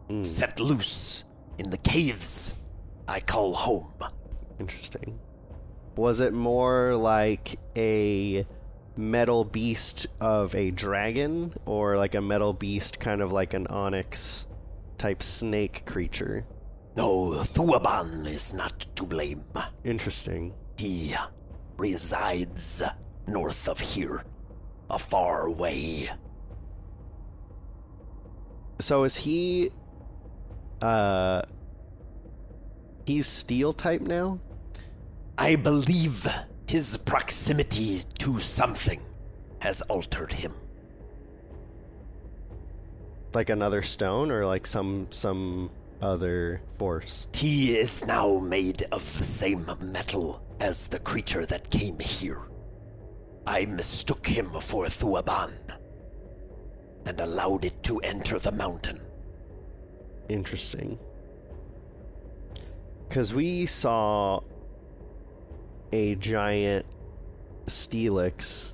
Hmm. 0.08 0.24
set 0.24 0.60
loose 0.60 1.24
in 1.58 1.72
the 1.72 1.78
caves 1.78 2.54
I 3.08 3.20
call 3.20 3.54
home. 3.56 3.94
Interesting. 4.60 5.20
Was 5.96 6.20
it 6.20 6.34
more 6.34 6.96
like 6.96 7.58
a 7.76 8.46
metal 8.98 9.44
beast 9.44 10.08
of 10.20 10.56
a 10.56 10.72
dragon, 10.72 11.54
or 11.66 11.98
like 11.98 12.16
a 12.16 12.22
metal 12.22 12.54
beast, 12.54 13.00
kind 13.00 13.22
of 13.22 13.32
like 13.32 13.54
an 13.54 13.68
onyx 13.68 14.46
type 14.98 15.22
snake 15.22 15.84
creature? 15.86 16.46
No, 16.96 17.32
Thuaban 17.32 18.26
is 18.26 18.54
not 18.54 18.86
to 18.96 19.06
blame. 19.06 19.44
Interesting. 19.84 20.54
He 20.78 21.14
resides 21.78 22.82
north 23.28 23.68
of 23.68 23.80
here, 23.80 24.24
a 24.90 24.98
far 24.98 25.50
way. 25.50 26.10
So 28.80 29.04
is 29.04 29.16
he 29.16 29.72
uh 30.82 31.42
he's 33.06 33.28
steel 33.28 33.74
type 33.74 34.02
now? 34.02 34.40
I 35.38 35.56
believe 35.56 36.28
his 36.68 36.98
proximity 36.98 38.00
to 38.20 38.40
something 38.40 39.02
has 39.60 39.82
altered 39.84 40.34
him. 40.34 40.54
Like 43.34 43.50
another 43.50 43.82
stone 43.82 44.32
or 44.32 44.46
like 44.46 44.66
some 44.66 45.08
some 45.10 45.70
other 46.02 46.62
force? 46.78 47.28
He 47.34 47.78
is 47.78 48.06
now 48.06 48.40
made 48.40 48.84
of 48.92 49.02
the 49.18 49.24
same 49.24 49.66
metal 49.82 50.42
as 50.60 50.88
the 50.88 51.00
creature 51.00 51.46
that 51.46 51.70
came 51.70 52.00
here. 52.00 52.44
I 53.46 53.66
mistook 53.66 54.26
him 54.26 54.46
for 54.46 54.86
Thuaban 54.86 55.54
and 57.06 57.20
allowed 57.20 57.66
it 57.66 57.84
to 57.84 58.00
enter 58.00 58.40
the 58.40 58.52
mountain. 58.52 59.00
Interesting. 60.30 60.98
Cuz 63.10 63.34
we 63.34 63.66
saw 63.66 64.42
a 65.92 66.16
giant 66.16 66.86
steelix 67.68 68.72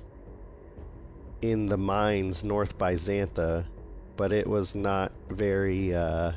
in 1.40 1.66
the 1.66 1.76
mines 1.76 2.44
north 2.44 2.78
by 2.78 2.94
Xantha, 2.94 3.66
but 4.16 4.32
it 4.32 4.46
was 4.46 4.74
not 4.74 5.12
very 5.30 5.94
uh 5.94 6.32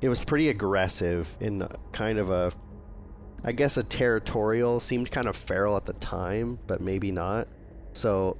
it 0.00 0.08
was 0.08 0.24
pretty 0.24 0.48
aggressive 0.48 1.36
in 1.40 1.66
kind 1.92 2.18
of 2.18 2.30
a 2.30 2.52
I 3.44 3.52
guess 3.52 3.76
a 3.76 3.82
territorial 3.82 4.80
seemed 4.80 5.10
kind 5.10 5.26
of 5.26 5.36
feral 5.36 5.76
at 5.76 5.86
the 5.86 5.92
time, 5.94 6.58
but 6.66 6.80
maybe 6.80 7.12
not. 7.12 7.48
So 7.92 8.36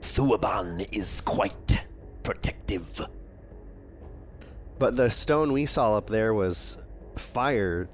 Thuaban 0.00 0.86
is 0.92 1.20
quite 1.20 1.86
protective. 2.22 3.06
But 4.78 4.96
the 4.96 5.10
stone 5.10 5.52
we 5.52 5.64
saw 5.66 5.96
up 5.96 6.08
there 6.08 6.34
was 6.34 6.78
fired. 7.16 7.88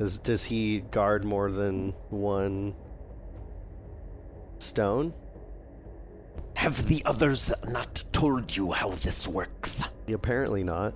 Does 0.00 0.18
does 0.18 0.44
he 0.44 0.80
guard 0.80 1.26
more 1.26 1.52
than 1.52 1.90
one 2.08 2.74
stone? 4.58 5.12
Have 6.56 6.88
the 6.88 7.02
others 7.04 7.52
not 7.68 8.02
told 8.10 8.56
you 8.56 8.72
how 8.72 8.92
this 8.92 9.28
works? 9.28 9.84
Apparently 10.10 10.64
not. 10.64 10.94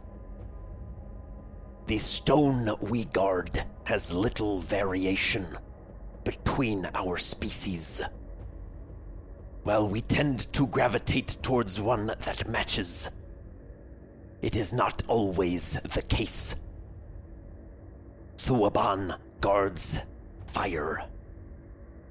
The 1.86 1.98
stone 1.98 2.74
we 2.81 3.05
guard 3.05 3.51
has 3.85 4.10
little 4.10 4.60
variation 4.60 5.44
between 6.24 6.89
our 6.94 7.18
species. 7.18 8.02
While 9.64 9.86
we 9.86 10.01
tend 10.01 10.51
to 10.55 10.66
gravitate 10.66 11.36
towards 11.43 11.78
one 11.78 12.06
that 12.06 12.48
matches, 12.48 13.10
it 14.40 14.56
is 14.56 14.72
not 14.72 15.02
always 15.09 15.74
the 15.93 16.01
case. 16.01 16.55
Thuaban 18.39 19.16
guards 19.40 20.01
fire 20.47 21.05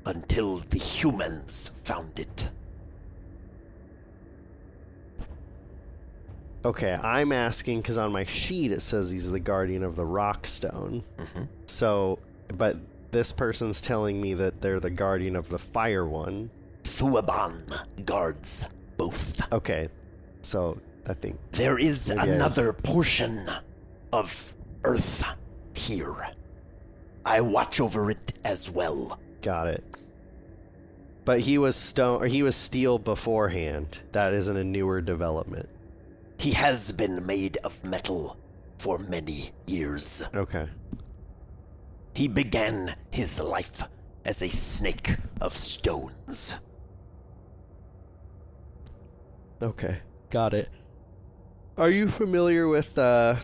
until 0.05 0.57
the 0.57 0.77
humans 0.79 1.79
found 1.83 2.19
it. 2.19 2.49
Okay, 6.65 6.93
I'm 6.93 7.31
asking 7.33 7.81
because 7.81 7.97
on 7.97 8.11
my 8.13 8.23
sheet 8.23 8.71
it 8.71 8.81
says 8.81 9.11
he's 9.11 9.29
the 9.29 9.39
guardian 9.39 9.83
of 9.83 9.95
the 9.97 10.05
rock 10.05 10.47
stone. 10.47 11.03
Mhm. 11.17 11.47
So, 11.65 12.19
but 12.57 12.77
this 13.11 13.33
person's 13.33 13.81
telling 13.81 14.21
me 14.21 14.33
that 14.35 14.61
they're 14.61 14.79
the 14.79 14.89
guardian 14.89 15.35
of 15.35 15.49
the 15.49 15.59
fire 15.59 16.05
one. 16.05 16.49
Thuaban 16.83 18.05
guards 18.05 18.67
both. 18.97 19.41
Okay, 19.51 19.89
so 20.41 20.77
I 21.05 21.13
think 21.13 21.37
There 21.51 21.77
is 21.77 22.09
another 22.09 22.71
portion 22.71 23.45
of 24.13 24.53
Earth 24.85 25.23
here. 25.73 26.15
I 27.25 27.41
watch 27.41 27.79
over 27.79 28.11
it 28.11 28.33
as 28.43 28.69
well. 28.69 29.19
got 29.41 29.67
it. 29.67 29.83
But 31.25 31.39
he 31.39 31.57
was 31.57 31.75
stone 31.77 32.21
or 32.21 32.27
he 32.27 32.43
was 32.43 32.55
steel 32.55 32.99
beforehand. 32.99 33.99
That 34.11 34.33
isn't 34.33 34.57
a 34.57 34.63
newer 34.63 34.99
development. 34.99 35.69
He 36.37 36.51
has 36.51 36.91
been 36.91 37.25
made 37.25 37.57
of 37.63 37.81
metal 37.85 38.37
for 38.77 38.97
many 38.97 39.51
years. 39.65 40.23
Okay. 40.35 40.67
He 42.13 42.27
began 42.27 42.93
his 43.11 43.39
life 43.39 43.83
as 44.25 44.41
a 44.41 44.49
snake 44.49 45.15
of 45.39 45.55
stones. 45.55 46.57
Okay. 49.61 49.99
Got 50.29 50.53
it. 50.53 50.69
Are 51.77 51.89
you 51.89 52.09
familiar 52.09 52.67
with 52.67 52.97
uh 52.97 53.37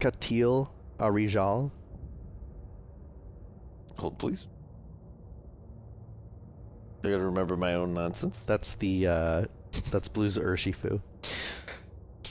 Katil 0.00 0.70
Arijal? 0.98 1.70
Hold, 3.98 4.18
please. 4.18 4.46
I 7.04 7.10
gotta 7.10 7.24
remember 7.24 7.56
my 7.56 7.74
own 7.74 7.94
nonsense. 7.94 8.44
That's 8.44 8.74
the 8.74 9.06
uh, 9.06 9.44
that's 9.90 10.08
Blue's 10.08 10.38
Urshifu. 10.38 11.00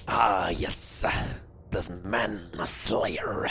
Ah, 0.07 0.49
yes. 0.49 1.05
This 1.69 2.03
Man 2.05 2.39
Slayer. 2.65 3.47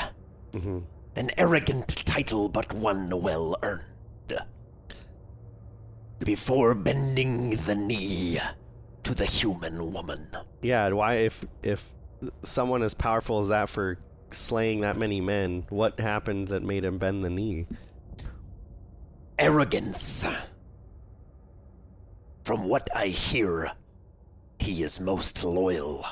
hmm 0.52 0.80
An 1.16 1.30
arrogant 1.38 1.88
title, 2.06 2.48
but 2.48 2.72
one 2.72 3.20
well 3.22 3.56
earned. 3.62 3.82
Before 6.20 6.74
bending 6.74 7.50
the 7.66 7.74
knee 7.74 8.38
to 9.02 9.14
the 9.14 9.26
human 9.26 9.92
woman. 9.92 10.28
Yeah, 10.62 10.88
why 10.90 11.14
if 11.16 11.44
if 11.62 11.86
someone 12.42 12.82
as 12.82 12.94
powerful 12.94 13.38
as 13.40 13.48
that 13.48 13.68
for 13.68 13.98
slaying 14.34 14.80
that 14.80 14.96
many 14.96 15.20
men, 15.20 15.64
what 15.68 15.98
happened 15.98 16.48
that 16.48 16.62
made 16.62 16.84
him 16.84 16.98
bend 16.98 17.24
the 17.24 17.30
knee? 17.30 17.66
Arrogance. 19.38 20.26
From 22.44 22.68
what 22.68 22.88
I 22.94 23.06
hear, 23.06 23.70
he 24.58 24.82
is 24.82 25.00
most 25.00 25.44
loyal. 25.44 26.04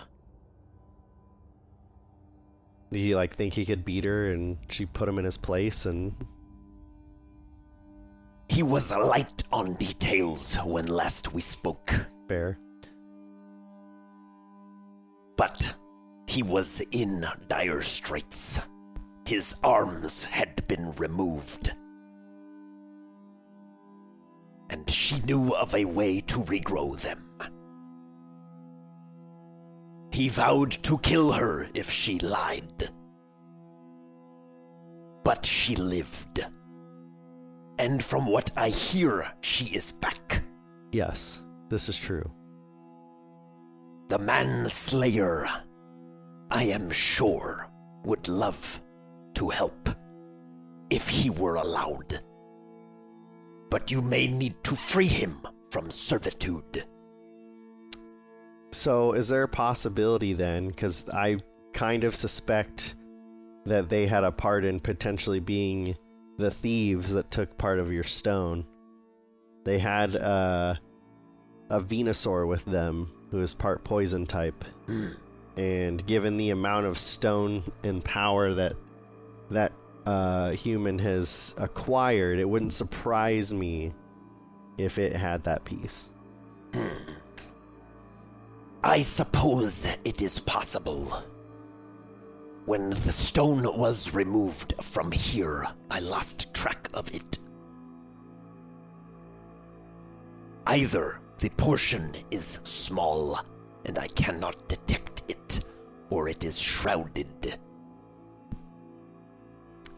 Did 2.90 3.00
he 3.00 3.14
like 3.14 3.34
think 3.34 3.54
he 3.54 3.64
could 3.64 3.84
beat 3.84 4.04
her 4.04 4.32
and 4.32 4.58
she 4.68 4.86
put 4.86 5.08
him 5.08 5.18
in 5.18 5.24
his 5.24 5.36
place 5.36 5.86
and 5.86 6.14
He 8.48 8.62
was 8.62 8.90
light 8.90 9.42
on 9.50 9.74
details 9.74 10.56
when 10.56 10.86
last 10.86 11.32
we 11.32 11.40
spoke, 11.40 11.94
fair? 12.28 12.58
but 15.42 15.74
he 16.26 16.42
was 16.42 16.80
in 16.92 17.26
dire 17.48 17.82
straits. 17.82 18.62
His 19.26 19.56
arms 19.62 20.24
had 20.24 20.66
been 20.66 20.92
removed. 20.92 21.74
And 24.70 24.88
she 24.90 25.20
knew 25.20 25.54
of 25.54 25.74
a 25.74 25.84
way 25.84 26.20
to 26.22 26.40
regrow 26.40 26.98
them. 27.00 27.28
He 30.12 30.28
vowed 30.28 30.72
to 30.82 30.98
kill 30.98 31.32
her 31.32 31.68
if 31.74 31.90
she 31.90 32.18
lied. 32.18 32.90
But 35.24 35.46
she 35.46 35.76
lived. 35.76 36.40
And 37.78 38.02
from 38.02 38.26
what 38.26 38.50
I 38.56 38.68
hear, 38.68 39.26
she 39.40 39.66
is 39.74 39.92
back. 39.92 40.42
Yes, 40.92 41.40
this 41.68 41.88
is 41.88 41.96
true. 41.96 42.30
The 44.08 44.18
manslayer, 44.18 45.46
I 46.52 46.64
am 46.64 46.90
sure, 46.90 47.66
would 48.04 48.28
love 48.28 48.82
to 49.36 49.48
help 49.48 49.88
if 50.90 51.08
he 51.08 51.30
were 51.30 51.54
allowed. 51.54 52.20
But 53.70 53.90
you 53.90 54.02
may 54.02 54.26
need 54.26 54.62
to 54.64 54.74
free 54.74 55.06
him 55.06 55.38
from 55.70 55.90
servitude. 55.90 56.84
So, 58.70 59.12
is 59.14 59.28
there 59.28 59.44
a 59.44 59.48
possibility 59.48 60.34
then? 60.34 60.68
Because 60.68 61.08
I 61.08 61.38
kind 61.72 62.04
of 62.04 62.14
suspect 62.14 62.96
that 63.64 63.88
they 63.88 64.06
had 64.06 64.22
a 64.22 64.30
part 64.30 64.66
in 64.66 64.78
potentially 64.78 65.40
being 65.40 65.96
the 66.36 66.50
thieves 66.50 67.14
that 67.14 67.30
took 67.30 67.56
part 67.56 67.78
of 67.78 67.90
your 67.90 68.04
stone. 68.04 68.66
They 69.64 69.78
had 69.78 70.16
uh, 70.16 70.74
a 71.70 71.80
Venusaur 71.80 72.46
with 72.46 72.66
them 72.66 73.10
who 73.30 73.40
is 73.40 73.54
part 73.54 73.84
poison 73.84 74.26
type. 74.26 74.66
And 75.56 76.04
given 76.06 76.36
the 76.36 76.50
amount 76.50 76.86
of 76.86 76.98
stone 76.98 77.62
and 77.82 78.04
power 78.04 78.54
that 78.54 78.74
that 79.50 79.72
uh, 80.06 80.50
human 80.50 80.98
has 80.98 81.54
acquired, 81.58 82.38
it 82.38 82.48
wouldn't 82.48 82.72
surprise 82.72 83.52
me 83.52 83.92
if 84.78 84.98
it 84.98 85.14
had 85.14 85.44
that 85.44 85.64
piece. 85.64 86.10
I 88.84 89.02
suppose 89.02 89.98
it 90.04 90.22
is 90.22 90.38
possible. 90.40 91.22
When 92.64 92.90
the 92.90 93.12
stone 93.12 93.62
was 93.78 94.14
removed 94.14 94.74
from 94.80 95.12
here, 95.12 95.66
I 95.90 96.00
lost 96.00 96.54
track 96.54 96.88
of 96.94 97.12
it. 97.14 97.38
Either 100.66 101.20
the 101.38 101.50
portion 101.50 102.14
is 102.30 102.44
small 102.46 103.40
and 103.84 103.98
I 103.98 104.06
cannot 104.08 104.68
detect 104.68 105.22
it, 105.28 105.64
or 106.10 106.28
it 106.28 106.44
is 106.44 106.58
shrouded. 106.60 107.58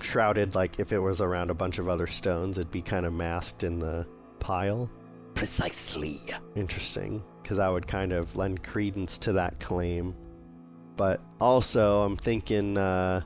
shrouded 0.05 0.55
like 0.55 0.79
if 0.79 0.93
it 0.93 0.99
was 0.99 1.21
around 1.21 1.51
a 1.51 1.55
bunch 1.55 1.79
of 1.79 1.89
other 1.89 2.07
stones 2.07 2.59
it'd 2.59 2.71
be 2.71 2.83
kind 2.83 3.07
of 3.07 3.13
masked 3.13 3.65
in 3.65 3.79
the 3.79 4.07
pile 4.39 4.89
Precisely. 5.35 6.21
interesting 6.55 7.23
because 7.43 7.57
that 7.57 7.69
would 7.69 7.87
kind 7.87 8.13
of 8.13 8.37
lend 8.37 8.63
credence 8.63 9.19
to 9.19 9.33
that 9.33 9.59
claim 9.59 10.15
but 10.97 11.21
also 11.41 12.03
i'm 12.03 12.17
thinking 12.17 12.77
uh, 12.77 13.21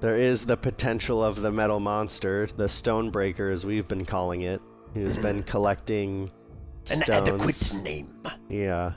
there 0.00 0.16
is 0.16 0.46
the 0.46 0.56
potential 0.56 1.22
of 1.22 1.42
the 1.42 1.50
metal 1.50 1.80
monster 1.80 2.46
the 2.56 2.68
stonebreaker 2.68 3.52
as 3.52 3.66
we've 3.66 3.88
been 3.88 4.06
calling 4.06 4.42
it 4.42 4.62
who's 4.94 5.16
been 5.16 5.42
collecting 5.54 6.30
An 6.90 7.02
adequate 7.10 7.74
name. 7.82 8.08
yeah 8.48 8.92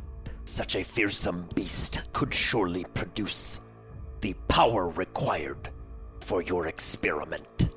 Such 0.45 0.75
a 0.75 0.83
fearsome 0.83 1.47
beast 1.55 2.03
could 2.13 2.33
surely 2.33 2.85
produce 2.93 3.61
the 4.21 4.33
power 4.47 4.89
required 4.89 5.69
for 6.21 6.41
your 6.43 6.67
experiment 6.67 7.69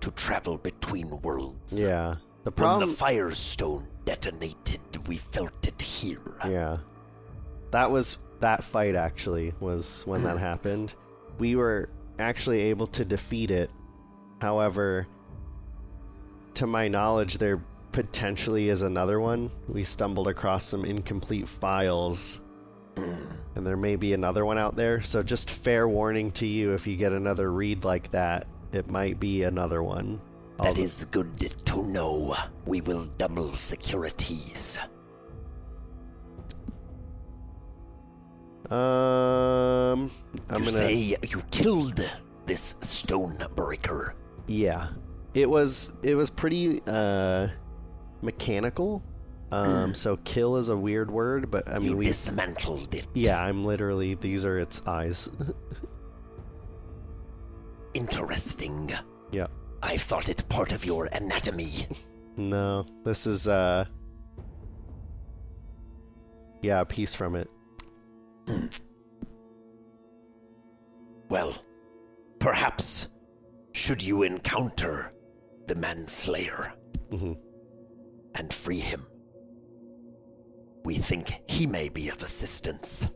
to 0.00 0.10
travel 0.12 0.58
between 0.58 1.20
worlds. 1.20 1.80
yeah 1.80 2.16
the 2.44 2.50
problem... 2.50 2.80
When 2.80 2.88
the 2.88 2.94
Firestone 2.94 3.86
detonated, 4.04 4.80
we 5.06 5.16
felt 5.16 5.66
it 5.66 5.80
here. 5.80 6.36
Yeah. 6.48 6.78
That 7.70 7.90
was 7.90 8.16
that 8.40 8.64
fight 8.64 8.94
actually 8.94 9.52
was 9.60 10.02
when 10.06 10.22
that 10.24 10.38
happened. 10.50 10.94
We 11.38 11.56
were 11.56 11.90
actually 12.18 12.60
able 12.62 12.86
to 12.88 13.04
defeat 13.04 13.50
it. 13.50 13.70
However, 14.40 15.06
to 16.54 16.66
my 16.66 16.88
knowledge 16.88 17.38
there 17.38 17.62
potentially 17.92 18.68
is 18.68 18.82
another 18.82 19.20
one. 19.20 19.50
We 19.68 19.84
stumbled 19.84 20.28
across 20.28 20.64
some 20.64 20.84
incomplete 20.84 21.48
files. 21.48 22.40
And 22.96 23.66
there 23.66 23.76
may 23.76 23.96
be 23.96 24.12
another 24.12 24.44
one 24.44 24.58
out 24.58 24.76
there. 24.76 25.02
So 25.02 25.22
just 25.22 25.50
fair 25.50 25.88
warning 25.88 26.32
to 26.32 26.46
you 26.46 26.74
if 26.74 26.86
you 26.86 26.96
get 26.96 27.12
another 27.12 27.52
read 27.52 27.84
like 27.84 28.10
that, 28.10 28.46
it 28.72 28.88
might 28.90 29.18
be 29.18 29.44
another 29.44 29.82
one. 29.82 30.20
That 30.62 30.78
is 30.78 31.06
good 31.06 31.34
to 31.64 31.82
know. 31.82 32.34
We 32.66 32.82
will 32.82 33.06
double 33.16 33.48
securities. 33.48 34.78
Um 38.70 40.10
I'm 40.48 40.58
you 40.58 40.58
gonna 40.58 40.70
say 40.70 41.16
you 41.22 41.42
killed 41.50 42.06
this 42.46 42.74
Stonebreaker. 42.80 44.12
Yeah. 44.46 44.90
It 45.34 45.48
was 45.48 45.92
it 46.02 46.14
was 46.14 46.30
pretty 46.30 46.82
uh 46.86 47.48
mechanical. 48.22 49.02
Um 49.52 49.94
so 49.94 50.16
kill 50.18 50.56
is 50.56 50.68
a 50.68 50.76
weird 50.76 51.10
word, 51.10 51.50
but 51.50 51.68
I 51.68 51.78
mean 51.78 51.90
you 51.90 51.96
we 51.96 52.04
dismantled 52.04 52.94
it. 52.94 53.06
Yeah, 53.14 53.42
I'm 53.42 53.64
literally 53.64 54.14
these 54.14 54.44
are 54.44 54.58
its 54.58 54.82
eyes. 54.86 55.28
Interesting. 57.94 58.90
yeah. 59.32 59.46
I 59.82 59.96
thought 59.96 60.28
it 60.28 60.48
part 60.48 60.72
of 60.72 60.84
your 60.84 61.06
anatomy. 61.12 61.86
No, 62.36 62.86
this 63.04 63.26
is 63.26 63.48
uh 63.48 63.84
Yeah, 66.62 66.80
a 66.80 66.84
piece 66.86 67.14
from 67.14 67.34
it. 67.34 67.50
Hmm. 68.48 68.66
Well, 71.28 71.54
perhaps 72.38 73.08
should 73.72 74.02
you 74.02 74.22
encounter 74.22 75.12
the 75.66 75.74
manslayer 75.74 76.72
Mhm. 77.10 77.36
And 78.40 78.52
free 78.52 78.80
him, 78.80 79.06
we 80.84 80.94
think 80.94 81.42
he 81.46 81.66
may 81.66 81.90
be 81.90 82.08
of 82.08 82.22
assistance. 82.22 83.14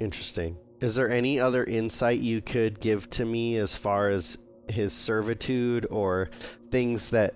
Interesting. 0.00 0.58
Is 0.80 0.96
there 0.96 1.10
any 1.10 1.40
other 1.40 1.64
insight 1.64 2.18
you 2.18 2.42
could 2.42 2.80
give 2.80 3.08
to 3.10 3.24
me 3.24 3.56
as 3.56 3.76
far 3.76 4.10
as 4.10 4.38
his 4.68 4.92
servitude 4.92 5.86
or 5.90 6.28
things 6.70 7.10
that 7.10 7.34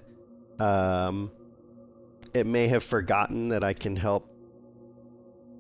um, 0.59 1.31
it 2.35 2.47
may 2.47 2.67
have 2.69 2.83
forgotten 2.83 3.49
that 3.49 3.63
I 3.65 3.73
can 3.73 3.95
help 3.95 4.29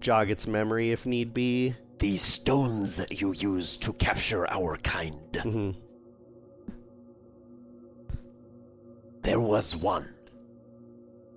jog 0.00 0.30
its 0.30 0.48
memory 0.48 0.90
if 0.90 1.06
need 1.06 1.32
be? 1.32 1.74
The 2.00 2.16
stones 2.16 3.04
you 3.10 3.32
use 3.32 3.76
to 3.78 3.92
capture 3.92 4.50
our 4.50 4.76
kind. 4.78 5.36
hmm 5.42 5.70
There 9.22 9.38
was 9.38 9.76
one 9.76 10.12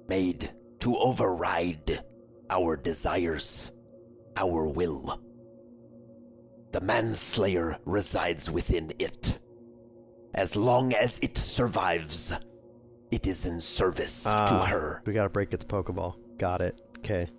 made 0.08 0.52
to 0.80 0.96
override 0.98 2.04
our 2.50 2.76
desires, 2.76 3.72
our 4.38 4.66
will. 4.68 5.20
The 6.72 6.82
manslayer 6.82 7.78
resides 7.86 8.50
within 8.52 8.92
it, 9.00 9.40
As 10.34 10.58
long 10.58 10.94
as 10.94 11.20
it 11.20 11.38
survives, 11.38 12.34
it 13.10 13.26
is 13.26 13.46
in 13.46 13.62
service 13.62 14.24
to 14.26 14.32
Ah, 14.34 14.66
her. 14.66 15.02
We 15.06 15.14
gotta 15.14 15.30
break 15.30 15.54
its 15.54 15.64
Pokeball. 15.64 16.16
Got 16.38 16.62
it. 16.62 16.82
Okay. 16.98 17.30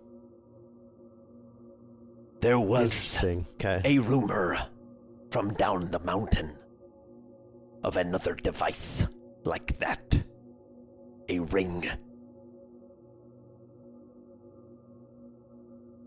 There 2.40 2.58
was 2.58 3.22
Okay. 3.22 3.82
a 3.84 3.98
rumor 3.98 4.56
from 5.30 5.52
down 5.54 5.90
the 5.90 5.98
mountain 6.00 6.56
of 7.82 7.98
another 7.98 8.34
device 8.34 9.04
like 9.44 9.78
that. 9.78 10.22
A 11.28 11.40
ring. 11.40 11.84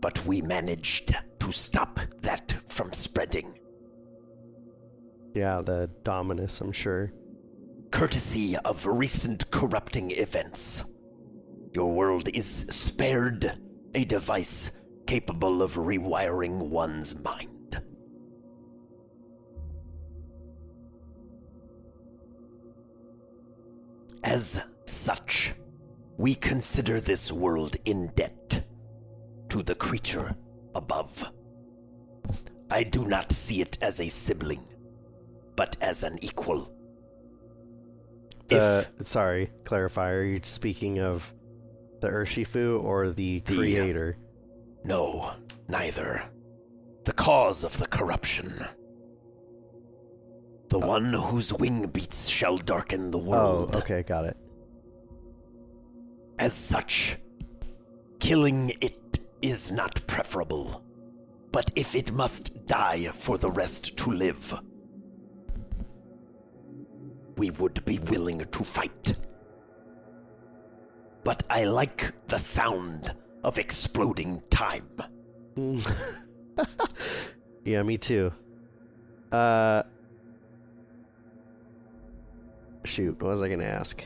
But 0.00 0.24
we 0.26 0.40
managed 0.40 1.14
to 1.40 1.52
stop 1.52 2.00
that 2.22 2.54
from 2.68 2.92
spreading. 2.92 3.58
Yeah, 5.34 5.60
the 5.62 5.90
Dominus, 6.04 6.60
I'm 6.60 6.72
sure. 6.72 7.12
Courtesy 7.90 8.56
of 8.56 8.86
recent 8.86 9.50
corrupting 9.50 10.12
events, 10.12 10.84
your 11.74 11.92
world 11.92 12.28
is 12.32 12.46
spared 12.46 13.58
a 13.94 14.04
device 14.04 14.72
capable 15.06 15.62
of 15.62 15.74
rewiring 15.74 16.70
one's 16.70 17.20
mind. 17.22 17.82
As 24.22 24.74
such, 24.84 25.54
we 26.16 26.34
consider 26.34 27.00
this 27.00 27.32
world 27.32 27.76
in 27.84 28.12
debt 28.14 28.64
to 29.50 29.62
the 29.62 29.74
creature 29.74 30.34
above. 30.74 31.30
I 32.70 32.84
do 32.84 33.04
not 33.04 33.32
see 33.32 33.60
it 33.60 33.78
as 33.82 34.00
a 34.00 34.08
sibling, 34.08 34.64
but 35.56 35.76
as 35.80 36.04
an 36.04 36.18
equal. 36.22 36.72
The 38.48 38.86
sorry, 39.02 39.50
clarify. 39.64 40.10
Are 40.10 40.24
you 40.24 40.40
speaking 40.42 41.00
of 41.00 41.32
the 42.00 42.08
Urshifu 42.08 42.82
or 42.82 43.10
the 43.10 43.40
The- 43.40 43.56
creator? 43.56 44.16
No, 44.84 45.32
neither. 45.68 46.22
The 47.04 47.12
cause 47.12 47.64
of 47.64 47.76
the 47.78 47.86
corruption. 47.86 48.48
The 50.68 50.78
oh. 50.78 50.86
one 50.86 51.12
whose 51.12 51.52
wing 51.52 51.86
beats 51.88 52.28
shall 52.28 52.56
darken 52.56 53.10
the 53.10 53.18
world. 53.18 53.70
Oh, 53.74 53.78
okay, 53.78 54.02
got 54.02 54.24
it. 54.24 54.36
As 56.38 56.54
such, 56.54 57.18
killing 58.20 58.72
it 58.80 58.99
is 59.42 59.72
not 59.72 60.06
preferable. 60.06 60.84
But 61.52 61.72
if 61.76 61.94
it 61.94 62.12
must 62.12 62.66
die 62.66 63.06
for 63.06 63.38
the 63.38 63.50
rest 63.50 63.96
to 63.98 64.10
live, 64.10 64.60
we 67.36 67.50
would 67.50 67.84
be 67.84 67.98
willing 67.98 68.38
to 68.38 68.64
fight. 68.64 69.14
But 71.24 71.42
I 71.50 71.64
like 71.64 72.12
the 72.28 72.38
sound 72.38 73.14
of 73.42 73.58
exploding 73.58 74.42
time. 74.50 74.86
Yeah, 77.64 77.82
me 77.82 77.98
too. 77.98 78.32
Uh, 79.30 79.82
shoot, 82.84 83.20
what 83.22 83.30
was 83.30 83.42
I 83.42 83.48
gonna 83.48 83.64
ask? 83.64 84.04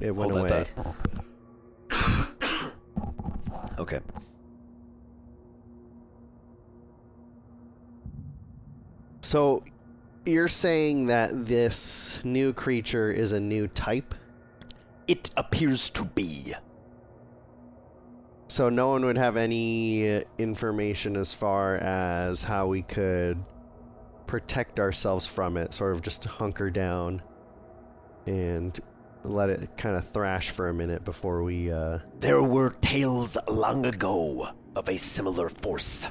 It 0.00 0.14
went 0.14 0.32
Hold 0.32 0.50
away. 0.50 0.66
Okay. 3.78 4.00
So, 9.26 9.64
you're 10.24 10.46
saying 10.46 11.06
that 11.06 11.46
this 11.46 12.20
new 12.22 12.52
creature 12.52 13.10
is 13.10 13.32
a 13.32 13.40
new 13.40 13.66
type? 13.66 14.14
It 15.08 15.30
appears 15.36 15.90
to 15.90 16.04
be. 16.04 16.54
So 18.46 18.68
no 18.68 18.90
one 18.90 19.04
would 19.04 19.18
have 19.18 19.36
any 19.36 20.22
information 20.38 21.16
as 21.16 21.32
far 21.32 21.74
as 21.78 22.44
how 22.44 22.68
we 22.68 22.82
could 22.82 23.44
protect 24.28 24.78
ourselves 24.78 25.26
from 25.26 25.56
it, 25.56 25.74
sort 25.74 25.94
of 25.94 26.02
just 26.02 26.24
hunker 26.24 26.70
down 26.70 27.20
and 28.26 28.78
let 29.24 29.50
it 29.50 29.76
kind 29.76 29.96
of 29.96 30.08
thrash 30.08 30.50
for 30.50 30.68
a 30.68 30.74
minute 30.74 31.04
before 31.04 31.42
we 31.42 31.72
uh 31.72 31.98
There 32.20 32.44
were 32.44 32.70
tales 32.80 33.36
long 33.48 33.86
ago 33.86 34.50
of 34.76 34.88
a 34.88 34.96
similar 34.96 35.48
force 35.48 36.06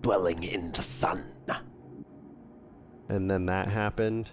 dwelling 0.00 0.42
in 0.42 0.72
the 0.72 0.82
sun. 0.82 1.24
and 3.08 3.28
then 3.28 3.46
that 3.46 3.66
happened. 3.66 4.30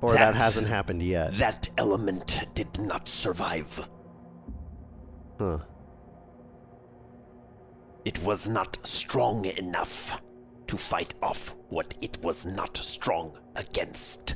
Or 0.00 0.14
that, 0.14 0.32
That- 0.32 0.40
hasn't 0.42 0.66
happened 0.68 1.02
yet. 1.02 1.34
That 1.34 1.68
element 1.76 2.46
did 2.54 2.78
not 2.80 3.06
survive. 3.08 3.88
Huh. 5.38 5.58
It 8.06 8.22
was 8.24 8.48
not 8.48 8.78
strong 8.84 9.44
enough 9.44 10.20
to 10.66 10.76
fight 10.78 11.12
off 11.22 11.54
what 11.68 11.94
it 12.00 12.16
was 12.22 12.46
not 12.46 12.76
strong 12.78 13.38
against. 13.54 14.34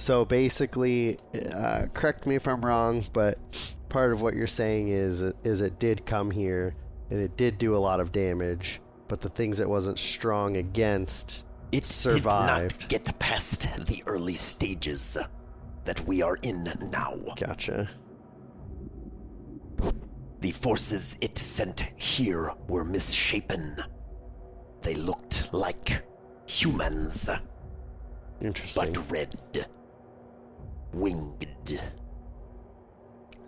So 0.00 0.24
basically, 0.24 1.18
uh, 1.54 1.84
correct 1.92 2.24
me 2.26 2.34
if 2.34 2.48
I'm 2.48 2.64
wrong, 2.64 3.04
but 3.12 3.36
part 3.90 4.12
of 4.12 4.22
what 4.22 4.34
you're 4.34 4.46
saying 4.46 4.88
is 4.88 5.20
is 5.44 5.60
it 5.60 5.78
did 5.78 6.06
come 6.06 6.30
here 6.30 6.74
and 7.10 7.20
it 7.20 7.36
did 7.36 7.58
do 7.58 7.76
a 7.76 7.78
lot 7.78 8.00
of 8.00 8.10
damage, 8.10 8.80
but 9.08 9.20
the 9.20 9.28
things 9.28 9.60
it 9.60 9.68
wasn't 9.68 9.98
strong 9.98 10.56
against 10.56 11.44
It 11.70 11.84
survived. 11.84 12.70
did 12.70 12.80
not 12.80 12.88
get 12.88 13.18
past 13.18 13.66
the 13.86 14.02
early 14.06 14.36
stages 14.36 15.18
that 15.84 16.00
we 16.06 16.22
are 16.22 16.36
in 16.36 16.64
now. 16.90 17.18
Gotcha. 17.36 17.90
The 20.40 20.52
forces 20.52 21.18
it 21.20 21.36
sent 21.36 21.80
here 22.00 22.54
were 22.68 22.84
misshapen. 22.84 23.76
They 24.80 24.94
looked 24.94 25.52
like 25.52 26.02
humans, 26.48 27.28
Interesting. 28.40 28.94
but 28.94 29.10
red. 29.10 29.66
Winged. 30.92 31.80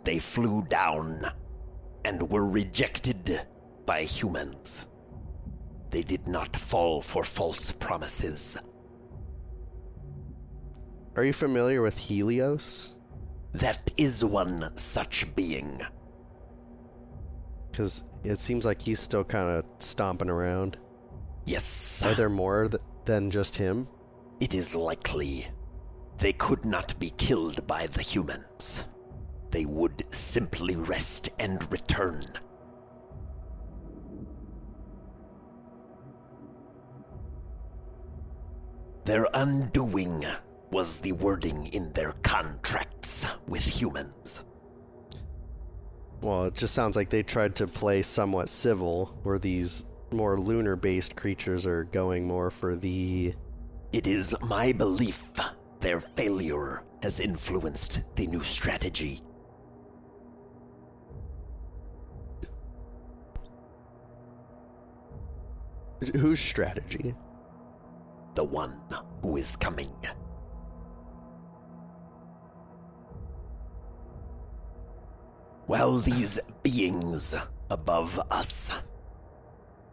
They 0.04 0.18
flew 0.18 0.62
down 0.68 1.24
and 2.04 2.28
were 2.30 2.46
rejected 2.46 3.40
by 3.86 4.02
humans. 4.02 4.88
They 5.90 6.02
did 6.02 6.26
not 6.26 6.56
fall 6.56 7.00
for 7.02 7.22
false 7.22 7.70
promises. 7.70 8.58
Are 11.14 11.24
you 11.24 11.32
familiar 11.32 11.82
with 11.82 11.98
Helios? 11.98 12.96
That 13.52 13.90
is 13.98 14.24
one 14.24 14.74
such 14.76 15.34
being. 15.36 15.82
Because 17.70 18.04
it 18.24 18.38
seems 18.38 18.64
like 18.64 18.80
he's 18.80 19.00
still 19.00 19.24
kind 19.24 19.48
of 19.48 19.64
stomping 19.78 20.30
around. 20.30 20.78
Yes. 21.44 22.02
Are 22.04 22.14
there 22.14 22.30
more 22.30 22.68
th- 22.68 22.82
than 23.04 23.30
just 23.30 23.56
him? 23.56 23.88
It 24.40 24.54
is 24.54 24.74
likely 24.74 25.46
they 26.22 26.32
could 26.32 26.64
not 26.64 26.96
be 27.00 27.10
killed 27.10 27.66
by 27.66 27.88
the 27.88 28.00
humans. 28.00 28.84
They 29.50 29.64
would 29.64 30.04
simply 30.14 30.76
rest 30.76 31.30
and 31.40 31.70
return. 31.72 32.24
Their 39.04 39.26
undoing 39.34 40.24
was 40.70 41.00
the 41.00 41.10
wording 41.10 41.66
in 41.66 41.92
their 41.92 42.12
contracts 42.22 43.26
with 43.48 43.64
humans. 43.64 44.44
Well, 46.20 46.44
it 46.44 46.54
just 46.54 46.72
sounds 46.72 46.94
like 46.94 47.10
they 47.10 47.24
tried 47.24 47.56
to 47.56 47.66
play 47.66 48.00
somewhat 48.00 48.48
civil, 48.48 49.18
where 49.24 49.40
these 49.40 49.86
more 50.12 50.38
lunar 50.38 50.76
based 50.76 51.16
creatures 51.16 51.66
are 51.66 51.82
going 51.82 52.28
more 52.28 52.52
for 52.52 52.76
the. 52.76 53.34
It 53.92 54.06
is 54.06 54.36
my 54.40 54.70
belief 54.70 55.32
their 55.82 56.00
failure 56.00 56.84
has 57.02 57.20
influenced 57.20 58.02
the 58.14 58.26
new 58.26 58.42
strategy. 58.42 59.20
Whose 66.14 66.40
strategy? 66.40 67.14
the 68.34 68.44
one 68.44 68.80
who 69.22 69.36
is 69.36 69.56
coming. 69.56 69.92
While 75.66 75.98
these 75.98 76.40
beings 76.62 77.34
above 77.70 78.20
us 78.30 78.72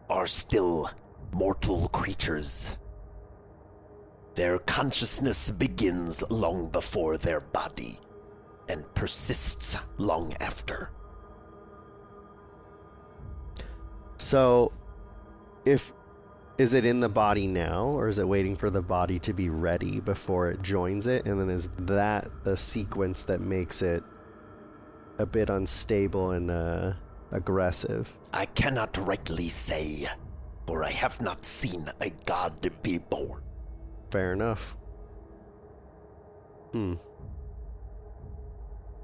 are 0.08 0.26
still 0.26 0.90
mortal 1.32 1.88
creatures, 1.88 2.76
their 4.34 4.58
consciousness 4.60 5.50
begins 5.50 6.28
long 6.30 6.68
before 6.70 7.16
their 7.16 7.40
body 7.40 7.98
and 8.68 8.84
persists 8.94 9.76
long 9.98 10.34
after. 10.40 10.90
So, 14.18 14.72
if 15.64 15.92
is 16.58 16.74
it 16.74 16.84
in 16.84 17.00
the 17.00 17.08
body 17.08 17.46
now, 17.46 17.86
or 17.86 18.08
is 18.08 18.18
it 18.18 18.28
waiting 18.28 18.54
for 18.54 18.68
the 18.68 18.82
body 18.82 19.18
to 19.20 19.32
be 19.32 19.48
ready 19.48 19.98
before 19.98 20.50
it 20.50 20.60
joins 20.60 21.06
it? 21.06 21.24
And 21.24 21.40
then 21.40 21.48
is 21.48 21.70
that 21.78 22.28
the 22.44 22.54
sequence 22.54 23.22
that 23.24 23.40
makes 23.40 23.80
it 23.80 24.04
a 25.18 25.24
bit 25.24 25.48
unstable 25.48 26.32
and 26.32 26.50
uh, 26.50 26.92
aggressive? 27.32 28.12
I 28.32 28.44
cannot 28.44 28.96
rightly 28.98 29.48
say, 29.48 30.06
for 30.66 30.84
I 30.84 30.90
have 30.90 31.22
not 31.22 31.46
seen 31.46 31.90
a 32.00 32.10
god 32.26 32.70
be 32.82 32.98
born. 32.98 33.42
Fair 34.10 34.32
enough. 34.32 34.76
Hmm. 36.72 36.94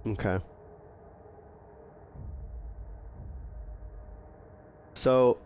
Okay. 0.06 0.38
So, 4.94 5.38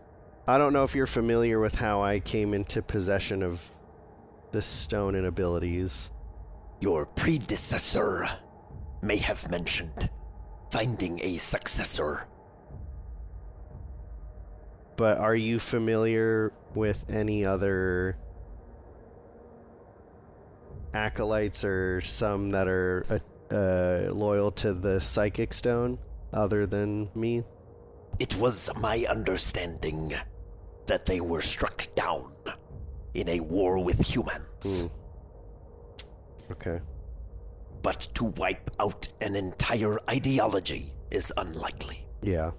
I 0.47 0.57
don't 0.57 0.73
know 0.73 0.83
if 0.83 0.95
you're 0.95 1.07
familiar 1.07 1.59
with 1.59 1.75
how 1.75 2.01
I 2.01 2.19
came 2.19 2.53
into 2.53 2.81
possession 2.81 3.43
of 3.43 3.61
this 4.51 4.65
stone 4.65 5.15
and 5.15 5.27
abilities. 5.27 6.09
Your 6.79 7.05
predecessor 7.05 8.29
may 9.01 9.17
have 9.17 9.49
mentioned 9.49 10.09
finding 10.71 11.19
a 11.23 11.37
successor. 11.37 12.27
But 14.95 15.17
are 15.17 15.35
you 15.35 15.59
familiar 15.59 16.53
with 16.73 17.05
any 17.09 17.45
other 17.45 18.17
acolytes 20.93 21.63
or 21.63 22.01
some 22.01 22.49
that 22.51 22.67
are 22.67 23.05
uh, 23.09 23.53
uh, 23.53 24.13
loyal 24.13 24.51
to 24.51 24.73
the 24.73 24.99
psychic 24.99 25.53
stone 25.53 25.97
other 26.33 26.65
than 26.65 27.09
me? 27.15 27.43
It 28.19 28.35
was 28.37 28.69
my 28.79 29.05
understanding 29.09 30.13
that 30.85 31.05
they 31.05 31.21
were 31.21 31.41
struck 31.41 31.87
down 31.95 32.33
in 33.13 33.27
a 33.29 33.39
war 33.39 33.83
with 33.83 33.99
humans. 33.99 34.81
Hmm. 34.81 34.87
Okay. 36.51 36.79
But 37.81 38.07
to 38.15 38.25
wipe 38.25 38.69
out 38.79 39.07
an 39.21 39.35
entire 39.35 39.99
ideology 40.09 40.93
is 41.09 41.33
unlikely. 41.37 42.05
Yeah. 42.21 42.51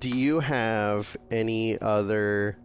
Do 0.00 0.08
you 0.08 0.40
have 0.40 1.14
any 1.30 1.78
other 1.80 2.56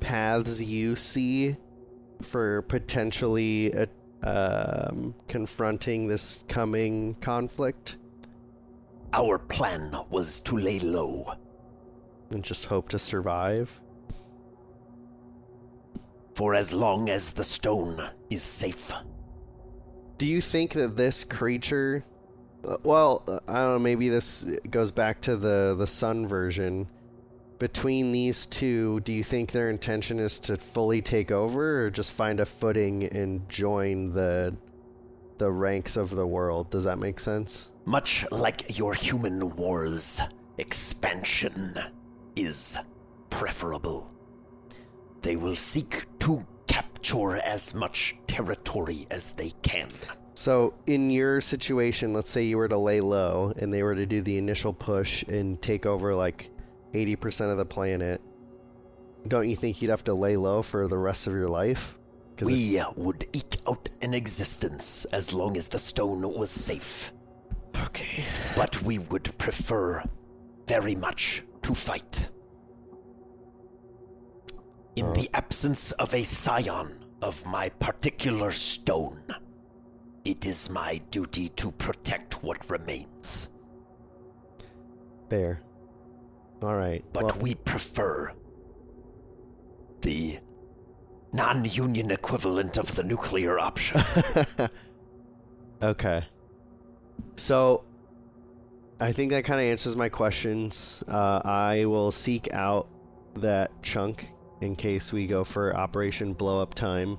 paths 0.00 0.62
you 0.62 0.96
see 0.96 1.56
for 2.22 2.62
potentially 2.62 3.74
uh, 3.74 3.86
um, 4.22 5.14
confronting 5.28 6.08
this 6.08 6.42
coming 6.48 7.14
conflict 7.16 7.98
Our 9.12 9.38
plan 9.38 9.92
was 10.08 10.40
to 10.40 10.56
lay 10.56 10.78
low. 10.78 11.32
and 12.30 12.42
just 12.42 12.64
hope 12.64 12.88
to 12.90 12.98
survive? 12.98 13.68
For 16.34 16.54
as 16.54 16.72
long 16.72 17.08
as 17.10 17.32
the 17.32 17.44
stone 17.44 17.98
is 18.30 18.42
safe, 18.42 18.92
Do 20.18 20.26
you 20.26 20.40
think 20.40 20.72
that 20.72 20.96
this 20.96 21.24
creature? 21.24 22.04
Well, 22.82 23.22
uh, 23.28 23.40
I 23.48 23.54
don't 23.54 23.74
know. 23.74 23.78
Maybe 23.78 24.08
this 24.08 24.44
goes 24.70 24.90
back 24.90 25.20
to 25.22 25.36
the 25.36 25.74
the 25.76 25.86
sun 25.86 26.26
version. 26.26 26.88
Between 27.58 28.12
these 28.12 28.44
two, 28.44 29.00
do 29.00 29.12
you 29.12 29.24
think 29.24 29.52
their 29.52 29.70
intention 29.70 30.18
is 30.18 30.38
to 30.40 30.56
fully 30.56 31.00
take 31.00 31.30
over, 31.30 31.84
or 31.84 31.90
just 31.90 32.12
find 32.12 32.40
a 32.40 32.46
footing 32.46 33.04
and 33.04 33.48
join 33.48 34.12
the 34.12 34.56
the 35.38 35.50
ranks 35.50 35.96
of 35.96 36.10
the 36.10 36.26
world? 36.26 36.70
Does 36.70 36.84
that 36.84 36.98
make 36.98 37.20
sense? 37.20 37.70
much 37.86 38.26
like 38.32 38.76
your 38.76 38.94
human 38.94 39.54
wars, 39.54 40.20
expansion 40.58 41.74
is 42.34 42.76
preferable. 43.30 44.12
They 45.22 45.36
will 45.36 45.54
seek 45.54 46.06
to 46.20 46.44
capture 46.66 47.36
as 47.36 47.74
much 47.74 48.16
territory 48.26 49.06
as 49.10 49.32
they 49.32 49.52
can. 49.62 49.88
So, 50.36 50.74
in 50.86 51.08
your 51.08 51.40
situation, 51.40 52.12
let's 52.12 52.30
say 52.30 52.42
you 52.42 52.58
were 52.58 52.68
to 52.68 52.76
lay 52.76 53.00
low 53.00 53.54
and 53.56 53.72
they 53.72 53.82
were 53.82 53.94
to 53.94 54.04
do 54.04 54.20
the 54.20 54.36
initial 54.36 54.74
push 54.74 55.22
and 55.22 55.60
take 55.62 55.86
over 55.86 56.14
like 56.14 56.50
80% 56.92 57.50
of 57.50 57.56
the 57.56 57.64
planet, 57.64 58.20
don't 59.28 59.48
you 59.48 59.56
think 59.56 59.80
you'd 59.80 59.90
have 59.90 60.04
to 60.04 60.12
lay 60.12 60.36
low 60.36 60.60
for 60.60 60.88
the 60.88 60.98
rest 60.98 61.26
of 61.26 61.32
your 61.32 61.48
life? 61.48 61.98
'Cause 62.36 62.48
it- 62.48 62.52
We 62.52 62.82
would 62.96 63.26
eke 63.32 63.56
out 63.66 63.88
an 64.02 64.12
existence 64.12 65.06
as 65.06 65.32
long 65.32 65.56
as 65.56 65.68
the 65.68 65.78
stone 65.78 66.20
was 66.36 66.50
safe, 66.50 67.12
okay. 67.84 68.22
but 68.54 68.82
we 68.82 68.98
would 68.98 69.36
prefer 69.38 70.04
very 70.66 70.94
much 70.94 71.44
to 71.62 71.74
fight. 71.74 72.30
In 74.96 75.06
uh. 75.06 75.12
the 75.14 75.30
absence 75.32 75.92
of 75.92 76.14
a 76.14 76.22
scion 76.22 77.06
of 77.22 77.42
my 77.46 77.70
particular 77.70 78.52
stone, 78.52 79.22
it 80.26 80.44
is 80.44 80.68
my 80.68 81.00
duty 81.12 81.50
to 81.50 81.70
protect 81.70 82.42
what 82.42 82.68
remains. 82.68 83.48
Fair. 85.30 85.60
All 86.62 86.74
right. 86.74 87.04
But 87.12 87.24
well, 87.24 87.36
we 87.40 87.54
prefer 87.54 88.32
the 90.00 90.38
non 91.32 91.64
union 91.64 92.10
equivalent 92.10 92.76
of 92.76 92.96
the 92.96 93.04
nuclear 93.04 93.60
option. 93.60 94.02
okay. 95.82 96.24
So, 97.36 97.84
I 98.98 99.12
think 99.12 99.30
that 99.30 99.44
kind 99.44 99.60
of 99.60 99.66
answers 99.66 99.94
my 99.94 100.08
questions. 100.08 101.04
Uh, 101.06 101.40
I 101.44 101.84
will 101.84 102.10
seek 102.10 102.52
out 102.52 102.88
that 103.36 103.70
chunk 103.82 104.28
in 104.60 104.74
case 104.74 105.12
we 105.12 105.28
go 105.28 105.44
for 105.44 105.76
Operation 105.76 106.32
Blow 106.32 106.60
Up 106.60 106.74
Time, 106.74 107.18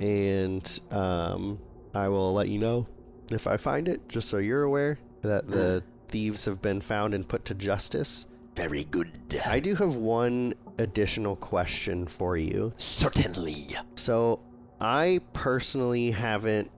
and 0.00 0.80
um, 0.90 1.58
I 1.96 2.08
will 2.08 2.34
let 2.34 2.48
you 2.48 2.58
know 2.58 2.86
if 3.30 3.46
I 3.46 3.56
find 3.56 3.88
it, 3.88 4.06
just 4.08 4.28
so 4.28 4.36
you're 4.36 4.62
aware 4.62 4.98
that 5.22 5.48
the 5.48 5.82
thieves 6.08 6.44
have 6.44 6.60
been 6.60 6.80
found 6.80 7.14
and 7.14 7.26
put 7.26 7.46
to 7.46 7.54
justice. 7.54 8.26
Very 8.54 8.84
good. 8.84 9.18
I 9.46 9.60
do 9.60 9.74
have 9.74 9.96
one 9.96 10.54
additional 10.78 11.36
question 11.36 12.06
for 12.06 12.36
you. 12.36 12.72
Certainly. 12.76 13.76
So, 13.94 14.40
I 14.78 15.20
personally 15.32 16.10
haven't 16.10 16.70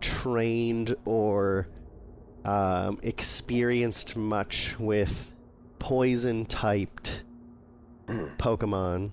trained 0.00 0.94
or 1.04 1.68
um, 2.44 3.00
experienced 3.02 4.16
much 4.16 4.78
with 4.78 5.34
poison 5.80 6.46
typed 6.46 7.24
Pokemon. 8.38 9.10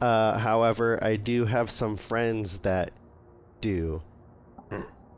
Uh, 0.00 0.36
however, 0.38 1.02
I 1.02 1.16
do 1.16 1.46
have 1.46 1.70
some 1.70 1.96
friends 1.96 2.58
that 2.58 2.92
do. 3.62 4.02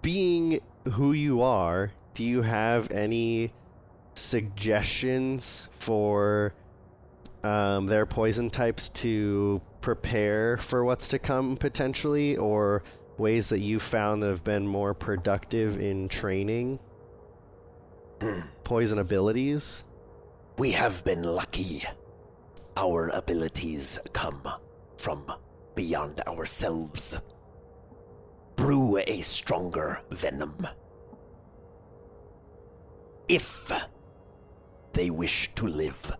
Being 0.02 0.60
who 0.92 1.12
you 1.12 1.42
are, 1.42 1.90
do 2.14 2.24
you 2.24 2.42
have 2.42 2.90
any 2.92 3.52
suggestions 4.14 5.68
for 5.80 6.54
um, 7.42 7.86
their 7.86 8.06
poison 8.06 8.50
types 8.50 8.88
to 8.90 9.60
prepare 9.80 10.56
for 10.58 10.84
what's 10.84 11.08
to 11.08 11.18
come 11.18 11.56
potentially, 11.56 12.36
or 12.36 12.84
ways 13.18 13.48
that 13.48 13.58
you 13.60 13.80
found 13.80 14.22
that 14.22 14.28
have 14.28 14.44
been 14.44 14.66
more 14.66 14.94
productive 14.94 15.80
in 15.80 16.08
training 16.08 16.78
poison 18.62 18.98
abilities? 18.98 19.84
We 20.58 20.70
have 20.72 21.04
been 21.04 21.22
lucky. 21.22 21.82
Our 22.76 23.08
abilities 23.08 23.98
come 24.12 24.42
from 24.96 25.26
beyond 25.74 26.20
ourselves. 26.26 27.20
Brew 28.56 28.98
a 28.98 29.20
stronger 29.20 30.00
venom. 30.10 30.66
If 33.28 33.72
they 34.92 35.10
wish 35.10 35.50
to 35.54 35.66
live, 35.66 36.16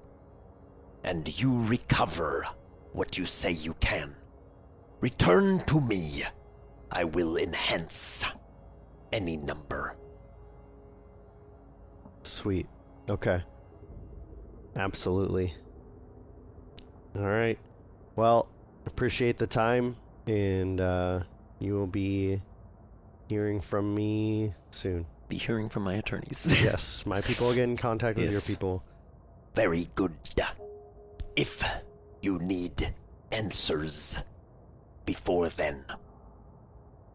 and 1.04 1.40
you 1.40 1.62
recover 1.62 2.46
what 2.92 3.18
you 3.18 3.26
say 3.26 3.52
you 3.52 3.74
can, 3.74 4.14
return 5.00 5.60
to 5.66 5.80
me. 5.80 6.24
I 6.90 7.04
will 7.04 7.36
enhance 7.36 8.24
any 9.12 9.36
number. 9.36 9.96
Sweet. 12.22 12.66
Okay. 13.08 13.42
Absolutely. 14.76 15.54
All 17.16 17.26
right. 17.26 17.58
Well, 18.16 18.48
appreciate 18.86 19.38
the 19.38 19.46
time, 19.46 19.96
and 20.26 20.80
uh, 20.80 21.20
you 21.58 21.74
will 21.74 21.86
be 21.86 22.40
hearing 23.28 23.60
from 23.60 23.94
me 23.94 24.54
soon. 24.70 25.06
be 25.28 25.36
hearing 25.38 25.68
from 25.68 25.84
my 25.84 25.94
attorneys. 25.94 26.62
yes, 26.64 27.06
my 27.06 27.20
people 27.20 27.48
will 27.48 27.54
get 27.54 27.64
in 27.64 27.76
contact 27.76 28.18
with 28.18 28.30
your 28.30 28.40
people. 28.40 28.82
Very 29.54 29.88
good. 29.94 30.12
If 31.36 31.64
you 32.22 32.38
need 32.38 32.94
answers 33.32 34.22
before 35.04 35.48
then, 35.48 35.84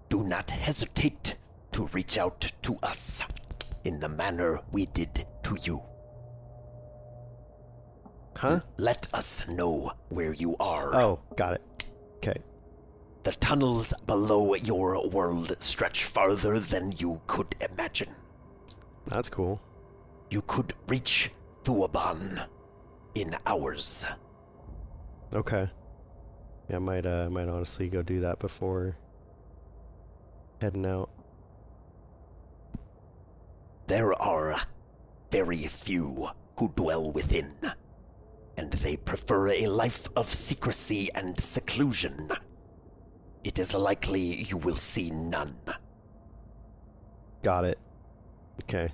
do 0.10 0.24
not 0.24 0.49
hesitate 0.49 1.36
to 1.72 1.86
reach 1.88 2.18
out 2.18 2.52
to 2.64 2.78
us 2.84 3.24
in 3.84 3.99
the 3.99 4.10
manner 4.10 4.60
we 4.72 4.88
did 4.88 5.26
to 5.44 5.57
you. 5.61 5.82
Huh? 8.36 8.61
Let 8.78 9.07
us 9.14 9.48
know 9.49 9.91
where 10.10 10.34
you 10.34 10.56
are. 10.60 10.95
Oh, 10.95 11.20
got 11.36 11.53
it. 11.56 11.84
Okay. 12.18 12.41
The 13.23 13.31
tunnels 13.31 13.93
below 14.07 14.55
your 14.55 15.07
world 15.09 15.55
stretch 15.59 16.05
farther 16.05 16.59
than 16.59 16.93
you 16.97 17.21
could 17.27 17.55
imagine. 17.59 18.09
That's 19.07 19.29
cool. 19.29 19.61
You 20.29 20.41
could 20.43 20.73
reach 20.87 21.31
Thuaban 21.63 22.47
in 23.15 23.35
hours. 23.45 24.05
Okay. 25.33 25.69
Yeah, 26.69 26.75
I 26.77 26.79
might 26.79 27.05
uh 27.05 27.29
might 27.29 27.49
honestly 27.49 27.89
go 27.89 28.01
do 28.01 28.21
that 28.21 28.39
before 28.39 28.95
heading 30.61 30.85
out. 30.85 31.09
There 33.87 34.13
are 34.21 34.55
very 35.31 35.65
few 35.67 36.29
who 36.57 36.71
dwell 36.75 37.11
within, 37.11 37.53
and 38.57 38.71
they 38.73 38.97
prefer 38.97 39.49
a 39.49 39.67
life 39.67 40.07
of 40.15 40.31
secrecy 40.33 41.09
and 41.15 41.39
seclusion. 41.39 42.29
It 43.44 43.60
is 43.60 43.74
likely 43.74 44.41
you 44.44 44.57
will 44.57 44.76
see 44.76 45.11
none. 45.11 45.56
Got 47.41 47.66
it. 47.66 47.80
Okay. 48.64 48.91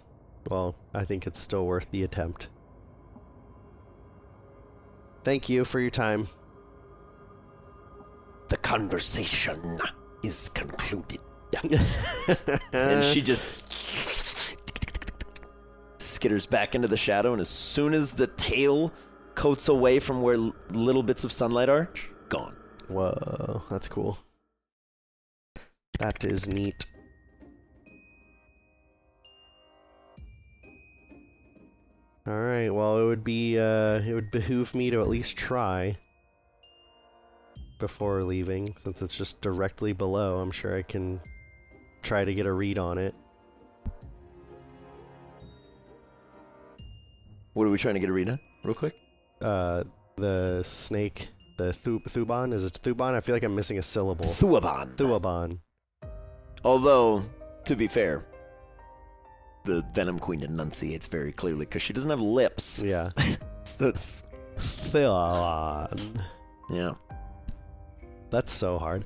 Well, 0.49 0.75
I 0.93 1.05
think 1.05 1.25
it's 1.25 1.39
still 1.39 1.65
worth 1.65 1.89
the 1.91 2.03
attempt. 2.03 2.47
Thank 5.23 5.49
you 5.49 5.65
for 5.65 5.79
your 5.79 5.89
time. 5.89 6.27
The 8.49 8.57
conversation 8.57 9.79
is 10.23 10.49
concluded. 10.49 11.19
and 12.73 13.03
she 13.03 13.21
just 13.21 13.65
skitters 15.97 16.47
back 16.47 16.75
into 16.75 16.87
the 16.87 16.97
shadow, 16.97 17.31
and 17.31 17.41
as 17.41 17.49
soon 17.49 17.93
as 17.93 18.11
the 18.11 18.27
tail 18.27 18.93
coats 19.33 19.67
away 19.67 19.99
from 19.99 20.21
where 20.21 20.37
little 20.69 21.01
bits 21.01 21.23
of 21.23 21.31
sunlight 21.31 21.69
are, 21.69 21.89
gone. 22.29 22.55
Whoa, 22.87 23.63
that's 23.69 23.87
cool. 23.87 24.19
That 25.99 26.23
is 26.23 26.47
neat. 26.47 26.85
All 32.27 32.33
right. 32.33 32.69
Well, 32.69 32.99
it 32.99 33.05
would 33.05 33.23
be 33.23 33.59
uh, 33.59 33.99
it 33.99 34.13
would 34.13 34.31
behoove 34.31 34.73
me 34.73 34.89
to 34.89 34.99
at 35.01 35.07
least 35.07 35.37
try 35.37 35.97
before 37.79 38.23
leaving, 38.23 38.73
since 38.77 39.01
it's 39.01 39.17
just 39.17 39.41
directly 39.41 39.93
below. 39.93 40.39
I'm 40.39 40.51
sure 40.51 40.75
I 40.75 40.81
can 40.81 41.19
try 42.01 42.25
to 42.25 42.33
get 42.33 42.45
a 42.45 42.51
read 42.51 42.77
on 42.77 42.97
it. 42.97 43.13
What 47.53 47.67
are 47.67 47.69
we 47.69 47.77
trying 47.77 47.93
to 47.93 47.99
get 47.99 48.09
a 48.09 48.13
read 48.13 48.29
on, 48.29 48.39
real 48.63 48.75
quick? 48.75 48.95
Uh, 49.41 49.83
the 50.17 50.61
snake, 50.63 51.29
the 51.57 51.73
Thu- 51.73 52.01
Thuban. 52.01 52.53
Is 52.53 52.65
it 52.65 52.79
Thuban? 52.83 53.13
I 53.13 53.21
feel 53.21 53.35
like 53.35 53.43
I'm 53.43 53.55
missing 53.55 53.77
a 53.77 53.81
syllable. 53.81 54.25
Thuaban. 54.25 54.95
Thuaban. 54.95 55.59
Although, 56.65 57.23
to 57.65 57.75
be 57.75 57.87
fair, 57.87 58.25
the 59.65 59.85
Venom 59.93 60.19
Queen 60.19 60.41
enunciates 60.43 61.05
very 61.07 61.31
clearly 61.31 61.65
because 61.65 61.81
she 61.83 61.93
doesn't 61.93 62.09
have 62.09 62.21
lips. 62.21 62.81
Yeah. 62.81 63.11
So 63.67 63.87
it's 63.87 64.21
Thuban. 64.91 66.21
yeah. 66.69 66.91
That's 68.29 68.51
so 68.53 68.77
hard. 68.77 69.03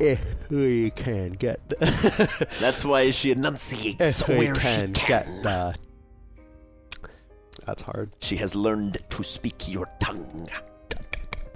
If 0.00 0.20
we 0.50 0.90
can 0.90 1.34
get, 1.34 1.60
That's 2.58 2.84
why 2.84 3.10
she 3.10 3.30
enunciates 3.30 4.22
if 4.22 4.28
where 4.28 4.56
she 4.56 4.66
can 4.66 4.92
get 4.92 5.24
can. 5.26 5.42
the. 5.44 5.74
That's 7.64 7.82
hard. 7.82 8.10
She 8.18 8.34
has 8.38 8.56
learned 8.56 8.98
to 9.10 9.22
speak 9.22 9.68
your 9.68 9.86
tongue, 10.00 10.48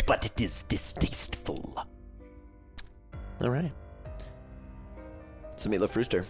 but 0.06 0.24
it 0.24 0.40
is 0.40 0.62
distasteful. 0.62 1.74
All 3.40 3.50
right. 3.50 3.72
So 5.64 5.70
Meatloaf 5.70 5.96
Rooster, 5.96 6.26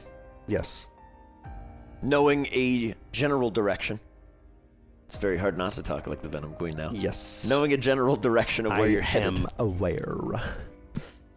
Yes. 0.46 0.88
knowing 2.02 2.46
a 2.52 2.94
general 3.10 3.50
direction, 3.50 3.98
it's 5.06 5.16
very 5.16 5.36
hard 5.38 5.58
not 5.58 5.72
to 5.72 5.82
talk 5.82 6.06
like 6.06 6.22
the 6.22 6.28
Venom 6.28 6.52
Queen 6.52 6.76
now. 6.76 6.90
Yes. 6.92 7.44
Knowing 7.48 7.72
a 7.72 7.76
general 7.76 8.14
direction 8.14 8.64
of 8.64 8.70
where 8.70 8.82
I 8.82 8.86
you're 8.86 9.02
headed, 9.02 9.36
I 9.36 9.42
am 9.42 9.48
aware. 9.58 10.14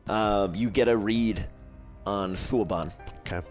uh, 0.08 0.48
you 0.54 0.70
get 0.70 0.88
a 0.90 0.96
read 0.96 1.44
on 2.06 2.36
Thuaban. 2.36 2.94
Okay. 3.22 3.42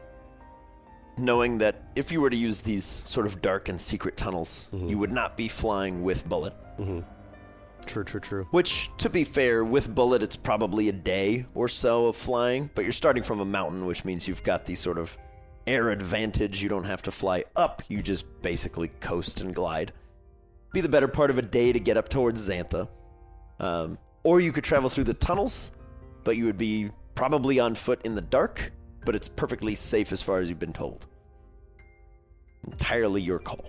knowing 1.18 1.56
that 1.59 1.82
if 1.97 2.12
you 2.12 2.20
were 2.20 2.28
to 2.31 2.36
use 2.36 2.60
these 2.60 2.85
sort 2.85 3.24
of 3.27 3.40
dark 3.40 3.68
and 3.70 3.81
secret 3.81 4.16
tunnels, 4.18 4.68
Mhm. 4.73 4.90
you 4.90 4.98
would 4.98 5.10
not 5.10 5.35
be 5.36 5.48
flying 5.48 6.02
with 6.05 6.28
Bullet. 6.28 6.52
hmm 6.77 7.01
True. 7.86 8.04
True. 8.04 8.20
True. 8.20 8.46
Which, 8.50 8.90
to 8.98 9.08
be 9.08 9.24
fair, 9.24 9.64
with 9.64 9.94
Bullet, 9.94 10.22
it's 10.22 10.36
probably 10.36 10.88
a 10.88 10.92
day 10.92 11.46
or 11.54 11.68
so 11.68 12.06
of 12.06 12.16
flying, 12.16 12.70
but 12.74 12.84
you're 12.84 12.92
starting 12.92 13.22
from 13.22 13.40
a 13.40 13.44
mountain, 13.44 13.86
which 13.86 14.04
means 14.04 14.28
you've 14.28 14.42
got 14.42 14.66
the 14.66 14.74
sort 14.74 14.98
of 14.98 15.16
air 15.66 15.90
advantage. 15.90 16.62
You 16.62 16.68
don't 16.68 16.84
have 16.84 17.02
to 17.02 17.10
fly 17.10 17.44
up, 17.56 17.82
you 17.88 18.02
just 18.02 18.26
basically 18.42 18.88
coast 19.00 19.40
and 19.40 19.54
glide. 19.54 19.92
Be 20.72 20.80
the 20.80 20.88
better 20.88 21.08
part 21.08 21.30
of 21.30 21.38
a 21.38 21.42
day 21.42 21.72
to 21.72 21.80
get 21.80 21.96
up 21.96 22.08
towards 22.08 22.46
Xantha. 22.48 22.88
Um, 23.58 23.98
or 24.22 24.40
you 24.40 24.52
could 24.52 24.64
travel 24.64 24.90
through 24.90 25.04
the 25.04 25.14
tunnels, 25.14 25.72
but 26.24 26.36
you 26.36 26.44
would 26.44 26.58
be 26.58 26.90
probably 27.14 27.58
on 27.60 27.74
foot 27.74 28.04
in 28.04 28.14
the 28.14 28.20
dark, 28.20 28.72
but 29.04 29.14
it's 29.14 29.28
perfectly 29.28 29.74
safe 29.74 30.12
as 30.12 30.20
far 30.20 30.40
as 30.40 30.50
you've 30.50 30.58
been 30.58 30.72
told. 30.72 31.06
Entirely 32.66 33.22
your 33.22 33.38
call. 33.38 33.64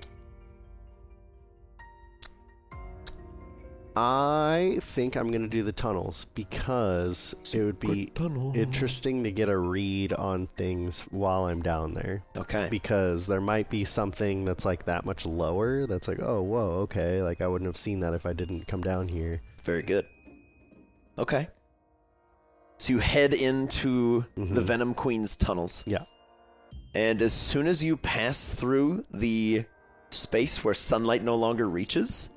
I 3.99 4.77
think 4.81 5.15
I'm 5.15 5.31
gonna 5.31 5.47
do 5.47 5.63
the 5.63 5.71
tunnels 5.71 6.27
because 6.35 7.33
it 7.51 7.63
would 7.63 7.79
be 7.79 8.11
interesting 8.53 9.23
to 9.23 9.31
get 9.31 9.49
a 9.49 9.57
read 9.57 10.13
on 10.13 10.45
things 10.55 10.99
while 11.09 11.45
I'm 11.45 11.63
down 11.63 11.93
there. 11.95 12.21
Okay. 12.35 12.67
because 12.69 13.25
there 13.25 13.41
might 13.41 13.71
be 13.71 13.83
something 13.85 14.45
that's 14.45 14.65
like 14.65 14.85
that 14.85 15.03
much 15.03 15.25
lower 15.25 15.87
that's 15.87 16.07
like 16.07 16.19
oh 16.21 16.43
whoa 16.43 16.69
okay 16.85 17.23
like 17.23 17.41
i 17.41 17.47
wouldn't 17.47 17.67
have 17.67 17.75
seen 17.77 17.99
that 18.01 18.13
if 18.13 18.25
i 18.27 18.33
didn't 18.33 18.67
come 18.67 18.81
down 18.81 19.07
here 19.07 19.41
Very 19.63 19.81
good. 19.81 20.05
Okay. 21.17 21.47
So 22.77 22.93
you 22.93 22.99
head 22.99 23.33
into 23.33 24.25
the 24.35 24.61
Mhm. 24.61 24.63
Venom 24.63 24.93
Queen's 24.93 25.35
tunnels. 25.35 25.83
Yeah. 25.87 26.03
And 26.93 27.19
as 27.23 27.33
soon 27.33 27.65
as 27.65 27.83
you 27.83 27.97
pass 27.97 28.51
through 28.53 29.05
the 29.11 29.65
space 30.11 30.63
where 30.63 30.75
sunlight 30.75 31.23
no 31.23 31.35
longer 31.35 31.67
reaches, 31.67 32.29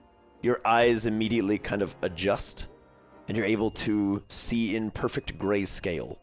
your 0.42 0.60
eyes 0.64 1.06
immediately 1.06 1.58
kind 1.58 1.82
of 1.82 1.94
adjust 2.02 2.68
and 3.28 3.36
you're 3.36 3.46
able 3.46 3.70
to 3.70 4.22
see 4.28 4.74
in 4.74 4.90
perfect 4.90 5.38
grayscale 5.38 6.18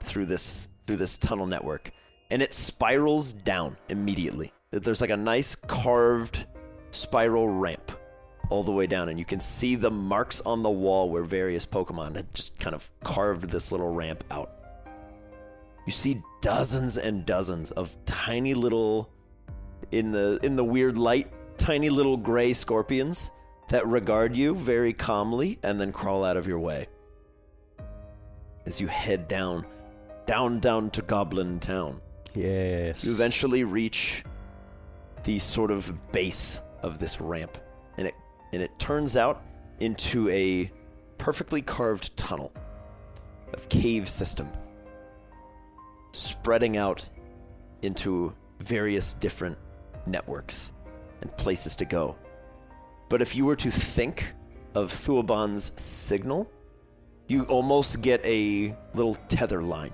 through 0.00 0.26
this 0.26 0.68
through 0.86 0.96
this 0.96 1.16
tunnel 1.16 1.46
network. 1.46 1.90
And 2.30 2.42
it 2.42 2.54
spirals 2.54 3.32
down 3.32 3.76
immediately. 3.88 4.52
There's 4.70 5.00
like 5.00 5.10
a 5.10 5.16
nice 5.16 5.54
carved 5.54 6.46
spiral 6.90 7.48
ramp 7.48 7.92
all 8.50 8.62
the 8.62 8.72
way 8.72 8.86
down, 8.86 9.08
and 9.08 9.18
you 9.18 9.24
can 9.24 9.40
see 9.40 9.74
the 9.74 9.90
marks 9.90 10.42
on 10.42 10.62
the 10.62 10.70
wall 10.70 11.08
where 11.08 11.22
various 11.24 11.64
Pokemon 11.64 12.16
had 12.16 12.34
just 12.34 12.58
kind 12.58 12.74
of 12.74 12.90
carved 13.02 13.48
this 13.48 13.72
little 13.72 13.94
ramp 13.94 14.24
out. 14.30 14.60
You 15.86 15.92
see 15.92 16.22
dozens 16.42 16.98
and 16.98 17.24
dozens 17.24 17.70
of 17.70 17.96
tiny 18.04 18.52
little, 18.52 19.10
in 19.90 20.12
the 20.12 20.38
in 20.42 20.56
the 20.56 20.64
weird 20.64 20.98
light, 20.98 21.32
tiny 21.62 21.88
little 21.88 22.16
gray 22.16 22.52
scorpions 22.52 23.30
that 23.68 23.86
regard 23.86 24.36
you 24.36 24.52
very 24.56 24.92
calmly 24.92 25.60
and 25.62 25.80
then 25.80 25.92
crawl 25.92 26.24
out 26.24 26.36
of 26.36 26.44
your 26.44 26.58
way. 26.58 26.88
As 28.66 28.80
you 28.80 28.88
head 28.88 29.28
down, 29.28 29.64
down, 30.26 30.58
down 30.58 30.90
to 30.90 31.02
Goblin 31.02 31.60
Town. 31.60 32.00
yes 32.34 33.04
You 33.04 33.12
eventually 33.12 33.62
reach 33.62 34.24
the 35.22 35.38
sort 35.38 35.70
of 35.70 35.92
base 36.10 36.60
of 36.82 36.98
this 36.98 37.20
ramp, 37.20 37.56
and 37.96 38.08
it 38.08 38.14
and 38.52 38.60
it 38.60 38.76
turns 38.80 39.16
out 39.16 39.44
into 39.78 40.28
a 40.30 40.68
perfectly 41.16 41.62
carved 41.62 42.16
tunnel 42.16 42.52
of 43.52 43.68
cave 43.68 44.08
system, 44.08 44.48
spreading 46.10 46.76
out 46.76 47.08
into 47.82 48.34
various 48.58 49.12
different 49.12 49.56
networks 50.06 50.72
and 51.22 51.34
places 51.36 51.74
to 51.76 51.84
go. 51.84 52.16
But 53.08 53.22
if 53.22 53.34
you 53.36 53.44
were 53.44 53.56
to 53.56 53.70
think 53.70 54.32
of 54.74 54.90
Thuaban's 54.92 55.72
signal, 55.80 56.50
you 57.28 57.44
almost 57.44 58.00
get 58.02 58.24
a 58.26 58.74
little 58.94 59.14
tether 59.28 59.62
line 59.62 59.92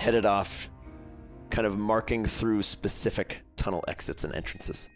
headed 0.00 0.24
off 0.26 0.68
kind 1.50 1.66
of 1.66 1.78
marking 1.78 2.24
through 2.24 2.62
specific 2.62 3.42
tunnel 3.56 3.84
exits 3.88 4.24
and 4.24 4.34
entrances. 4.34 4.88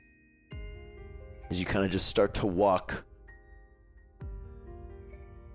As 1.50 1.58
you 1.60 1.64
kind 1.66 1.84
of 1.84 1.90
just 1.90 2.06
start 2.06 2.34
to 2.34 2.46
walk, 2.46 3.04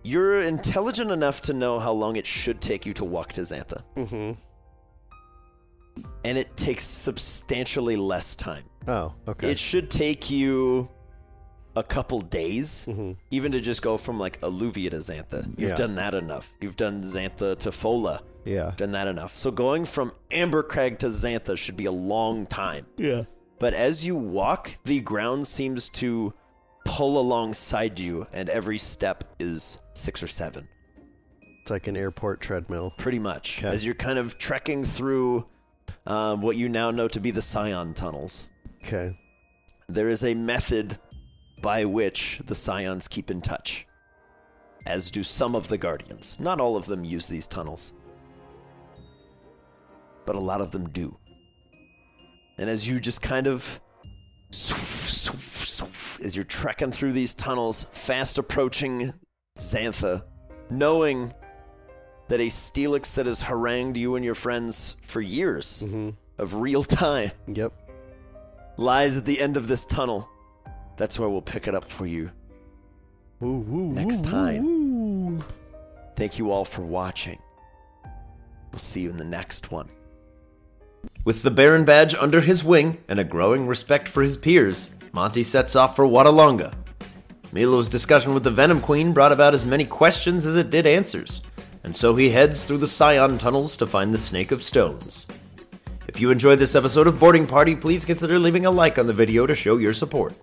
you're 0.03 0.41
intelligent 0.41 1.11
enough 1.11 1.41
to 1.43 1.53
know 1.53 1.79
how 1.79 1.91
long 1.93 2.15
it 2.15 2.25
should 2.25 2.61
take 2.61 2.85
you 2.85 2.93
to 2.93 3.05
walk 3.05 3.33
to 3.33 3.41
Xantha, 3.41 3.83
Mm-hmm. 3.95 4.31
and 6.25 6.37
it 6.37 6.55
takes 6.57 6.83
substantially 6.83 7.95
less 7.95 8.35
time. 8.35 8.63
Oh, 8.87 9.13
okay. 9.27 9.51
It 9.51 9.59
should 9.59 9.89
take 9.89 10.29
you 10.29 10.89
a 11.75 11.83
couple 11.83 12.21
days, 12.21 12.85
Mhm. 12.87 13.17
even 13.31 13.51
to 13.53 13.59
just 13.61 13.81
go 13.81 13.97
from 13.97 14.19
like 14.19 14.39
Alluvia 14.41 14.91
to 14.91 14.97
Xantha. 14.97 15.45
You've 15.57 15.69
Yeah. 15.71 15.75
done 15.75 15.95
that 15.95 16.13
enough. 16.13 16.53
You've 16.61 16.75
done 16.77 17.01
Xantha 17.01 17.57
to 17.59 17.69
Fola. 17.71 18.21
yeah. 18.45 18.73
Done 18.77 18.91
that 18.91 19.07
enough. 19.07 19.35
So 19.37 19.49
going 19.51 19.85
from 19.85 20.11
Ambercrag 20.31 20.99
to 20.99 21.07
Xantha 21.07 21.57
should 21.57 21.77
be 21.77 21.85
a 21.85 21.91
long 21.91 22.45
time. 22.45 22.85
Yeah. 22.97 23.23
But 23.59 23.73
as 23.73 24.05
you 24.05 24.15
walk, 24.15 24.77
the 24.83 24.99
ground 24.99 25.47
seems 25.47 25.89
to 25.91 26.33
pull 26.85 27.17
alongside 27.17 27.97
you, 27.99 28.27
and 28.33 28.49
every 28.49 28.77
step 28.77 29.23
is 29.39 29.79
six 29.93 30.21
or 30.21 30.27
seven. 30.27 30.67
It's 31.61 31.71
like 31.71 31.87
an 31.87 31.95
airport 31.95 32.41
treadmill. 32.41 32.91
pretty 32.97 33.19
much 33.19 33.59
Okay. 33.59 33.69
as 33.73 33.85
you're 33.85 33.95
kind 33.95 34.19
of 34.19 34.37
trekking 34.37 34.83
through 34.85 35.45
um, 36.05 36.41
what 36.41 36.57
you 36.57 36.67
now 36.67 36.91
know 36.91 37.07
to 37.07 37.19
be 37.21 37.31
the 37.31 37.41
Scion 37.41 37.93
tunnels. 37.93 38.49
Okay. 38.83 39.17
There 39.87 40.09
is 40.09 40.23
a 40.23 40.33
method 40.33 40.97
by 41.61 41.85
which 41.85 42.41
the 42.45 42.55
Scions 42.55 43.07
keep 43.07 43.31
in 43.31 43.41
touch, 43.41 43.85
as 44.85 45.09
do 45.11 45.23
some 45.23 45.55
of 45.55 45.67
the 45.67 45.77
Guardians. 45.77 46.39
Not 46.39 46.59
all 46.59 46.75
of 46.75 46.85
them 46.85 47.03
use 47.03 47.27
these 47.27 47.47
tunnels, 47.47 47.93
but 50.25 50.35
a 50.35 50.39
lot 50.39 50.61
of 50.61 50.71
them 50.71 50.89
do. 50.89 51.17
And 52.57 52.69
as 52.69 52.87
you 52.87 52.99
just 52.99 53.21
kind 53.21 53.47
of. 53.47 53.79
As 56.23 56.35
you're 56.35 56.45
trekking 56.45 56.91
through 56.91 57.11
these 57.13 57.33
tunnels, 57.33 57.85
fast 57.91 58.37
approaching 58.37 59.11
Xantha, 59.57 60.23
knowing 60.69 61.33
that 62.29 62.39
a 62.39 62.47
Steelix 62.47 63.15
that 63.15 63.25
has 63.25 63.41
harangued 63.41 63.97
you 63.97 64.15
and 64.15 64.23
your 64.23 64.35
friends 64.35 64.95
for 65.01 65.19
years 65.21 65.83
Mm-hmm. 65.85 66.09
of 66.37 66.55
real 66.55 66.83
time 66.83 67.31
Yep. 67.47 67.73
Lies 68.77 69.17
at 69.17 69.25
the 69.25 69.39
end 69.39 69.57
of 69.57 69.67
this 69.67 69.85
tunnel. 69.85 70.29
That's 70.97 71.19
where 71.19 71.29
we'll 71.29 71.41
pick 71.41 71.67
it 71.67 71.75
up 71.75 71.85
for 71.85 72.05
you 72.05 72.31
Woo, 73.43 73.59
woo, 73.59 73.93
next 73.93 74.25
woo, 74.25 74.31
time. 74.31 75.39
Thank 76.15 76.39
you 76.39 76.51
all 76.51 76.63
for 76.63 76.81
watching. 76.81 77.39
We'll 78.71 78.79
see 78.79 79.01
you 79.01 79.09
in 79.09 79.17
the 79.17 79.25
next 79.25 79.71
one. 79.71 79.89
With 81.25 81.43
the 81.43 81.51
Baron 81.51 81.83
badge 81.83 82.15
under 82.15 82.39
his 82.39 82.63
wing 82.63 82.99
and 83.09 83.19
a 83.19 83.25
growing 83.25 83.67
respect 83.67 84.07
for 84.07 84.21
his 84.21 84.37
peers, 84.37 84.91
Monty 85.11 85.43
sets 85.43 85.75
off 85.75 85.95
for 85.95 86.05
Watalonga. 86.05 86.73
Milo's 87.51 87.89
discussion 87.89 88.33
with 88.33 88.43
the 88.43 88.51
Venom 88.51 88.79
Queen 88.79 89.13
brought 89.13 89.31
about 89.31 89.53
as 89.53 89.65
many 89.65 89.83
questions 89.83 90.45
as 90.45 90.55
it 90.55 90.69
did 90.69 90.87
answers, 90.87 91.41
and 91.83 91.93
so 91.95 92.15
he 92.15 92.29
heads 92.29 92.63
through 92.63 92.79
the 92.79 92.87
Scion 92.87 93.37
tunnels 93.37 93.75
to 93.77 93.85
find 93.85 94.13
the 94.13 94.17
Snake 94.17 94.51
of 94.51 94.63
Stones. 94.63 95.27
If 96.13 96.21
you 96.21 96.29
enjoyed 96.29 96.59
this 96.59 96.75
episode 96.75 97.07
of 97.07 97.19
Boarding 97.19 97.47
Party, 97.47 97.75
please 97.75 98.05
consider 98.05 98.37
leaving 98.37 98.67
a 98.67 98.71
like 98.71 98.99
on 98.99 99.07
the 99.07 99.13
video 99.13 99.47
to 99.47 99.55
show 99.55 99.77
your 99.77 99.93
support. 99.93 100.35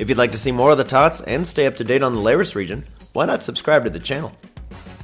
If 0.00 0.08
you'd 0.08 0.18
like 0.18 0.32
to 0.32 0.36
see 0.36 0.50
more 0.50 0.72
of 0.72 0.78
the 0.78 0.82
Tots 0.82 1.20
and 1.20 1.46
stay 1.46 1.68
up 1.68 1.76
to 1.76 1.84
date 1.84 2.02
on 2.02 2.14
the 2.14 2.20
Laris 2.20 2.56
region, 2.56 2.84
why 3.12 3.24
not 3.24 3.44
subscribe 3.44 3.84
to 3.84 3.90
the 3.90 4.00
channel? 4.00 4.36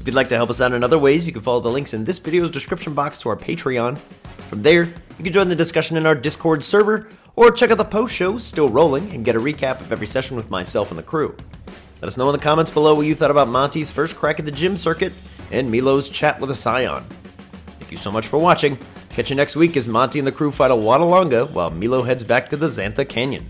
If 0.00 0.02
you'd 0.04 0.16
like 0.16 0.28
to 0.30 0.34
help 0.34 0.50
us 0.50 0.60
out 0.60 0.72
in 0.72 0.82
other 0.82 0.98
ways, 0.98 1.28
you 1.28 1.32
can 1.32 1.42
follow 1.42 1.60
the 1.60 1.70
links 1.70 1.94
in 1.94 2.04
this 2.04 2.18
video's 2.18 2.50
description 2.50 2.92
box 2.92 3.20
to 3.20 3.28
our 3.28 3.36
Patreon. 3.36 3.96
From 4.48 4.62
there, 4.62 4.82
you 4.82 5.22
can 5.22 5.32
join 5.32 5.48
the 5.48 5.54
discussion 5.54 5.96
in 5.96 6.06
our 6.06 6.16
Discord 6.16 6.64
server, 6.64 7.08
or 7.36 7.52
check 7.52 7.70
out 7.70 7.78
the 7.78 7.84
post 7.84 8.12
show 8.12 8.36
still 8.36 8.68
rolling 8.68 9.12
and 9.12 9.24
get 9.24 9.36
a 9.36 9.40
recap 9.40 9.80
of 9.80 9.92
every 9.92 10.08
session 10.08 10.36
with 10.36 10.50
myself 10.50 10.90
and 10.90 10.98
the 10.98 11.04
crew. 11.04 11.36
Let 12.02 12.08
us 12.08 12.18
know 12.18 12.28
in 12.28 12.36
the 12.36 12.42
comments 12.42 12.72
below 12.72 12.96
what 12.96 13.06
you 13.06 13.14
thought 13.14 13.30
about 13.30 13.46
Monty's 13.46 13.92
first 13.92 14.16
crack 14.16 14.40
at 14.40 14.44
the 14.44 14.50
gym 14.50 14.76
circuit 14.76 15.12
and 15.52 15.70
Milo's 15.70 16.08
chat 16.08 16.40
with 16.40 16.50
a 16.50 16.54
Scion. 16.54 17.04
Thank 17.78 17.92
you 17.92 17.96
so 17.96 18.10
much 18.10 18.26
for 18.26 18.38
watching. 18.38 18.76
Catch 19.14 19.30
you 19.30 19.36
next 19.36 19.54
week 19.54 19.76
as 19.76 19.86
Monty 19.86 20.18
and 20.18 20.26
the 20.26 20.32
crew 20.32 20.50
fight 20.50 20.72
a 20.72 20.74
Watalonga 20.74 21.48
while 21.52 21.70
Milo 21.70 22.02
heads 22.02 22.24
back 22.24 22.48
to 22.48 22.56
the 22.56 22.66
Xantha 22.66 23.08
Canyon. 23.08 23.48